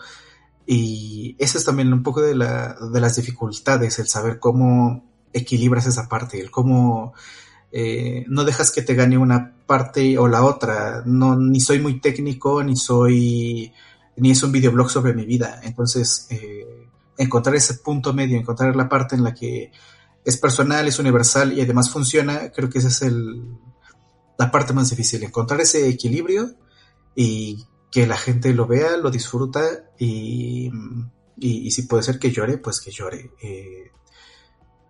Y 0.67 1.37
esa 1.39 1.59
es 1.59 1.65
también 1.65 1.93
un 1.93 2.03
poco 2.03 2.23
de, 2.23 2.35
la, 2.35 2.75
de 2.75 3.01
las 3.01 3.17
dificultades, 3.17 3.99
el 3.99 4.07
saber 4.07 4.39
cómo 4.39 5.05
equilibras 5.33 5.87
esa 5.87 6.09
parte, 6.09 6.41
el 6.41 6.51
cómo 6.51 7.13
eh, 7.71 8.25
no 8.29 8.45
dejas 8.45 8.71
que 8.71 8.83
te 8.83 8.95
gane 8.95 9.19
una 9.19 9.53
parte 9.67 10.17
o 10.17 10.29
la 10.29 10.45
otra. 10.45 11.03
No, 11.05 11.37
ni 11.37 11.61
soy 11.61 11.81
muy 11.81 12.01
técnico, 12.01 12.63
ni 12.63 12.77
soy, 12.77 13.73
ni 14.17 14.31
es 14.31 14.43
un 14.43 14.53
videoblog 14.53 14.91
sobre 14.91 15.13
mi 15.13 15.27
vida. 15.27 15.61
Entonces, 15.63 16.27
eh, 16.31 16.89
encontrar 17.19 17.57
ese 17.57 17.75
punto 17.75 18.13
medio, 18.13 18.39
encontrar 18.39 18.75
la 18.77 18.89
parte 18.89 19.17
en 19.17 19.25
la 19.25 19.35
que 19.35 19.71
es 20.25 20.37
personal, 20.39 20.87
es 20.89 20.99
universal 20.99 21.53
y 21.53 21.61
además 21.61 21.91
funciona, 21.91 22.51
creo 22.51 22.71
que 22.71 22.79
esa 22.79 22.89
es 22.89 23.03
el, 23.03 23.43
la 24.39 24.51
parte 24.51 24.73
más 24.73 24.91
difícil, 24.91 25.23
encontrar 25.23 25.61
ese 25.61 25.89
equilibrio 25.89 26.55
y 27.15 27.67
que 27.91 28.07
la 28.07 28.17
gente 28.17 28.55
lo 28.55 28.67
vea, 28.67 28.97
lo 28.97 29.11
disfruta 29.11 29.84
y, 29.99 30.71
y, 31.39 31.67
y 31.67 31.71
si 31.71 31.83
puede 31.83 32.03
ser 32.03 32.19
que 32.19 32.31
llore, 32.31 32.59
pues 32.59 32.81
que 32.81 32.91
llore. 32.91 33.31
Eh, 33.43 33.91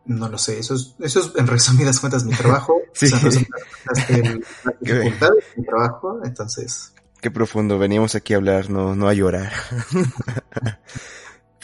no 0.07 0.29
lo 0.29 0.37
sé, 0.39 0.59
eso 0.59 0.75
es, 0.75 0.95
eso 1.01 1.21
es 1.21 1.33
en 1.37 1.47
resumidas 1.47 2.01
cuentas 2.01 2.25
mi 2.25 2.35
trabajo. 2.35 2.81
sí. 2.93 3.07
O 3.07 3.31
sea, 3.31 4.35
mi 5.57 5.65
trabajo, 5.65 6.21
entonces. 6.25 6.93
Qué 7.21 7.31
profundo, 7.31 7.79
veníamos 7.79 8.15
aquí 8.15 8.35
a 8.35 8.37
hablar, 8.37 8.69
no, 8.69 8.95
no 8.95 9.09
a 9.09 9.15
llorar. 9.15 9.53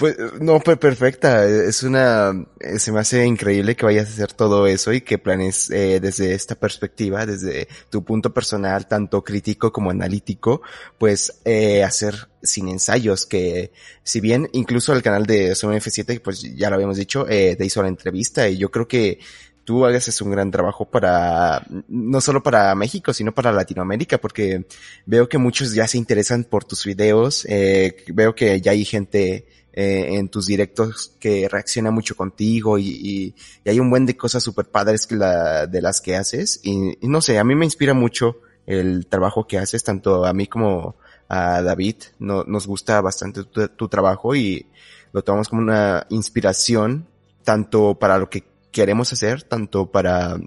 Pues 0.00 0.16
no 0.40 0.58
fue 0.60 0.78
perfecta, 0.78 1.44
es 1.44 1.82
una, 1.82 2.32
eh, 2.58 2.78
se 2.78 2.90
me 2.90 3.00
hace 3.00 3.26
increíble 3.26 3.76
que 3.76 3.84
vayas 3.84 4.08
a 4.08 4.12
hacer 4.12 4.32
todo 4.32 4.66
eso 4.66 4.94
y 4.94 5.02
que 5.02 5.18
planes 5.18 5.70
eh, 5.70 6.00
desde 6.00 6.32
esta 6.32 6.54
perspectiva, 6.54 7.26
desde 7.26 7.68
tu 7.90 8.02
punto 8.02 8.32
personal, 8.32 8.88
tanto 8.88 9.22
crítico 9.22 9.70
como 9.70 9.90
analítico, 9.90 10.62
pues 10.96 11.42
eh, 11.44 11.84
hacer 11.84 12.30
sin 12.42 12.70
ensayos, 12.70 13.26
que 13.26 13.72
si 14.02 14.20
bien 14.20 14.48
incluso 14.52 14.94
el 14.94 15.02
canal 15.02 15.26
de 15.26 15.54
Zoom 15.54 15.74
F7, 15.74 16.22
pues 16.22 16.40
ya 16.56 16.70
lo 16.70 16.76
habíamos 16.76 16.96
dicho, 16.96 17.28
eh, 17.28 17.54
te 17.56 17.66
hizo 17.66 17.82
la 17.82 17.88
entrevista 17.88 18.48
y 18.48 18.56
yo 18.56 18.70
creo 18.70 18.88
que 18.88 19.18
tú 19.64 19.84
hagas 19.84 20.20
un 20.22 20.30
gran 20.30 20.50
trabajo 20.50 20.90
para, 20.90 21.62
no 21.88 22.20
solo 22.20 22.42
para 22.42 22.74
México, 22.74 23.12
sino 23.12 23.34
para 23.34 23.52
Latinoamérica, 23.52 24.18
porque 24.18 24.64
veo 25.04 25.28
que 25.28 25.38
muchos 25.38 25.74
ya 25.74 25.86
se 25.86 25.98
interesan 25.98 26.44
por 26.44 26.64
tus 26.64 26.86
videos, 26.86 27.44
eh, 27.48 27.96
veo 28.08 28.34
que 28.34 28.60
ya 28.60 28.72
hay 28.72 28.84
gente 28.84 29.46
eh, 29.72 30.16
en 30.16 30.28
tus 30.28 30.46
directos 30.46 31.14
que 31.20 31.48
reacciona 31.48 31.90
mucho 31.90 32.16
contigo 32.16 32.78
y, 32.78 32.88
y, 32.88 33.34
hay 33.68 33.78
un 33.78 33.90
buen 33.90 34.06
de 34.06 34.16
cosas 34.16 34.42
super 34.42 34.66
padres 34.66 35.06
que 35.06 35.16
la, 35.16 35.66
de 35.66 35.80
las 35.80 36.00
que 36.00 36.16
haces. 36.16 36.60
Y, 36.62 36.96
no 37.02 37.20
sé, 37.20 37.38
a 37.38 37.44
mí 37.44 37.54
me 37.54 37.64
inspira 37.64 37.94
mucho 37.94 38.40
el 38.66 39.06
trabajo 39.06 39.46
que 39.46 39.58
haces, 39.58 39.84
tanto 39.84 40.24
a 40.24 40.32
mí 40.32 40.46
como 40.46 40.96
a 41.28 41.62
David, 41.62 41.96
no, 42.18 42.44
nos 42.44 42.66
gusta 42.66 43.00
bastante 43.00 43.44
tu 43.44 43.88
trabajo 43.88 44.34
y 44.34 44.66
lo 45.12 45.22
tomamos 45.22 45.48
como 45.48 45.62
una 45.62 46.06
inspiración 46.10 47.06
tanto 47.44 47.98
para 47.98 48.18
lo 48.18 48.28
que 48.28 48.44
queremos 48.70 49.12
hacer, 49.12 49.42
tanto 49.42 49.90
para 49.90 50.38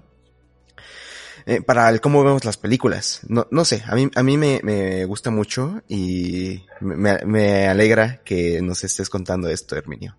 eh, 1.46 1.60
para 1.60 1.88
el 1.90 2.00
cómo 2.00 2.24
vemos 2.24 2.44
las 2.44 2.56
películas. 2.56 3.20
No, 3.28 3.46
no 3.50 3.64
sé, 3.64 3.82
a 3.86 3.94
mí, 3.94 4.10
a 4.14 4.22
mí 4.22 4.36
me, 4.36 4.60
me 4.62 5.04
gusta 5.04 5.30
mucho 5.30 5.82
y 5.88 6.62
me, 6.80 7.18
me 7.24 7.66
alegra 7.68 8.22
que 8.24 8.62
nos 8.62 8.82
estés 8.84 9.10
contando 9.10 9.48
esto, 9.48 9.76
Herminio. 9.76 10.16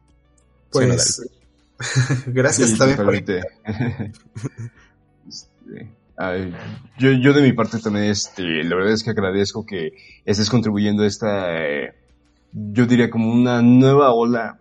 Pues, 0.71 1.21
gracias 2.27 2.69
sí, 2.69 2.77
también 2.77 2.97
por... 2.97 3.15
este, 3.15 3.41
yo, 6.97 7.11
yo 7.11 7.33
de 7.33 7.41
mi 7.41 7.53
parte 7.53 7.79
también, 7.79 8.05
este, 8.05 8.63
la 8.63 8.75
verdad 8.75 8.93
es 8.93 9.03
que 9.03 9.09
agradezco 9.09 9.65
que 9.65 9.93
estés 10.25 10.49
contribuyendo 10.49 11.03
a 11.03 11.07
esta, 11.07 11.57
eh, 11.57 11.93
yo 12.53 12.85
diría 12.85 13.09
como 13.09 13.31
una 13.31 13.61
nueva 13.61 14.11
ola 14.11 14.59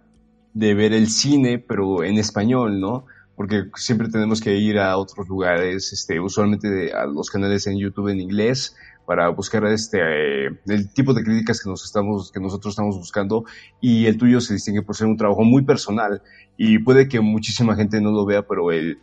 de 0.53 0.75
ver 0.75 0.93
el 0.93 1.09
cine, 1.09 1.59
pero 1.59 2.05
en 2.05 2.19
español, 2.19 2.81
¿no? 2.81 3.07
Porque 3.37 3.65
siempre 3.75 4.09
tenemos 4.09 4.41
que 4.41 4.57
ir 4.57 4.79
a 4.79 4.97
otros 4.97 5.29
lugares, 5.29 5.93
este, 5.93 6.21
usualmente 6.21 6.93
a 6.93 7.07
los 7.07 7.31
canales 7.31 7.67
en 7.67 7.79
YouTube 7.79 8.09
en 8.09 8.21
inglés 8.21 8.77
para 9.07 9.29
buscar 9.29 9.65
este 9.67 9.99
eh, 10.01 10.61
el 10.67 10.93
tipo 10.93 11.13
de 11.13 11.23
críticas 11.23 11.63
que 11.63 11.69
nos 11.69 11.85
estamos 11.85 12.33
que 12.33 12.41
nosotros 12.41 12.73
estamos 12.73 12.97
buscando 12.97 13.45
y 13.81 14.07
el 14.07 14.17
tuyo 14.17 14.41
se 14.41 14.55
distingue 14.55 14.83
por 14.83 14.97
ser 14.97 15.07
un 15.07 15.17
trabajo 15.17 15.43
muy 15.43 15.63
personal 15.63 16.23
y 16.57 16.79
puede 16.79 17.09
que 17.09 17.21
muchísima 17.21 17.77
gente 17.77 18.01
no 18.01 18.13
lo 18.13 18.25
vea 18.25 18.47
pero 18.47 18.73
el 18.73 18.99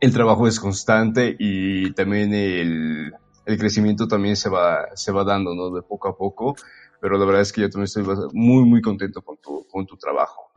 el 0.00 0.12
trabajo 0.12 0.46
es 0.46 0.60
constante 0.60 1.36
y 1.38 1.92
también 1.92 2.32
el, 2.32 3.12
el 3.44 3.58
crecimiento 3.58 4.08
también 4.08 4.36
se 4.36 4.48
va 4.48 4.86
se 4.94 5.12
va 5.12 5.24
dando 5.24 5.54
no 5.54 5.70
de 5.70 5.82
poco 5.82 6.08
a 6.08 6.16
poco 6.16 6.56
pero 7.00 7.18
la 7.18 7.26
verdad 7.26 7.42
es 7.42 7.52
que 7.52 7.60
yo 7.60 7.68
también 7.68 7.84
estoy 7.84 8.04
muy 8.32 8.64
muy 8.64 8.80
contento 8.80 9.20
con 9.22 9.36
tu 9.36 9.66
con 9.68 9.86
tu 9.86 9.96
trabajo. 9.96 10.50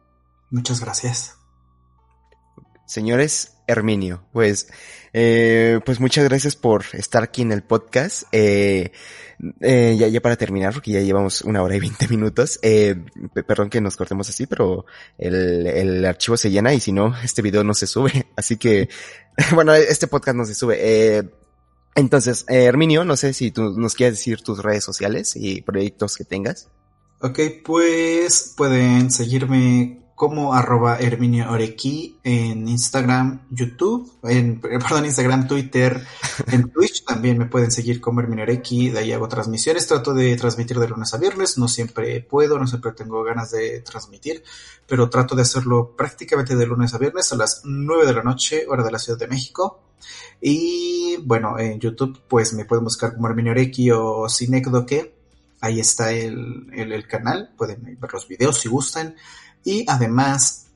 Muchas 0.49 0.81
gracias 0.81 1.40
Señores, 2.91 3.53
Herminio, 3.67 4.25
pues, 4.33 4.67
eh, 5.13 5.79
pues 5.85 6.01
muchas 6.01 6.25
gracias 6.25 6.57
por 6.57 6.83
estar 6.91 7.23
aquí 7.23 7.41
en 7.41 7.53
el 7.53 7.63
podcast. 7.63 8.23
Eh, 8.33 8.91
eh, 9.61 9.95
ya, 9.97 10.09
ya 10.09 10.19
para 10.19 10.35
terminar, 10.35 10.73
porque 10.73 10.91
ya 10.91 10.99
llevamos 10.99 11.41
una 11.43 11.63
hora 11.63 11.77
y 11.77 11.79
veinte 11.79 12.09
minutos. 12.09 12.59
Eh, 12.61 13.01
perdón 13.47 13.69
que 13.69 13.79
nos 13.79 13.95
cortemos 13.95 14.27
así, 14.27 14.45
pero 14.45 14.85
el, 15.17 15.67
el 15.67 16.03
archivo 16.03 16.35
se 16.35 16.51
llena 16.51 16.73
y 16.73 16.81
si 16.81 16.91
no, 16.91 17.15
este 17.23 17.41
video 17.41 17.63
no 17.63 17.73
se 17.73 17.87
sube. 17.87 18.27
Así 18.35 18.57
que, 18.57 18.89
bueno, 19.55 19.73
este 19.73 20.07
podcast 20.07 20.35
no 20.35 20.43
se 20.43 20.53
sube. 20.53 20.77
Eh, 20.81 21.23
entonces, 21.95 22.43
eh, 22.49 22.65
Herminio, 22.65 23.05
no 23.05 23.15
sé 23.15 23.31
si 23.33 23.51
tú 23.51 23.71
nos 23.79 23.95
quieres 23.95 24.17
decir 24.17 24.41
tus 24.41 24.61
redes 24.61 24.83
sociales 24.83 25.37
y 25.37 25.61
proyectos 25.61 26.17
que 26.17 26.25
tengas. 26.25 26.67
Ok, 27.21 27.39
pues 27.63 28.53
pueden 28.57 29.11
seguirme 29.11 30.00
como 30.21 30.53
arroba 30.53 30.97
Herminio 30.99 31.49
Orequi 31.49 32.19
en 32.23 32.67
Instagram, 32.67 33.47
YouTube, 33.49 34.19
en, 34.21 34.61
perdón, 34.61 35.05
Instagram, 35.05 35.47
Twitter, 35.47 36.05
en 36.45 36.69
Twitch 36.69 37.03
también 37.03 37.39
me 37.39 37.47
pueden 37.47 37.71
seguir 37.71 37.99
como 37.99 38.19
Herminio 38.19 38.43
Orequi, 38.43 38.91
de 38.91 38.99
ahí 38.99 39.13
hago 39.13 39.27
transmisiones, 39.27 39.87
trato 39.87 40.13
de 40.13 40.35
transmitir 40.35 40.77
de 40.77 40.87
lunes 40.87 41.11
a 41.15 41.17
viernes, 41.17 41.57
no 41.57 41.67
siempre 41.67 42.21
puedo, 42.21 42.59
no 42.59 42.67
siempre 42.67 42.91
tengo 42.91 43.23
ganas 43.23 43.49
de 43.49 43.81
transmitir, 43.81 44.43
pero 44.85 45.09
trato 45.09 45.33
de 45.35 45.41
hacerlo 45.41 45.95
prácticamente 45.97 46.55
de 46.55 46.67
lunes 46.67 46.93
a 46.93 46.99
viernes 46.99 47.33
a 47.33 47.35
las 47.35 47.63
9 47.63 48.05
de 48.05 48.13
la 48.13 48.21
noche, 48.21 48.65
hora 48.69 48.83
de 48.83 48.91
la 48.91 48.99
Ciudad 48.99 49.17
de 49.17 49.27
México. 49.27 49.81
Y 50.39 51.17
bueno, 51.23 51.57
en 51.57 51.79
YouTube 51.79 52.21
pues 52.27 52.53
me 52.53 52.65
pueden 52.65 52.83
buscar 52.83 53.15
como 53.15 53.27
Herminio 53.27 53.53
Orequi 53.53 53.89
o 53.89 54.29
Cinecdoque, 54.29 55.15
ahí 55.61 55.79
está 55.79 56.11
el, 56.11 56.67
el 56.71 57.07
canal, 57.07 57.55
pueden 57.57 57.97
ver 57.99 58.13
los 58.13 58.27
videos 58.27 58.59
si 58.59 58.69
gustan. 58.69 59.15
Y 59.63 59.85
además, 59.87 60.67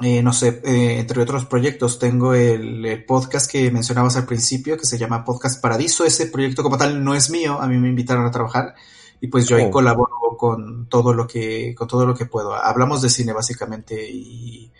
eh, 0.00 0.22
no 0.22 0.32
sé, 0.32 0.60
eh, 0.64 0.98
entre 1.00 1.22
otros 1.22 1.46
proyectos, 1.46 1.98
tengo 1.98 2.34
el, 2.34 2.84
el, 2.84 3.04
podcast 3.04 3.50
que 3.50 3.70
mencionabas 3.70 4.16
al 4.16 4.26
principio, 4.26 4.76
que 4.76 4.86
se 4.86 4.98
llama 4.98 5.24
Podcast 5.24 5.60
Paradiso. 5.60 6.04
Ese 6.04 6.26
proyecto 6.26 6.62
como 6.62 6.78
tal 6.78 7.02
no 7.04 7.14
es 7.14 7.30
mío, 7.30 7.60
a 7.60 7.66
mí 7.66 7.78
me 7.78 7.88
invitaron 7.88 8.26
a 8.26 8.30
trabajar, 8.30 8.74
y 9.20 9.28
pues 9.28 9.46
yo 9.46 9.56
ahí 9.56 9.64
oh. 9.66 9.70
colaboro 9.70 10.36
con 10.38 10.86
todo 10.86 11.12
lo 11.12 11.26
que, 11.26 11.74
con 11.74 11.86
todo 11.86 12.06
lo 12.06 12.14
que 12.14 12.24
puedo. 12.24 12.54
Hablamos 12.54 13.02
de 13.02 13.10
cine 13.10 13.32
básicamente 13.32 14.08
y 14.10 14.72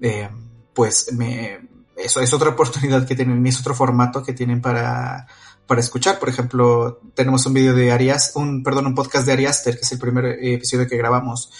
eh, 0.00 0.28
pues 0.74 1.12
me, 1.12 1.60
eso 1.96 2.20
es 2.20 2.32
otra 2.32 2.48
oportunidad 2.50 3.06
que 3.06 3.14
tienen, 3.14 3.46
es 3.46 3.60
otro 3.60 3.74
formato 3.74 4.22
que 4.22 4.32
tienen 4.32 4.60
para, 4.60 5.28
para 5.66 5.80
escuchar. 5.80 6.18
Por 6.18 6.28
ejemplo, 6.28 7.00
tenemos 7.14 7.46
un 7.46 7.54
video 7.54 7.74
de 7.74 7.92
Arias, 7.92 8.32
un, 8.34 8.64
perdón, 8.64 8.86
un 8.86 8.94
podcast 8.96 9.24
de 9.24 9.32
Ariaster, 9.34 9.76
que 9.76 9.82
es 9.82 9.92
el 9.92 9.98
primer 9.98 10.26
episodio 10.42 10.88
que 10.88 10.96
grabamos. 10.96 11.52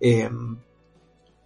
Em, 0.00 0.58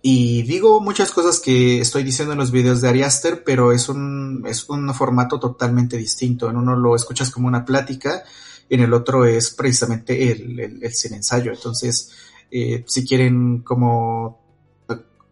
y 0.02 0.42
digo 0.42 0.80
muchas 0.80 1.12
cosas 1.12 1.38
que 1.38 1.80
estoy 1.80 2.02
diciendo 2.02 2.32
en 2.32 2.38
los 2.38 2.50
videos 2.50 2.80
de 2.80 2.88
Ariaster, 2.88 3.44
pero 3.44 3.72
es 3.72 3.88
un, 3.88 4.44
es 4.46 4.68
un 4.68 4.92
formato 4.94 5.38
totalmente 5.38 5.96
distinto. 5.96 6.50
En 6.50 6.56
uno 6.56 6.76
lo 6.76 6.96
escuchas 6.96 7.30
como 7.30 7.46
una 7.46 7.64
plática, 7.64 8.24
en 8.68 8.80
el 8.80 8.92
otro 8.92 9.24
es 9.24 9.50
precisamente 9.50 10.32
el, 10.32 10.58
el, 10.58 10.82
el 10.82 10.92
sin 10.92 11.14
ensayo. 11.14 11.52
Entonces, 11.52 12.10
eh, 12.50 12.84
si 12.86 13.06
quieren 13.06 13.60
como 13.60 14.41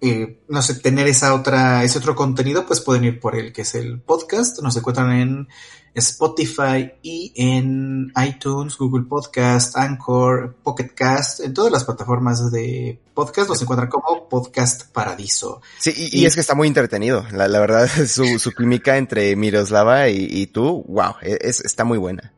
eh, 0.00 0.40
no 0.48 0.62
sé, 0.62 0.74
tener 0.74 1.06
esa 1.06 1.34
otra, 1.34 1.84
ese 1.84 1.98
otro 1.98 2.14
contenido, 2.14 2.66
pues 2.66 2.80
pueden 2.80 3.04
ir 3.04 3.20
por 3.20 3.36
el 3.36 3.52
que 3.52 3.62
es 3.62 3.74
el 3.74 4.00
podcast. 4.00 4.60
Nos 4.62 4.76
encuentran 4.76 5.12
en 5.12 5.48
Spotify 5.94 6.92
y 7.02 7.32
en 7.36 8.12
iTunes, 8.24 8.76
Google 8.78 9.04
Podcast, 9.04 9.76
Anchor, 9.76 10.56
Pocket 10.62 10.94
Cast, 10.94 11.40
en 11.40 11.52
todas 11.52 11.72
las 11.72 11.84
plataformas 11.84 12.50
de 12.50 13.00
podcast 13.14 13.50
nos 13.50 13.60
encuentran 13.60 13.90
como 13.90 14.28
Podcast 14.28 14.90
Paradiso. 14.92 15.60
Sí, 15.78 15.92
y, 16.12 16.24
es 16.24 16.34
que 16.34 16.40
está 16.40 16.54
muy 16.54 16.68
entretenido. 16.68 17.26
La, 17.32 17.48
la 17.48 17.60
verdad, 17.60 17.88
su, 18.06 18.38
su 18.38 18.52
química 18.52 18.96
entre 18.96 19.36
Miroslava 19.36 20.08
y, 20.08 20.26
y 20.30 20.46
tú, 20.46 20.84
wow, 20.88 21.16
e, 21.20 21.38
es, 21.42 21.60
está 21.60 21.84
muy 21.84 21.98
buena. 21.98 22.32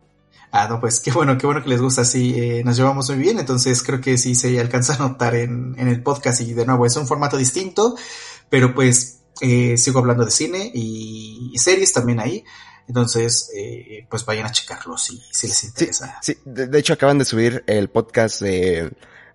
Ah, 0.55 0.69
no, 0.69 0.79
pues 0.81 1.01
qué 1.01 1.11
bueno, 1.11 1.39
qué 1.39 1.47
bueno 1.47 1.63
que 1.63 1.71
les 1.71 1.81
gusta, 1.81 2.05
sí, 2.05 2.35
eh, 2.37 2.63
nos 2.63 2.77
llevamos 2.77 3.09
muy 3.09 3.19
bien, 3.19 3.39
entonces 3.39 3.83
creo 3.83 4.03
que 4.03 4.19
sí 4.19 4.35
se 4.35 4.61
alcanza 4.61 4.95
a 4.95 4.99
notar 4.99 5.35
en, 5.35 5.75
en 5.79 5.89
el 5.89 6.03
podcast 6.03 6.43
y 6.43 6.53
de 6.53 6.67
nuevo 6.67 6.85
es 6.85 6.95
un 6.97 7.07
formato 7.07 7.39
distinto, 7.39 7.97
pero 8.51 8.75
pues 8.75 9.23
eh, 9.41 9.79
sigo 9.79 10.01
hablando 10.01 10.27
de 10.27 10.31
cine 10.31 10.71
y, 10.75 11.55
series 11.57 11.95
también 11.95 12.21
ahí, 12.21 12.45
entonces 12.87 13.51
eh, 13.57 14.07
pues 14.11 14.27
vayan 14.27 14.45
a 14.45 14.53
checarlo 14.53 14.99
si, 14.99 15.23
si 15.33 15.49
les 15.49 15.65
interesa. 15.65 16.19
Sí, 16.21 16.37
de, 16.45 16.79
hecho 16.79 16.93
acaban 16.93 17.17
de 17.17 17.25
subir 17.25 17.65
el 17.67 17.89
podcast 17.89 18.43
de 18.43 18.93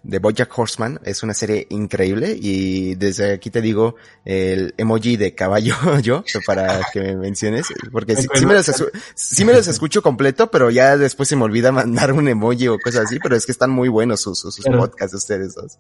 de 0.08 0.20
Bojack 0.20 0.58
Horseman. 0.58 1.00
Es 1.04 1.24
una 1.24 1.34
serie 1.34 1.68
increíble 1.70 2.38
y 2.40 2.96
desde 2.96 3.34
aquí 3.34 3.50
te 3.50 3.62
digo 3.62 3.96
el 4.26 4.74
emoji 4.78 5.18
de 5.18 5.36
caballo 5.36 5.76
yo 6.02 6.24
para 6.46 6.82
que 6.92 7.02
me 7.02 7.16
menciones 7.16 7.68
porque 7.92 8.16
sí, 8.16 8.28
me 8.46 8.54
los 8.54 8.72
sí, 9.16 9.46
me 9.46 9.54
los 9.54 9.68
escucho 9.68 10.02
completo, 10.02 10.50
pero 10.50 10.70
ya 10.70 10.98
después 10.98 11.30
se 11.30 11.36
me 11.36 11.44
olvida 11.44 11.72
mandar 11.72 12.14
un 12.14 12.28
emoji 12.28 12.68
o 12.68 12.80
cosas 12.80 13.06
así, 13.06 13.20
pero 13.20 13.36
es 13.36 13.46
que 13.46 13.52
están 13.52 13.70
muy 13.70 13.90
buenos 13.90 14.22
sus, 14.22 14.40
sus 14.40 14.66
podcasts 14.66 15.12
de 15.12 15.18
ustedes 15.18 15.56
dos. 15.56 15.78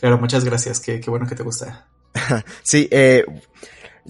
Claro, 0.00 0.18
muchas 0.18 0.44
gracias. 0.44 0.80
Qué, 0.80 1.00
qué 1.00 1.10
bueno 1.10 1.26
que 1.26 1.34
te 1.34 1.42
gusta. 1.42 1.88
sí, 2.62 2.88
eh, 2.90 3.24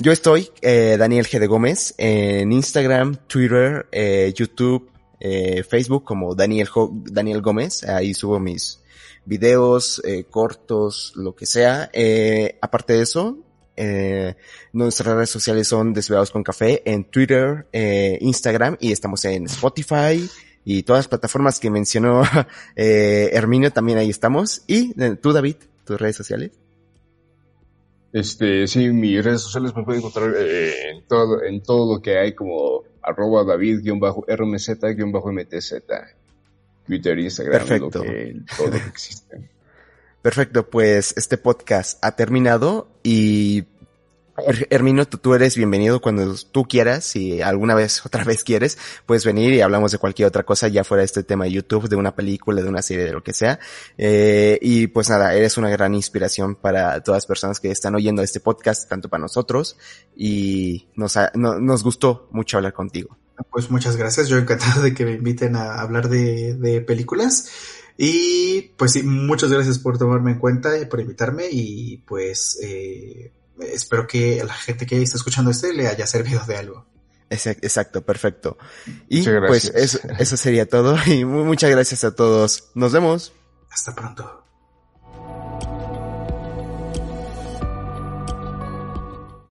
yo 0.00 0.12
estoy, 0.12 0.48
eh, 0.62 0.96
Daniel 0.96 1.26
G. 1.26 1.40
de 1.40 1.48
Gómez, 1.48 1.94
en 1.98 2.52
Instagram, 2.52 3.16
Twitter, 3.26 3.88
eh, 3.90 4.32
YouTube, 4.34 4.88
eh, 5.18 5.64
Facebook 5.64 6.04
como 6.04 6.36
Daniel, 6.36 6.68
Daniel 7.04 7.42
Gómez. 7.42 7.82
Ahí 7.82 8.14
subo 8.14 8.38
mis, 8.38 8.80
videos, 9.28 10.02
eh, 10.04 10.24
cortos, 10.24 11.12
lo 11.14 11.36
que 11.36 11.46
sea. 11.46 11.88
Eh, 11.92 12.58
aparte 12.60 12.94
de 12.94 13.02
eso, 13.02 13.38
eh, 13.76 14.34
nuestras 14.72 15.14
redes 15.14 15.30
sociales 15.30 15.68
son 15.68 15.94
Desvelados 15.94 16.32
con 16.32 16.42
Café 16.42 16.82
en 16.84 17.04
Twitter, 17.04 17.68
eh, 17.72 18.18
Instagram 18.20 18.76
y 18.80 18.90
estamos 18.90 19.24
en 19.24 19.44
Spotify 19.44 20.28
y 20.64 20.82
todas 20.82 21.00
las 21.00 21.08
plataformas 21.08 21.60
que 21.60 21.70
mencionó 21.70 22.22
eh, 22.76 23.30
Herminio 23.32 23.70
también 23.70 23.98
ahí 23.98 24.10
estamos. 24.10 24.62
Y 24.66 24.94
tú, 25.16 25.32
David, 25.32 25.56
tus 25.84 26.00
redes 26.00 26.16
sociales. 26.16 26.50
Este, 28.12 28.66
sí, 28.66 28.88
mis 28.88 29.24
redes 29.24 29.42
sociales 29.42 29.72
me 29.76 29.84
pueden 29.84 30.00
encontrar 30.00 30.34
eh, 30.36 30.90
en 30.90 31.06
todo, 31.06 31.44
en 31.44 31.62
todo 31.62 31.94
lo 31.94 32.02
que 32.02 32.18
hay 32.18 32.34
como 32.34 32.82
arroba 33.02 33.44
david-rmz-mtz. 33.44 36.17
Twitter, 36.88 37.18
Instagram, 37.18 37.52
Perfecto. 37.52 37.90
todo 37.90 38.04
lo 38.04 38.72
que 38.72 38.88
existe. 38.88 39.50
Perfecto, 40.22 40.68
pues 40.68 41.14
este 41.18 41.36
podcast 41.36 42.02
ha 42.02 42.16
terminado 42.16 42.88
y 43.02 43.64
Hermino, 44.70 45.04
tú, 45.04 45.34
eres 45.34 45.56
bienvenido 45.56 46.00
cuando 46.00 46.34
tú 46.50 46.64
quieras, 46.64 47.04
si 47.04 47.42
alguna 47.42 47.74
vez, 47.74 48.00
otra 48.06 48.24
vez 48.24 48.42
quieres, 48.42 48.78
puedes 49.04 49.24
venir 49.26 49.52
y 49.52 49.60
hablamos 49.60 49.92
de 49.92 49.98
cualquier 49.98 50.28
otra 50.28 50.44
cosa, 50.44 50.68
ya 50.68 50.82
fuera 50.82 51.02
este 51.02 51.24
tema 51.24 51.44
de 51.44 51.52
YouTube, 51.52 51.90
de 51.90 51.96
una 51.96 52.14
película, 52.14 52.62
de 52.62 52.68
una 52.68 52.80
serie, 52.80 53.04
de 53.04 53.12
lo 53.12 53.22
que 53.22 53.34
sea. 53.34 53.58
Eh, 53.98 54.58
y 54.62 54.86
pues 54.86 55.10
nada, 55.10 55.34
eres 55.34 55.58
una 55.58 55.68
gran 55.68 55.94
inspiración 55.94 56.54
para 56.54 57.02
todas 57.02 57.18
las 57.18 57.26
personas 57.26 57.60
que 57.60 57.70
están 57.70 57.94
oyendo 57.94 58.22
este 58.22 58.40
podcast, 58.40 58.88
tanto 58.88 59.10
para 59.10 59.20
nosotros, 59.20 59.76
y 60.16 60.88
nos, 60.94 61.18
nos 61.34 61.84
gustó 61.84 62.28
mucho 62.30 62.56
hablar 62.56 62.72
contigo. 62.72 63.18
Pues 63.50 63.70
muchas 63.70 63.96
gracias, 63.96 64.28
yo 64.28 64.36
encantado 64.36 64.82
de 64.82 64.94
que 64.94 65.04
me 65.04 65.12
inviten 65.12 65.56
a 65.56 65.80
hablar 65.80 66.08
de, 66.08 66.84
películas. 66.86 67.48
Y 67.96 68.72
pues 68.76 68.92
sí, 68.92 69.02
muchas 69.02 69.50
gracias 69.50 69.78
por 69.78 69.98
tomarme 69.98 70.32
en 70.32 70.38
cuenta 70.38 70.78
y 70.78 70.86
por 70.86 71.00
invitarme 71.00 71.48
y 71.50 71.98
pues 71.98 72.58
eh, 72.62 73.32
espero 73.60 74.06
que 74.06 74.40
a 74.40 74.44
la 74.44 74.54
gente 74.54 74.86
que 74.86 75.02
está 75.02 75.16
escuchando 75.16 75.50
este 75.50 75.72
le 75.72 75.88
haya 75.88 76.06
servido 76.06 76.44
de 76.46 76.56
algo. 76.56 76.86
Exacto, 77.30 78.02
perfecto. 78.02 78.56
Y 79.08 79.22
pues 79.22 79.72
eso, 79.74 79.98
eso 80.18 80.36
sería 80.36 80.66
todo 80.66 80.96
y 81.06 81.24
muchas 81.24 81.70
gracias 81.70 82.04
a 82.04 82.14
todos. 82.14 82.70
Nos 82.74 82.92
vemos. 82.92 83.32
Hasta 83.70 83.94
pronto. 83.94 84.47